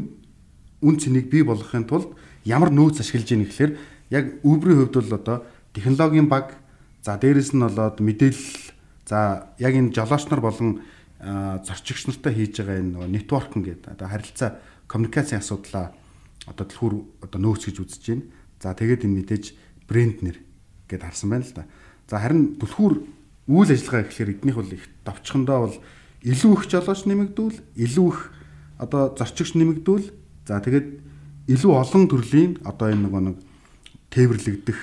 үн 0.81 0.97
цэнийг 0.97 1.29
бий 1.29 1.45
болгохын 1.45 1.85
тулд 1.85 2.17
ямар 2.49 2.73
нөөц 2.73 3.05
ашиглаж 3.05 3.29
ийн 3.29 3.45
гэхээр 3.45 3.73
яг 4.09 4.41
Uber-ийн 4.41 4.89
хувьд 4.89 4.97
бол 4.97 5.13
одоо 5.21 5.37
технологийн 5.77 6.29
баг 6.33 6.57
за 7.05 7.21
дээрэс 7.21 7.53
нь 7.53 7.61
болоод 7.61 8.01
мэдээлэл 8.01 8.73
за 9.05 9.53
яг 9.61 9.75
энэ 9.77 9.93
жолооч 9.93 10.25
нар 10.33 10.41
болон 10.41 10.81
зорчигч 11.21 12.09
нартай 12.09 12.33
хийж 12.33 12.65
байгаа 12.65 12.81
энэ 12.81 12.93
нөгөө 12.97 13.11
нэтворкинг 13.13 13.65
гэдэг 13.69 13.93
одоо 13.93 14.09
харилцаа 14.09 14.51
коммуникацийн 14.89 15.45
асуудлаа 15.45 15.93
одоо 16.49 16.65
төлхөр 16.65 16.95
одоо 17.29 17.41
нөөц 17.45 17.69
гэж 17.69 17.77
үзэж 17.77 18.05
байна. 18.09 18.25
За 18.57 18.73
тэгээд 18.73 19.05
энэ 19.05 19.17
мэдээж 19.21 19.45
брэнд 19.85 20.19
нэр 20.25 20.37
гэдээ 20.89 21.07
харсан 21.13 21.29
байна 21.29 21.45
л 21.45 21.55
да. 21.55 21.65
За 22.09 22.17
харин 22.25 22.57
түлхүүр 22.57 23.20
үйл 23.49 23.71
ажиллагаа 23.71 24.05
гэхэлэр 24.09 24.33
эднийх 24.37 24.57
бол 24.57 24.73
их 24.73 24.85
давчхандаа 25.05 25.59
бол 25.65 25.77
илүү 26.25 26.53
их 26.53 26.63
жолооч 26.69 27.01
нэмэгдүүл, 27.09 27.57
илүү 27.81 28.09
их 28.13 28.21
одоо 28.77 29.15
зорчигч 29.17 29.57
нэмэгдүүл. 29.57 30.13
За 30.45 30.61
тэгээд 30.61 30.89
илүү 31.49 31.73
олон 31.73 32.05
төрлийн 32.09 32.53
одоо 32.65 32.93
энэ 32.93 33.05
нөгөө 33.09 33.23
нэг 33.25 33.37
тээвэрлэгдэх 34.13 34.79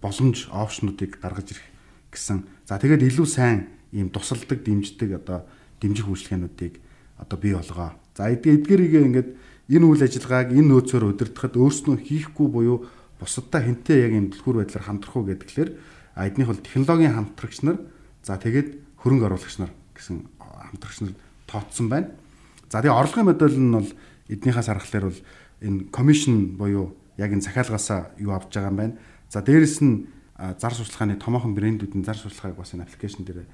боломж 0.00 0.48
опшнуудыг 0.48 1.20
гаргаж 1.20 1.52
ирэх 1.52 1.66
гэсэн. 2.12 2.48
За 2.64 2.80
тэгээд 2.80 3.04
илүү 3.04 3.26
сайн 3.28 3.68
ийм 3.92 4.08
тусалдаг, 4.08 4.64
дэмждэг 4.64 5.20
одоо 5.20 5.44
дэмжих 5.80 6.08
үйлчлэгээнүүдийг 6.08 6.74
одоо 7.18 7.36
бий 7.38 7.54
болгоо. 7.54 7.92
За 8.16 8.30
эдгээрийг 8.30 8.94
ингээд 8.94 9.28
энэ 9.68 9.84
үйл 9.84 10.02
ажиллагааг 10.02 10.54
энэ 10.56 10.68
нөөцөөр 10.72 11.04
удирдахад 11.12 11.54
өөрснөө 11.60 11.96
хийхгүй 12.00 12.48
буюу 12.48 12.88
бусадтай 13.20 13.68
хинтээ 13.68 13.98
яг 14.08 14.12
юм 14.14 14.26
дэлгүүр 14.30 14.56
байдлаар 14.64 14.86
хамтрах 14.86 15.14
уу 15.18 15.26
гэдгээр 15.28 15.70
эднийх 16.16 16.48
бол 16.48 16.62
технологийн 16.62 17.14
хамтрагч 17.14 17.58
нар 17.66 17.78
за 18.28 18.36
тэгээд 18.36 19.00
хөрөнгө 19.00 19.24
оруулагч 19.32 19.56
нар 19.56 19.72
гэсэн 19.96 20.28
хамтрагч 20.36 21.00
нар 21.00 21.14
тооцсон 21.48 21.88
байна. 21.88 22.12
За 22.68 22.84
тэгээ 22.84 22.92
орлогын 22.92 23.24
модель 23.24 23.56
нь 23.56 23.72
бол 23.72 23.88
эднийхээс 24.28 24.68
харахаар 24.68 25.08
бол 25.08 25.20
энэ 25.64 25.88
commission 25.88 26.60
буюу 26.60 26.92
яг 27.16 27.32
энэ 27.32 27.48
захиалгаасаа 27.48 28.12
юу 28.20 28.36
авч 28.36 28.52
байгаа 28.52 28.68
юм 28.68 28.76
байна. 28.76 28.94
За 29.32 29.40
дээрэс 29.40 29.80
нь 29.80 30.12
зар 30.36 30.74
сурталчилгааны 30.76 31.16
томоохон 31.16 31.56
брэндүүдийн 31.56 32.04
зар 32.04 32.20
сурталчилгааг 32.20 32.60
бас 32.60 32.76
энэ 32.76 32.84
аппликейшн 32.84 33.24
дээр 33.24 33.48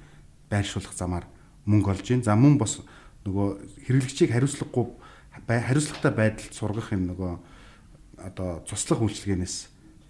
байршуулах 0.51 0.91
замаар 0.91 1.25
мөнгө 1.63 1.95
олж 1.95 2.03
гин. 2.03 2.27
За 2.27 2.35
мөн 2.35 2.59
бас 2.59 2.83
нөгөө 3.23 3.87
хэрэглэгчийг 3.87 4.35
хариуцлагагүй 4.35 4.85
хариуцлагатай 5.47 6.11
байдалд 6.11 6.53
сургах 6.53 6.91
юм 6.91 7.15
нөгөө 7.15 7.31
одоо 8.27 8.61
цуслах 8.67 9.01
үйлчилгээнээс 9.01 9.55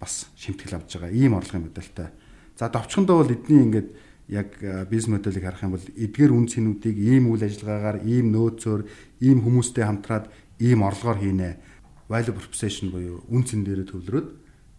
бас 0.02 0.28
шимтгэл 0.36 0.76
авж 0.76 0.98
байгаа 0.98 1.14
ийм 1.14 1.38
орлогын 1.38 1.70
модельтай. 1.70 2.12
За 2.58 2.68
довчхондоо 2.68 3.24
бол 3.24 3.32
эдний 3.32 3.64
ингээд 3.64 3.88
яг 4.28 4.58
бизнес 4.90 5.12
модельийг 5.12 5.44
харах 5.44 5.62
юм 5.62 5.74
бол 5.76 5.86
эдгээр 5.94 6.32
үн 6.34 6.46
цэнүүдийг 6.50 6.96
ийм 6.98 7.30
үйл 7.30 7.46
ажиллагаагаар 7.46 7.98
ийм 8.06 8.34
нөөцөөр 8.34 8.80
ийм 9.22 9.38
хүмүүстэй 9.44 9.84
хамтраад 9.86 10.26
ийм 10.58 10.82
орлогоор 10.82 11.18
хийнэ. 11.22 11.58
Value 12.10 12.34
proposition 12.34 12.90
буюу 12.90 13.22
үн 13.30 13.42
цэн 13.46 13.62
дээрээ 13.66 13.90
төвлөрөөд 13.90 14.28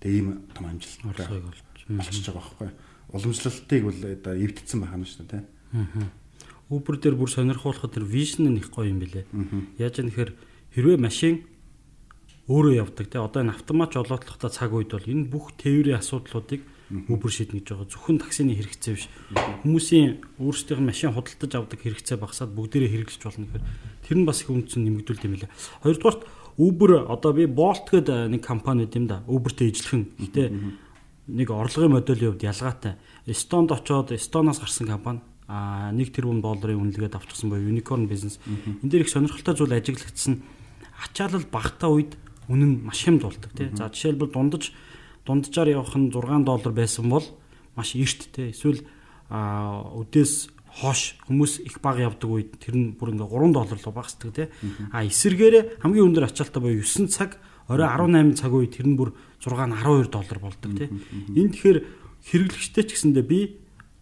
тэгээ 0.04 0.18
ийм 0.20 0.28
том 0.52 0.66
амжилт 0.68 1.04
орлогыг 1.04 1.46
олж 1.52 1.60
байгаа 1.88 2.36
байхгүй. 2.36 2.70
Уламжлалтыг 3.16 3.82
бол 3.84 4.00
одоо 4.04 4.34
эвдсэн 4.36 4.80
байх 4.84 4.96
юм 4.96 5.04
шүү 5.08 5.28
дээ. 5.28 5.44
Аа 5.76 6.28
Uber 6.68 7.00
дээр 7.00 7.16
бүр 7.16 7.32
сонирхуулахад 7.32 7.96
тэр 7.96 8.04
vision 8.04 8.52
нь 8.52 8.60
их 8.60 8.76
гоё 8.76 8.92
юм 8.92 9.00
билэ. 9.00 9.24
Яаж 9.80 10.04
нэхэр 10.04 10.36
хэрвээ 10.76 11.00
машин 11.00 11.48
өөрөө 12.52 12.84
явдаг 12.84 13.08
те 13.08 13.24
одоо 13.24 13.40
энэ 13.48 13.56
автомат 13.56 13.96
жолоодлоготой 13.96 14.52
цаг 14.52 14.76
үед 14.76 14.92
бол 14.92 15.08
энэ 15.08 15.32
бүх 15.32 15.56
тээврийн 15.56 16.04
асуудлуудыг 16.04 16.68
Uber 16.88 17.32
шийднэ 17.32 17.60
гэж 17.60 17.68
байгаа. 17.76 17.92
Зөвхөн 17.92 18.18
таксины 18.24 18.56
хэрэгцээ 18.56 18.94
биш. 18.96 19.06
Хүмүүсийн 19.64 20.24
өөрсдийнх 20.40 20.82
нь 20.82 20.90
машин 20.90 21.12
худалдаж 21.12 21.52
авдаг 21.52 21.80
хэрэгцээ 21.84 22.18
багасаад 22.18 22.56
бүгдээрээ 22.56 22.92
хэрэглэж 22.96 23.22
болно 23.28 23.46
гэхээр 23.52 23.66
тэр 24.08 24.18
нь 24.18 24.28
бас 24.28 24.40
их 24.44 24.50
үнцэн 24.50 24.82
нэмэгдүүлд 24.88 25.26
юм 25.28 25.34
билэ. 25.36 25.52
Хоёрдугаарт 25.84 26.22
Uber 26.58 26.92
одоо 27.12 27.32
би 27.36 27.44
Bolt 27.46 27.92
гэдэг 27.92 28.32
нэг 28.32 28.42
компани 28.42 28.88
гэдэм 28.88 29.06
да. 29.06 29.24
Uber-тэй 29.28 29.70
ижилхэн. 29.76 30.16
Гэтэ 30.16 30.44
нэг 31.28 31.48
орлогын 31.52 31.92
моделийн 31.92 32.40
хувьд 32.40 32.48
ялгаатай. 32.48 32.96
Эстонд 33.28 33.76
очоод 33.76 34.16
Эстоноос 34.16 34.64
гарсан 34.64 34.88
компани 34.88 35.22
а 35.48 35.92
1 35.92 36.12
тэрбум 36.12 36.42
долларын 36.44 36.92
үнэлгээд 36.92 37.16
авчихсан 37.16 37.50
буюу 37.50 37.72
unicorn 37.72 38.08
business. 38.08 38.40
Энд 38.84 38.92
дээр 38.92 39.08
их 39.08 39.10
сонирхолтой 39.10 39.56
зүйл 39.56 39.76
ажиглагдсан. 39.80 40.44
Ачаалал 41.00 41.48
багтаа 41.48 41.96
үед 41.96 42.20
үнэн 42.52 42.84
маш 42.84 43.08
хямд 43.08 43.24
болдог 43.24 43.52
тий. 43.56 43.72
За 43.72 43.88
жишээлбэл 43.88 44.36
дундаж 44.36 44.76
дунджаар 45.28 45.70
явах 45.76 45.94
нь 46.00 46.08
6 46.08 46.48
доллар 46.48 46.74
байсан 46.74 47.12
бол 47.12 47.26
маш 47.76 47.94
эрт 48.00 48.32
тий. 48.32 48.56
Эсвэл 48.56 48.88
өдөөс 49.28 50.34
хоош 50.80 51.20
хүмүүс 51.28 51.68
их 51.68 51.82
бага 51.84 52.08
явдаг 52.08 52.30
үед 52.32 52.56
тэр 52.64 52.76
нь 52.80 52.96
бүр 52.96 53.12
ингээ 53.12 53.28
3 53.28 53.52
доллар 53.52 53.80
руу 53.84 53.94
багасдаг 53.94 54.32
тий. 54.32 54.48
А 54.96 55.04
эсэргээрээ 55.04 55.84
хамгийн 55.84 56.08
өндөр 56.08 56.32
ачаалтаа 56.32 56.62
буюу 56.64 56.86
9 56.86 57.12
цаг 57.12 57.36
орой 57.68 57.88
18 57.92 58.40
цаг 58.40 58.52
үед 58.56 58.78
тэр 58.80 58.88
нь 58.88 58.96
бүр 58.96 59.12
6 59.44 59.52
12 59.52 60.08
доллар 60.08 60.40
болдог 60.40 60.72
тий. 60.72 60.88
Энэ 61.36 61.52
тэгэхээр 61.52 61.80
хэрэглэгчтэй 62.32 62.84
ч 62.88 62.90
гэсэндээ 62.96 63.26
би 63.28 63.40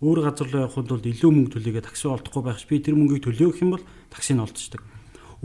өөр 0.04 0.20
газар 0.28 0.48
руу 0.52 0.62
явахын 0.68 0.88
тулд 0.88 1.06
илүү 1.08 1.32
мөнгө 1.32 1.52
төлөйгээ 1.56 1.88
такси 1.88 2.06
олдохгүй 2.12 2.44
байх 2.44 2.60
ш 2.60 2.68
би 2.70 2.84
тэр 2.84 3.00
мөнгийг 3.00 3.24
төлөөх 3.26 3.64
юм 3.64 3.80
бол 3.80 3.84
таксиг 4.12 4.38
олдчихдаг. 4.38 4.84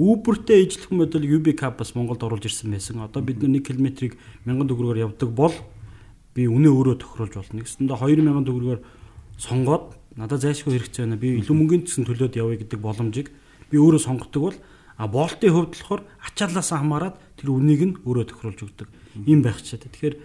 Uber-тэй 0.00 0.64
ижлэх 0.64 0.88
модель 0.96 1.28
UB 1.28 1.52
Cab 1.52 1.76
бас 1.76 1.92
Монголд 1.92 2.24
оруулж 2.24 2.48
ирсэн 2.48 2.72
байсан. 2.72 3.04
Одоо 3.04 3.20
бид 3.20 3.44
1 3.44 3.60
км-ийг 3.60 4.16
1000 4.48 4.64
төгрөгөөр 4.64 5.04
явдаг 5.04 5.28
бол 5.28 5.52
би 6.32 6.48
үнэ 6.48 6.72
өөрөө 6.72 6.96
тохируулж 7.04 7.36
болно. 7.36 7.60
Гэсэндээ 7.60 8.00
2000 8.00 8.48
төгрөгөөр 8.48 8.80
сонгоод 9.36 9.92
надад 10.16 10.40
зайлшгүй 10.40 10.72
хэрэгцээ 10.80 11.04
байна. 11.04 11.20
Би 11.20 11.36
илүү 11.44 11.52
мөнгөний 11.52 11.84
төсөн 11.84 12.08
төлөөд 12.08 12.40
явъя 12.40 12.56
гэдэг 12.64 12.80
боломжийг 12.80 13.28
би 13.68 13.76
өөрөө 13.76 14.00
сонгодог 14.00 14.42
бол 14.42 14.56
а 14.96 15.04
болтын 15.04 15.52
хувьд 15.52 15.76
болохоор 15.76 16.02
ачааллаас 16.24 16.72
хамаарат 16.72 17.20
тэр 17.36 17.52
үнийг 17.52 17.80
нь 17.84 17.94
өөрөө 18.00 18.24
тохируулж 18.32 18.60
өгдөг. 18.72 18.88
Ийм 19.28 19.44
байх 19.44 19.60
чаа. 19.60 19.80
Тэгэхээр 19.84 20.16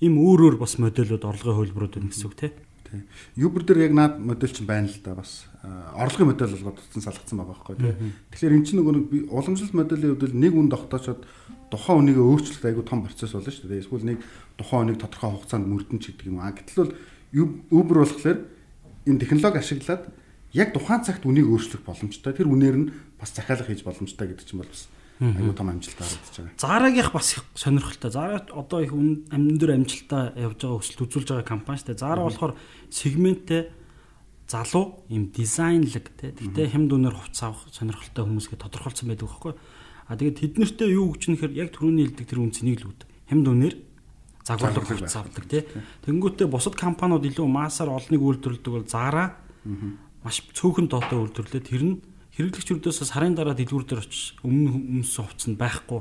ийм 0.00 0.16
өөр 0.16 0.40
өөр 0.48 0.56
бас 0.56 0.80
модельуд 0.80 1.24
орлогын 1.28 1.60
хөлбөрүүд 1.60 1.92
байна 2.00 2.08
гэсэн 2.08 2.24
үг 2.24 2.36
тийм. 2.40 2.52
Тий. 2.88 3.04
Uber 3.36 3.62
дээр 3.68 3.90
яг 3.90 3.92
наад 3.92 4.14
модель 4.16 4.52
чинь 4.52 4.68
байна 4.68 4.88
л 4.88 5.00
да 5.04 5.12
бас 5.12 5.49
орлогын 5.62 6.32
модель 6.32 6.56
болгоод 6.56 6.80
утсан 6.80 7.04
салгацсан 7.04 7.36
байгаа 7.36 7.52
байхгүй 7.52 7.76
тий. 7.76 7.92
Тэгэхээр 8.32 8.56
эн 8.56 8.64
чинь 8.64 8.78
нөгөө 8.80 8.94
нэг 8.96 9.06
уламжлалт 9.28 9.76
моделийн 9.76 10.16
хувьд 10.16 10.32
нэг 10.32 10.52
үн 10.56 10.72
тогтоочод 10.72 11.20
тухайн 11.68 12.00
үнийгээ 12.00 12.24
өөрчлөлт 12.24 12.64
айгүй 12.64 12.84
том 12.88 13.04
процесс 13.04 13.36
болно 13.36 13.52
шүү 13.52 13.68
дээ. 13.68 13.84
Эсвэл 13.84 14.08
нэг 14.08 14.18
тухайн 14.56 14.88
үнийг 14.88 14.98
тодорхой 15.04 15.36
хугацаанд 15.36 15.68
мөрдөн 15.68 16.00
ч 16.00 16.16
гэдэг 16.16 16.32
юм 16.32 16.40
аа. 16.40 16.56
Гэтэл 16.56 16.80
бол 16.80 16.96
Uber 17.76 17.96
болохоор 18.00 18.38
энэ 19.04 19.20
технологи 19.20 19.60
ашиглаад 19.60 20.02
яг 20.56 20.68
тухайн 20.72 21.04
цагт 21.04 21.28
үнийг 21.28 21.46
өөрчлөх 21.52 21.84
боломжтой. 21.84 22.32
Тэр 22.32 22.48
үнээр 22.48 22.76
нь 22.80 22.90
бас 23.20 23.36
захиалга 23.36 23.68
хийж 23.68 23.84
боломжтой 23.84 24.32
гэдэг 24.32 24.48
чинь 24.48 24.64
бол 24.64 24.72
бас 24.72 24.88
аюу 25.20 25.52
том 25.52 25.68
амжилт 25.68 26.00
гаргаж 26.00 26.24
байгаа. 26.40 26.56
Зарагийнх 26.56 27.12
бас 27.12 27.36
их 27.36 27.44
сонирхолтой. 27.52 28.10
Зара 28.10 28.40
одоо 28.48 28.80
их 28.80 28.96
өндөр 28.96 29.76
амжилтаа 29.76 30.32
явж 30.40 30.64
байгаа 30.64 30.80
өсөлт 30.80 31.04
үзүүлж 31.04 31.28
байгаа 31.36 31.44
компани 31.44 31.78
шүү 31.84 31.92
дээ. 31.92 32.00
Зара 32.00 32.24
болохоор 32.24 32.56
сегменттэй 32.88 33.68
залуу 34.50 35.06
юм 35.06 35.30
дизайнлэг 35.30 36.10
те. 36.18 36.34
Тэгтээ 36.34 36.74
хэм 36.74 36.90
дүнээр 36.90 37.14
хувц 37.14 37.38
авах 37.46 37.70
сонирхолтой 37.70 38.26
хүмүүсгээ 38.26 38.58
тодорхойлсон 38.58 39.06
байдаг 39.14 39.30
байхгүй. 39.30 39.54
А 40.10 40.18
тэгээд 40.18 40.40
тэднэртээ 40.42 40.88
юу 40.90 41.14
гэж 41.14 41.22
нэхэр 41.30 41.52
яг 41.54 41.70
түрүүний 41.70 42.10
хэлдэг 42.10 42.26
тэр 42.26 42.42
үнцнийг 42.42 42.82
л 42.82 42.90
үүд. 42.90 43.00
Хэм 43.30 43.40
дүнээр 43.46 43.74
загварлаг 44.42 44.84
хувцас 44.90 45.16
авдаг 45.22 45.44
тий. 45.46 45.62
Тэнгүүтээ 46.02 46.50
бусад 46.50 46.74
компаниуд 46.74 47.22
илүү 47.30 47.46
массаар 47.46 47.94
олныг 47.94 48.18
үйлдвэрлэдэг 48.18 48.72
бол 48.74 48.90
Zara 48.90 49.38
маш 50.26 50.42
цөөхөн 50.50 50.90
доотой 50.90 51.30
үйлдвэрлээд 51.30 51.70
тэр 51.70 51.82
нь 51.86 51.94
хэрэглэгчдөөс 52.34 53.04
сарын 53.04 53.36
дараа 53.36 53.54
дэлгүүр 53.54 53.84
дээр 53.84 54.02
очиж 54.02 54.40
өмнө 54.42 55.02
өмсөн 55.02 55.24
хувцас 55.28 55.48
нь 55.50 55.60
байхгүй 55.60 56.00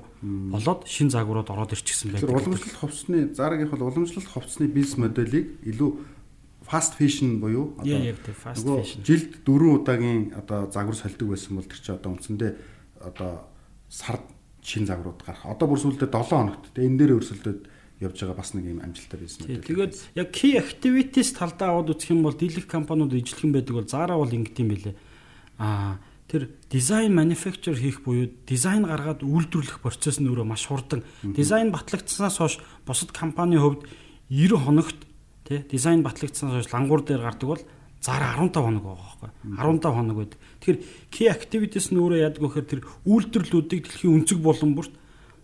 болоод 0.54 0.88
шин 0.88 1.12
загварууд 1.12 1.52
ороод 1.52 1.76
ирчихсэн 1.76 2.16
байдаг. 2.16 2.30
Тэр 2.30 2.38
уламжлалт 2.38 2.80
хувцсны 2.80 3.18
Zara-гийн 3.36 3.70
бол 3.70 3.90
уламжлалт 3.92 4.30
хувцсны 4.30 4.72
бизнес 4.72 4.98
моделийг 4.98 5.60
илүү 5.68 5.90
fast 6.70 6.94
fashion 7.00 7.42
буюу 7.42 7.74
одоо 7.82 8.84
жилд 9.04 9.42
4 9.44 9.76
удаагийн 9.82 10.34
одоо 10.38 10.70
загвар 10.72 10.96
солидог 10.96 11.34
байсан 11.34 11.58
бол 11.58 11.66
тэр 11.66 11.82
чи 11.82 11.92
одоо 11.92 12.12
үндсэндээ 12.14 12.52
одоо 13.02 13.50
сард 13.90 14.22
шин 14.62 14.86
загварууд 14.86 15.24
гарах. 15.26 15.46
Одоо 15.50 15.68
бүр 15.68 15.82
сүүлдээ 15.82 16.14
7 16.14 16.30
хоногт 16.30 16.70
тэгээ 16.78 16.88
энэ 16.88 17.00
дээр 17.02 17.18
өрсөлдөд 17.18 17.60
явж 18.00 18.16
байгаа 18.22 18.38
бас 18.38 18.54
нэг 18.54 18.66
юм 18.70 18.80
амжилттай 18.86 19.20
байсан 19.20 19.42
юм. 19.50 19.64
Тэгээд 19.66 19.94
яг 20.16 20.30
key 20.32 20.54
activities 20.56 21.34
талдаа 21.36 21.74
аваад 21.74 21.92
үзэх 21.98 22.14
юм 22.14 22.24
бол 22.24 22.38
дийлэх 22.38 22.70
компаниуд 22.70 23.12
ижилхэн 23.18 23.52
байдаг 23.52 23.76
бол 23.76 23.90
Zara 23.90 24.16
бол 24.16 24.30
ингэт 24.30 24.62
юм 24.62 24.70
билэ. 24.72 24.96
Аа 25.60 26.00
тэр 26.30 26.54
дизайн 26.70 27.12
manufacture 27.12 27.76
хийх 27.76 28.06
буюу 28.06 28.30
дизайн 28.46 28.86
гаргаад 28.86 29.26
үйлдвэрлэх 29.26 29.82
процесс 29.82 30.22
нь 30.22 30.30
өөрөө 30.30 30.46
маш 30.46 30.70
хурдан. 30.70 31.04
Дизайн 31.26 31.74
батлагдсанаас 31.74 32.38
хойш 32.38 32.62
бусад 32.86 33.12
компанийн 33.12 33.66
хувьд 33.66 33.84
90 34.30 34.64
хоногт 34.64 35.09
тий 35.50 35.66
дизайн 35.66 36.06
батлагдсанаас 36.06 36.62
хойш 36.62 36.70
лангуур 36.70 37.02
дээр 37.02 37.26
гардаг 37.26 37.50
бол 37.50 37.64
Зара 38.00 38.32
15 38.38 38.56
хоног 38.64 38.84
байгаа 38.86 39.04
байхгүй 39.20 39.30
15 39.60 39.92
хоног 39.92 40.16
байдаг. 40.16 40.40
Тэгэхээр 40.64 40.80
key 41.12 41.28
activities 41.28 41.92
нь 41.92 42.00
өөрөө 42.00 42.20
яадаг 42.24 42.40
вэ 42.40 42.48
гэхээр 42.48 42.72
тэр 42.72 42.82
үйлдвэрлэлүүдийг 43.04 43.82
дэлхийн 43.84 44.16
өнцөг 44.24 44.40
болон 44.40 44.72
бүрт 44.72 44.94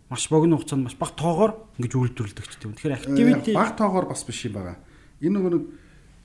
маш 0.08 0.24
богино 0.32 0.56
хугацаанд 0.56 0.88
маш 0.88 0.95
бага 0.95 1.20
тоогоор 1.20 1.51
ингэж 1.76 1.93
үйлдвэрлэдэг 1.99 2.47
ч 2.47 2.64
юм. 2.64 2.78
Тэгэхээр 2.80 2.95
activity 2.95 3.51
бага 3.51 3.76
тоогоор 3.76 4.08
бас 4.08 4.24
биш 4.24 4.47
юм 4.47 4.56
байгаа. 4.56 4.80
Энэ 5.20 5.36
нөгөө 5.36 5.51
нэг 5.51 5.64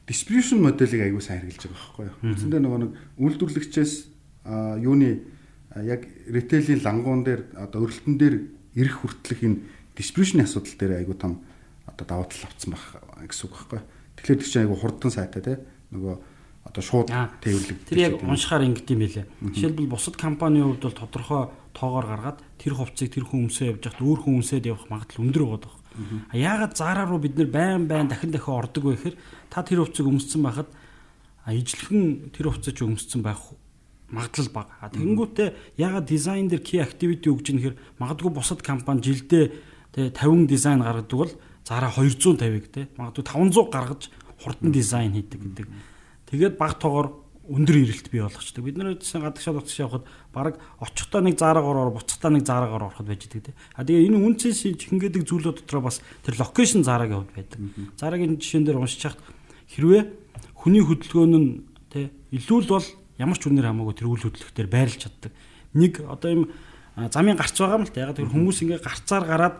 distribution 0.06 0.62
моделийг 0.62 1.02
аягүй 1.02 1.22
сайн 1.24 1.42
хэрэгжилж 1.42 1.66
байгаа 1.66 1.82
байхгүй 1.82 2.06
юу. 2.06 2.16
Үндсэндээ 2.30 2.60
нөгөө 2.62 2.78
нэг 2.78 2.90
үйлдвэрлэгчээс 3.18 3.92
юуны 4.86 5.10
яг 5.82 6.02
ритейлийн 6.30 6.78
лангуун 6.86 7.26
дээр 7.26 7.42
одоо 7.58 7.90
өрөлтөн 7.90 8.14
дээр 8.14 8.34
ирэх 8.78 9.02
хүртэлх 9.02 9.42
энэ 9.42 9.58
distribution 9.98 10.46
асуудал 10.46 10.78
дээр 10.78 10.92
аягүй 11.02 11.18
том 11.18 11.42
одоо 11.86 12.04
даваа 12.06 12.26
тал 12.28 12.48
авцсан 12.48 12.74
байх 12.74 12.84
гэсэн 13.24 13.44
үг 13.48 13.54
байхгүй. 13.54 13.80
Тэгэхээр 14.20 14.40
чинь 14.40 14.62
аягүй 14.64 14.78
хурдан 14.80 15.10
сайтай 15.10 15.42
те 15.42 15.54
нөгөө 15.94 16.14
одоо 16.68 16.82
шууд 16.82 17.08
тээвэрлэг. 17.40 17.78
Тэр 17.88 17.98
яг 17.98 18.14
уншихаар 18.20 18.66
ингэдэм 18.68 18.98
байлээ. 19.00 19.26
Жишээлбэл 19.40 19.92
бусад 19.92 20.16
компанийн 20.20 20.68
хувьд 20.68 20.84
бол 20.84 21.00
тодорхой 21.00 21.42
тоогоор 21.72 22.06
гаргаад 22.06 22.38
тэр 22.60 22.74
хувцсыг 22.76 23.10
тэр 23.10 23.24
хүн 23.24 23.48
өмсөө 23.48 23.66
явж 23.74 23.82
хахад 23.88 24.04
өөр 24.04 24.20
хүн 24.20 24.38
өмсөд 24.44 24.68
явах 24.68 24.86
магадлал 24.92 25.24
өндөр 25.24 25.44
байгаа. 25.56 25.72
А 26.30 26.34
яагаад 26.36 26.74
заараа 26.76 27.06
руу 27.08 27.18
бид 27.18 27.34
нэр 27.34 27.50
байн 27.50 27.88
байн 27.88 28.06
дахин 28.06 28.30
дахин 28.30 28.54
ордог 28.54 28.84
вэ 28.84 28.94
гэхээр 28.94 29.16
та 29.50 29.64
тэр 29.64 29.82
хувцсыг 29.82 30.06
өмссөн 30.06 30.42
байхад 30.44 30.68
ижлэхэн 31.46 32.30
тэр 32.30 32.52
хувцас 32.52 32.74
ч 32.74 32.84
өмссөн 32.84 33.22
байх 33.24 33.40
магадлал 34.10 34.50
бага. 34.54 34.70
А 34.78 34.90
тэгэнгүүтээ 34.90 35.78
яагаад 35.78 36.06
дизайн 36.06 36.46
дээр 36.50 36.62
key 36.62 36.82
activity 36.82 37.30
өгж 37.30 37.46
ийн 37.50 37.58
гэхээр 37.58 37.76
магадгүй 37.98 38.30
бусад 38.30 38.62
компани 38.62 39.02
жилдээ 39.02 39.44
тэ 39.94 40.10
50 40.14 40.46
дизайн 40.46 40.82
гаргадаг 40.82 41.18
бол 41.18 41.32
зараа 41.70 41.94
250-ыг 41.94 42.66
тэ 42.74 42.90
магадгүй 42.98 43.22
500 43.30 43.70
гаргаж 43.70 44.02
хурдан 44.42 44.74
дизайн 44.74 45.14
хийдэг 45.14 45.38
гэдэг. 45.38 45.66
Тэгээд 46.26 46.58
баг 46.58 46.82
тоогоор 46.82 47.14
өндөр 47.46 47.76
ирэлт 47.78 48.10
бий 48.10 48.22
болгочдөг. 48.26 48.62
Бид 48.62 48.78
нэр 48.78 48.98
гадагшаа 48.98 49.54
утас 49.54 49.78
явахад 49.78 50.06
баг 50.34 50.58
очихдоо 50.82 51.22
нэг 51.22 51.38
заараагаар 51.38 51.90
ор, 51.90 51.94
буцахтаа 51.94 52.30
нэг 52.34 52.42
заараагаар 52.42 52.90
ороход 52.90 53.06
байж 53.06 53.26
идэг 53.26 53.54
тийм. 53.54 53.56
А 53.78 53.86
тэгээ 53.86 54.06
энэ 54.06 54.18
үнцээс 54.18 54.66
хингээдэг 54.82 55.22
зүйлүүд 55.26 55.62
дотроо 55.62 55.82
бас 55.86 56.02
тэр 56.26 56.38
локейшн 56.42 56.82
заарагийн 56.82 57.22
хувьд 57.22 57.34
байдаг. 57.38 57.58
Заарагийн 57.98 58.38
жишээн 58.38 58.66
дээр 58.66 58.78
уншиж 58.82 59.02
хахад 59.06 59.22
хэрвээ 59.70 60.02
хүний 60.58 60.82
хөдөлгөөн 60.82 61.34
нь 61.38 61.48
тий 61.90 62.10
илүү 62.34 62.58
л 62.66 62.72
бол 62.78 62.86
ямар 63.18 63.38
ч 63.38 63.46
үнээр 63.46 63.70
хамаагүй 63.70 63.94
тэр 63.98 64.10
үйл 64.10 64.26
хөдлөлтөөр 64.26 64.68
байрлаж 64.70 65.00
чаддаг. 65.06 65.32
Нэг 65.74 66.02
одоо 66.06 66.30
юм 66.30 66.42
замын 67.10 67.38
гарц 67.38 67.54
байгаа 67.58 67.78
юм 67.78 67.86
л 67.86 67.94
та. 67.94 68.06
Яг 68.06 68.14
тэр 68.14 68.30
хүмүүс 68.30 68.58
ингээ 68.62 68.82
гарцаар 68.82 69.24
гараад 69.26 69.56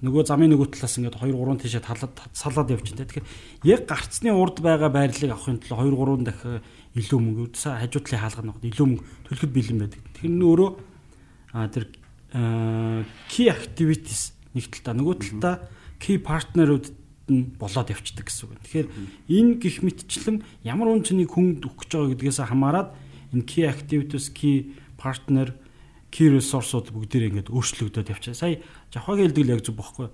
нөгөө 0.00 0.22
замын 0.24 0.52
нөгөө 0.56 0.68
талаас 0.74 0.96
ингээд 0.96 1.16
2 1.20 1.36
3 1.36 1.60
тийшээ 1.60 1.84
талаад 1.84 2.16
салаад 2.32 2.72
явчихна. 2.72 3.04
Тэгэхээр 3.04 3.28
яг 3.68 3.82
гарцны 3.84 4.32
урд 4.32 4.64
байгаа 4.64 4.88
байрлалыг 4.88 5.36
авахын 5.36 5.60
тулд 5.60 5.76
2 5.76 5.92
3 5.92 6.24
дахин 6.24 6.64
илүү 6.96 7.18
мөнгө 7.20 7.42
өдсө 7.52 7.68
хажуу 7.76 8.02
талын 8.08 8.22
хаалганы 8.24 8.48
нөхд 8.48 8.64
илүү 8.70 8.86
мөнгө 8.88 9.04
төлөхөд 9.28 9.52
бэлэн 9.52 9.78
байдаг. 9.84 10.00
Тэр 10.16 10.30
нь 10.32 10.40
өөрөө 10.40 10.70
тэр 11.74 11.84
key 13.28 13.46
activities 13.52 14.32
нэг 14.56 14.72
талдаа 14.72 14.94
нөгөө 14.96 15.16
талдаа 15.20 15.54
key 16.00 16.16
partner-ууд 16.16 16.86
нь 17.30 17.44
болоод 17.60 17.92
явцдаг 17.92 18.26
гэсэн 18.26 18.50
үг. 18.50 18.58
Тэгэхээр 18.64 18.88
энэ 19.28 19.52
гих 19.60 19.84
мэтчлэн 19.84 20.42
ямар 20.64 20.90
үн 20.90 21.04
цэнийг 21.04 21.30
хүн 21.30 21.60
өгөх 21.60 21.86
гэж 21.86 21.90
байгаа 21.92 22.10
гэдгээс 22.16 22.40
хамаарат 22.48 22.90
энэ 23.36 23.46
key 23.46 23.68
activities, 23.68 24.32
key 24.32 24.74
partner 24.98 25.54
key 26.10 26.26
resource-ууд 26.26 26.90
бүгдээ 26.90 27.30
ингээд 27.30 27.54
өөрчлөгдөд 27.54 28.10
явчихсан. 28.10 28.34
Сая 28.34 28.58
Жавхагийн 28.90 29.30
хэлдэг 29.30 29.44
л 29.46 29.54
яг 29.54 29.62
зүг 29.62 29.76
бохгүй. 29.78 30.08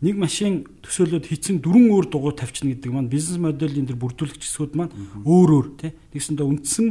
Нэг 0.00 0.16
машин 0.20 0.68
төсөөлөд 0.84 1.24
хийцэн 1.28 1.60
дөрвөн 1.64 1.88
өөр 1.92 2.06
дугуй 2.12 2.32
тавьчихна 2.36 2.76
гэдэг 2.76 2.92
маань 2.92 3.12
бизнес 3.12 3.40
моделийн 3.40 3.88
тэр 3.88 3.96
бүрдүүлэгч 3.96 4.44
хэсгүүд 4.44 4.72
маань 4.76 4.92
өөр 5.24 5.50
өөр 5.56 5.66
тий. 5.80 5.92
Тэгсэндээ 6.12 6.44
үндсэн 6.44 6.86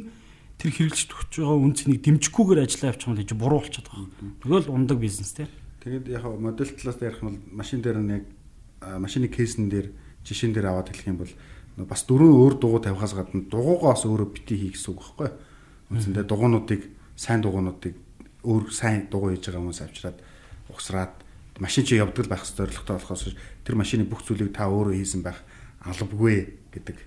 тэр 0.58 0.72
хэрэгжилт 0.74 1.14
өгч 1.14 1.34
байгаа 1.38 1.58
үнцнийг 1.70 2.02
дэмжихгүйгээр 2.02 2.64
ажиллаа 2.66 2.90
явуучих 2.94 3.10
юм 3.10 3.14
л 3.14 3.22
гэж 3.22 3.32
буруу 3.38 3.60
болчиход 3.62 3.88
байгаа. 3.94 4.10
Тэгэл 4.42 4.74
ундаг 4.74 4.98
бизнес 4.98 5.32
тий. 5.38 5.48
Тэгээд 5.86 6.06
яг 6.18 6.26
модель 6.26 6.74
талаас 6.74 6.98
ярих 6.98 7.22
нь 7.22 7.30
бол 7.30 7.40
машин 7.62 7.82
дээр 7.86 8.00
нь 8.02 8.14
яг 8.18 8.26
машины 8.82 9.30
кейсэн 9.30 9.70
дээр 9.70 9.94
жишээн 10.26 10.54
дээр 10.58 10.74
аваад 10.74 10.90
хэлэх 10.90 11.10
юм 11.14 11.22
бол 11.22 11.34
бас 11.86 12.02
дөрвөн 12.10 12.34
өөр 12.42 12.54
дугуй 12.58 12.82
тавихаас 12.82 13.14
гадна 13.14 13.46
дугуйгаас 13.46 14.10
өөрөө 14.10 14.30
бити 14.34 14.56
хий 14.58 14.72
гэсэн 14.74 14.96
үг 14.96 15.02
байхгүй. 15.06 15.30
Үндсэндээ 15.94 16.26
дугуйнуудыг 16.26 16.82
сайн 17.14 17.46
дугуйнуудыг 17.46 17.94
өөр 18.48 18.64
сайн 18.72 19.12
дугуй 19.12 19.36
хийж 19.36 19.52
байгаа 19.52 19.62
хүмүүс 19.62 19.82
авчираад 19.84 20.18
ухсраад 20.70 21.14
машин 21.60 21.86
чи 21.86 21.96
явдаг 21.96 22.28
байх 22.28 22.46
зорилготой 22.46 22.98
болохоос 22.98 23.36
тэр 23.64 23.76
машины 23.76 24.04
бүх 24.04 24.24
зүйлийг 24.26 24.52
та 24.56 24.68
өөрөө 24.68 24.96
хийсэн 25.00 25.22
байх 25.24 25.40
албагүй 25.86 26.58
гэдэг 26.74 26.98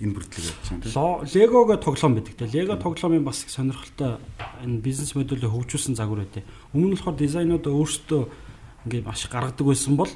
энэ 0.00 0.12
бүрдлэг 0.12 0.44
явж 0.44 0.66
байна 0.68 0.82
тийм. 0.84 1.40
Легогийн 1.40 1.80
тоглоом 1.80 2.14
байдаг 2.14 2.34
тийм. 2.36 2.50
Лего 2.52 2.76
тоглоомын 2.76 3.24
бас 3.24 3.42
сонирхолтой 3.48 4.20
энэ 4.62 4.80
бизнес 4.84 5.14
модулийг 5.16 5.50
хөгжүүлсэн 5.50 5.96
загвар 5.96 6.22
байдیں۔ 6.28 6.44
Өмнө 6.76 6.92
нь 6.92 6.94
болохоор 7.00 7.16
дизайнууд 7.16 7.64
өөрсдөө 7.64 8.22
ингээд 8.86 9.08
маш 9.08 9.26
гаргадаг 9.26 9.66
байсан 9.66 9.96
бол 9.96 10.12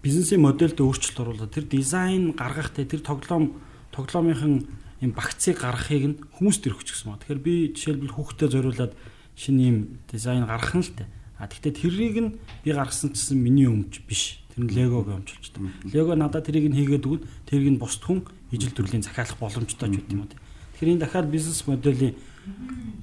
бизнесийн 0.00 0.40
модельд 0.40 0.78
өөрчлөлт 0.78 1.20
оруулаад 1.20 1.52
тэр 1.52 1.66
дизайн 1.66 2.32
гаргахтай 2.38 2.86
тэр 2.86 3.02
тоглоом 3.02 3.58
тоглоомынхан 3.90 4.62
юм 5.02 5.12
багцыг 5.12 5.58
гаргахыг 5.58 6.04
нь 6.06 6.16
хүмүүст 6.38 6.64
өргөж 6.70 6.88
гисэн 6.94 7.08
маа. 7.10 7.18
Тэгэхээр 7.18 7.42
би 7.42 7.54
жишээлбэл 7.74 8.14
хүүхдэд 8.14 8.52
зориулаад 8.54 8.92
шинэ 9.34 9.62
юм 9.68 9.78
дизайн 10.06 10.46
гаргах 10.46 10.76
нь 10.78 10.86
л 10.86 10.92
тээ. 10.96 11.08
А 11.38 11.50
тэгтээ 11.50 11.72
тэрийг 11.74 12.16
нь 12.20 12.30
би 12.62 12.70
гаргасан 12.70 13.12
чинь 13.12 13.42
миний 13.42 13.66
өмч 13.66 14.06
биш. 14.06 14.40
Тэр 14.54 14.70
нь 14.70 14.74
легог 14.74 15.10
өмчилчтэй. 15.10 15.66
Лего 15.90 16.14
надад 16.14 16.46
тэрийг 16.46 16.70
нь 16.70 16.78
хийгээд 16.78 17.06
өгвөл 17.06 17.26
тэрийг 17.46 17.74
нь 17.74 17.82
бусд 17.82 18.02
хүн 18.06 18.22
ижил 18.54 18.70
төрлийн 18.70 19.02
захиалах 19.02 19.38
боломжтой 19.42 19.90
ч 19.90 19.98
үт 19.98 20.10
юм 20.14 20.24
уу. 20.24 20.30
Тэгэхээр 20.30 20.94
энэ 20.94 21.02
дахиад 21.02 21.28
бизнес 21.30 21.66
моделийн 21.66 22.14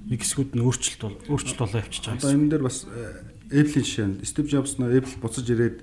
нэг 0.08 0.20
хэсгүүд 0.24 0.56
нь 0.56 0.64
өөрчлөлт 0.64 1.02
бол 1.04 1.18
өөрчлөлт 1.36 1.60
болоо 1.60 1.80
явчихж 1.84 2.06
байгаа. 2.08 2.20
Одоо 2.24 2.32
энэ 2.32 2.50
дээр 2.56 2.64
бас 2.64 2.78
э, 2.88 3.32
Apple-ийн 3.52 3.84
жишээ 3.84 4.08
нь 4.08 4.16
Steve 4.24 4.48
Jobs 4.48 4.80
нөө 4.80 4.96
Apple 5.04 5.20
буцаж 5.20 5.46
ирээд 5.52 5.78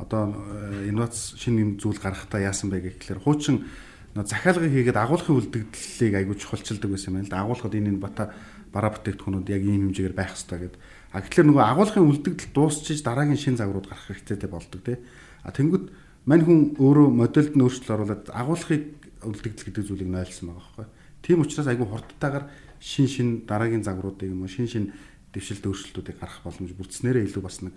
одоо 0.00 0.32
э, 0.32 0.88
инновац 0.88 1.36
шинэ 1.36 1.60
юм 1.60 1.70
зүйл 1.76 2.00
гаргахтаа 2.00 2.40
яасан 2.40 2.72
бэ 2.72 2.80
гэхлээр 2.80 3.20
хуучин 3.20 3.68
захиалгыг 4.16 4.72
хийгээд 4.72 4.98
агуулгын 4.98 5.36
үлдэгдлийг 5.36 6.14
аягүй 6.16 6.36
чухалчилдаг 6.40 6.90
байсан 6.90 7.12
юм 7.12 7.16
байна 7.20 7.28
л 7.28 7.32
да. 7.32 7.42
Агуулгад 7.44 7.74
энэ 7.76 8.00
бата 8.00 8.32
бараа 8.72 8.90
бүтээгдэхүүнүүд 8.96 9.48
яг 9.52 9.62
ийм 9.62 9.92
хэмжээгээр 9.92 10.16
байх 10.16 10.32
хэрэгтэй 10.34 10.58
гэдэг. 10.64 10.80
А 11.10 11.20
гэхэлэр 11.20 11.46
нөгөө 11.50 11.64
агуулгын 11.74 12.06
үлдэгдэл 12.06 12.54
дуусчиж 12.54 13.02
дараагийн 13.02 13.40
шин 13.40 13.56
загварууд 13.58 13.90
гарах 13.90 14.06
хэрэгтэй 14.06 14.46
болдог 14.46 14.80
тий. 14.86 14.98
А 15.42 15.50
тэнгууд 15.50 15.90
мань 16.26 16.44
хүн 16.46 16.60
өөрөө 16.78 17.08
модельд 17.10 17.54
нь 17.58 17.64
өөрчлөлт 17.66 17.90
оруулаад 17.90 18.24
агуулгыг 18.30 18.84
үлдэгдэл 19.26 19.66
гэдэг 19.66 19.84
зүйлийг 19.90 20.10
нойлсон 20.10 20.54
байгаа 20.54 20.86
байхгүй. 20.86 20.86
Тийм 21.26 21.42
учраас 21.42 21.66
аягүй 21.66 21.88
хурдтайгаар 21.90 22.46
шин 22.78 23.06
шин 23.10 23.28
дараагийн 23.42 23.82
загваруудыг 23.82 24.30
юм 24.30 24.46
уу 24.46 24.50
шин 24.50 24.70
шин 24.70 24.94
дэвшилт 25.34 25.66
өөрчлөлтүүдийг 25.66 26.18
гарах 26.22 26.40
боломж 26.46 26.72
бүрдснээрээ 26.78 27.26
илүү 27.26 27.42
бас 27.42 27.58
нэг 27.66 27.74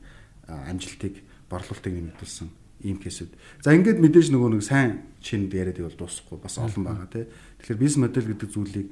амжилтыг 0.47 1.25
борлуулалтыг 1.49 1.93
нэмэгдүүлсэн 1.93 2.49
ийм 2.83 2.97
кейсүүд. 2.99 3.31
За 3.63 3.71
ингээд 3.73 3.97
мэдээж 3.97 4.29
нөгөө 4.29 4.49
нэг 4.59 4.63
сайн 4.63 5.07
чинд 5.23 5.53
яриад 5.53 5.79
бол 5.79 5.97
дуусахгүй 6.05 6.37
бас 6.37 6.59
олон 6.59 6.83
байгаа 6.83 7.07
тий. 7.09 7.25
Тэгэхээр 7.63 7.79
бизнес 7.79 8.01
модель 8.03 8.29
гэдэг 8.29 8.49
зүйлийг 8.51 8.87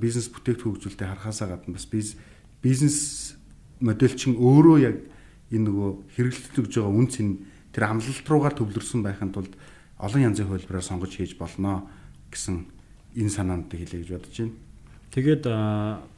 бизнес 0.00 0.28
бүтээгдэхүүн 0.32 0.72
хөгжүүлэлтэд 0.80 1.10
харахаасаа 1.12 1.48
гадна 1.52 1.76
бас 1.76 1.86
бизнес 2.64 2.98
модель 3.80 4.14
чин 4.14 4.36
өөрөө 4.38 4.76
яг 4.82 4.96
энэ 5.50 5.66
нөгөө 5.70 5.90
хэрэглэгдэж 6.14 6.72
байгаа 6.74 6.94
үн 6.94 7.08
цэн 7.10 7.28
тэр 7.74 7.84
амлалт 7.90 8.26
руугаар 8.28 8.54
төвлөрсөн 8.54 9.02
байхын 9.02 9.34
тулд 9.34 9.54
олон 9.98 10.22
янзын 10.30 10.50
хөлбөрөөр 10.50 10.84
сонгож 10.84 11.12
хийж 11.14 11.34
болно 11.38 11.86
гэсэн 12.30 12.66
энэ 13.18 13.30
санаанд 13.30 13.70
хэлье 13.70 14.02
гэж 14.02 14.10
бодож 14.10 14.34
байна. 14.34 14.58
Тэгээд 15.14 15.44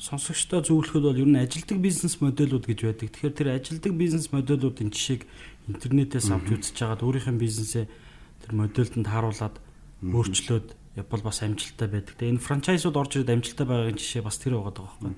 сонсогчдоо 0.01 0.65
зөвлөхөд 0.65 1.05
бол 1.05 1.21
ер 1.21 1.29
нь 1.29 1.37
ажилдаг 1.37 1.79
бизнес 1.85 2.17
модельуд 2.25 2.65
гэж 2.65 2.81
байдаг. 2.81 3.13
Тэгэхээр 3.13 3.37
тэр 3.37 3.49
ажилдаг 3.53 3.93
бизнес 3.93 4.33
модельуудын 4.33 4.89
жишээг 4.89 5.29
интернетээс 5.69 6.33
авч 6.33 6.49
үзэж 6.49 6.77
хагаад 6.81 7.05
өөрийнх 7.05 7.29
нь 7.29 7.43
бизнесээ 7.45 7.85
тэр 7.85 8.53
модельд 8.57 8.97
нь 8.97 9.05
тааруулаад 9.05 9.61
өөрчлөөд 10.01 10.69
явбал 10.97 11.23
бас 11.29 11.45
амжилттай 11.45 11.89
байдаг. 11.93 12.17
Тэгээ 12.17 12.41
энэ 12.41 12.47
франчайзууд 12.49 12.97
орж 12.97 13.21
ирээд 13.21 13.37
амжилттай 13.37 13.67
байгаагийн 13.69 14.01
жишээ 14.01 14.25
бас 14.25 14.41
тэр 14.41 14.57
байгаа 14.57 14.73
байхгүй. 14.81 15.13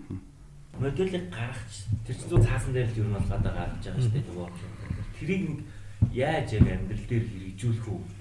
Модельийг 0.79 1.27
гаргаж 1.35 1.73
тэр 2.07 2.17
чинь 2.17 2.31
зүү 2.31 2.41
цаасан 2.47 2.73
дээр 2.73 2.89
л 2.89 3.01
ер 3.03 3.09
нь 3.11 3.17
бол 3.19 3.29
гадаа 3.29 3.53
гаргаж 3.53 3.83
байгаа 3.83 4.03
шүү 4.03 4.15
дээ 4.15 4.27
нөгөө. 4.31 4.49
Тэрийг 5.19 5.45
яаж 6.15 6.49
яг 6.55 6.67
амьдрал 6.71 7.07
дээр 7.11 7.25
хэрэгжүүлэх 7.27 7.87
үү 7.91 8.19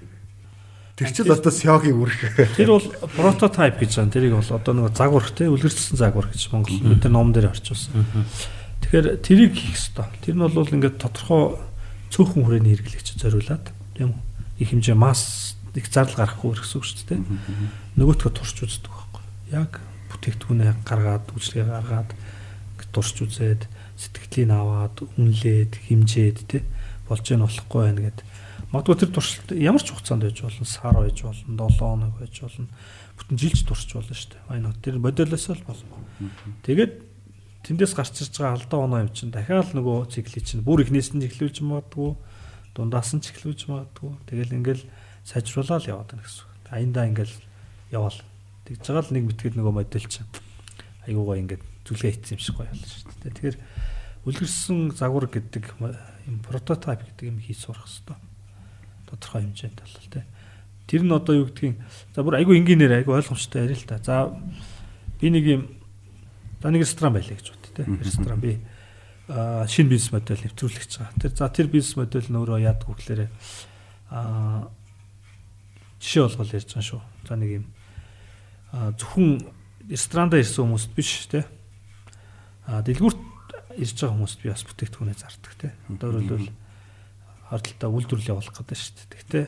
Тэр 0.97 1.13
чил 1.13 1.29
одоо 1.29 1.53
сёгийн 1.53 1.93
үрх. 1.93 2.17
Тэр 2.57 2.73
бол 2.73 2.89
прототип 3.13 3.77
гэж 3.77 4.01
байна. 4.01 4.09
Тэрийг 4.09 4.33
бол 4.33 4.49
одоо 4.49 4.73
нэг 4.73 4.97
загвар 4.97 5.29
те 5.29 5.45
үлгэрсэн 5.45 5.93
загвар 5.93 6.25
гэж 6.25 6.49
Монгол 6.49 6.73
бид 6.73 7.05
нар 7.05 7.13
ном 7.13 7.29
дээр 7.37 7.53
орчуулсан. 7.53 8.01
Тэгэхээр 8.81 9.21
тэрийг 9.21 9.53
хийх 9.53 9.77
ёстой. 9.77 10.09
Тэр 10.25 10.41
нь 10.41 10.41
бол 10.41 10.57
ингээд 10.57 10.97
тодорхой 10.97 11.61
цөөхөн 12.09 12.41
хүрээний 12.41 12.73
хэрэглэгч 12.81 13.13
зориулаад 13.13 13.69
тийм 13.93 14.17
үү? 14.17 14.21
Их 14.57 14.73
хэмжээ 14.73 14.97
масс 14.97 15.53
их 15.77 15.85
зардал 15.85 16.25
гарахгүй 16.25 16.57
гэсэн 16.57 16.81
үг 16.81 16.85
шүү 16.89 17.05
дээ. 17.13 17.21
Нөгөөтгөө 18.01 18.31
турш 18.33 18.57
үздэг 18.57 18.89
байхгүй. 18.89 19.21
Яг 19.53 19.77
бүтээгдэхүүнээ 20.09 20.81
гаргаад, 20.81 21.29
үйлчлэгээ 21.29 21.69
гаргаад 21.77 22.09
турш 22.93 23.15
үзээд 23.17 23.67
сэтгэлийг 23.97 24.51
аваад, 24.51 24.95
үнэлээд, 25.17 25.73
хэмжээд 25.87 26.37
тий 26.47 26.61
болж 27.07 27.25
ийн 27.31 27.43
болохгүй 27.43 27.81
байх 27.83 27.97
гэдэг 27.97 28.25
Магадгүй 28.67 28.95
тэр 28.99 29.11
туршилт 29.15 29.55
ямар 29.55 29.79
ч 29.79 29.95
хугацаанд 29.95 30.27
байж 30.27 30.43
болно, 30.43 30.67
сар 30.67 30.91
байж 30.99 31.23
болно, 31.23 31.55
7 31.55 31.79
хоног 31.79 32.19
байж 32.19 32.35
болно. 32.43 32.67
Бүтэн 33.15 33.39
жилч 33.39 33.63
туршиж 33.63 33.95
болно 33.95 34.11
шүү 34.11 34.31
дээ. 34.35 34.47
Вайнууд 34.51 34.79
тэр 34.83 34.95
модельээс 34.99 35.47
л 35.55 35.63
болно. 35.63 36.03
Тэгээд 36.67 36.93
тэндээс 37.63 37.95
гарч 37.95 38.27
ирж 38.27 38.35
байгаа 38.35 38.59
алдаа 38.59 38.79
оноо 38.83 38.99
юм 39.07 39.11
чинь 39.15 39.31
дахиад 39.31 39.71
нөгөө 39.71 40.11
циклийг 40.11 40.43
чинь 40.43 40.67
бүр 40.67 40.83
ихнээс 40.83 41.15
нь 41.15 41.23
эхлүүлж 41.23 41.63
магадгүй, 41.63 42.11
дундаас 42.75 43.15
нь 43.15 43.23
эхлүүлж 43.23 43.71
магадгүй. 43.71 44.11
Тэгэл 44.27 44.55
ингээл 44.59 44.83
сайжруулаад 45.23 45.87
яваад 45.87 46.11
байна 46.11 46.27
гэсэн 46.27 46.43
үг. 46.43 46.51
Аяндаа 46.67 47.07
ингээл 47.07 47.35
яваал. 47.95 48.19
Тэгж 48.67 48.83
байгаа 48.83 49.03
л 49.07 49.15
нэг 49.15 49.23
мэтгэл 49.31 49.57
нөгөө 49.63 49.75
модель 49.79 50.11
чинь 50.11 50.27
аюугаа 51.07 51.39
ингээд 51.39 51.63
зүлгээ 51.87 52.11
хийсэн 52.19 52.35
юм 52.35 52.43
шиг 52.43 52.55
гоё 52.59 52.67
болно 52.67 52.85
шүү 52.85 53.15
дээ. 53.23 53.33
Тэгэхээр 53.33 53.57
үлгэрсэн 54.27 54.79
загвар 54.93 55.25
гэдэг 55.31 55.63
юм 56.27 56.37
прототип 56.43 57.01
гэдэг 57.07 57.25
юм 57.31 57.39
хийж 57.39 57.59
сурах 57.63 57.87
хэрэгтэй 57.87 58.27
тодорхой 59.07 59.41
хэмжээнд 59.47 59.79
бол 59.79 60.07
тэ. 60.11 60.23
Тэр 60.87 61.03
нь 61.03 61.15
одоо 61.15 61.35
юу 61.35 61.47
гэдгийг 61.47 61.79
за 62.15 62.23
бүр 62.23 62.39
айгүй 62.43 62.59
энгийнээр 62.59 63.03
айгүй 63.03 63.15
ойлгомжтой 63.15 63.63
яриа 63.63 63.79
л 63.79 63.87
та. 63.87 64.03
За 64.03 64.15
би 65.19 65.27
нэг 65.31 65.45
юм 65.47 65.63
за 66.59 66.71
нэг 66.71 66.83
ресторан 66.83 67.15
байлаа 67.15 67.35
гэж 67.39 67.47
бод 67.47 67.63
тэ. 67.71 67.87
Ресторан 67.87 68.39
би 68.43 68.59
а 69.27 69.67
шинэ 69.67 69.91
бизнес 69.91 70.11
модель 70.11 70.43
нэвтрүүлэх 70.43 70.83
гэж 70.83 70.93
байгаа. 70.99 71.19
Тэр 71.23 71.31
за 71.35 71.47
тэр 71.51 71.67
бизнес 71.71 71.95
модель 71.95 72.27
нь 72.27 72.39
өөрөө 72.39 72.59
яадаг 72.63 72.87
вэ 72.87 72.95
гэхээр 72.99 73.21
а 74.11 74.67
жишээ 75.99 76.23
болгол 76.27 76.55
ярьж 76.55 76.69
байгаа 76.71 76.87
шүү. 76.87 77.01
За 77.27 77.35
нэг 77.35 77.51
юм 77.63 77.65
зөвхөн 78.71 79.27
ресторанда 79.87 80.39
ирсэн 80.39 80.67
хүмүүст 80.67 80.91
биш 80.95 81.27
те. 81.31 81.47
Дэлгүүрт 82.67 83.21
ирж 83.79 83.95
байгаа 83.95 84.15
хүмүүст 84.15 84.39
би 84.43 84.51
бас 84.51 84.63
бүтээгдэхүүнээ 84.67 85.17
зардаг 85.17 85.53
те. 85.55 85.71
Одоо 85.87 86.07
өөрөлдвөл 86.19 86.49
хордлолтой 87.47 87.89
үйлдвэрлэл 87.95 88.31
явуулах 88.35 88.55
гэдэг 88.59 88.77
шүү 88.77 88.95
дээ. 88.97 89.07
Гэхдээ 89.15 89.45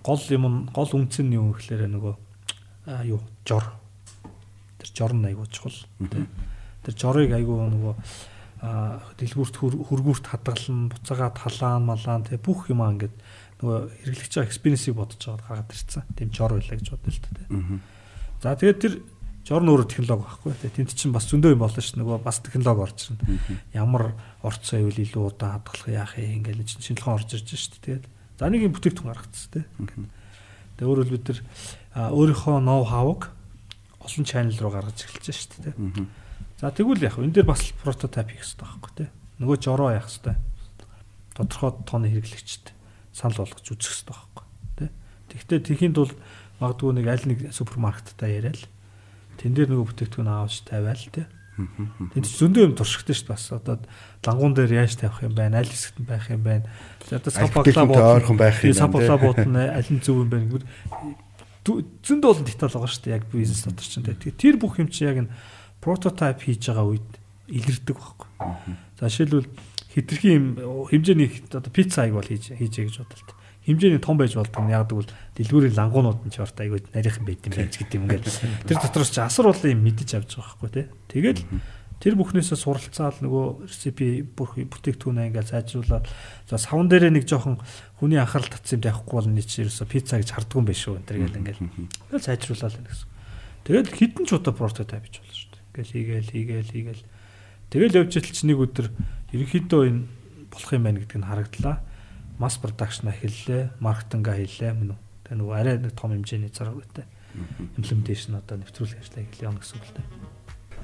гол 0.00 0.24
юм 0.32 0.44
нь 0.48 0.58
гол 0.72 0.90
үнц 0.96 1.20
нь 1.20 1.36
юу 1.36 1.52
гэхээр 1.52 1.84
нөгөө 1.92 2.14
юу 3.12 3.20
жор. 3.44 3.66
Тэр 4.80 4.90
жор 4.96 5.12
нь 5.12 5.28
айгуу 5.28 5.44
чухал. 5.52 5.76
Тэр 6.00 6.94
жорыг 6.96 7.36
айгуу 7.36 7.68
нөгөө 7.68 7.94
дэлгүүрт 8.60 9.56
хөргүүрт 9.60 10.26
хадгална, 10.32 10.92
буцаагаад 10.92 11.36
халаан 11.36 11.84
малаан 11.84 12.24
тэг 12.24 12.40
бүх 12.44 12.68
юм 12.72 12.84
аа 12.84 12.92
ингээд 12.92 13.16
нөгөө 13.60 13.78
хэрэглэгч 14.04 14.32
байгаа 14.36 14.48
экспириенсийг 14.48 14.96
бодож 14.96 15.20
аваад 15.28 15.44
гаргаад 15.44 15.72
ирсэн. 15.72 16.04
Тийм 16.16 16.28
жор 16.32 16.56
байлаа 16.56 16.76
гэж 16.76 16.88
бодлоо 16.92 17.12
л 17.12 17.24
дээ. 17.36 17.48
За 18.40 18.56
тэгээд 18.56 18.80
тэр 18.80 18.94
жор 19.50 19.66
нөөрө 19.66 19.86
технологи 19.90 20.22
байхгүй. 20.30 20.70
Тэнд 20.78 20.94
чинь 20.94 21.10
бас 21.10 21.26
зөндөө 21.26 21.56
юм 21.58 21.62
болно 21.64 21.82
ш. 21.82 21.98
Нөгөө 21.98 22.22
бас 22.22 22.38
технологи 22.38 22.86
орж 22.86 23.10
ирнэ. 23.10 23.58
Ямар 23.74 24.14
орцоо 24.46 24.78
ивэл 24.78 25.02
илүү 25.02 25.26
удаан 25.26 25.58
хадгалах 25.58 25.90
яах 25.90 26.14
юм 26.22 26.38
ингээл 26.38 26.62
шинжилгээ 26.70 27.14
орж 27.18 27.34
ирж 27.34 27.50
ш. 27.58 27.74
Тэгээд 27.82 28.06
за 28.38 28.46
нэг 28.46 28.70
юм 28.70 28.74
бүтээгдэхүүн 28.78 29.10
гаргацсан 29.10 29.50
тийм. 29.50 30.06
Тэгээд 30.78 30.86
өөрөөр 30.86 31.10
бид 31.10 31.26
нар 31.34 31.38
өөрийнхөө 32.14 32.56
ноу 32.62 32.86
хавыг 32.86 33.22
олон 34.06 34.24
чанал 34.24 34.62
руу 34.62 34.70
гаргаж 34.70 34.98
эхэлж 35.02 35.26
ш. 35.34 35.50
Тийм. 35.58 36.06
За 36.62 36.70
тэгвэл 36.70 37.02
яг 37.02 37.18
энэ 37.18 37.34
дээр 37.42 37.50
бас 37.50 37.74
прототип 37.82 38.30
хийх 38.30 38.46
хэрэгтэй 38.46 38.62
байхгүй 38.62 38.92
тийм. 39.02 39.10
Нөгөө 39.42 39.56
жороо 39.66 39.90
яах 39.90 40.06
хэрэгтэй. 40.06 40.38
Тодорхой 41.34 41.74
тооны 41.90 42.06
хэрэглэгчд 42.06 42.70
санал 43.10 43.42
болгож 43.42 43.66
үзэх 43.66 43.98
хэрэгтэй 43.98 44.14
байхгүй 44.14 44.46
тийм. 44.78 44.94
Тэгвэл 45.26 45.66
тэхийн 45.66 45.94
тулд 45.98 46.14
магадгүй 46.62 46.90
нэг 47.02 47.06
аль 47.10 47.26
нэг 47.26 47.38
супермаркеттай 47.50 48.38
яриад 48.38 48.62
тэн 49.40 49.56
дээр 49.56 49.72
нөгөө 49.72 49.88
бүтээгдэхүүн 49.88 50.28
аваад 50.28 50.52
тавиал 50.68 51.06
те. 51.08 51.24
Тэнд 51.56 52.28
зөндөө 52.28 52.62
юм 52.68 52.74
туршигтай 52.76 53.16
шүү 53.16 53.26
дээ 53.26 53.32
бас 53.32 53.44
одоо 53.52 53.76
лангуун 54.24 54.52
дээр 54.52 54.84
яаж 54.84 55.00
тавих 55.00 55.24
юм 55.24 55.34
байна, 55.36 55.60
аль 55.60 55.68
хэсэгт 55.68 56.04
байх 56.04 56.28
юм 56.28 56.44
байна. 56.44 56.68
Одоо 57.08 57.32
сапаглаа 57.32 57.88
буудлын 57.88 58.36
байх 58.36 58.60
юм 58.64 58.76
байна. 58.76 58.84
Сапаглаа 58.84 59.18
буудлын 59.20 59.56
аль 59.56 59.90
нь 59.92 60.04
зөв 60.04 60.24
юм 60.24 60.28
байна 60.28 60.48
гэвэл 60.48 60.68
зөндөө 62.04 62.30
олон 62.32 62.46
деталь 62.48 62.72
байгаа 62.72 62.88
шүү 62.92 63.04
дээ 63.04 63.16
яг 63.16 63.24
бизнес 63.32 63.64
дотор 63.64 63.88
чинь 63.88 64.04
те. 64.04 64.32
Тэр 64.32 64.56
бүх 64.60 64.80
юм 64.80 64.88
чинь 64.88 65.08
яг 65.08 65.18
н 65.24 65.32
прототип 65.80 66.40
хийж 66.44 66.68
байгаа 66.68 66.86
үед 66.88 67.08
илэрдэг 67.48 67.96
байхгүй. 67.96 68.28
За 69.00 69.08
жишээлбэл 69.08 69.48
хитрхи 69.92 70.28
юм 70.36 70.46
хэмжээний 70.88 71.28
одоо 71.52 71.72
пицца 71.72 72.04
аяг 72.04 72.16
бол 72.16 72.28
хийж 72.28 72.56
хийжээ 72.56 72.88
гэж 72.88 72.96
бодлоо 73.04 73.39
хэмжээний 73.70 74.02
том 74.02 74.18
байж 74.18 74.34
болдог 74.34 74.62
нь 74.66 74.74
яг 74.74 74.90
гэвэл 74.90 75.10
дэлгүүрийн 75.38 75.78
лангуунууд 75.78 76.26
нь 76.26 76.32
ч 76.34 76.42
орт 76.42 76.58
айгүй 76.58 76.82
нарийнхан 76.90 77.24
байт 77.24 77.46
юм 77.46 77.54
байж 77.54 77.72
гэдэг 77.78 77.96
юм 77.96 78.04
ингээл 78.10 78.66
тэр 78.66 78.78
дотроос 78.82 79.10
ч 79.14 79.18
асар 79.22 79.46
болон 79.48 79.70
юм 79.70 79.82
мэдэж 79.86 80.10
авч 80.18 80.30
байгаа 80.36 80.58
байхгүй 80.58 80.70
тий 80.74 80.86
Тэгэл 81.10 81.42
тэр 82.00 82.16
бүхнээсээ 82.16 82.56
суралцаал 82.56 83.18
нөгөө 83.20 83.68
рецепи 83.68 84.24
бүх 84.24 84.56
бүтээгдэхүүнээ 84.56 85.36
ингээл 85.36 85.52
сайжруулаад 85.52 86.08
за 86.48 86.56
савн 86.56 86.88
дээрээ 86.88 87.12
нэг 87.12 87.28
жоохон 87.28 87.60
хүний 88.00 88.16
анхаарал 88.16 88.48
татсан 88.48 88.80
юм 88.80 88.84
тавихгүй 88.88 89.16
бол 89.20 89.28
нэг 89.28 89.44
ерөөсө 89.44 89.84
пицца 89.84 90.16
гэж 90.16 90.32
харддаг 90.32 90.56
юм 90.56 90.64
биш 90.64 90.88
үү 90.88 90.96
энэ 90.96 91.28
гэл 91.28 91.38
ингээл. 91.44 91.60
Ингээл 91.60 92.24
сайжруулаад 92.24 92.72
байна 92.72 92.88
гэсэн. 92.88 93.08
Тэгэл 93.68 93.92
хідэн 93.92 94.24
ч 94.24 94.30
удаа 94.32 94.54
прототип 94.56 95.04
хийж 95.04 95.16
болно 95.20 95.36
шүү 95.36 95.50
дээ. 95.52 95.60
Ингээл 95.60 95.92
хийгээл 95.92 96.32
хийгээл 96.32 96.72
хийгээл. 96.72 97.04
Тэгэл 97.68 97.98
явж 98.00 98.12
итл 98.16 98.32
чи 98.32 98.44
нэг 98.48 98.58
өдөр 98.64 98.86
ерөнхийдөө 99.36 99.82
энэ 99.92 100.00
болох 100.48 100.70
юм 100.72 100.84
байна 100.88 101.00
гэдг 101.04 101.16
нь 101.20 101.28
харагдлаа 101.28 101.76
масс 102.40 102.56
продакшн 102.56 103.12
эхэллээ, 103.12 103.76
маркетинг 103.84 104.32
хийлээ 104.32 104.72
мөн 104.72 104.96
үү. 104.96 105.00
Тэгээ 105.28 105.38
нөгөө 105.44 105.56
арай 105.60 105.76
нэг 105.76 105.92
том 105.92 106.16
хэмжээний 106.16 106.48
заргуутай 106.48 107.04
имплементашн 107.76 108.40
одоо 108.40 108.56
нэвтрүүлэх 108.58 108.98
ажлаа 109.04 109.22
эхэллээ 109.28 109.48
юм 109.52 109.58
гэсэн 109.60 109.76
үг 109.76 109.84
л 109.84 109.94
дээ. 110.00 110.08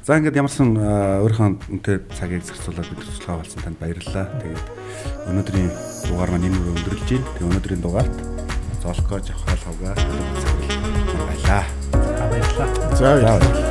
За 0.06 0.14
ингээд 0.20 0.39
ямарсан 0.39 0.68
өөрийнхөө 0.78 1.48
үнэтэй 1.66 1.97
цагийг 2.14 2.44
зарцуулаад 2.47 2.86
бид 2.93 3.02
туслахаа 3.02 3.43
болсон 3.43 3.60
танд 3.64 3.78
баярлалаа. 3.82 4.26
Тэгээд 4.39 4.64
өнөөдрийн 5.32 5.70
дугаар 6.06 6.30
маань 6.30 6.47
энэ 6.47 6.59
үрээ 6.60 6.74
өндөрлөж 6.78 7.09
байна. 7.10 7.26
Тэгээд 7.26 7.48
өнөөдрийн 7.51 7.82
дугаарт 7.82 8.16
Золко 8.85 9.18
Жавхал 9.18 9.64
хавга 9.66 9.97
баярлалаа. 11.26 11.64
Баярлалаа. 12.30 12.68
За 12.94 13.05
баярлалаа. 13.18 13.65